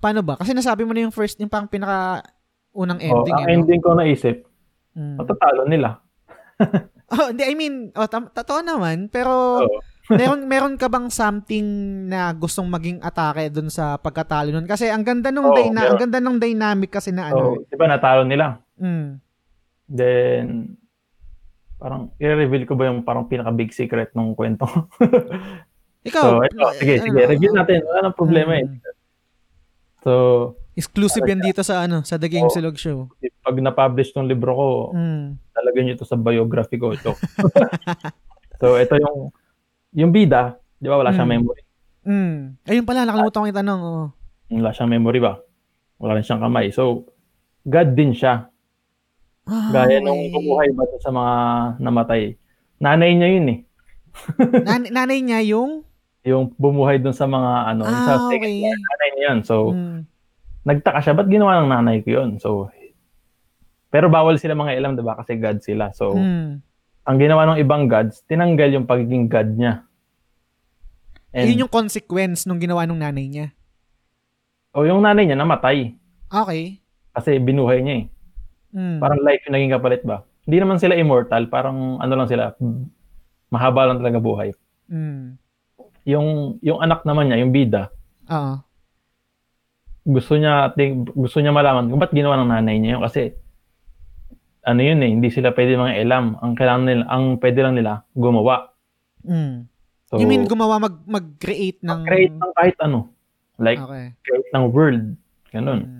paano 0.00 0.24
ba? 0.24 0.40
Kasi 0.40 0.56
nasabi 0.56 0.88
mo 0.88 0.96
na 0.96 1.04
yung 1.04 1.12
first, 1.12 1.36
yung 1.36 1.52
pang 1.52 1.68
pinaka 1.68 2.24
unang 2.72 2.96
oh, 2.96 3.06
ending. 3.20 3.34
ang 3.36 3.44
eh, 3.44 3.52
no? 3.52 3.54
ending 3.60 3.82
ko 3.82 3.92
naisip, 3.92 4.46
Mm. 4.90 5.22
matatalo 5.22 5.68
nila. 5.68 6.00
Oh, 7.10 7.34
hindi, 7.34 7.42
I 7.42 7.58
mean, 7.58 7.90
oh, 7.98 8.06
tam- 8.06 8.30
totoo 8.30 8.62
naman, 8.62 9.10
pero 9.10 9.66
Oo. 9.66 9.82
meron 10.14 10.46
meron 10.46 10.74
ka 10.78 10.86
bang 10.86 11.10
something 11.10 11.66
na 12.06 12.30
gustong 12.30 12.70
maging 12.70 13.02
atake 13.02 13.50
dun 13.50 13.66
sa 13.66 13.98
pagkatalo 13.98 14.54
nun? 14.54 14.62
Kasi 14.62 14.86
ang 14.86 15.02
ganda 15.02 15.34
nung 15.34 15.50
Oo, 15.50 15.58
dyna- 15.58 15.90
ang 15.90 15.98
ganda 15.98 16.22
ng 16.22 16.38
dynamic 16.38 16.94
kasi 16.94 17.10
na 17.10 17.34
ano. 17.34 17.58
So, 17.58 17.66
di 17.66 17.74
ba 17.74 17.90
natalo 17.90 18.22
nila? 18.22 18.62
Mm. 18.78 19.18
Then, 19.90 20.78
parang 21.76 22.14
i-reveal 22.16 22.62
ko 22.62 22.78
ba 22.78 22.86
yung 22.86 23.02
parang 23.02 23.26
pinaka-big 23.26 23.74
secret 23.74 24.14
ng 24.14 24.38
kwento? 24.38 24.70
Ikaw, 26.08 26.22
so, 26.22 26.40
ito, 26.40 26.64
sige, 26.78 26.94
ano, 26.96 27.04
sige, 27.04 27.20
review 27.26 27.52
natin. 27.52 27.82
Wala 27.84 27.98
nang 28.06 28.16
problema 28.16 28.56
eh. 28.56 28.66
So, 30.00 30.12
Exclusive 30.72 31.26
yan 31.26 31.44
dito 31.44 31.60
sa 31.60 31.84
ano, 31.84 32.00
sa 32.06 32.16
The 32.16 32.30
Game 32.30 32.48
Oo. 32.48 32.54
Silog 32.54 32.78
Show. 32.78 33.10
pag 33.42 33.56
na-publish 33.58 34.14
tong 34.14 34.24
libro 34.24 34.52
ko, 34.54 34.68
Mm. 34.94 35.36
talagyan 35.52 35.84
nyo 35.90 35.94
ito 35.98 36.06
sa 36.08 36.16
biography 36.16 36.78
ko. 36.78 36.94
Ito. 36.94 37.12
so, 38.62 38.78
ito 38.78 38.94
yung, 38.96 39.18
yung 39.92 40.12
bida, 40.14 40.56
di 40.78 40.88
ba 40.88 40.96
wala 40.96 41.10
siyang 41.10 41.28
Mm. 41.28 41.36
memory. 41.36 41.62
Mm. 42.00 42.36
Ayun 42.64 42.86
pala, 42.86 43.04
nakalimutan 43.04 43.42
ko 43.42 43.48
itanong. 43.50 43.80
Oh. 43.82 44.06
Wala 44.48 44.72
siyang 44.72 44.88
memory 44.88 45.20
ba? 45.20 45.36
Wala 46.00 46.16
rin 46.16 46.24
siyang 46.24 46.40
kamay. 46.40 46.72
So, 46.72 47.04
God 47.60 47.92
din 47.92 48.16
siya. 48.16 48.48
Ah, 49.50 49.74
Gaya 49.74 49.98
nung 49.98 50.30
bumuhay 50.30 50.70
ba 50.70 50.86
sa 50.96 51.10
mga 51.10 51.34
namatay. 51.82 52.38
Nanay 52.78 53.10
niya 53.12 53.28
yun 53.30 53.46
eh. 53.48 53.58
Nan- 54.62 54.88
nanay 54.88 55.18
niya 55.18 55.42
yung? 55.44 55.82
Yung 56.22 56.54
bumuhay 56.54 56.96
dun 56.96 57.10
sa 57.10 57.26
mga 57.26 57.50
ano, 57.68 57.82
Ah, 57.82 58.06
sa 58.06 58.12
okay. 58.24 58.62
nanay 58.62 59.10
niya 59.10 59.24
yun. 59.28 59.38
So, 59.42 59.74
Mm. 59.74 60.06
nagtaka 60.62 61.02
siya, 61.02 61.12
ba't 61.12 61.26
ginawa 61.26 61.58
ng 61.58 61.68
nanay 61.68 61.98
ko 62.00 62.14
yun? 62.14 62.38
So, 62.38 62.70
pero 63.88 64.06
bawal 64.06 64.38
sila 64.38 64.54
mga 64.54 64.78
ilam, 64.78 64.94
diba? 64.94 65.18
Kasi 65.18 65.34
God 65.34 65.58
sila. 65.58 65.90
So, 65.90 66.14
Mm. 66.14 66.62
ang 67.02 67.16
ginawa 67.18 67.42
ng 67.48 67.58
ibang 67.58 67.90
gods, 67.90 68.22
tinanggal 68.24 68.70
yung 68.70 68.86
pagiging 68.86 69.26
God 69.26 69.50
niya. 69.52 69.82
And, 71.30 71.46
Yun 71.48 71.66
yung 71.66 71.72
consequence 71.72 72.42
nung 72.44 72.58
ginawa 72.58 72.86
nung 72.86 72.98
nanay 72.98 73.26
niya. 73.26 73.48
o 74.70 74.86
yung 74.86 75.02
nanay 75.02 75.26
niya 75.26 75.34
namatay. 75.34 75.98
Okay. 76.30 76.78
Kasi 77.10 77.42
binuhay 77.42 77.82
niya 77.82 77.94
eh. 77.98 78.04
Mm. 78.70 78.98
Parang 79.02 79.20
life 79.22 79.42
yung 79.46 79.54
naging 79.58 79.74
kapalit 79.74 80.02
ba? 80.06 80.22
Hindi 80.46 80.56
naman 80.62 80.78
sila 80.78 80.94
immortal, 80.96 81.46
parang 81.50 81.98
ano 81.98 82.12
lang 82.14 82.28
sila, 82.30 82.54
mahaba 83.50 83.90
lang 83.90 83.98
talaga 83.98 84.18
buhay. 84.22 84.50
Mm. 84.90 85.36
Yung 86.08 86.58
yung 86.64 86.78
anak 86.80 87.04
naman 87.04 87.28
niya, 87.28 87.42
yung 87.44 87.52
bida, 87.52 87.92
Oo. 88.30 88.62
gusto 90.06 90.32
niya 90.38 90.72
ting, 90.74 91.04
gusto 91.12 91.38
niya 91.38 91.52
malaman 91.52 91.92
kung 91.92 92.00
ba't 92.00 92.14
ginawa 92.14 92.40
ng 92.40 92.50
nanay 92.50 92.80
niya 92.80 92.96
yun 92.96 93.02
kasi 93.04 93.36
ano 94.64 94.80
yun 94.80 95.00
eh, 95.00 95.10
hindi 95.12 95.28
sila 95.32 95.56
pwede 95.56 95.76
mga 95.76 96.04
ilam. 96.04 96.36
Ang 96.40 96.52
kailangan 96.52 96.84
nila, 96.84 97.04
ang 97.08 97.24
pwede 97.40 97.58
lang 97.64 97.74
nila 97.76 97.92
gumawa. 98.12 98.76
Mm. 99.24 99.66
So, 100.10 100.18
you 100.18 100.26
mean 100.26 100.44
gumawa 100.44 100.82
mag 100.82 100.96
mag-create 101.06 101.80
ng 101.80 102.00
create 102.04 102.34
ng 102.34 102.52
kahit 102.58 102.76
ano. 102.82 103.14
Like, 103.60 103.78
Okay. 103.80 104.16
create 104.24 104.50
ng 104.56 104.64
world. 104.72 105.04
Ganun. 105.52 105.80
Mm. 105.84 105.99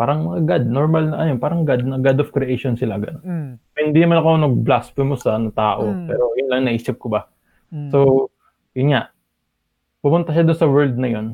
Parang 0.00 0.24
mga 0.24 0.40
God, 0.48 0.64
normal 0.72 1.04
na, 1.12 1.16
ayun, 1.28 1.36
parang 1.36 1.60
God, 1.68 1.84
na 1.84 2.00
God 2.00 2.24
of 2.24 2.32
creation 2.32 2.72
sila. 2.72 2.96
Ganun. 2.96 3.20
Mm. 3.20 3.50
Hindi 3.76 4.00
naman 4.00 4.24
ako 4.24 4.28
nag-blasphemous 4.40 5.28
sa 5.28 5.36
ano, 5.36 5.52
tao, 5.52 5.92
Mm. 5.92 6.08
pero 6.08 6.24
yun 6.40 6.48
lang 6.48 6.64
naisip 6.64 6.96
ko 6.96 7.12
ba. 7.12 7.28
Mm. 7.68 7.92
So, 7.92 8.32
yun 8.72 8.96
nga, 8.96 9.12
pupunta 10.00 10.32
siya 10.32 10.48
doon 10.48 10.56
sa 10.56 10.64
world 10.72 10.96
na 10.96 11.12
yun, 11.12 11.26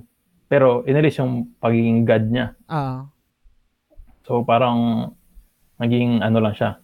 pero 0.51 0.83
inalis 0.83 1.23
yung 1.23 1.55
pagiging 1.63 2.03
God 2.03 2.25
niya. 2.27 2.47
ah. 2.67 3.07
So, 4.27 4.43
parang 4.43 5.15
naging 5.79 6.19
ano 6.19 6.43
lang 6.43 6.59
siya, 6.59 6.83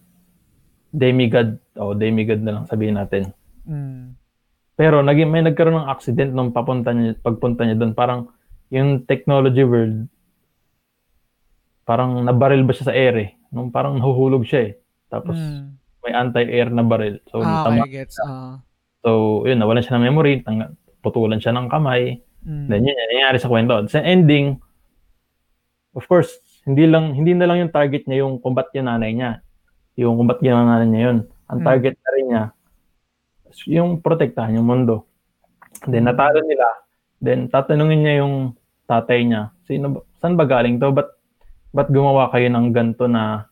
demigod, 0.87 1.59
o 1.75 1.91
demigod 1.91 2.39
na 2.39 2.55
lang 2.55 2.65
sabihin 2.71 2.95
natin. 2.95 3.35
Mm. 3.67 4.15
Pero 4.79 5.03
naging 5.03 5.27
may 5.27 5.43
nagkaroon 5.43 5.83
ng 5.83 5.91
accident 5.91 6.31
nung 6.31 6.55
papunta 6.55 6.95
niya, 6.95 7.19
pagpunta 7.19 7.67
niya 7.67 7.75
doon. 7.75 7.91
Parang 7.91 8.31
yung 8.71 9.03
technology 9.03 9.67
world, 9.67 10.07
parang 11.83 12.19
nabaril 12.19 12.63
ba 12.63 12.71
siya 12.71 12.89
sa 12.89 12.95
air 12.95 13.15
eh. 13.15 13.29
Nung 13.49 13.69
parang 13.69 13.95
nahuhulog 13.95 14.43
siya 14.43 14.61
eh. 14.67 14.73
Tapos 15.07 15.35
Mm. 15.35 15.77
may 16.01 16.13
anti-air 16.13 16.67
na 16.67 16.81
baril. 16.81 17.19
So, 17.27 17.39
Ah, 17.39 17.63
tama. 17.63 17.83
okay, 17.83 18.01
gets. 18.01 18.17
Ah. 18.19 18.59
So, 18.99 19.43
yun, 19.43 19.59
nawalan 19.59 19.79
siya 19.79 19.95
ng 19.95 20.05
memory, 20.05 20.41
tang- 20.41 20.73
putulan 20.99 21.37
siya 21.37 21.51
ng 21.51 21.67
kamay. 21.67 22.23
Mm. 22.41 22.67
Then 22.67 22.81
yun, 22.83 22.95
nangyari 22.95 23.37
sa 23.37 23.47
kwento. 23.47 23.75
Sa 23.87 23.99
ending, 23.99 24.59
of 25.93 26.03
course, 26.05 26.31
hindi 26.63 26.87
lang 26.87 27.11
hindi 27.11 27.31
na 27.31 27.43
lang 27.43 27.59
yung 27.59 27.71
target 27.71 28.07
niya 28.07 28.23
yung 28.23 28.39
combat 28.39 28.71
yung 28.71 28.87
nanay 28.87 29.11
niya. 29.11 29.43
Yung 29.95 30.15
combat 30.15 30.39
yung 30.39 30.55
nanay 30.57 30.87
niya 30.87 31.01
yun. 31.05 31.17
Ang 31.45 31.59
Mm. 31.59 31.65
target 31.65 31.95
na 31.95 32.09
rin 32.09 32.25
niya, 32.25 32.43
yung 33.69 33.99
protektahan 33.99 34.55
yung 34.55 34.65
mundo. 34.65 35.05
Then 35.83 36.07
natalo 36.07 36.39
nila. 36.41 36.65
Then 37.19 37.47
tatanungin 37.47 37.99
niya 38.01 38.15
yung 38.23 38.55
tatay 38.83 39.23
niya, 39.23 39.51
sino 39.63 39.85
ba, 39.89 39.99
saan 40.17 40.35
ba 40.35 40.43
galing 40.43 40.79
to? 40.79 40.89
Ba't, 40.89 41.07
ba't 41.73 41.89
gumawa 41.89 42.29
kayo 42.29 42.47
ng 42.47 42.69
ganto 42.69 43.05
na 43.05 43.49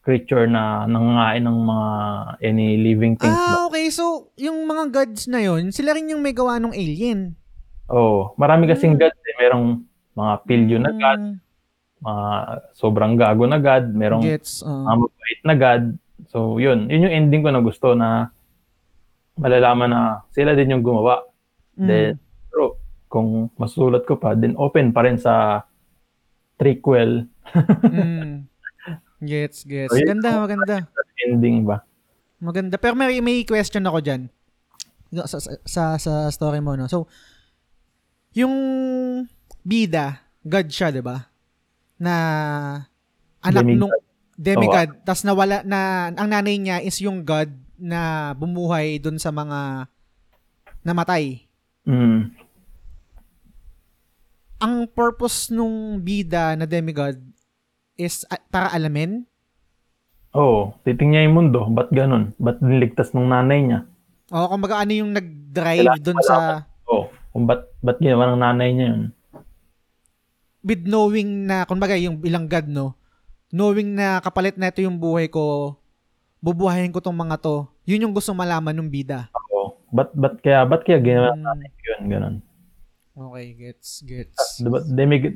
creature 0.00 0.46
na 0.46 0.86
nangangain 0.86 1.44
ng 1.44 1.58
mga 1.60 1.88
any 2.40 2.78
living 2.78 3.14
things 3.14 3.28
ba? 3.28 3.58
Ah, 3.58 3.66
okay. 3.66 3.90
So, 3.90 4.32
yung 4.34 4.64
mga 4.64 4.84
gods 4.88 5.26
na 5.26 5.42
yun, 5.42 5.68
sila 5.68 5.92
rin 5.92 6.08
yung 6.08 6.22
may 6.22 6.32
gawa 6.32 6.56
ng 6.56 6.72
alien. 6.72 7.34
Oh, 7.84 8.32
marami 8.34 8.64
kasing 8.64 8.94
Mm. 8.94 9.00
god. 9.00 9.12
Eh. 9.12 9.34
Merong 9.36 9.66
mga 10.14 10.34
pilyo 10.46 10.76
na 10.78 10.90
god, 10.90 11.20
Mm. 11.20 11.34
mga 12.00 12.24
sobrang 12.72 13.14
gago 13.14 13.44
na 13.44 13.58
god, 13.58 13.84
merong 13.92 14.22
Gets. 14.24 14.62
ah. 14.62 14.86
mga 14.86 14.96
mabait 14.96 15.40
na 15.42 15.54
god. 15.54 15.82
So, 16.28 16.38
yun. 16.56 16.86
Yun 16.86 17.04
yung 17.04 17.16
ending 17.16 17.42
ko 17.42 17.50
na 17.50 17.60
gusto 17.60 17.92
na 17.92 18.30
malalaman 19.34 19.90
na 19.90 20.00
sila 20.30 20.54
din 20.54 20.70
yung 20.70 20.82
gumawa. 20.82 21.26
Mm. 21.74 21.86
Then, 21.86 22.08
pero 22.46 22.78
kung 23.06 23.28
masulat 23.56 24.04
ko 24.04 24.16
pa, 24.16 24.32
then 24.32 24.54
open 24.54 24.92
pa 24.92 25.02
rin 25.02 25.16
sa 25.16 25.64
prequel 26.60 27.24
Mm. 27.82 28.46
Gets, 29.20 29.66
gets. 29.66 29.90
So, 29.92 30.00
yun 30.00 30.16
Ganda, 30.16 30.28
yung- 30.32 30.44
maganda. 30.46 30.74
ending 31.20 31.66
ba? 31.66 31.84
Maganda. 32.40 32.80
Pero 32.80 32.96
may, 32.96 33.20
may 33.20 33.44
question 33.44 33.84
ako 33.84 34.00
dyan. 34.00 34.32
Sa, 35.28 35.36
sa, 35.66 35.82
sa, 36.00 36.12
story 36.30 36.62
mo, 36.64 36.72
no? 36.72 36.88
So, 36.88 37.04
yung 38.32 38.54
bida, 39.60 40.24
God 40.40 40.72
siya, 40.72 40.88
di 40.88 41.04
ba? 41.04 41.28
Na 42.00 42.14
anak 43.44 43.64
Demigod. 43.66 43.80
nung 43.82 43.94
demigod, 44.40 44.88
tas 45.04 45.20
nawala 45.20 45.60
na 45.68 46.08
ang 46.16 46.28
nanay 46.32 46.56
niya 46.56 46.80
is 46.80 46.96
yung 47.04 47.20
God 47.20 47.52
na 47.76 48.32
bumuhay 48.32 48.96
dun 48.96 49.20
sa 49.20 49.28
mga 49.28 49.84
namatay. 50.80 51.44
Mm. 51.84 52.39
Ang 54.60 54.84
purpose 54.86 55.48
nung 55.48 55.96
bida 55.98 56.52
na 56.52 56.68
demigod 56.68 57.16
is 57.96 58.28
ah, 58.28 58.36
para 58.52 58.68
alamin. 58.76 59.24
Oo, 60.36 60.76
titingnan 60.84 61.10
niya 61.10 61.26
yung 61.26 61.36
mundo. 61.36 61.60
Ba't 61.66 61.88
ganun? 61.90 62.36
Ba't 62.36 62.60
niligtas 62.60 63.16
ng 63.16 63.24
nanay 63.24 63.64
niya? 63.64 63.80
O 64.30 64.46
kumbaga 64.46 64.78
ano 64.78 64.92
yung 64.94 65.10
nag-drive 65.10 65.90
Kailangan 65.90 66.04
dun 66.04 66.20
sa 66.22 66.36
Oo, 66.86 67.08
kung 67.32 67.48
ba't, 67.48 67.66
ba't 67.80 67.98
ginawa 67.98 68.30
ng 68.30 68.40
nanay 68.40 68.70
niya 68.70 68.88
yun? 68.94 69.04
with 70.60 70.84
knowing 70.84 71.48
na, 71.48 71.64
kumbaga 71.64 71.96
yung 71.96 72.20
bilang 72.20 72.44
God, 72.44 72.68
no? 72.68 72.92
Knowing 73.48 73.96
na 73.96 74.20
kapalit 74.20 74.60
na 74.60 74.68
ito 74.68 74.84
yung 74.84 75.00
buhay 75.00 75.26
ko, 75.26 75.72
bubuhayin 76.38 76.92
ko 76.92 77.00
tong 77.00 77.16
mga 77.16 77.40
to. 77.40 77.64
Yun 77.88 78.04
yung 78.04 78.14
gusto 78.14 78.36
malaman 78.36 78.76
ng 78.76 78.92
bida. 78.92 79.32
Oo. 79.50 79.80
Ba't, 79.88 80.12
ba't 80.12 80.36
kaya, 80.44 80.68
ba't 80.68 80.84
kaya 80.84 81.00
ginawa 81.00 81.32
ng 81.32 81.40
Mm. 81.40 81.46
nanay 81.48 81.70
yun? 81.80 82.00
Ganun. 82.06 82.34
Okay, 83.10 83.46
gets, 83.58 84.00
gets. 84.06 84.62
Diba, 84.62 84.80
demig, 84.86 85.34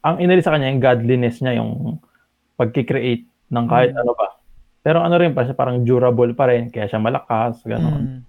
ang 0.00 0.16
inalis 0.22 0.46
sa 0.46 0.54
kanya 0.54 0.70
yung 0.70 0.80
godliness 0.80 1.42
niya, 1.42 1.58
yung 1.58 1.98
pagkikreate 2.54 3.26
ng 3.50 3.66
kahit 3.66 3.92
Mm. 3.92 4.00
ano 4.00 4.12
ba. 4.14 4.28
Pero 4.80 5.02
ano 5.02 5.14
rin 5.18 5.34
pa 5.34 5.44
siya, 5.44 5.52
parang 5.52 5.82
durable 5.82 6.32
pa 6.32 6.48
rin, 6.48 6.70
kaya 6.70 6.88
siya 6.88 7.02
malakas, 7.02 7.60
gano'n. 7.66 8.00
Mm. 8.00 8.20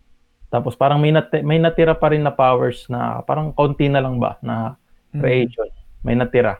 Tapos 0.52 0.76
parang 0.76 0.99
may, 0.99 1.16
nati- 1.16 1.45
may 1.45 1.62
natira 1.62 1.95
pa 1.95 2.12
rin 2.12 2.26
na 2.26 2.34
powers 2.34 2.90
na 2.91 3.24
parang 3.24 3.56
konti 3.56 3.88
na 3.88 4.03
lang 4.03 4.20
ba 4.20 4.36
na 4.44 4.76
Mm. 5.16 5.22
creation. 5.24 5.70
May 6.03 6.18
natira. 6.18 6.60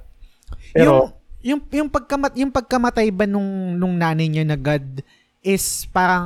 Pero, 0.72 1.12
yung, 1.42 1.60
yung, 1.60 1.62
yung, 1.74 1.90
pagkamat, 1.90 2.32
yung 2.38 2.54
pagkamatay 2.54 3.10
ba 3.12 3.26
nung, 3.26 3.76
nung 3.76 3.98
nanay 3.98 4.30
niya 4.30 4.46
na 4.46 4.56
God 4.56 5.04
is 5.42 5.90
parang 5.90 6.26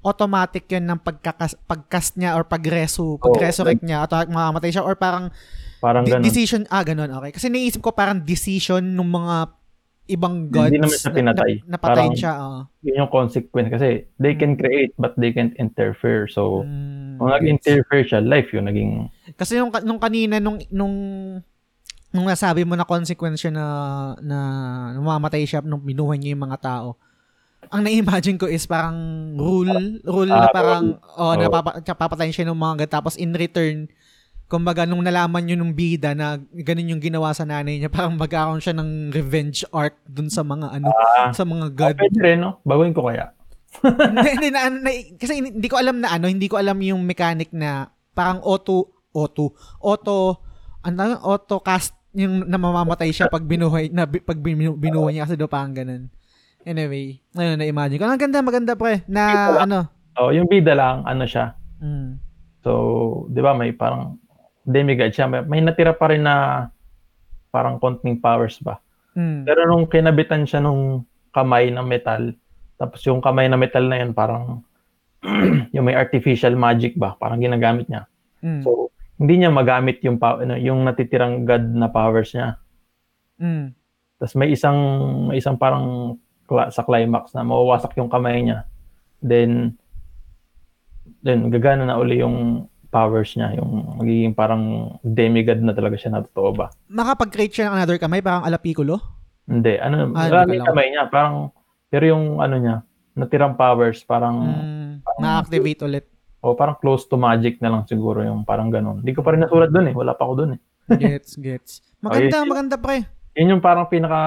automatic 0.00 0.64
yun 0.72 0.88
ng 0.88 1.00
pagkakas, 1.00 1.60
pagcast 1.68 2.16
niya 2.16 2.40
or 2.40 2.44
pagresu, 2.48 3.20
pag-resurrect 3.20 3.84
niya, 3.84 4.08
automatic 4.08 4.32
mamamatay 4.32 4.72
siya 4.72 4.84
or 4.84 4.96
parang 4.96 5.28
parang 5.76 6.08
gano'n. 6.08 6.24
decision, 6.24 6.64
ah, 6.72 6.80
ganun, 6.80 7.12
okay. 7.12 7.36
Kasi 7.36 7.52
naisip 7.52 7.84
ko 7.84 7.92
parang 7.92 8.24
decision 8.24 8.80
ng 8.80 9.10
mga 9.12 9.36
ibang 10.06 10.48
gods. 10.48 10.72
Hindi 10.72 10.80
naman 10.80 10.96
siya 10.96 11.12
pinatay. 11.12 11.52
Na, 11.52 11.60
na, 11.60 11.70
napatayin 11.76 12.16
Parang- 12.16 12.16
siya, 12.16 12.32
ah. 12.32 12.60
Yun 12.80 13.00
yung 13.04 13.12
consequence 13.12 13.68
kasi 13.68 13.88
they 14.16 14.32
can 14.32 14.56
create 14.56 14.96
but 14.96 15.12
they 15.20 15.36
can't 15.36 15.52
interfere. 15.60 16.24
So, 16.24 16.64
Mm, 16.64 17.20
kung 17.20 17.28
nag-interfere 17.28 18.08
siya, 18.08 18.24
life 18.24 18.48
yun 18.56 18.64
naging 18.64 19.12
Kasi 19.36 19.60
nung, 19.60 19.68
nung 19.84 20.00
kanina, 20.00 20.40
nung, 20.40 20.56
nung, 20.72 20.96
nung 22.08 22.24
nasabi 22.24 22.64
mo 22.64 22.72
na 22.72 22.88
consequence 22.88 23.44
siya 23.44 23.52
na, 23.52 23.66
na 24.24 24.38
namamatay 24.96 25.44
siya 25.44 25.60
nung 25.60 25.84
binuhay 25.84 26.16
niya 26.16 26.32
yung 26.32 26.48
mga 26.48 26.60
tao, 26.64 26.96
ang 27.68 27.82
na-imagine 27.82 28.36
ko 28.36 28.46
is 28.46 28.64
parang 28.64 28.96
rule, 29.34 30.00
rule 30.02 30.28
na 30.28 30.46
Ah, 30.46 30.50
parang, 30.50 30.84
oh, 31.16 31.32
Oo. 31.32 31.38
napapa, 31.38 31.78
papatayin 31.82 32.32
siya 32.32 32.46
ng 32.46 32.56
mga. 32.56 32.86
Tapos 32.88 33.14
in 33.14 33.32
return, 33.32 33.86
kumbaga 34.46 34.86
nung 34.86 35.02
nalaman 35.02 35.42
niyo 35.42 35.58
nung 35.58 35.74
bida 35.74 36.14
na 36.14 36.38
ganun 36.38 36.96
yung 36.96 37.02
ginawa 37.02 37.34
sa 37.34 37.42
nanay 37.42 37.76
niya, 37.76 37.90
parang 37.90 38.14
magkakaroon 38.14 38.62
siya 38.62 38.74
ng 38.74 39.10
revenge 39.10 39.66
arc 39.70 39.98
dun 40.06 40.30
sa 40.30 40.40
mga 40.40 40.66
ano, 40.70 40.86
Ah. 40.90 41.34
sa 41.34 41.42
mga 41.42 41.66
Oh, 41.66 41.74
god. 41.74 41.96
pwede 41.98 42.18
rin, 42.18 42.38
no? 42.38 42.62
Baguhin 42.62 42.94
ko 42.94 43.06
kaya. 43.06 43.34
hindi, 43.84 44.28
hindi, 44.38 44.48
na, 44.48 44.70
na, 44.72 44.90
kasi 45.20 45.36
hindi 45.36 45.68
ko 45.68 45.76
alam 45.76 46.00
na 46.00 46.14
ano, 46.14 46.30
hindi 46.30 46.46
ko 46.46 46.56
alam 46.56 46.78
yung 46.80 47.02
mechanic 47.04 47.50
na 47.52 47.90
parang 48.14 48.40
auto, 48.40 48.88
auto, 49.12 49.52
auto, 49.78 50.40
ano, 50.80 51.20
auto 51.20 51.60
cast 51.60 51.92
yung 52.16 52.48
namamamatay 52.48 53.12
siya 53.12 53.28
pag 53.28 53.44
binuhay, 53.44 53.92
na, 53.92 54.08
pag 54.08 54.40
binu- 54.40 54.78
binuhay 54.78 55.12
niya 55.12 55.28
kasi 55.28 55.36
daw 55.36 55.44
parang 55.44 55.76
ganun. 55.76 56.08
Anyway, 56.66 57.22
ayun, 57.38 57.62
na-imagine 57.62 57.96
ko. 57.96 58.10
Ang 58.10 58.18
ganda, 58.18 58.42
maganda 58.42 58.74
pre, 58.74 59.06
na 59.06 59.22
ano, 59.62 59.86
Oh, 60.16 60.32
yung 60.34 60.48
bida 60.50 60.72
lang, 60.74 61.04
ano 61.06 61.22
siya. 61.28 61.54
mm, 61.78 62.18
So, 62.66 62.72
'di 63.30 63.38
ba, 63.38 63.54
may 63.54 63.70
parang 63.70 64.18
demigod 64.66 65.12
siya. 65.14 65.30
May, 65.30 65.46
may 65.46 65.60
natira 65.62 65.94
pa 65.94 66.10
rin 66.10 66.26
na 66.26 66.66
parang 67.52 67.78
konting 67.78 68.18
powers 68.18 68.58
ba. 68.58 68.80
mm, 69.14 69.46
Pero 69.46 69.68
nung 69.68 69.86
kinabitan 69.86 70.42
siya 70.42 70.58
nung 70.58 71.04
kamay 71.30 71.70
ng 71.70 71.86
metal, 71.86 72.34
tapos 72.74 73.04
yung 73.06 73.22
kamay 73.22 73.46
na 73.46 73.54
metal 73.54 73.86
na 73.86 74.02
yun 74.02 74.10
parang 74.10 74.64
yung 75.76 75.86
may 75.86 75.94
artificial 75.94 76.56
magic 76.58 76.96
ba, 76.98 77.14
parang 77.14 77.38
ginagamit 77.38 77.86
niya. 77.86 78.08
mm, 78.42 78.64
So, 78.66 78.90
hindi 79.20 79.38
niya 79.38 79.52
magamit 79.52 80.00
yung 80.02 80.18
ano, 80.18 80.58
yung 80.58 80.82
natitirang 80.82 81.44
god 81.46 81.62
na 81.70 81.86
powers 81.86 82.32
niya. 82.34 82.56
mm, 83.38 83.70
Tapos 84.16 84.34
may 84.34 84.48
isang 84.50 84.78
may 85.28 85.38
isang 85.38 85.54
parang 85.54 86.16
sa 86.68 86.82
climax 86.82 87.32
na 87.32 87.42
mawawasak 87.42 87.94
yung 87.94 88.08
kamay 88.08 88.42
niya. 88.42 88.64
Then 89.18 89.74
then 91.20 91.48
gagana 91.48 91.84
na 91.84 91.96
uli 91.96 92.18
yung 92.18 92.66
powers 92.88 93.34
niya, 93.34 93.52
yung 93.54 93.98
magiging 93.98 94.32
parang 94.32 94.62
demigod 95.02 95.58
na 95.58 95.70
talaga 95.70 95.96
siya 95.96 96.10
na 96.12 96.22
totoo 96.22 96.50
ba? 96.54 96.66
makapag-create 96.86 97.52
siya 97.52 97.68
ng 97.68 97.76
another 97.76 97.98
kamay, 97.98 98.20
parang 98.20 98.42
ala 98.42 98.56
piccolo. 98.56 99.02
Hindi, 99.44 99.76
ano, 99.76 100.10
Ah, 100.12 100.30
alam. 100.32 100.48
kamay 100.48 100.90
niya, 100.90 101.06
parang 101.06 101.50
pero 101.86 102.04
yung 102.08 102.38
ano 102.38 102.56
niya, 102.56 102.76
natirang 103.12 103.54
powers 103.54 104.02
parang 104.02 104.36
Mm, 104.38 104.92
na-activate 105.18 105.82
ulit. 105.82 106.04
o 106.38 106.54
parang 106.54 106.76
close 106.76 107.04
to 107.04 107.16
magic 107.16 107.58
na 107.58 107.68
lang 107.68 107.82
siguro 107.84 108.22
yung 108.22 108.42
parang 108.42 108.70
ganun. 108.70 109.02
Hindi 109.02 109.12
ko 109.12 109.20
pa 109.20 109.34
rin 109.34 109.42
nasulat 109.42 109.68
doon 109.68 109.90
eh, 109.90 109.94
wala 109.94 110.14
pa 110.14 110.22
ako 110.22 110.32
doon 110.36 110.50
eh. 110.54 110.60
Gets, 110.88 111.36
gets. 111.36 111.72
Maganda, 112.04 112.38
Ayun. 112.38 112.48
maganda 112.48 112.76
pre. 112.76 112.98
Yun 113.34 113.52
yung 113.52 113.60
parang 113.60 113.86
pinaka 113.86 114.20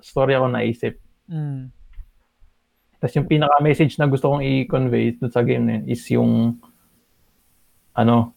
story 0.00 0.32
ako 0.32 0.48
naisip. 0.48 0.96
Mm, 1.26 1.74
Tapos 2.96 3.14
yung 3.14 3.28
pinaka-message 3.28 3.98
na 3.98 4.06
gusto 4.06 4.30
kong 4.30 4.40
i-convey 4.42 5.18
dun 5.18 5.28
sa 5.28 5.44
game 5.44 5.64
na 5.64 5.72
yun 5.76 5.84
is 5.86 6.02
yung 6.08 6.56
ano, 7.92 8.32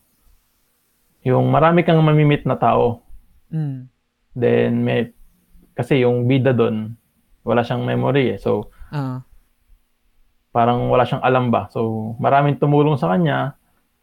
yung 1.21 1.47
marami 1.47 1.83
kang 1.83 1.99
mamimit 1.99 2.43
na 2.43 2.55
tao. 2.55 3.03
mm, 3.49 3.87
Then 4.35 4.83
may 4.83 5.11
kasi 5.73 6.03
yung 6.03 6.27
bida 6.27 6.51
doon, 6.51 6.95
wala 7.41 7.63
siyang 7.63 7.87
memory 7.87 8.35
eh. 8.35 8.39
So, 8.39 8.67
Ah. 8.91 9.23
parang 10.51 10.91
wala 10.91 11.07
siyang 11.07 11.23
alam 11.23 11.47
ba. 11.49 11.71
So, 11.71 12.13
maraming 12.19 12.59
tumulong 12.59 12.99
sa 12.99 13.15
kanya, 13.15 13.55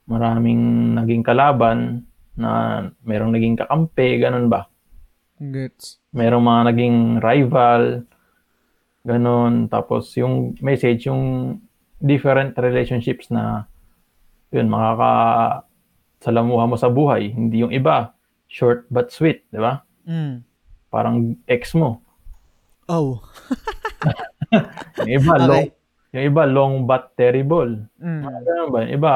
maraming 0.09 0.95
naging 0.97 1.21
kalaban, 1.21 2.07
na 2.37 2.81
merong 3.01 3.33
naging 3.33 3.57
kakampi, 3.57 4.21
ganun 4.21 4.49
ba. 4.49 4.69
Gets. 5.37 6.01
Merong 6.13 6.45
mga 6.45 6.63
naging 6.73 6.97
rival, 7.21 7.83
ganun. 9.07 9.71
Tapos 9.71 10.11
yung 10.19 10.59
message, 10.59 11.07
yung 11.07 11.57
different 12.03 12.59
relationships 12.59 13.31
na 13.31 13.71
yun, 14.51 14.67
makaka 14.67 15.13
salamuha 16.21 16.67
mo 16.67 16.75
sa 16.75 16.91
buhay. 16.91 17.31
Hindi 17.31 17.63
yung 17.63 17.71
iba, 17.71 18.11
short 18.51 18.91
but 18.91 19.15
sweet, 19.15 19.47
di 19.55 19.63
ba? 19.63 19.87
Mm. 20.07 20.43
Parang 20.91 21.39
ex 21.47 21.75
mo. 21.79 22.03
Oh. 22.87 23.19
Yung 25.03 25.11
iba, 25.11 25.35
Okay. 25.35 25.47
long, 25.51 25.67
yung 26.15 26.25
iba, 26.31 26.43
long 26.47 26.75
but 26.87 27.13
terrible. 27.19 27.83
Mm. 27.99 28.23
Ganun 28.47 28.69
ba? 28.71 28.79
Yung 28.87 28.95
iba, 28.95 29.13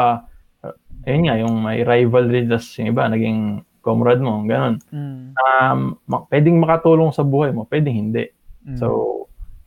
ayun 1.06 1.22
nga, 1.24 1.36
yung 1.38 1.54
may 1.62 1.80
rivalry, 1.86 2.44
tas 2.50 2.66
yung 2.76 2.92
iba, 2.92 3.06
naging 3.06 3.62
comrade 3.80 4.20
mo, 4.20 4.42
ganun. 4.44 4.82
Mm. 4.92 5.32
Um, 5.38 5.80
pwedeng 6.28 6.60
makatulong 6.60 7.14
sa 7.14 7.24
buhay 7.24 7.54
mo, 7.54 7.64
pwedeng 7.70 7.96
hindi. 7.96 8.28
Mm. 8.66 8.76
So, 8.76 9.19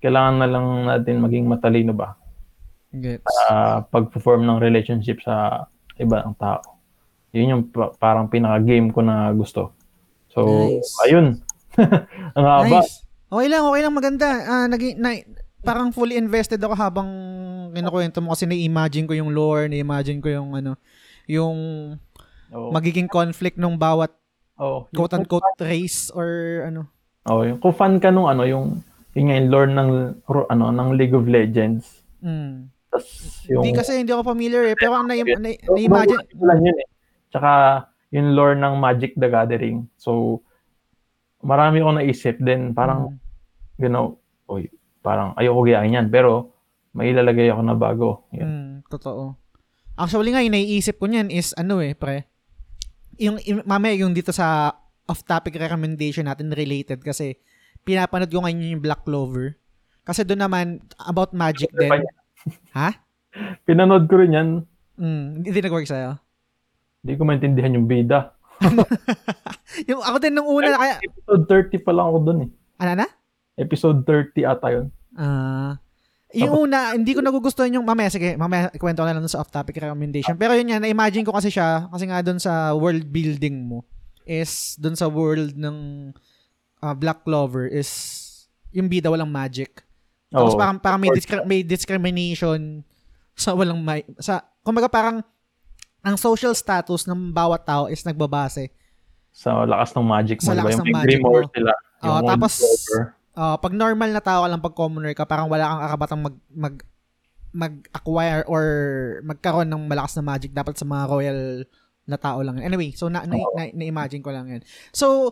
kailangan 0.03 0.35
na 0.37 0.47
lang 0.47 0.65
natin 0.83 1.23
maging 1.23 1.47
matalino 1.47 1.95
ba 1.95 2.19
Gets. 2.91 3.23
sa 3.23 3.45
pag-perform 3.87 4.43
ng 4.43 4.59
relationship 4.59 5.23
sa 5.23 5.65
ibang 5.95 6.35
tao. 6.35 6.61
Yun 7.31 7.49
yung 7.49 7.63
pa- 7.65 7.95
parang 7.95 8.27
pinaka-game 8.27 8.91
ko 8.91 8.99
na 8.99 9.31
gusto. 9.31 9.71
So, 10.29 10.43
Nice. 10.45 10.91
ayun. 11.01 11.39
Ang 12.37 12.45
haba. 12.45 12.83
Nice. 12.83 13.01
Okay 13.25 13.47
lang, 13.49 13.65
okay 13.65 13.81
lang 13.81 13.95
maganda. 13.95 14.27
Ah, 14.45 14.67
naging 14.69 15.01
na, 15.01 15.17
parang 15.63 15.89
fully 15.89 16.13
invested 16.13 16.61
ako 16.61 16.75
habang 16.75 17.09
kinukwento 17.73 18.21
mo 18.21 18.35
kasi 18.35 18.45
na-imagine 18.45 19.09
ko 19.09 19.17
yung 19.17 19.33
lore, 19.33 19.65
na-imagine 19.65 20.21
ko 20.21 20.29
yung 20.29 20.53
ano, 20.53 20.77
yung 21.25 21.57
Oo. 22.53 22.69
magiging 22.69 23.09
conflict 23.09 23.57
ng 23.57 23.73
bawat 23.73 24.13
Oo. 24.61 24.85
Yung- 24.85 24.93
quote 24.93 25.17
unquote 25.17 25.49
race 25.57 26.13
or 26.13 26.29
ano. 26.69 26.85
Oo, 27.25 27.41
yung 27.41 27.57
kung 27.57 27.73
fan 27.73 27.97
ka 27.97 28.13
nung 28.13 28.29
ano, 28.29 28.45
yung 28.45 28.85
yun 29.13 29.29
nga 29.29 29.35
yung 29.37 29.49
lore 29.53 29.69
ng 29.69 29.89
ano 30.25 30.65
ng 30.73 30.89
League 30.97 31.13
of 31.13 31.29
Legends. 31.29 32.01
Mm. 32.25 32.69
Tas 32.89 33.05
yung 33.49 33.61
Hindi 33.65 33.77
kasi 33.77 33.91
hindi 34.01 34.13
ako 34.13 34.33
familiar 34.33 34.65
eh, 34.69 34.77
pero 34.77 34.97
ang 34.97 35.09
na, 35.09 35.17
na, 35.17 35.49
So, 35.65 35.73
na-imagine 35.77 36.21
ito 36.29 36.43
lang 36.45 36.61
yun 36.61 36.77
eh. 36.77 36.87
Tsaka 37.33 37.51
yung 38.13 38.37
lore 38.37 38.53
ng 38.57 38.73
Magic 38.77 39.17
the 39.17 39.29
Gathering. 39.29 39.89
So 39.97 40.41
marami 41.41 41.81
akong 41.81 41.97
naisip 42.01 42.37
din 42.41 42.73
parang 42.73 43.13
Mm. 43.13 43.81
you 43.81 43.89
know, 43.89 44.17
oy, 44.49 44.69
parang 45.01 45.33
ayoko 45.35 45.65
gayahin 45.65 45.97
yan 45.97 46.07
pero 46.13 46.53
may 46.93 47.09
ilalagay 47.09 47.49
ako 47.49 47.61
na 47.65 47.73
bago. 47.73 48.09
Yun. 48.29 48.45
Mm, 48.45 48.73
totoo. 48.85 49.33
Actually 49.97 50.33
nga, 50.33 50.45
yung 50.45 50.53
naiisip 50.53 51.01
ko 51.01 51.09
niyan 51.09 51.33
is 51.33 51.53
ano 51.57 51.81
eh, 51.81 51.97
pre. 51.97 52.29
Yung, 53.17 53.37
yung 53.45 53.65
mamaya 53.65 53.93
yung 53.97 54.13
dito 54.13 54.29
sa 54.29 54.73
off-topic 55.05 55.57
recommendation 55.57 56.25
natin 56.25 56.53
related 56.53 57.01
kasi 57.01 57.37
pinapanood 57.83 58.31
ko 58.31 58.43
ngayon 58.43 58.79
yung 58.79 58.83
Black 58.83 59.03
Clover. 59.03 59.59
Kasi 60.03 60.27
doon 60.27 60.43
naman 60.43 60.65
about 60.99 61.31
magic 61.31 61.71
din. 61.71 62.03
Ha? 62.75 62.91
Pinanood 63.63 64.11
ko 64.11 64.19
rin 64.19 64.35
yan. 64.35 64.49
Mm, 64.99 65.47
hindi 65.47 65.59
nag-work 65.63 65.87
sa'yo. 65.87 66.19
Hindi 67.03 67.13
ko 67.15 67.23
maintindihan 67.23 67.75
yung 67.75 67.87
bida. 67.87 68.35
Yung 69.89 69.99
ako 69.99 70.17
din 70.23 70.37
nung 70.37 70.47
una 70.47 70.77
kaya 70.77 70.95
Episode 71.03 71.43
30 71.75 71.83
pa 71.83 71.91
lang 71.91 72.05
ako 72.07 72.17
dun 72.23 72.39
eh. 72.47 72.49
ano 72.79 72.91
na? 73.03 73.07
Episode 73.59 73.99
30 74.05 74.45
ata 74.45 74.67
yun. 74.71 74.87
Ah. 75.17 75.75
yung 76.33 76.69
una, 76.69 76.97
hindi 76.97 77.13
ko 77.13 77.21
nagugustuhan 77.21 77.69
yung, 77.69 77.85
mamaya, 77.85 78.09
sige, 78.09 78.33
mamaya, 78.33 78.73
kwento 78.73 79.05
ko 79.05 79.07
na 79.09 79.13
lang 79.13 79.29
sa 79.29 79.45
off-topic 79.45 79.77
recommendation. 79.77 80.33
Pero 80.33 80.57
yun 80.57 80.73
yan, 80.73 80.81
na-imagine 80.81 81.21
ko 81.21 81.29
kasi 81.29 81.53
siya, 81.53 81.85
kasi 81.93 82.09
nga 82.09 82.25
dun 82.25 82.41
sa 82.41 82.73
world 82.73 83.05
building 83.05 83.69
mo, 83.69 83.85
is 84.25 84.73
dun 84.81 84.97
sa 84.97 85.05
world 85.05 85.53
ng 85.53 86.09
ah, 86.83 86.91
Black 86.91 87.23
Clover, 87.23 87.71
is 87.71 87.87
yung 88.75 88.91
bida 88.91 89.07
walang 89.07 89.31
magic. 89.31 89.79
Tapos 90.27 90.57
Oo. 90.57 90.59
parang, 90.59 90.77
parang 90.81 90.99
may, 90.99 91.13
discri- 91.15 91.47
may 91.47 91.61
discrimination 91.63 92.83
sa 93.31 93.55
walang, 93.55 93.79
may, 93.79 94.03
sa, 94.19 94.43
kumbaga 94.65 94.91
parang, 94.91 95.23
ang 96.03 96.19
social 96.19 96.51
status 96.51 97.07
ng 97.07 97.31
bawat 97.31 97.63
tao 97.63 97.87
is 97.87 98.03
nagbabase. 98.03 98.67
Sa 99.31 99.63
lakas 99.63 99.95
ng 99.95 100.03
magic 100.03 100.37
mo. 100.43 100.47
Sa 100.51 100.57
lakas 100.59 100.75
ng 100.83 100.91
magic 100.91 101.19
mo. 101.23 101.39
sila. 101.47 101.71
Yung 102.03 102.27
tapos-. 102.27 102.61
Ah, 103.33 103.57
pag 103.57 103.73
normal 103.73 104.13
na 104.13 104.21
tao 104.21 104.45
ka 104.45 104.49
lang, 104.51 104.61
pag 104.61 104.77
commoner 104.77 105.15
ka, 105.17 105.25
parang 105.25 105.49
wala 105.49 105.65
kang 105.65 105.83
akabatang 105.89 106.21
mag, 106.21 106.35
mag, 106.53 106.75
mag-acquire 107.53 108.45
or 108.45 108.63
magkaroon 109.25 109.69
ng 109.69 109.89
malakas 109.89 110.17
na 110.17 110.25
magic 110.25 110.53
dapat 110.53 110.77
sa 110.77 110.85
mga 110.85 111.03
royal 111.09 111.39
na 112.05 112.17
tao 112.19 112.43
lang. 112.43 112.59
Anyway, 112.59 112.91
so 112.93 113.07
na, 113.07 113.23
na, 113.23 113.39
na, 113.55 113.73
na-imagine 113.73 114.21
ko 114.21 114.29
lang 114.29 114.49
yan. 114.51 114.61
So, 114.91 115.31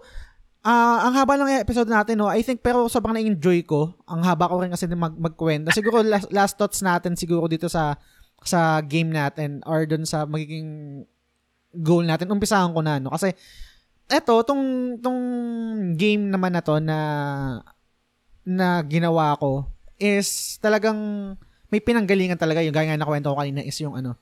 ah 0.61 1.09
ang 1.09 1.13
haba 1.17 1.37
ng 1.37 1.61
episode 1.61 1.89
natin, 1.89 2.21
no, 2.21 2.29
I 2.29 2.45
think, 2.45 2.61
pero 2.61 2.85
sobrang 2.85 3.17
na-enjoy 3.17 3.65
ko. 3.65 3.97
Ang 4.05 4.21
haba 4.21 4.49
ko 4.49 4.61
rin 4.61 4.73
kasi 4.73 4.85
mag, 4.93 5.17
magkwenta. 5.17 5.73
Siguro 5.73 6.05
last, 6.05 6.29
last 6.29 6.53
thoughts 6.57 6.85
natin 6.85 7.17
siguro 7.17 7.49
dito 7.49 7.65
sa 7.65 7.97
sa 8.41 8.81
game 8.81 9.13
natin 9.13 9.61
or 9.69 9.85
dun 9.85 10.05
sa 10.05 10.25
magiging 10.25 11.01
goal 11.73 12.05
natin. 12.05 12.29
Umpisahan 12.29 12.73
ko 12.73 12.81
na, 12.81 12.97
no? 12.97 13.13
Kasi, 13.13 13.33
eto, 14.09 14.41
tong, 14.43 14.97
tong 15.01 15.21
game 15.95 16.29
naman 16.29 16.53
na 16.53 16.61
to 16.61 16.77
na 16.81 16.97
na 18.41 18.81
ginawa 18.81 19.37
ko 19.37 19.69
is 20.01 20.57
talagang 20.57 20.97
may 21.69 21.77
pinanggalingan 21.77 22.41
talaga 22.41 22.65
yung 22.65 22.73
gaya 22.73 22.89
nga 22.89 22.97
na 22.97 23.05
kwento 23.05 23.29
ko 23.29 23.37
kanina 23.37 23.61
is 23.61 23.77
yung 23.79 23.93
ano 23.93 24.17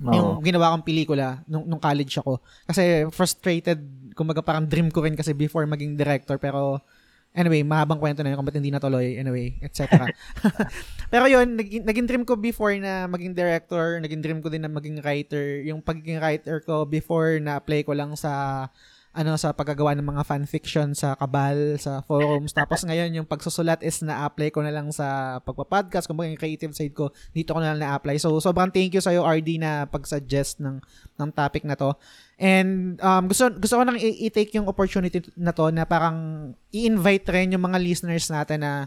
Oo. 0.00 0.12
yung 0.16 0.30
ginawa 0.40 0.72
kong 0.72 0.86
pelikula 0.88 1.44
nung, 1.44 1.68
nung 1.68 1.78
college 1.78 2.16
ako 2.16 2.40
kasi 2.64 3.04
frustrated 3.12 3.78
kumbaga 4.14 4.42
parang 4.42 4.66
dream 4.66 4.90
ko 4.90 5.04
rin 5.04 5.14
kasi 5.14 5.34
before 5.36 5.64
maging 5.66 5.94
director 5.94 6.36
pero 6.40 6.82
anyway 7.30 7.62
mahabang 7.62 8.02
kwento 8.02 8.26
na 8.26 8.34
yun 8.34 8.42
kung 8.42 8.48
ba't 8.48 8.58
hindi 8.58 8.74
natuloy 8.74 9.14
anyway 9.14 9.54
etc 9.62 10.10
pero 11.14 11.30
yun 11.30 11.54
naging, 11.54 11.86
naging 11.86 12.06
dream 12.10 12.24
ko 12.26 12.34
before 12.34 12.74
na 12.74 13.06
maging 13.06 13.38
director 13.38 14.00
naging 14.02 14.22
dream 14.24 14.40
ko 14.40 14.48
din 14.48 14.64
na 14.64 14.72
maging 14.72 15.00
writer. 15.04 15.60
Yung 15.66 15.84
pagiging 15.84 16.18
writer 16.18 16.62
ko 16.64 16.88
before 16.88 17.38
na 17.38 17.60
apply 17.60 17.84
ko 17.84 17.92
lang 17.92 18.16
sa 18.16 18.66
ano 19.10 19.34
sa 19.34 19.50
paggagawa 19.50 19.98
ng 19.98 20.06
mga 20.06 20.22
fanfiction 20.22 20.94
sa 20.94 21.18
kabal 21.18 21.74
sa 21.82 21.98
forums. 22.06 22.54
Tapos 22.54 22.86
ngayon 22.86 23.10
yung 23.10 23.26
pagsusulat 23.26 23.82
is 23.82 24.06
na-apply 24.06 24.54
ko 24.54 24.62
na 24.62 24.70
lang 24.70 24.86
sa 24.94 25.38
pagpa-podcast. 25.42 26.06
Kumbaga 26.06 26.30
yung 26.30 26.38
creative 26.38 26.70
side 26.70 26.94
ko 26.94 27.10
dito 27.34 27.50
ko 27.50 27.58
na 27.58 27.74
lang 27.74 27.82
na-apply. 27.82 28.22
So 28.22 28.38
sobrang 28.38 28.70
thank 28.70 28.94
you 28.94 29.02
sa 29.02 29.10
iyo 29.10 29.26
RD 29.26 29.58
na 29.58 29.90
pag-suggest 29.90 30.62
ng 30.62 30.78
ng 31.18 31.30
topic 31.34 31.66
na 31.66 31.74
to. 31.74 31.90
And 32.38 33.02
um, 33.02 33.26
gusto 33.26 33.50
gusto 33.50 33.74
ko 33.74 33.82
nang 33.82 33.98
i-take 33.98 34.54
yung 34.54 34.70
opportunity 34.70 35.18
na 35.34 35.50
to 35.50 35.74
na 35.74 35.82
parang 35.82 36.50
i-invite 36.70 37.26
rin 37.34 37.58
yung 37.58 37.66
mga 37.66 37.82
listeners 37.82 38.30
natin 38.30 38.62
na 38.62 38.86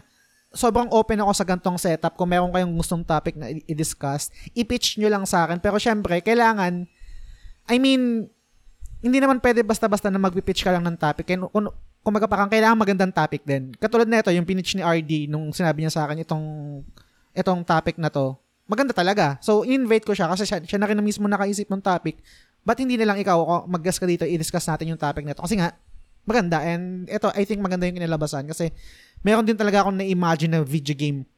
sobrang 0.56 0.88
open 0.88 1.20
ako 1.20 1.32
sa 1.36 1.44
gantong 1.44 1.76
setup. 1.76 2.16
Kung 2.16 2.32
meron 2.32 2.48
kayong 2.48 2.72
gustong 2.72 3.04
topic 3.04 3.36
na 3.36 3.52
i-discuss 3.52 4.32
i-pitch 4.56 4.96
nyo 4.96 5.12
lang 5.12 5.28
sa 5.28 5.44
akin. 5.44 5.60
Pero 5.60 5.76
syempre 5.76 6.24
kailangan 6.24 6.88
I 7.68 7.76
mean 7.76 8.32
hindi 9.04 9.20
naman 9.20 9.36
pwede 9.44 9.60
basta-basta 9.60 10.08
na 10.08 10.16
magpipitch 10.16 10.64
ka 10.64 10.72
lang 10.72 10.80
ng 10.80 10.96
topic. 10.96 11.28
Kaya 11.28 11.44
kung, 11.44 11.68
kung 12.00 12.14
parang 12.24 12.48
kailangan 12.48 12.72
magandang 12.72 13.12
topic 13.12 13.44
din. 13.44 13.76
Katulad 13.76 14.08
na 14.08 14.24
ito, 14.24 14.32
yung 14.32 14.48
pinitch 14.48 14.72
ni 14.72 14.80
RD 14.80 15.28
nung 15.28 15.52
sinabi 15.52 15.84
niya 15.84 15.92
sa 15.92 16.08
akin 16.08 16.24
itong 16.24 16.46
itong 17.36 17.60
topic 17.68 18.00
na 18.00 18.08
to. 18.08 18.32
Maganda 18.64 18.96
talaga. 18.96 19.36
So, 19.44 19.60
invite 19.60 20.08
ko 20.08 20.16
siya 20.16 20.32
kasi 20.32 20.48
siya, 20.48 20.64
siya 20.64 20.80
na 20.80 20.88
rin 20.88 20.96
na 20.96 21.04
mismo 21.04 21.28
nakaisip 21.28 21.68
ng 21.68 21.84
topic. 21.84 22.16
Ba't 22.64 22.80
hindi 22.80 22.96
na 22.96 23.12
lang 23.12 23.20
ikaw 23.20 23.36
o 23.36 23.68
mag-guest 23.68 24.00
ka 24.00 24.08
dito, 24.08 24.24
i-discuss 24.24 24.64
natin 24.72 24.96
yung 24.96 25.00
topic 25.00 25.28
na 25.28 25.36
to? 25.36 25.44
Kasi 25.44 25.60
nga, 25.60 25.76
maganda. 26.24 26.64
And 26.64 27.04
ito, 27.04 27.28
I 27.36 27.44
think 27.44 27.60
maganda 27.60 27.84
yung 27.84 28.00
kinalabasan 28.00 28.48
kasi 28.48 28.72
meron 29.20 29.44
din 29.44 29.60
talaga 29.60 29.84
akong 29.84 30.00
na-imagine 30.00 30.56
na 30.56 30.64
video 30.64 30.96
game 30.96 31.28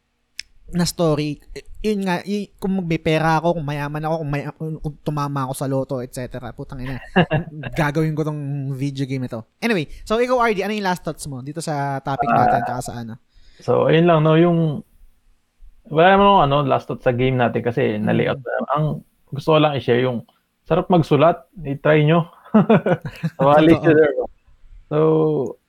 na 0.74 0.82
story. 0.82 1.38
Yun 1.78 2.02
nga, 2.02 2.18
y- 2.26 2.50
kung 2.58 2.74
may 2.82 2.98
pera 2.98 3.38
ako, 3.38 3.60
kung 3.60 3.66
mayaman 3.66 4.02
ako, 4.02 4.14
kung, 4.22 4.30
may, 4.30 4.42
kung 4.50 4.96
tumama 5.06 5.46
ako 5.46 5.52
sa 5.54 5.70
loto, 5.70 6.02
etc. 6.02 6.42
Putang 6.50 6.82
ina. 6.82 6.98
Gagawin 7.78 8.18
ko 8.18 8.26
tong 8.26 8.74
video 8.74 9.06
game 9.06 9.30
ito. 9.30 9.46
Anyway, 9.62 9.86
so 10.02 10.18
ikaw 10.18 10.42
RD, 10.42 10.66
ano 10.66 10.74
yung 10.74 10.88
last 10.88 11.06
thoughts 11.06 11.26
mo 11.30 11.38
dito 11.38 11.62
sa 11.62 12.02
topic 12.02 12.26
natin 12.26 12.66
tsaka 12.66 12.80
sa 12.82 12.92
ano? 12.98 13.14
So, 13.62 13.86
ayun 13.86 14.10
lang, 14.10 14.26
no, 14.26 14.34
yung, 14.34 14.82
wala 15.86 16.08
naman 16.18 16.26
ako, 16.26 16.38
ano, 16.42 16.56
last 16.66 16.86
thought 16.90 17.02
sa 17.06 17.14
game 17.14 17.38
natin 17.38 17.62
kasi 17.62 17.96
na-layout 18.02 18.42
na. 18.42 18.52
Ang 18.74 18.84
gusto 19.30 19.54
ko 19.54 19.58
lang 19.62 19.78
i-share 19.78 20.02
yung, 20.02 20.26
sarap 20.66 20.90
magsulat, 20.90 21.46
i-try 21.62 22.02
nyo. 22.02 22.26
Totoo. 23.38 23.86
there. 23.86 24.14
So, 24.90 24.98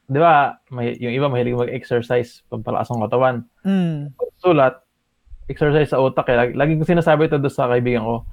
di 0.08 0.20
ba, 0.20 0.58
may, 0.72 0.96
yung 0.98 1.14
iba 1.14 1.28
mahilig 1.30 1.58
mag-exercise, 1.58 2.42
pampalakas 2.50 2.90
ng 2.90 3.06
katawan. 3.06 3.38
Mm. 3.68 4.16
Sulat, 4.40 4.87
exercise 5.48 5.90
sa 5.92 6.00
utak. 6.00 6.28
Eh. 6.30 6.36
Lagi, 6.36 6.52
lagi 6.54 6.74
ko 6.76 6.84
sinasabi 6.84 7.28
ito 7.28 7.40
doon 7.40 7.52
sa 7.52 7.72
kaibigan 7.72 8.04
ko. 8.04 8.28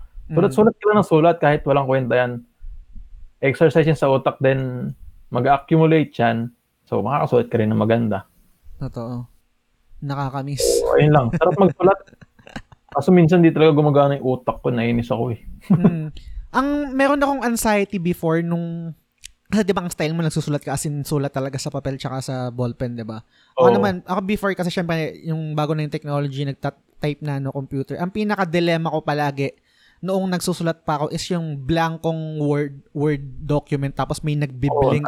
Sulat, 0.50 0.74
Mm. 0.74 0.78
ka 0.80 0.84
lang 0.88 0.98
ng 0.98 1.08
sulat 1.08 1.36
kahit 1.38 1.62
walang 1.64 1.86
kwenta 1.86 2.14
yan. 2.16 2.32
Exercise 3.38 3.86
yan 3.86 3.98
sa 3.98 4.10
utak, 4.10 4.40
then 4.40 4.92
mag-accumulate 5.28 6.10
yan. 6.16 6.50
So, 6.84 7.00
makakasulat 7.00 7.48
ka 7.48 7.56
rin 7.60 7.70
ng 7.72 7.80
maganda. 7.80 8.24
Totoo. 8.80 9.24
Nakakamiss. 10.04 10.64
So, 10.80 10.96
ayun 10.96 11.12
lang. 11.12 11.26
Sarap 11.36 11.56
magsulat. 11.56 11.98
Kaso 12.94 13.10
minsan 13.10 13.42
di 13.42 13.50
talaga 13.50 13.74
gumagana 13.74 14.16
yung 14.16 14.38
utak 14.38 14.62
ko. 14.62 14.70
Nainis 14.70 15.10
ako 15.10 15.34
eh. 15.34 15.40
hmm. 15.70 16.08
Ang 16.54 16.68
meron 16.94 17.18
akong 17.18 17.42
anxiety 17.42 17.98
before 17.98 18.38
nung 18.38 18.94
kasi 19.50 19.66
'di 19.66 19.74
ba 19.74 19.82
ang 19.84 19.90
style 19.92 20.14
mo 20.14 20.22
nagsusulat 20.22 20.62
ka 20.62 20.74
as 20.74 20.86
in 20.86 21.02
sulat 21.02 21.30
talaga 21.30 21.58
sa 21.58 21.70
papel 21.70 21.98
tsaka 21.98 22.22
sa 22.22 22.34
ballpen, 22.54 22.94
'di 22.94 23.02
ba? 23.06 23.22
Ako 23.58 23.70
naman, 23.70 24.02
ako 24.06 24.20
before 24.22 24.54
kasi 24.54 24.70
syempre 24.70 25.18
yung 25.26 25.52
bago 25.58 25.74
na 25.74 25.82
yung 25.82 25.92
technology, 25.94 26.46
nagta-type 26.94 27.20
na 27.22 27.42
no 27.42 27.50
computer. 27.50 27.98
Ang 27.98 28.10
pinaka 28.10 28.46
dilemma 28.46 28.90
ko 28.90 29.02
palagi 29.02 29.50
noong 30.04 30.28
nagsusulat 30.30 30.84
pa 30.84 31.00
ako 31.00 31.06
is 31.10 31.24
yung 31.26 31.56
blankong 31.58 32.36
word 32.38 32.76
word 32.92 33.24
document 33.40 33.96
tapos 33.96 34.20
may 34.20 34.36
nagbiblink. 34.36 35.06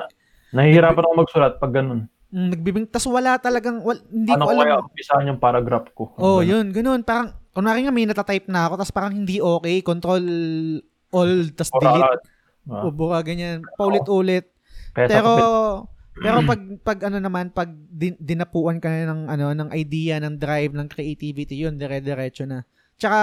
Nahihirapan 0.51 1.05
ako 1.05 1.15
magsulat 1.17 1.53
pag 1.61 1.73
ganun. 1.73 2.09
Mm, 2.27 2.49
nagbiblink 2.51 2.89
tas 2.91 3.07
wala 3.07 3.39
talagang 3.39 3.85
wal, 3.85 4.01
hindi 4.09 4.33
Ano 4.33 4.49
ko 4.49 4.57
kaya 4.57 4.75
alam. 4.75 4.89
umpisahan 4.89 5.31
yung 5.31 5.39
paragraph 5.39 5.87
ko? 5.95 6.11
Oh, 6.17 6.41
Ganun. 6.41 6.49
yun, 6.49 6.67
ganun. 6.73 7.01
Parang 7.05 7.37
kunwari 7.53 7.85
nga 7.85 7.95
may 7.95 8.05
natatype 8.05 8.49
na 8.49 8.67
ako 8.67 8.75
tas 8.77 8.91
parang 8.91 9.15
hindi 9.15 9.39
okay, 9.39 9.79
control 9.81 10.25
all 11.13 11.33
tas 11.55 11.71
delete. 11.71 12.25
ah, 12.67 12.83
O 12.83 12.91
buka 12.91 13.23
ganyan. 13.23 13.63
Paulit-ulit. 13.79 14.49
kaya 14.91 15.07
Pero 15.07 15.31
sa- 15.31 15.85
pero 16.17 16.41
pag 16.43 16.61
pag 16.81 16.99
ano 17.07 17.19
naman 17.21 17.53
pag 17.53 17.69
din, 17.93 18.17
dinapuan 18.17 18.81
ka 18.81 18.89
na 18.89 19.13
ng 19.13 19.23
ano 19.29 19.45
ng 19.53 19.71
idea, 19.77 20.17
ng 20.21 20.41
drive, 20.41 20.73
ng 20.73 20.89
creativity, 20.89 21.61
yun 21.61 21.77
dire-diretso 21.77 22.49
na. 22.49 22.65
Tsaka 22.97 23.21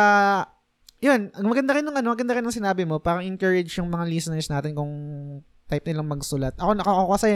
yun, 1.03 1.33
ang 1.35 1.47
maganda 1.51 1.75
rin 1.75 1.83
ng 1.83 1.97
ano, 1.99 2.15
maganda 2.15 2.31
rin 2.37 2.45
ng 2.47 2.55
sinabi 2.55 2.87
mo, 2.87 3.01
parang 3.03 3.27
encourage 3.27 3.75
yung 3.75 3.91
mga 3.91 4.07
listeners 4.07 4.47
natin 4.47 4.71
kung 4.71 4.91
type 5.67 5.83
nilang 5.83 6.07
magsulat. 6.07 6.55
Ako 6.55 6.79
ako, 6.79 6.91
ako 6.95 7.11
kasi 7.19 7.29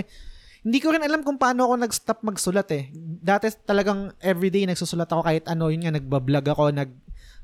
hindi 0.63 0.79
ko 0.79 0.95
rin 0.95 1.03
alam 1.03 1.19
kung 1.23 1.35
paano 1.35 1.67
ako 1.67 1.73
nag-stop 1.83 2.19
magsulat 2.23 2.67
eh. 2.71 2.87
Dati 3.23 3.51
talagang 3.67 4.15
everyday 4.23 4.63
nagsusulat 4.63 5.11
ako 5.11 5.21
kahit 5.25 5.43
ano, 5.51 5.67
yun 5.67 5.83
nga 5.83 5.95
nagba-vlog 5.95 6.45
ako, 6.47 6.63
nag 6.71 6.91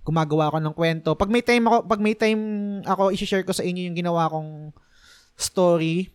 gumagawa 0.03 0.52
ako 0.52 0.57
ng 0.60 0.76
kwento. 0.76 1.10
Pag 1.15 1.31
may 1.31 1.44
time 1.44 1.64
ako, 1.68 1.77
pag 1.88 2.02
may 2.03 2.15
time 2.15 2.44
ako 2.84 3.15
i-share 3.15 3.48
ko 3.48 3.56
sa 3.56 3.64
inyo 3.64 3.88
yung 3.88 3.98
ginawa 3.98 4.27
kong 4.27 4.76
story, 5.40 6.11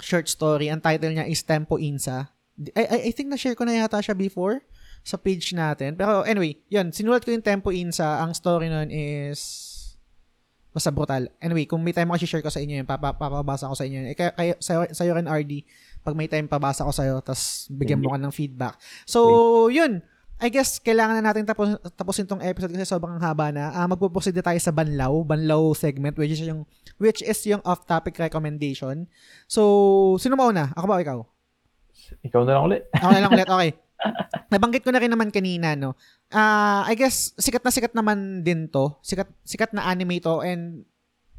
short 0.00 0.26
story. 0.26 0.70
Ang 0.70 0.82
title 0.82 1.14
niya 1.14 1.26
is 1.28 1.44
Tempo 1.44 1.78
Insa. 1.78 2.32
I, 2.74 2.86
I, 2.86 2.98
I 3.08 3.12
think 3.12 3.30
na-share 3.30 3.58
ko 3.58 3.66
na 3.66 3.74
yata 3.74 3.98
siya 3.98 4.14
before 4.14 4.62
sa 5.04 5.20
page 5.20 5.52
natin. 5.52 5.98
Pero 5.98 6.24
anyway, 6.24 6.56
yun, 6.72 6.90
sinulat 6.90 7.22
ko 7.22 7.34
yung 7.34 7.44
Tempo 7.44 7.74
Insa. 7.74 8.24
Ang 8.24 8.32
story 8.32 8.72
nun 8.72 8.88
is 8.88 9.70
basta 10.74 10.90
brutal. 10.90 11.30
Anyway, 11.38 11.70
kung 11.70 11.86
may 11.86 11.94
time 11.94 12.10
ako 12.10 12.26
share 12.26 12.42
ko 12.42 12.50
sa 12.50 12.58
inyo 12.58 12.82
yun, 12.82 12.88
papa, 12.88 13.14
papabasa 13.14 13.70
ko 13.70 13.78
sa 13.78 13.86
inyo 13.86 14.02
yun. 14.02 14.08
Eh, 14.10 14.16
kaya, 14.18 14.34
kaya, 14.34 14.58
sa'yo, 14.58 14.90
sa'yo 14.90 15.14
rin, 15.14 15.30
RD, 15.30 15.62
pag 16.02 16.18
may 16.18 16.26
time, 16.26 16.50
pabasa 16.50 16.82
ko 16.82 16.90
sa'yo, 16.90 17.22
tapos 17.22 17.70
bigyan 17.70 18.02
mo 18.02 18.10
ka 18.10 18.18
ng 18.18 18.34
feedback. 18.34 18.74
So, 19.06 19.70
yun. 19.70 20.02
I 20.44 20.52
guess, 20.52 20.76
kailangan 20.76 21.16
na 21.16 21.32
natin 21.32 21.48
tapos, 21.48 21.80
tapusin 21.96 22.28
tong 22.28 22.44
episode 22.44 22.68
kasi 22.68 22.84
sobrang 22.84 23.16
haba 23.16 23.48
na. 23.48 23.72
Uh, 23.72 23.88
magpuproceed 23.88 24.36
na 24.36 24.44
tayo 24.44 24.60
sa 24.60 24.76
Banlaw, 24.76 25.24
Banlaw 25.24 25.72
segment, 25.72 26.20
which 26.20 26.36
is 26.36 26.44
yung, 26.44 26.68
which 27.00 27.24
is 27.24 27.40
yung 27.48 27.64
off-topic 27.64 28.12
recommendation. 28.20 29.08
So, 29.48 30.20
sino 30.20 30.36
mauna? 30.36 30.76
Ako 30.76 30.84
ba 30.84 31.00
o 31.00 31.02
ikaw? 31.02 31.18
ikaw 32.20 32.44
na 32.44 32.60
lang 32.60 32.64
ulit. 32.68 32.82
Ako 33.00 33.10
na 33.16 33.22
lang 33.24 33.32
ulit, 33.32 33.48
okay. 33.48 33.70
Nabanggit 34.52 34.84
ko 34.84 34.92
na 34.92 35.00
rin 35.00 35.08
naman 35.08 35.32
kanina, 35.32 35.72
no? 35.72 35.96
Ah, 36.28 36.84
I 36.84 36.92
guess, 36.92 37.32
sikat 37.40 37.64
na 37.64 37.72
sikat 37.72 37.96
naman 37.96 38.44
din 38.44 38.68
to. 38.68 39.00
Sikat, 39.00 39.32
sikat 39.48 39.72
na 39.72 39.88
anime 39.88 40.20
to 40.20 40.44
and 40.44 40.84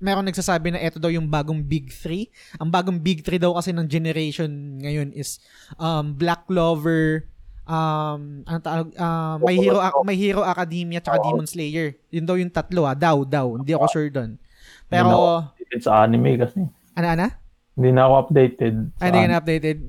meron 0.02 0.28
nagsasabi 0.28 0.74
na 0.74 0.82
ito 0.82 0.98
daw 0.98 1.14
yung 1.14 1.30
bagong 1.30 1.62
Big 1.62 1.94
3. 1.94 2.60
Ang 2.60 2.70
bagong 2.74 3.00
Big 3.00 3.22
3 3.22 3.38
daw 3.38 3.54
kasi 3.54 3.70
ng 3.70 3.86
generation 3.86 4.82
ngayon 4.82 5.14
is 5.14 5.38
um, 5.78 6.18
Black 6.18 6.50
Clover, 6.50 7.30
um, 7.66 8.46
ano 8.46 8.58
tawag, 8.60 8.88
uh, 8.94 9.36
My 9.42 9.56
Hero, 9.56 9.78
My 10.02 10.16
Hero 10.16 10.42
Academia, 10.42 11.02
tsaka. 11.02 11.22
Demon 11.22 11.46
Slayer. 11.46 11.98
Yun 12.10 12.26
daw 12.26 12.38
yung 12.38 12.50
tatlo, 12.50 12.86
ah. 12.86 12.96
Daw, 12.96 13.26
daw. 13.26 13.58
Hindi 13.58 13.74
ako 13.74 13.86
sure 13.90 14.10
doon. 14.10 14.38
Pero, 14.86 15.42
updated 15.44 15.82
sa 15.82 16.06
anime 16.06 16.38
kasi. 16.38 16.62
ano, 16.96 17.08
ano? 17.08 17.28
Hindi 17.76 17.90
na 17.92 18.02
ako 18.08 18.14
updated. 18.24 18.76
Ay, 18.98 19.08
hindi 19.12 19.20
ka 19.20 19.28
na 19.28 19.38
updated. 19.38 19.80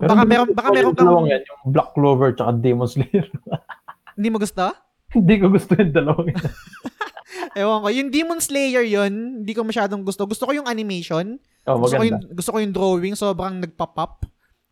Pero 0.00 0.08
baka 0.10 0.22
meron- 0.24 0.54
baka 0.56 0.68
meron 0.72 0.92
kang- 0.96 1.00
dalawang 1.04 1.26
yan, 1.28 1.42
yung 1.44 1.62
Black 1.70 1.90
Clover 1.92 2.32
tsaka 2.32 2.50
Demon 2.56 2.88
Slayer. 2.88 3.28
Hindi 4.16 4.28
mo 4.28 4.36
gusto? 4.36 4.64
hindi 5.10 5.42
ko 5.42 5.50
gusto 5.50 5.74
yung 5.74 5.90
dalawang 5.90 6.28
yan. 6.30 6.44
Ewan 7.58 7.82
ko. 7.82 7.88
Yung 7.90 8.10
Demon 8.14 8.38
Slayer 8.38 8.84
yon 8.84 9.42
hindi 9.42 9.52
ko 9.54 9.66
masyadong 9.66 10.06
gusto. 10.06 10.22
Gusto 10.22 10.46
ko 10.46 10.52
yung 10.54 10.70
animation. 10.70 11.34
Oh, 11.66 11.82
Gusto 11.82 11.98
ko, 11.98 12.04
yung, 12.06 12.20
gusto 12.30 12.50
ko 12.52 12.58
yung 12.62 12.74
drawing. 12.74 13.14
Sobrang 13.18 13.58
nagpa-pop. 13.58 14.22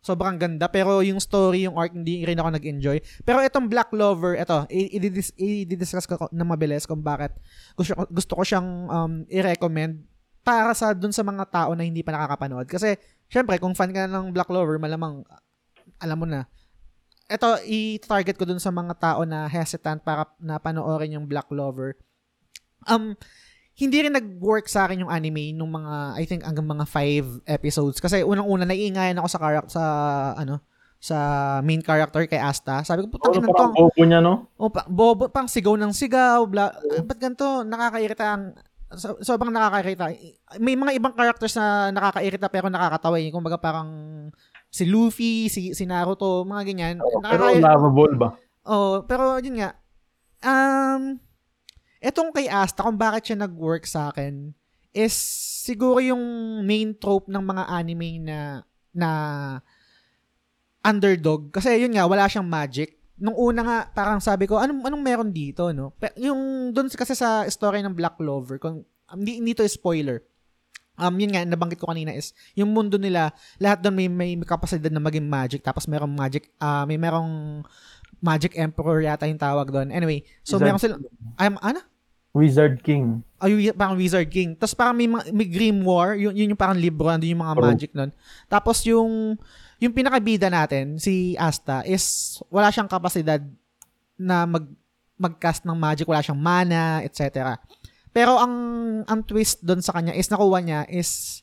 Sobrang 0.09 0.41
ganda. 0.41 0.65
Pero 0.65 1.05
yung 1.05 1.21
story, 1.21 1.69
yung 1.69 1.77
art, 1.77 1.93
hindi 1.93 2.25
rin 2.25 2.41
ako 2.41 2.49
nag-enjoy. 2.57 2.97
Pero 3.21 3.45
itong 3.45 3.69
Black 3.69 3.93
Lover, 3.93 4.41
ito, 4.41 4.65
i- 4.73 4.97
i-dis- 4.97 5.37
i-discuss 5.37 6.09
ko 6.09 6.25
na 6.33 6.41
mabilis 6.41 6.89
kung 6.89 7.05
bakit 7.05 7.37
gusto, 7.77 7.93
ko- 7.93 8.09
gusto 8.09 8.33
ko 8.33 8.41
siyang 8.41 8.69
um, 8.89 9.13
i-recommend 9.29 10.01
para 10.41 10.73
sa 10.73 10.97
dun 10.97 11.13
sa 11.13 11.21
mga 11.21 11.45
tao 11.45 11.77
na 11.77 11.85
hindi 11.85 12.01
pa 12.01 12.09
nakakapanood. 12.09 12.65
Kasi, 12.65 12.97
syempre, 13.29 13.61
kung 13.61 13.77
fan 13.77 13.93
ka 13.93 14.09
ng 14.09 14.33
Black 14.33 14.49
Lover, 14.49 14.81
malamang, 14.81 15.21
alam 16.01 16.17
mo 16.17 16.25
na. 16.25 16.49
Ito, 17.29 17.61
i-target 17.61 18.41
ko 18.41 18.49
dun 18.49 18.57
sa 18.57 18.73
mga 18.73 18.97
tao 18.97 19.21
na 19.29 19.45
hesitant 19.45 20.01
para 20.01 20.25
na 20.41 20.57
panoorin 20.57 21.21
yung 21.21 21.29
Black 21.29 21.45
Lover. 21.53 21.93
Um, 22.89 23.13
hindi 23.79 24.03
rin 24.03 24.11
nag-work 24.11 24.67
sa 24.67 24.85
akin 24.85 25.07
yung 25.07 25.11
anime 25.11 25.55
nung 25.55 25.71
mga, 25.71 26.19
I 26.19 26.27
think, 26.27 26.43
hanggang 26.43 26.67
mga 26.67 26.83
five 26.83 27.25
episodes. 27.47 28.03
Kasi 28.03 28.27
unang-una, 28.27 28.67
naiingayan 28.67 29.15
ako 29.15 29.27
sa, 29.31 29.39
karak- 29.39 29.71
sa, 29.71 29.83
ano, 30.35 30.59
sa 30.99 31.17
main 31.63 31.79
character 31.79 32.27
kay 32.27 32.43
Asta. 32.43 32.83
Sabi 32.83 33.07
ko, 33.07 33.15
putang 33.15 33.39
Ano 33.39 33.47
ina 33.47 33.55
to. 33.55 33.65
bobo 33.71 34.01
niya, 34.03 34.19
no? 34.19 34.51
O, 34.59 34.67
pa, 34.67 34.83
bobo, 34.83 35.31
pang 35.31 35.47
sigaw 35.47 35.79
ng 35.79 35.95
sigaw, 35.95 36.43
bla, 36.43 36.75
ah, 36.75 37.01
ba't 37.01 37.15
ganito, 37.15 37.63
nakakairita 37.63 38.25
ang, 38.27 38.51
so, 38.99 39.15
sobrang 39.23 39.55
nakakairita. 39.55 40.11
May 40.59 40.75
mga 40.75 40.99
ibang 40.99 41.15
characters 41.15 41.55
na 41.55 41.95
nakakairita 41.95 42.51
pero 42.51 42.67
nakakatawa 42.67 43.15
eh. 43.15 43.31
Kumbaga 43.31 43.55
parang 43.55 43.89
si 44.67 44.83
Luffy, 44.83 45.47
si, 45.47 45.71
si 45.71 45.87
Naruto, 45.87 46.43
mga 46.43 46.63
ganyan. 46.67 46.95
Oh, 46.99 47.23
pero 47.23 47.47
lovable 47.55 48.15
ba? 48.19 48.29
Oh, 48.67 48.99
pero 49.07 49.39
yun 49.39 49.55
nga. 49.55 49.71
Um, 50.43 51.15
etong 51.99 52.31
kay 52.31 52.47
Asta, 52.47 52.83
kung 52.83 52.99
bakit 52.99 53.31
siya 53.31 53.43
nag-work 53.43 53.83
sa 53.83 54.11
akin, 54.11 54.55
is 54.95 55.13
siguro 55.63 56.01
yung 56.01 56.23
main 56.65 56.97
trope 56.97 57.29
ng 57.29 57.43
mga 57.43 57.63
anime 57.69 58.09
na 58.23 58.65
na 58.89 59.09
underdog. 60.81 61.53
Kasi 61.53 61.77
yun 61.77 61.93
nga, 61.93 62.07
wala 62.09 62.25
siyang 62.25 62.47
magic. 62.47 62.97
Nung 63.19 63.35
una 63.35 63.61
nga, 63.61 63.77
parang 63.91 64.23
sabi 64.23 64.47
ko, 64.47 64.57
anong, 64.57 64.87
anong 64.87 65.03
meron 65.03 65.31
dito, 65.35 65.69
no? 65.75 65.91
Yung, 66.15 66.71
dun 66.71 66.87
kasi 66.87 67.13
sa 67.13 67.43
story 67.51 67.83
ng 67.83 67.93
Black 67.93 68.15
Clover, 68.15 68.57
kung, 68.57 68.87
um, 68.87 69.17
hindi, 69.19 69.43
hindi 69.43 69.51
to 69.51 69.67
spoiler. 69.67 70.23
Um, 70.99 71.15
yun 71.19 71.31
nga, 71.35 71.43
nabanggit 71.43 71.79
ko 71.79 71.91
kanina 71.91 72.15
is, 72.15 72.31
yung 72.55 72.71
mundo 72.71 72.95
nila, 72.95 73.35
lahat 73.59 73.83
doon 73.83 73.95
may, 73.95 74.07
may, 74.07 74.31
kapasidad 74.43 74.91
na 74.91 75.03
maging 75.03 75.27
magic, 75.27 75.63
tapos 75.63 75.87
merong 75.87 76.11
magic, 76.11 76.51
ah 76.59 76.83
may 76.83 76.99
merong 76.99 77.63
magic 78.19 78.55
emperor 78.55 78.99
yata 79.03 79.27
yung 79.27 79.39
tawag 79.39 79.71
doon. 79.71 79.89
Anyway, 79.91 80.23
so 80.43 80.55
Wizard 80.59 80.63
meron 80.67 80.79
sila, 80.79 80.95
ay, 81.39 81.47
ano? 81.51 81.81
Wizard 82.29 82.85
King. 82.85 83.25
Ay, 83.41 83.51
wi- 83.57 83.75
parang 83.75 83.97
Wizard 83.97 84.29
King. 84.29 84.53
Tapos 84.53 84.77
parang 84.77 84.93
may, 84.93 85.09
may 85.09 85.47
Grimoire, 85.49 86.19
yun, 86.19 86.35
yun 86.35 86.53
yung 86.53 86.61
parang 86.61 86.77
libro, 86.77 87.09
andun 87.09 87.31
yung 87.31 87.41
mga 87.41 87.55
True. 87.57 87.65
magic 87.65 87.91
nun. 87.95 88.11
Tapos 88.45 88.85
yung, 88.85 89.39
yung 89.81 89.93
pinakabida 89.95 90.51
natin, 90.51 91.01
si 91.01 91.33
Asta, 91.39 91.81
is 91.87 92.37
wala 92.53 92.69
siyang 92.69 92.91
kapasidad 92.91 93.41
na 94.19 94.45
mag, 94.45 94.67
mag-cast 95.19 95.65
ng 95.65 95.75
magic, 95.75 96.05
wala 96.05 96.21
siyang 96.21 96.39
mana, 96.39 97.01
etc. 97.01 97.57
Pero 98.13 98.37
ang, 98.37 98.53
ang 99.09 99.19
twist 99.25 99.65
doon 99.65 99.81
sa 99.81 99.95
kanya 99.95 100.13
is 100.13 100.29
nakuha 100.29 100.59
niya 100.61 100.81
is 100.87 101.41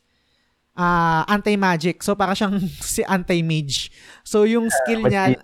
ah 0.76 1.24
anti-magic. 1.26 2.04
So, 2.04 2.14
para 2.14 2.36
siyang 2.36 2.60
si 2.94 3.02
anti-mage. 3.02 3.90
So, 4.22 4.44
yung 4.44 4.68
skill 4.70 5.08
niya. 5.08 5.34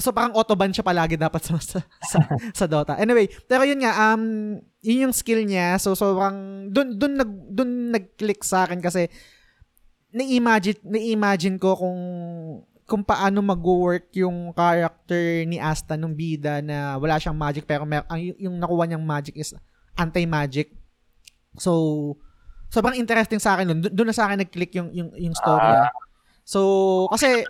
So 0.00 0.10
parang 0.10 0.32
autoban 0.34 0.72
siya 0.72 0.82
palagi 0.82 1.14
dapat 1.14 1.44
sa, 1.44 1.54
sa, 1.60 1.78
sa, 2.02 2.18
sa 2.56 2.64
Dota. 2.66 2.96
Anyway, 2.96 3.28
pero 3.44 3.62
yun 3.62 3.84
nga, 3.84 4.12
um, 4.12 4.56
yun 4.80 5.08
yung 5.08 5.14
skill 5.14 5.44
niya. 5.44 5.76
So, 5.76 5.92
sobrang, 5.92 6.68
dun, 6.72 6.96
dun, 6.96 7.14
nag, 7.20 7.30
dun 7.52 7.92
nag-click 7.92 8.40
sa 8.40 8.64
akin 8.64 8.80
kasi, 8.80 9.06
na-imagine, 10.10 10.80
na-imagine 10.82 11.56
ko 11.60 11.76
kung, 11.78 12.00
kung 12.88 13.06
paano 13.06 13.38
mag-work 13.38 14.10
yung 14.18 14.50
character 14.50 15.46
ni 15.46 15.62
Asta 15.62 15.94
nung 15.94 16.18
bida 16.18 16.58
na 16.58 16.98
wala 16.98 17.22
siyang 17.22 17.38
magic 17.38 17.62
pero 17.62 17.86
mer- 17.86 18.08
ang, 18.10 18.18
yung 18.18 18.58
nakuha 18.58 18.90
niyang 18.90 19.06
magic 19.06 19.38
is 19.38 19.54
anti-magic. 19.94 20.74
So, 21.54 22.18
sobrang 22.72 22.98
interesting 22.98 23.38
sa 23.38 23.54
akin 23.54 23.70
nun. 23.70 23.80
Dun 23.86 24.08
na 24.10 24.16
sa 24.16 24.26
akin 24.26 24.42
nag-click 24.42 24.74
yung, 24.74 24.90
yung, 24.90 25.10
yung 25.14 25.34
story. 25.38 25.62
ah. 25.62 25.94
So, 26.42 27.06
kasi, 27.14 27.46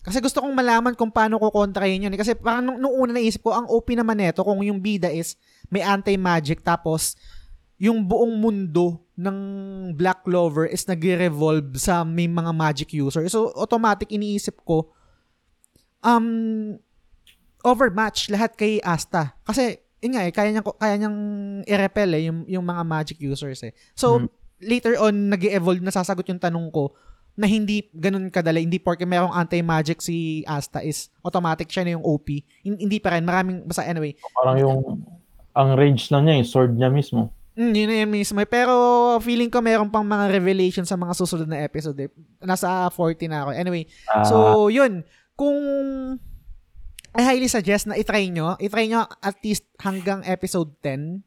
kasi 0.00 0.18
gusto 0.18 0.40
kong 0.40 0.52
malaman 0.52 0.94
kung 0.94 1.10
paano 1.10 1.36
ko 1.36 1.50
kontrahin 1.50 2.04
yun. 2.04 2.12
eh. 2.12 2.16
Kasi 2.16 2.32
parang 2.32 2.62
nung, 2.62 2.78
nung 2.78 2.94
una 2.94 3.12
naisip 3.12 3.42
ko, 3.42 3.52
ang 3.52 3.66
OP 3.66 3.92
naman 3.92 4.16
neto 4.16 4.40
kung 4.40 4.62
yung 4.62 4.78
bida 4.78 5.08
is 5.08 5.36
may 5.68 5.80
anti-magic 5.80 6.62
tapos 6.62 7.12
yung 7.76 8.02
buong 8.02 8.34
mundo 8.34 9.04
ng 9.14 9.36
Black 9.94 10.24
Clover 10.24 10.66
is 10.66 10.82
nagre-revolve 10.82 11.76
sa 11.76 12.02
may 12.02 12.26
mga 12.26 12.50
magic 12.50 12.88
user. 12.90 13.22
So, 13.28 13.54
automatic 13.54 14.08
iniisip 14.08 14.62
ko, 14.62 14.90
um, 16.00 16.78
overmatch 17.62 18.30
lahat 18.30 18.54
kay 18.54 18.78
Asta. 18.80 19.34
Kasi, 19.42 19.76
yun 19.98 20.14
nga 20.14 20.22
eh, 20.24 20.32
kaya 20.32 20.50
niyang, 20.50 20.66
kaya 20.74 20.94
niyang 20.94 21.18
i-repel 21.66 22.10
eh, 22.14 22.22
yung, 22.26 22.46
yung 22.46 22.62
mga 22.62 22.82
magic 22.82 23.18
users 23.18 23.62
eh. 23.62 23.74
So, 23.92 24.22
Hmm. 24.22 24.30
later 24.58 24.94
on, 24.98 25.30
nag 25.30 25.42
evolve 25.44 25.82
nasasagot 25.82 26.26
yung 26.26 26.38
tanong 26.38 26.70
ko 26.70 26.94
na 27.38 27.46
hindi 27.46 27.86
ganun 27.94 28.26
kadali, 28.28 28.66
hindi 28.66 28.82
porke 28.82 29.06
merong 29.06 29.30
anti-magic 29.30 30.02
si 30.02 30.42
Asta 30.42 30.82
is 30.82 31.06
automatic 31.22 31.70
siya 31.70 31.86
na 31.86 31.94
yung 31.94 32.02
OP. 32.02 32.42
Hin- 32.60 32.82
Hindi 32.82 32.98
pa 32.98 33.14
rin, 33.14 33.22
maraming, 33.22 33.62
basta 33.62 33.86
anyway, 33.86 34.18
Parang 34.34 34.58
yung, 34.58 34.78
ang 35.54 35.78
range 35.78 36.10
lang 36.10 36.26
niya, 36.26 36.42
yung 36.42 36.50
sword 36.50 36.74
niya 36.74 36.90
mismo. 36.90 37.30
Mm, 37.54 37.74
yun 37.74 37.88
na 37.90 37.96
yun 37.96 38.10
mismo. 38.12 38.38
Pero 38.46 38.74
feeling 39.18 39.50
ko 39.50 39.58
meron 39.58 39.90
pang 39.90 40.02
mga 40.02 40.30
revelation 40.30 40.86
sa 40.86 40.94
mga 40.94 41.10
susunod 41.10 41.46
na 41.46 41.58
episode. 41.58 41.98
Eh. 41.98 42.10
Nasa 42.38 42.86
40 42.90 43.26
na 43.26 43.42
ako. 43.42 43.50
Anyway, 43.50 43.82
Ah, 44.06 44.22
so 44.22 44.34
yun. 44.66 45.02
Kung 45.34 45.58
I 47.14 47.22
highly 47.24 47.50
suggest 47.50 47.90
na 47.90 47.98
itry 47.98 48.30
nyo. 48.30 48.54
Itry 48.58 48.86
nyo 48.86 49.10
at 49.18 49.42
least 49.42 49.66
hanggang 49.78 50.22
episode 50.22 50.70
10. 50.82 51.18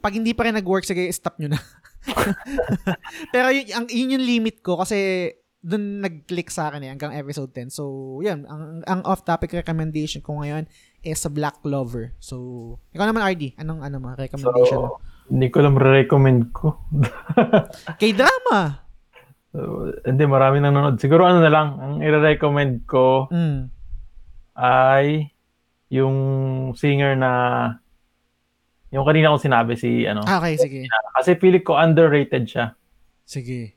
Pag 0.00 0.16
hindi 0.16 0.32
pa 0.32 0.48
rin 0.48 0.56
nag-work, 0.56 0.88
sige, 0.88 1.04
stop 1.12 1.36
nyo 1.36 1.52
na. 1.52 1.60
Pero 3.34 3.50
yun, 3.50 3.66
ang, 3.72 3.86
yun 3.88 4.14
yung 4.18 4.24
limit 4.24 4.62
ko 4.62 4.78
kasi 4.78 5.30
dun 5.66 5.98
nag-click 5.98 6.46
sa 6.46 6.70
akin 6.70 6.86
eh, 6.86 6.90
hanggang 6.94 7.10
episode 7.10 7.50
10. 7.50 7.74
So, 7.74 7.82
yun. 8.22 8.46
Ang, 8.46 8.86
ang 8.86 9.00
off-topic 9.02 9.50
recommendation 9.50 10.22
ko 10.22 10.38
ngayon 10.38 10.70
is 11.02 11.18
sa 11.18 11.26
Black 11.26 11.58
Clover. 11.58 12.14
So, 12.22 12.78
ikaw 12.94 13.10
naman, 13.10 13.26
RD. 13.26 13.58
Anong 13.58 13.82
ano 13.82 13.98
mo, 13.98 14.14
recommendation 14.14 14.78
mo? 14.78 15.02
so, 15.02 15.02
hindi 15.26 15.50
ko 15.50 15.58
lang 15.66 15.74
recommend 15.74 16.54
ko. 16.54 16.86
K-drama. 18.00 18.86
So, 19.50 19.90
hindi, 20.06 20.22
marami 20.22 20.62
nanonood. 20.62 21.02
Siguro 21.02 21.26
ano 21.26 21.42
na 21.42 21.50
lang, 21.50 21.68
ang 21.82 21.94
i-recommend 21.98 22.86
ko 22.86 23.26
Mm. 23.34 23.66
ay 24.54 25.34
yung 25.90 26.16
singer 26.78 27.18
na 27.18 27.32
yung 28.96 29.04
kanina 29.04 29.28
kong 29.28 29.44
sinabi 29.44 29.76
si 29.76 30.02
ano. 30.02 30.24
Ah, 30.24 30.40
Okay, 30.40 30.56
sige. 30.56 30.80
Kasi 31.12 31.36
feeling 31.36 31.60
ko 31.60 31.76
underrated 31.76 32.48
siya. 32.48 32.72
Sige. 33.22 33.76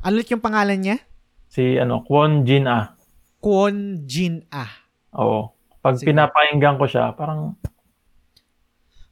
Ano 0.00 0.16
yung 0.18 0.40
pangalan 0.40 0.80
niya? 0.80 0.96
Si 1.46 1.76
ano, 1.76 2.00
Kwon 2.00 2.42
Jin 2.42 2.64
Ah. 2.64 2.96
Kwon 3.36 4.00
Jin 4.02 4.48
Ah. 4.48 4.72
Oo. 5.12 5.52
Pag 5.78 6.00
Sige. 6.00 6.08
pinapakinggan 6.08 6.76
ko 6.76 6.88
siya, 6.88 7.12
parang 7.12 7.52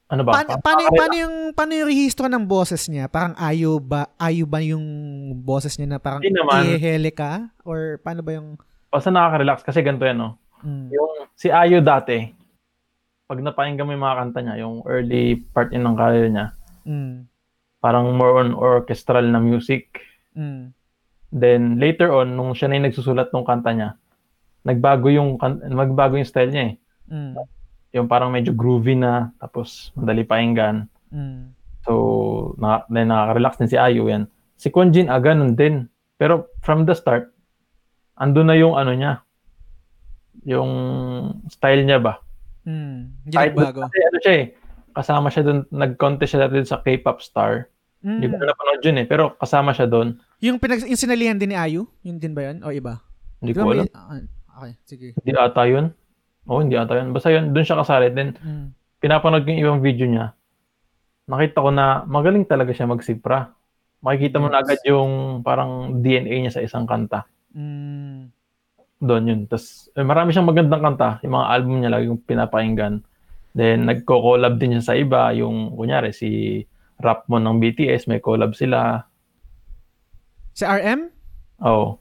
ano 0.07 0.21
ba? 0.23 0.33
Paano, 0.33 0.49
Parang 0.49 0.61
paano, 0.61 0.81
nakaka- 0.81 0.97
paano 0.97 1.15
yung 1.15 1.35
paano 1.53 1.73
yung 1.75 1.89
rehistro 1.89 2.27
ng 2.27 2.45
boses 2.45 2.83
niya? 2.87 3.05
Parang 3.07 3.35
ayo 3.37 3.77
ba 3.79 4.09
ayo 4.19 4.45
ba 4.45 4.61
yung 4.61 4.85
boses 5.39 5.75
niya 5.75 5.89
na 5.89 5.99
parang 5.99 6.21
ihele 6.23 7.11
ka 7.11 7.53
or 7.63 7.99
paano 7.99 8.21
ba 8.21 8.33
yung 8.33 8.57
Basta 8.89 9.11
nakaka-relax 9.11 9.61
kasi 9.61 9.83
ganito 9.83 10.05
yan, 10.05 10.15
no? 10.17 10.39
mm, 10.61 10.87
Yung 10.89 11.13
si 11.35 11.51
Ayo 11.51 11.83
dati, 11.83 12.31
pag 13.25 13.41
napakinggan 13.41 13.89
mo 13.89 13.93
yung 13.97 14.05
mga 14.05 14.19
kanta 14.21 14.39
niya, 14.45 14.57
yung 14.61 14.85
early 14.85 15.41
part 15.57 15.73
in 15.73 15.81
ng 15.81 15.97
career 15.97 16.29
niya, 16.29 16.47
mm, 16.85 17.25
parang 17.81 18.13
more 18.13 18.41
on 18.41 18.53
orchestral 18.53 19.25
na 19.25 19.41
music. 19.41 20.05
mm, 20.37 20.73
Then 21.35 21.83
later 21.83 22.15
on, 22.15 22.37
nung 22.39 22.55
siya 22.55 22.71
na 22.71 22.79
yung 22.79 22.87
nagsusulat 22.89 23.33
ng 23.33 23.49
kanta 23.49 23.73
niya, 23.75 23.91
nagbago 24.63 25.11
yung 25.11 25.37
magbago 25.73 26.15
yung 26.15 26.29
style 26.29 26.53
niya 26.53 26.65
eh. 26.73 26.75
mm, 27.11 27.33
Yung 27.95 28.07
parang 28.07 28.31
medyo 28.31 28.53
groovy 28.53 28.95
na, 28.95 29.33
tapos 29.41 29.91
madali 29.97 30.23
pakinggan. 30.23 30.87
mm. 31.11 31.43
So, 31.85 31.93
na, 32.57 32.81
then 32.89 33.13
nakaka-relax 33.13 33.61
din 33.61 33.69
si 33.69 33.77
Ayo 33.77 34.09
yan. 34.09 34.25
Si 34.57 34.73
Kwon 34.73 34.89
Jin, 34.89 35.13
ah, 35.13 35.21
ganun 35.21 35.53
din. 35.53 35.85
Pero 36.17 36.49
from 36.65 36.89
the 36.89 36.97
start, 36.97 37.29
ando 38.17 38.41
na 38.41 38.57
yung 38.57 38.73
ano 38.73 38.97
niya, 38.97 39.21
yung 40.49 40.71
style 41.53 41.85
niya 41.85 42.01
ba? 42.01 42.25
Mm. 42.65 42.99
Hindi 43.23 43.35
Kahit 43.35 43.53
nagbago. 43.53 43.81
Kasi 43.85 43.99
ano 44.01 44.19
siya 44.19 44.35
eh, 44.35 44.47
kasama 44.91 45.27
siya 45.29 45.43
doon, 45.43 45.59
nag-contest 45.69 46.31
siya 46.31 46.41
dati 46.45 46.65
sa 46.65 46.81
K-pop 46.81 47.19
star. 47.21 47.69
Hindi 48.01 48.27
ko 48.27 48.35
Mm. 48.35 48.41
na 48.41 48.47
napanood 48.47 48.83
yun 48.83 48.97
eh, 48.99 49.07
pero 49.07 49.25
kasama 49.35 49.73
siya 49.73 49.87
doon. 49.87 50.09
Yung 50.39 50.57
pinag 50.57 50.85
yung 50.85 50.97
sinalihan 50.97 51.37
din 51.37 51.51
ni 51.51 51.57
Ayu, 51.57 51.89
yun 52.01 52.17
din 52.17 52.33
ba 52.33 52.45
yun 52.45 52.61
o 52.61 52.69
iba? 52.69 53.01
Hindi 53.41 53.53
ko 53.53 53.69
alam. 53.71 53.89
ah, 53.91 54.21
okay, 54.59 54.73
sige. 54.85 55.07
Hindi 55.15 55.33
ata 55.35 55.65
yun. 55.65 55.93
Oo, 56.45 56.61
hindi 56.61 56.77
ata 56.77 56.95
yun. 56.95 57.11
Basta 57.11 57.29
yun, 57.29 57.51
doon 57.51 57.65
siya 57.65 57.81
kasali. 57.81 58.09
Then, 58.09 58.37
Mm. 58.37 58.67
pinapanood 58.99 59.43
ko 59.43 59.51
yung 59.51 59.63
ibang 59.63 59.81
video 59.81 60.05
niya. 60.05 60.27
Nakita 61.25 61.59
ko 61.59 61.69
na 61.69 61.85
magaling 62.05 62.45
talaga 62.45 62.71
siya 62.71 62.85
magsipra. 62.85 63.57
Makikita 63.99 64.37
mo 64.37 64.53
na 64.53 64.61
agad 64.61 64.77
yung 64.85 65.41
parang 65.41 65.97
DNA 65.99 66.45
niya 66.45 66.53
sa 66.53 66.61
isang 66.61 66.85
kanta. 66.85 67.25
Mm. 67.51 68.14
Doon 69.03 69.31
yun. 69.31 69.41
Tapos, 69.51 69.91
eh, 69.93 70.07
marami 70.07 70.31
siyang 70.31 70.49
magandang 70.49 70.83
kanta. 70.83 71.19
Yung 71.27 71.35
mga 71.35 71.49
album 71.51 71.75
niya 71.81 71.91
lagi 71.93 72.07
yung 72.07 72.23
pinapakinggan. 72.23 73.03
Then, 73.55 73.87
nagko-collab 73.87 74.59
din 74.59 74.79
siya 74.79 74.85
sa 74.85 74.95
iba. 74.99 75.31
Yung, 75.35 75.75
kunyari, 75.75 76.11
si 76.11 76.63
Rapmon 76.99 77.43
ng 77.43 77.57
BTS, 77.59 78.07
may 78.07 78.23
collab 78.23 78.55
sila. 78.55 79.07
Si 80.55 80.63
RM? 80.63 81.11
Oo. 81.63 81.99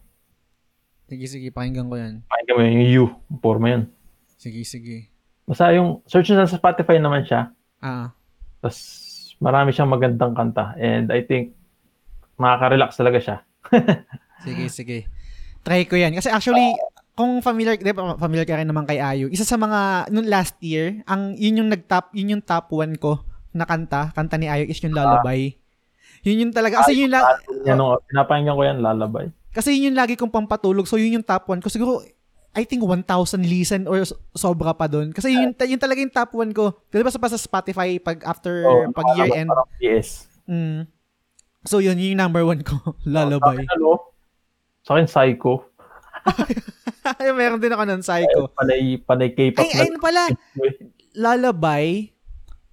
Sige, 1.10 1.26
sige, 1.30 1.48
pakinggan 1.54 1.90
ko 1.90 1.96
yan. 1.98 2.14
Pakinggan 2.26 2.56
mo 2.58 2.62
yun, 2.62 2.74
yung 2.74 2.90
You. 2.90 3.06
Forma 3.42 3.68
yun. 3.70 3.84
Sige, 4.38 4.66
sige. 4.66 5.14
Basta 5.46 5.70
yung, 5.76 6.02
search 6.10 6.32
nyo 6.34 6.46
sa 6.46 6.58
Spotify 6.58 6.98
naman 6.98 7.26
siya. 7.28 7.54
Ah, 7.84 8.16
Tapos, 8.64 8.80
marami 9.44 9.76
siyang 9.76 9.92
magandang 9.92 10.34
kanta. 10.34 10.74
And 10.80 11.12
I 11.12 11.22
think, 11.22 11.54
makaka-relax 12.40 12.98
talaga 12.98 13.20
siya. 13.22 13.38
Sige, 14.44 14.68
sige. 14.68 14.98
Try 15.64 15.84
ko 15.84 15.96
yan. 15.96 16.12
Kasi 16.12 16.28
actually, 16.28 16.76
kung 17.14 17.40
familiar, 17.40 17.76
di 17.76 17.90
ba, 17.90 18.16
familiar 18.16 18.44
ka 18.44 18.56
rin 18.56 18.68
naman 18.68 18.84
kay 18.84 18.98
Ayu, 18.98 19.30
isa 19.30 19.44
sa 19.44 19.56
mga, 19.56 20.10
nung 20.10 20.28
last 20.28 20.60
year, 20.60 21.02
ang, 21.06 21.36
yun 21.36 21.58
yung 21.58 21.70
nag-top, 21.70 22.12
yun 22.12 22.32
yung 22.32 22.44
top 22.44 22.68
one 22.70 22.96
ko 22.96 23.24
na 23.52 23.64
kanta, 23.64 24.12
kanta 24.12 24.36
ni 24.36 24.50
Ayu 24.50 24.66
is 24.66 24.82
yung 24.82 24.92
Lullaby. 24.92 25.56
Yun 26.22 26.42
yung 26.42 26.54
talaga, 26.54 26.82
kasi 26.82 26.98
yun, 26.98 27.12
la, 27.12 27.38
Yan, 27.64 27.76
nung 27.76 27.96
pinapakinggan 28.04 28.56
ko 28.56 28.64
yan, 28.64 28.78
lalabay. 28.80 29.28
kasi 29.52 29.76
yun 29.76 29.92
yung 29.92 29.98
lagi 29.98 30.16
kong 30.16 30.32
pampatulog, 30.32 30.84
so 30.84 30.98
yun 30.98 31.16
yung 31.16 31.26
top 31.26 31.46
one 31.46 31.62
ko. 31.62 31.70
Siguro, 31.70 32.02
I 32.54 32.64
think 32.64 32.82
1,000 32.82 33.06
listen 33.44 33.86
or 33.86 34.02
so- 34.04 34.18
sobra 34.32 34.74
pa 34.74 34.86
doon. 34.86 35.10
Kasi 35.10 35.32
yun, 35.32 35.54
yun 35.54 35.78
talaga 35.78 36.00
yung 36.00 36.14
top 36.14 36.34
one 36.34 36.50
ko. 36.50 36.70
Di 36.88 37.02
ba 37.02 37.10
sa, 37.10 37.18
pa 37.18 37.26
sa 37.26 37.38
Spotify, 37.38 37.98
pag 37.98 38.22
after, 38.24 38.62
Oo, 38.64 38.90
pag 38.90 39.06
year 39.16 39.34
end, 39.36 39.50
Parang 39.50 39.70
PS. 39.76 40.30
mm, 40.46 40.86
so 41.62 41.78
yun, 41.78 41.96
yun 41.96 42.14
yung 42.14 42.22
number 42.22 42.42
one 42.42 42.62
ko, 42.62 42.74
Lullaby. 43.06 43.66
Ano, 43.70 44.13
sa 44.84 44.96
akin, 44.96 45.08
Psycho. 45.08 45.72
Meron 47.40 47.60
din 47.60 47.74
ako 47.74 47.84
ng 47.88 48.02
Psycho. 48.04 48.52
Panay, 48.52 49.00
panay 49.00 49.30
K-pop 49.32 49.64
Ay, 49.64 49.72
na. 49.72 49.82
ayun 49.84 50.00
pala. 50.00 50.22
Lullaby. 51.16 52.12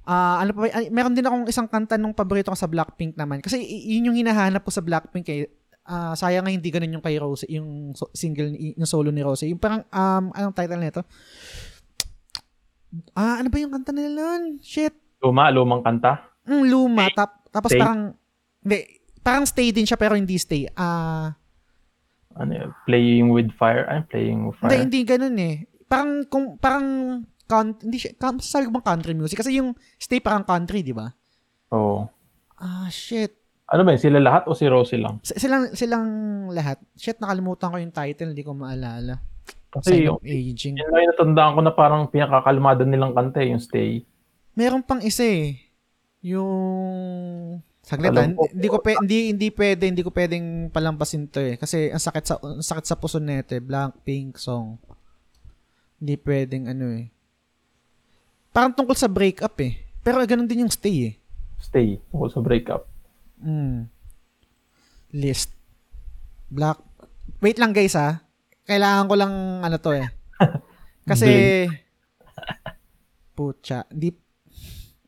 Ah, 0.02 0.42
ano 0.42 0.50
pa? 0.54 0.66
Ay, 0.74 0.90
meron 0.90 1.14
din 1.14 1.22
akong 1.22 1.46
isang 1.46 1.70
kanta 1.70 1.94
nung 1.94 2.10
paborito 2.10 2.50
ko 2.50 2.58
sa 2.58 2.66
Blackpink 2.66 3.14
naman. 3.14 3.38
Kasi 3.38 3.62
yun 3.62 4.10
yung 4.10 4.18
hinahanap 4.18 4.66
ko 4.66 4.74
sa 4.74 4.82
Blackpink 4.82 5.26
eh. 5.30 5.46
Ah, 5.86 6.14
sayang 6.14 6.46
nga 6.46 6.50
hindi 6.50 6.66
ganun 6.70 6.98
yung 6.98 7.04
kay 7.04 7.18
Rose, 7.18 7.46
yung 7.46 7.94
so- 7.94 8.10
single, 8.10 8.50
ni- 8.50 8.74
yung 8.74 8.90
solo 8.90 9.10
ni 9.10 9.22
Rose. 9.22 9.46
Yung 9.46 9.58
parang, 9.58 9.86
um, 9.86 10.24
anong 10.34 10.54
title 10.54 10.78
nito? 10.78 11.02
Ah, 13.14 13.38
ano 13.38 13.50
ba 13.50 13.58
yung 13.58 13.70
kanta 13.70 13.94
nila 13.94 14.10
nun? 14.10 14.58
Shit. 14.58 14.94
Luma, 15.22 15.50
lumang 15.50 15.82
kanta. 15.82 16.26
Mm, 16.46 16.64
luma. 16.66 17.06
Tap, 17.14 17.46
tapos 17.50 17.70
Stay? 17.70 17.78
parang, 17.78 18.14
hindi, 18.62 18.78
parang 19.20 19.44
stay 19.46 19.70
din 19.70 19.86
siya 19.86 19.94
pero 19.94 20.18
hindi 20.18 20.34
stay. 20.38 20.66
Ah, 20.74 21.38
Ano 22.34 22.52
yun, 22.54 22.70
playing 22.84 23.28
with 23.28 23.50
fire. 23.54 23.86
Ay, 23.86 24.06
playing 24.06 24.46
with 24.46 24.56
Hindi, 24.58 24.70
fire. 24.70 24.82
hindi 24.86 25.00
ganun 25.02 25.36
eh. 25.36 25.54
Parang, 25.84 26.10
kung, 26.26 26.44
parang, 26.56 26.86
con- 27.44 27.78
hindi 27.82 27.98
siya, 27.98 28.14
masasabi 28.14 28.70
ko 28.70 28.78
bang 28.78 28.86
country 28.86 29.12
music? 29.12 29.42
Kasi 29.42 29.58
yung 29.58 29.74
stay 29.98 30.22
parang 30.22 30.46
country, 30.46 30.86
di 30.86 30.94
ba? 30.94 31.10
Oo. 31.74 32.06
Ah, 32.54 32.86
shit. 32.86 33.34
Ano 33.66 33.82
ba 33.82 33.94
yun, 33.94 34.02
sila 34.02 34.18
lahat 34.18 34.46
o 34.46 34.54
si 34.54 34.66
Rosie 34.66 34.98
lang? 34.98 35.18
S- 35.22 35.38
Silang, 35.38 35.74
silang 35.74 36.06
lahat. 36.50 36.78
Shit, 36.94 37.18
nakalimutan 37.18 37.70
ko 37.70 37.76
yung 37.78 37.94
title, 37.94 38.30
hindi 38.30 38.42
ko 38.42 38.54
maalala. 38.54 39.18
Kasi 39.70 40.02
Sign 40.02 40.06
yung, 40.06 40.18
aging. 40.20 40.74
yun 40.74 40.90
lang 40.90 41.06
natandaan 41.06 41.54
ko 41.54 41.60
na 41.62 41.70
parang 41.70 42.02
pinakakalmado 42.06 42.82
nilang 42.82 43.14
kanta 43.14 43.38
eh, 43.38 43.54
yung 43.54 43.62
Stay. 43.62 44.02
Meron 44.54 44.82
pang 44.82 44.98
isa 44.98 45.22
eh. 45.22 45.58
Yung... 46.20 47.62
Saglit 47.90 48.14
ah. 48.14 48.30
Hindi 48.30 48.68
ko 48.70 48.78
pe, 48.78 48.94
hindi 49.02 49.34
hindi 49.34 49.50
pwede, 49.50 49.90
hindi 49.90 50.06
ko 50.06 50.14
pwedeng 50.14 50.70
palampasin 50.70 51.26
to 51.26 51.42
eh 51.42 51.58
kasi 51.58 51.90
ang 51.90 51.98
sakit 51.98 52.22
sa 52.22 52.38
ang 52.38 52.62
sakit 52.62 52.86
sa 52.86 52.94
puso 52.94 53.18
nito 53.18 53.50
eh. 53.50 53.58
Blackpink 53.58 54.38
song. 54.38 54.78
Hindi 55.98 56.14
pwedeng 56.22 56.70
ano 56.70 56.86
eh. 56.94 57.10
Parang 58.54 58.70
tungkol 58.70 58.94
sa 58.94 59.10
breakup 59.10 59.58
eh. 59.58 59.82
Pero 60.06 60.22
ganun 60.22 60.46
din 60.46 60.62
yung 60.62 60.70
stay 60.70 61.10
eh. 61.10 61.14
Stay, 61.58 61.98
tungkol 62.14 62.30
sa 62.30 62.38
breakup. 62.38 62.86
Mm. 63.42 63.90
List. 65.10 65.50
Black. 66.46 66.78
Wait 67.42 67.58
lang 67.58 67.74
guys 67.74 67.98
ha. 67.98 68.22
Kailangan 68.70 69.10
ko 69.10 69.14
lang 69.18 69.32
ano 69.66 69.76
to 69.82 69.98
eh. 69.98 70.06
Kasi 71.10 71.66
Pucha, 73.34 73.82
di 73.90 74.14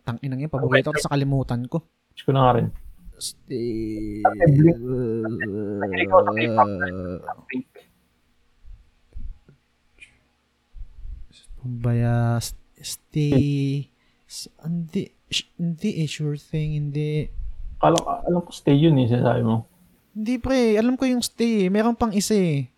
tang 0.02 0.18
inang 0.18 0.42
yan 0.42 0.50
paborito 0.50 0.90
ko 0.90 0.98
sa 0.98 1.14
kalimutan 1.14 1.62
ko. 1.70 1.86
Wish 2.22 2.30
ko 2.30 2.38
na 2.38 2.46
nga 2.46 2.54
rin. 2.54 2.70
Stay. 3.18 4.22
Ikaw 4.22 6.18
sa 6.22 6.30
K-pop. 6.30 6.70
Pink. 7.50 7.66
Baya, 11.62 12.38
s- 12.38 12.54
stay, 12.78 13.90
hindi, 14.62 15.02
hindi 15.58 15.90
eh, 15.98 16.06
sure 16.06 16.38
thing, 16.38 16.78
hindi. 16.78 17.26
Alam, 17.82 18.06
alam 18.06 18.40
ko 18.46 18.54
stay 18.54 18.78
yun 18.78 18.94
eh, 18.98 19.10
sinasabi 19.10 19.42
mo. 19.42 19.66
Hindi 20.14 20.38
pre, 20.38 20.78
alam 20.78 20.94
ko 20.94 21.02
yung 21.02 21.26
stay 21.26 21.66
eh. 21.66 21.70
Meron 21.74 21.98
pang 21.98 22.14
isa 22.14 22.38
eh. 22.38 22.70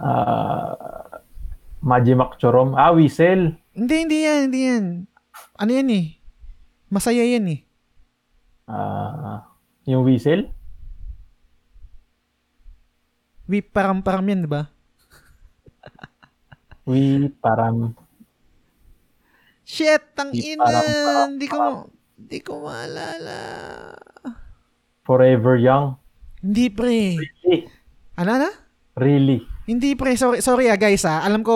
Ah, 0.00 1.20
Majimak 1.84 2.40
Chorom. 2.40 2.72
Ah, 2.72 2.96
Whistle. 2.96 3.52
Hindi, 3.76 3.94
hindi 4.00 4.18
yan, 4.24 4.40
hindi 4.48 4.60
yan. 4.64 4.84
Ano 5.60 5.70
yan 5.76 5.92
eh? 5.92 6.06
Masaya 6.88 7.20
yan 7.20 7.52
eh. 7.52 7.60
Ah, 8.64 9.44
yung 9.84 10.04
Whistle? 10.08 10.48
We 13.44 13.60
param-param 13.60 14.24
yan, 14.24 14.48
di 14.48 14.50
ba? 14.50 14.72
We 16.88 17.28
param. 17.44 17.92
Shit, 19.64 20.16
tang 20.16 20.32
Di 20.32 20.56
ina. 20.56 20.64
Hindi 21.28 21.48
ko, 21.48 21.88
hindi 22.16 22.38
ko 22.40 22.64
maalala. 22.64 23.40
Forever 25.04 25.60
Young. 25.60 25.96
Hindi 26.44 26.68
pre. 26.72 27.16
Really? 27.20 27.68
Ano 28.20 28.32
na? 28.40 28.50
Really. 28.96 29.40
Hindi 29.64 29.96
pre, 29.96 30.16
sorry, 30.16 30.44
sorry 30.44 30.68
ah 30.68 30.76
guys 30.76 31.04
ah. 31.08 31.24
Alam 31.24 31.40
ko 31.40 31.52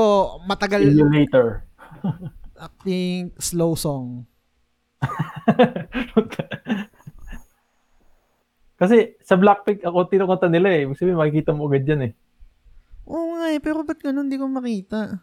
matagal 0.48 0.88
See 0.88 0.96
you 0.96 1.08
later. 1.08 1.64
acting 2.58 3.32
slow 3.36 3.76
song. 3.76 4.24
Kasi 8.78 9.18
sa 9.26 9.34
Blackpink, 9.34 9.82
ako 9.82 10.06
tinukanta 10.06 10.46
nila 10.46 10.70
eh. 10.70 10.86
Ibig 10.86 10.94
sabihin, 10.94 11.18
makikita 11.18 11.50
mo 11.50 11.66
agad 11.66 11.84
yan 11.84 12.02
eh. 12.08 12.12
Oo 13.10 13.34
nga 13.34 13.50
eh, 13.50 13.58
pero 13.58 13.82
ba't 13.82 13.98
ganun 13.98 14.30
hindi 14.30 14.38
ko 14.38 14.46
makita? 14.46 15.18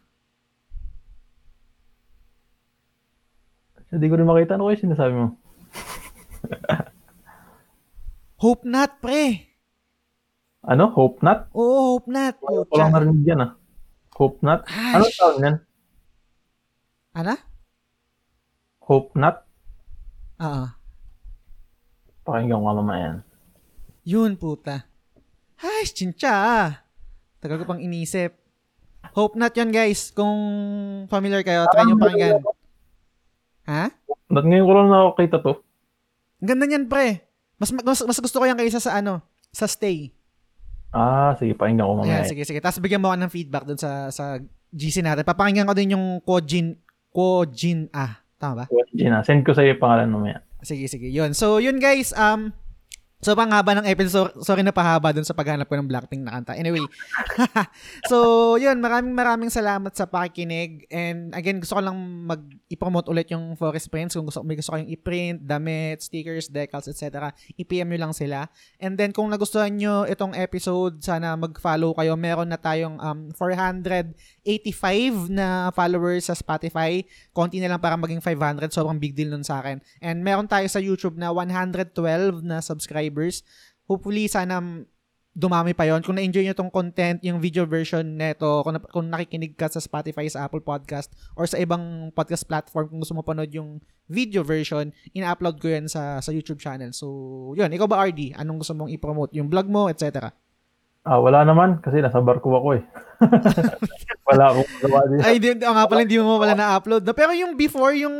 Hindi 3.95 4.05
ko 4.11 4.15
rin 4.19 4.27
makita. 4.27 4.59
Ano 4.59 4.67
kayo 4.67 4.83
sinasabi 4.83 5.13
mo? 5.15 5.27
Hope 8.43 8.67
not, 8.67 8.99
pre. 8.99 9.55
Ano? 10.65 10.89
Hope 10.89 11.21
Not? 11.21 11.53
Oo, 11.53 11.93
hope 11.95 12.09
not. 12.09 12.41
Wala 12.41 12.65
ko 12.65 12.73
lang 12.73 12.89
narinig 12.89 13.21
yan 13.21 13.45
ah. 13.45 13.51
Hope 14.17 14.41
Not? 14.41 14.65
Ah, 14.65 14.97
Ano 14.97 15.05
tawag 15.13 15.37
yan? 15.37 15.55
Ano? 17.13 17.33
Hope 18.81 19.13
Not? 19.13 19.45
Oo. 20.41 20.65
Pakinggan 22.25 22.57
ko 22.57 22.65
nga 22.65 22.77
mamaya 22.81 23.01
yan. 23.05 23.17
Yun, 24.05 24.37
puta. 24.37 24.85
Ay, 25.57 25.89
chincha 25.89 26.29
ah. 26.29 26.69
Tagal 27.41 27.57
ko 27.57 27.65
pang 27.65 27.81
inisip. 27.81 28.37
Hope 29.17 29.33
not 29.33 29.57
yun, 29.57 29.73
guys. 29.73 30.13
Kung 30.13 30.37
familiar 31.09 31.41
kayo, 31.41 31.65
try 31.73 31.89
nyo 31.89 31.97
pakinggan. 31.97 32.41
Ha? 33.65 33.89
Not 34.29 34.45
ngayon 34.45 34.65
ko 34.69 34.73
lang 34.77 34.87
nakakita 34.93 35.37
to. 35.41 35.53
Ang 36.41 36.47
ganda 36.53 36.65
niyan, 36.69 36.85
pre. 36.85 37.25
Mas, 37.57 37.73
mas, 37.73 38.05
mas 38.05 38.19
gusto 38.21 38.37
ko 38.37 38.45
yan 38.45 38.61
kaysa 38.61 38.77
sa 38.77 39.01
ano, 39.01 39.25
sa 39.49 39.65
stay. 39.65 40.13
Ah, 40.93 41.33
sige, 41.41 41.57
pakinggan 41.57 41.89
ko 41.89 41.93
mamaya. 41.97 42.21
Ayan, 42.21 42.29
sige, 42.29 42.45
sige. 42.45 42.61
Tapos 42.61 42.77
bigyan 42.77 43.01
mo 43.01 43.09
ako 43.09 43.17
ng 43.25 43.33
feedback 43.33 43.65
dun 43.65 43.79
sa 43.81 44.13
sa 44.13 44.37
GC 44.69 45.01
natin. 45.01 45.25
Papakinggan 45.25 45.65
ko 45.65 45.73
din 45.73 45.97
yung 45.97 46.21
Kojin, 46.21 46.77
Kojin, 47.09 47.89
ah, 47.89 48.21
tama 48.37 48.63
ba? 48.63 48.65
Gina, 48.93 49.25
send 49.25 49.41
ko 49.41 49.51
sa 49.57 49.65
iyo 49.65 49.81
pangalan 49.81 50.13
mamaya. 50.13 50.37
Sige, 50.61 50.85
sige. 50.85 51.09
Yun. 51.09 51.33
So, 51.33 51.57
yun 51.57 51.81
guys, 51.81 52.13
um, 52.13 52.53
so 53.23 53.33
pang 53.33 53.49
haba 53.49 53.79
ng 53.79 53.87
episode, 53.87 54.35
sorry 54.43 54.61
na 54.61 54.75
pahaba 54.75 55.15
dun 55.15 55.23
sa 55.23 55.33
paghanap 55.33 55.65
ko 55.65 55.79
ng 55.79 55.87
Blackpink 55.87 56.21
na 56.21 56.35
kanta. 56.35 56.53
Anyway, 56.53 56.83
so, 58.11 58.53
yun, 58.59 58.77
maraming 58.83 59.15
maraming 59.15 59.49
salamat 59.49 59.95
sa 59.95 60.05
pakikinig. 60.05 60.85
And 60.91 61.31
again, 61.31 61.63
gusto 61.63 61.79
ko 61.79 61.81
lang 61.81 61.97
mag 62.27 62.43
i-promote 62.67 63.07
ulit 63.07 63.31
yung 63.31 63.55
Forest 63.55 63.87
Prints. 63.89 64.13
Kung 64.13 64.27
gusto, 64.27 64.43
may 64.43 64.59
gusto 64.59 64.75
kayong 64.75 64.91
i-print, 64.91 65.47
damit, 65.47 66.03
stickers, 66.03 66.51
decals, 66.51 66.91
etc. 66.91 67.31
I-PM 67.55 67.87
nyo 67.95 68.09
lang 68.09 68.13
sila. 68.13 68.51
And 68.83 68.99
then, 68.99 69.15
kung 69.15 69.31
nagustuhan 69.31 69.73
nyo 69.73 70.03
itong 70.05 70.35
episode, 70.35 70.99
sana 70.99 71.33
mag-follow 71.39 71.95
kayo. 71.95 72.13
Meron 72.19 72.51
na 72.51 72.59
tayong 72.59 72.99
um, 72.99 73.31
485 73.33 75.31
na 75.31 75.71
followers 75.71 76.27
sa 76.27 76.35
Spotify. 76.35 77.01
Konti 77.31 77.63
na 77.63 77.71
lang 77.71 77.81
para 77.81 77.95
maging 77.95 78.19
500. 78.19 78.69
Sobrang 78.69 78.99
big 78.99 79.15
deal 79.15 79.31
nun 79.31 79.47
sa 79.47 79.63
akin. 79.63 79.79
And 80.03 80.21
meron 80.21 80.45
tayo 80.45 80.67
sa 80.67 80.83
YouTube 80.83 81.17
na 81.17 81.31
112 81.31 82.43
na 82.43 82.59
subscribers. 82.59 83.04
Hopefully, 83.85 84.25
sana 84.25 84.61
dumami 85.35 85.75
pa 85.75 85.83
yon 85.83 85.99
Kung 85.99 86.15
na-enjoy 86.15 86.47
nyo 86.47 86.55
tong 86.55 86.71
content, 86.71 87.19
yung 87.19 87.43
video 87.43 87.67
version 87.67 88.01
neto, 88.15 88.63
kung, 88.63 88.73
na- 88.79 88.87
kung 88.87 89.05
nakikinig 89.11 89.59
ka 89.59 89.67
sa 89.67 89.83
Spotify, 89.83 90.23
sa 90.31 90.47
Apple 90.47 90.63
Podcast, 90.63 91.11
or 91.35 91.43
sa 91.43 91.59
ibang 91.59 92.09
podcast 92.15 92.47
platform, 92.47 92.87
kung 92.87 92.99
gusto 93.03 93.13
mo 93.13 93.21
panood 93.21 93.51
yung 93.51 93.83
video 94.07 94.47
version, 94.47 94.95
ina-upload 95.11 95.59
ko 95.59 95.67
yan 95.67 95.91
sa, 95.91 96.23
sa 96.23 96.31
YouTube 96.31 96.63
channel. 96.63 96.95
So, 96.95 97.51
yun. 97.59 97.67
Ikaw 97.67 97.83
ba, 97.83 98.07
RD? 98.07 98.31
Anong 98.39 98.63
gusto 98.63 98.71
mong 98.71 98.89
i-promote? 98.95 99.35
Yung 99.35 99.51
vlog 99.51 99.67
mo, 99.67 99.91
etc. 99.91 100.31
Ah, 101.05 101.21
wala 101.21 101.45
naman 101.45 101.77
kasi 101.85 102.01
nasa 102.01 102.17
barko 102.17 102.57
ako 102.57 102.81
eh. 102.81 102.83
wala 104.29 104.43
akong 104.49 104.69
magawa 104.81 104.99
din. 105.05 105.19
Ay, 105.21 105.37
di, 105.37 105.53
oh, 105.53 105.73
nga 105.77 105.85
pala, 105.85 106.01
hindi 106.01 106.17
mo 106.17 106.41
pala 106.41 106.57
na-upload. 106.57 107.05
No? 107.05 107.13
Pero 107.13 107.29
yung 107.37 107.53
before, 107.53 107.93
yung, 107.93 108.15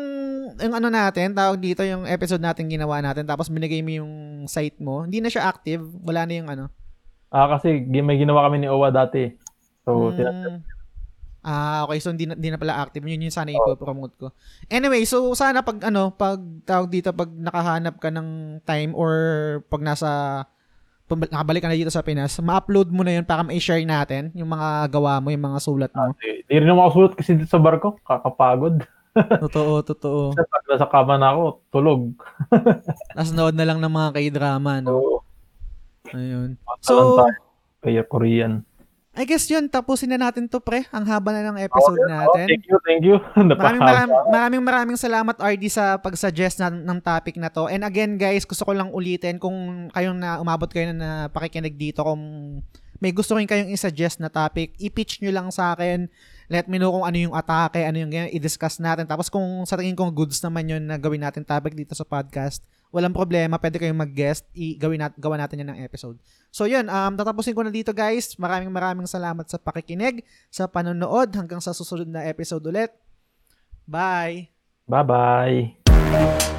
yung 0.54 0.74
ano 0.78 0.94
natin, 0.94 1.34
tawag 1.34 1.58
dito, 1.58 1.82
yung 1.82 2.06
episode 2.06 2.46
natin 2.46 2.70
ginawa 2.70 3.02
natin, 3.02 3.26
tapos 3.26 3.50
binigay 3.50 3.82
mo 3.82 3.90
yung 3.90 4.14
site 4.46 4.78
mo, 4.78 5.02
hindi 5.02 5.18
na 5.18 5.34
siya 5.34 5.50
active. 5.50 5.82
Wala 6.06 6.30
na 6.30 6.34
yung 6.38 6.50
ano. 6.54 6.70
Ah, 7.34 7.50
kasi 7.58 7.82
may 7.90 8.22
ginawa 8.22 8.46
kami 8.46 8.62
ni 8.62 8.68
Owa 8.70 8.94
dati. 8.94 9.34
So, 9.82 10.14
Mm. 10.14 10.16
tina- 10.16 10.62
Ah, 11.46 11.86
okay. 11.86 12.02
So, 12.02 12.10
hindi 12.10 12.26
na, 12.26 12.34
hindi 12.34 12.50
na 12.50 12.58
pala 12.58 12.82
active. 12.82 13.06
Yun 13.06 13.30
yung 13.30 13.34
sana 13.34 13.54
ipo-promote 13.54 14.14
ko. 14.18 14.28
Anyway, 14.66 15.06
so, 15.06 15.30
sana 15.38 15.62
pag, 15.62 15.78
ano, 15.86 16.10
pag 16.10 16.42
tawag 16.66 16.90
dito, 16.90 17.14
pag 17.14 17.30
nakahanap 17.30 18.02
ka 18.02 18.10
ng 18.10 18.62
time 18.66 18.98
or 18.98 19.14
pag 19.70 19.86
nasa, 19.86 20.10
nakabalik 21.06 21.62
ka 21.62 21.70
na 21.70 21.78
dito 21.78 21.94
sa 21.94 22.02
Pinas, 22.02 22.34
ma-upload 22.42 22.90
mo 22.90 23.06
na 23.06 23.22
yun 23.22 23.26
para 23.26 23.46
ma-share 23.46 23.86
natin 23.86 24.34
yung 24.34 24.50
mga 24.50 24.90
gawa 24.90 25.22
mo, 25.22 25.30
yung 25.30 25.46
mga 25.46 25.60
sulat 25.62 25.92
mo. 25.94 26.18
Di 26.18 26.42
di 26.46 26.54
rin 26.58 26.70
ako 26.70 26.78
makasulot 26.82 27.14
kasi 27.14 27.38
dito 27.38 27.50
sa 27.50 27.62
barko. 27.62 28.02
Kakapagod. 28.02 28.82
totoo, 29.46 29.86
totoo. 29.86 30.22
Kasi 30.34 30.50
pag 30.50 30.66
nasa 30.68 30.88
kama 30.90 31.16
na 31.16 31.32
ako, 31.32 31.44
tulog. 31.70 32.02
Tapos 33.16 33.32
nood 33.32 33.56
na 33.56 33.66
lang 33.70 33.80
ng 33.80 33.94
mga 33.94 34.10
k-drama, 34.18 34.82
no? 34.82 34.92
So, 34.92 36.18
Ayun. 36.18 36.50
So, 36.82 37.26
kaya 37.82 38.06
Korean. 38.06 38.66
I 39.16 39.24
guess 39.24 39.48
yun, 39.48 39.72
tapusin 39.72 40.12
na 40.12 40.20
natin 40.20 40.52
to, 40.52 40.60
pre. 40.60 40.84
Ang 40.92 41.08
haba 41.08 41.32
na 41.32 41.48
ng 41.48 41.64
episode 41.64 42.04
Oh, 42.04 42.12
natin. 42.12 42.46
thank 42.52 42.68
you, 42.68 42.78
thank 42.84 43.02
you. 43.02 43.16
Maraming, 43.56 43.80
maraming, 43.80 44.20
maraming 44.28 44.64
maraming 44.64 45.00
salamat 45.00 45.36
RD 45.40 45.64
sa 45.72 45.96
pag-suggest 45.96 46.60
na, 46.60 46.68
ng 46.68 47.00
topic 47.00 47.40
na 47.40 47.48
to. 47.48 47.72
And 47.72 47.88
again 47.88 48.20
guys, 48.20 48.44
gusto 48.44 48.68
ko 48.68 48.76
lang 48.76 48.92
ulitin 48.92 49.40
kung 49.40 49.88
kayong 49.90 50.20
na 50.20 50.44
umabot 50.44 50.68
kayo 50.68 50.92
na, 50.92 50.96
na 50.96 51.10
pakikinig 51.32 51.80
dito 51.80 52.04
kung 52.04 52.20
may 53.00 53.12
gusto 53.12 53.36
rin 53.36 53.48
kayong 53.48 53.72
i-suggest 53.72 54.20
na 54.20 54.32
topic, 54.32 54.76
i-pitch 54.80 55.20
nyo 55.20 55.32
lang 55.32 55.48
sa 55.52 55.76
akin. 55.76 56.08
Let 56.48 56.68
me 56.68 56.76
know 56.76 56.92
kung 56.92 57.04
ano 57.04 57.16
yung 57.16 57.36
atake, 57.36 57.84
ano 57.84 57.98
yung 58.00 58.12
ganyan, 58.12 58.32
i-discuss 58.32 58.80
natin. 58.80 59.04
Tapos 59.04 59.28
kung 59.28 59.44
sa 59.64 59.76
tingin 59.76 59.96
kong 59.96 60.16
goods 60.16 60.40
naman 60.40 60.68
yun 60.68 60.84
na 60.84 60.96
gawin 60.96 61.20
natin 61.20 61.44
topic 61.44 61.76
dito 61.76 61.92
sa 61.92 62.04
podcast, 62.04 62.64
walang 62.96 63.12
problema, 63.12 63.60
pwede 63.60 63.76
kayong 63.76 64.00
mag-guest, 64.00 64.48
i- 64.56 64.80
gawin 64.80 65.04
nat 65.04 65.12
gawa 65.20 65.36
natin 65.36 65.60
yan 65.60 65.76
ng 65.76 65.84
episode. 65.84 66.16
So 66.48 66.64
yun, 66.64 66.88
um, 66.88 67.20
tatapusin 67.20 67.52
ko 67.52 67.68
na 67.68 67.76
dito 67.76 67.92
guys. 67.92 68.40
Maraming 68.40 68.72
maraming 68.72 69.04
salamat 69.04 69.44
sa 69.52 69.60
pakikinig, 69.60 70.24
sa 70.48 70.72
panonood, 70.72 71.36
hanggang 71.36 71.60
sa 71.60 71.76
susunod 71.76 72.08
na 72.08 72.24
episode 72.24 72.64
ulit. 72.64 72.96
Bye! 73.84 74.56
Bye-bye. 74.88 76.55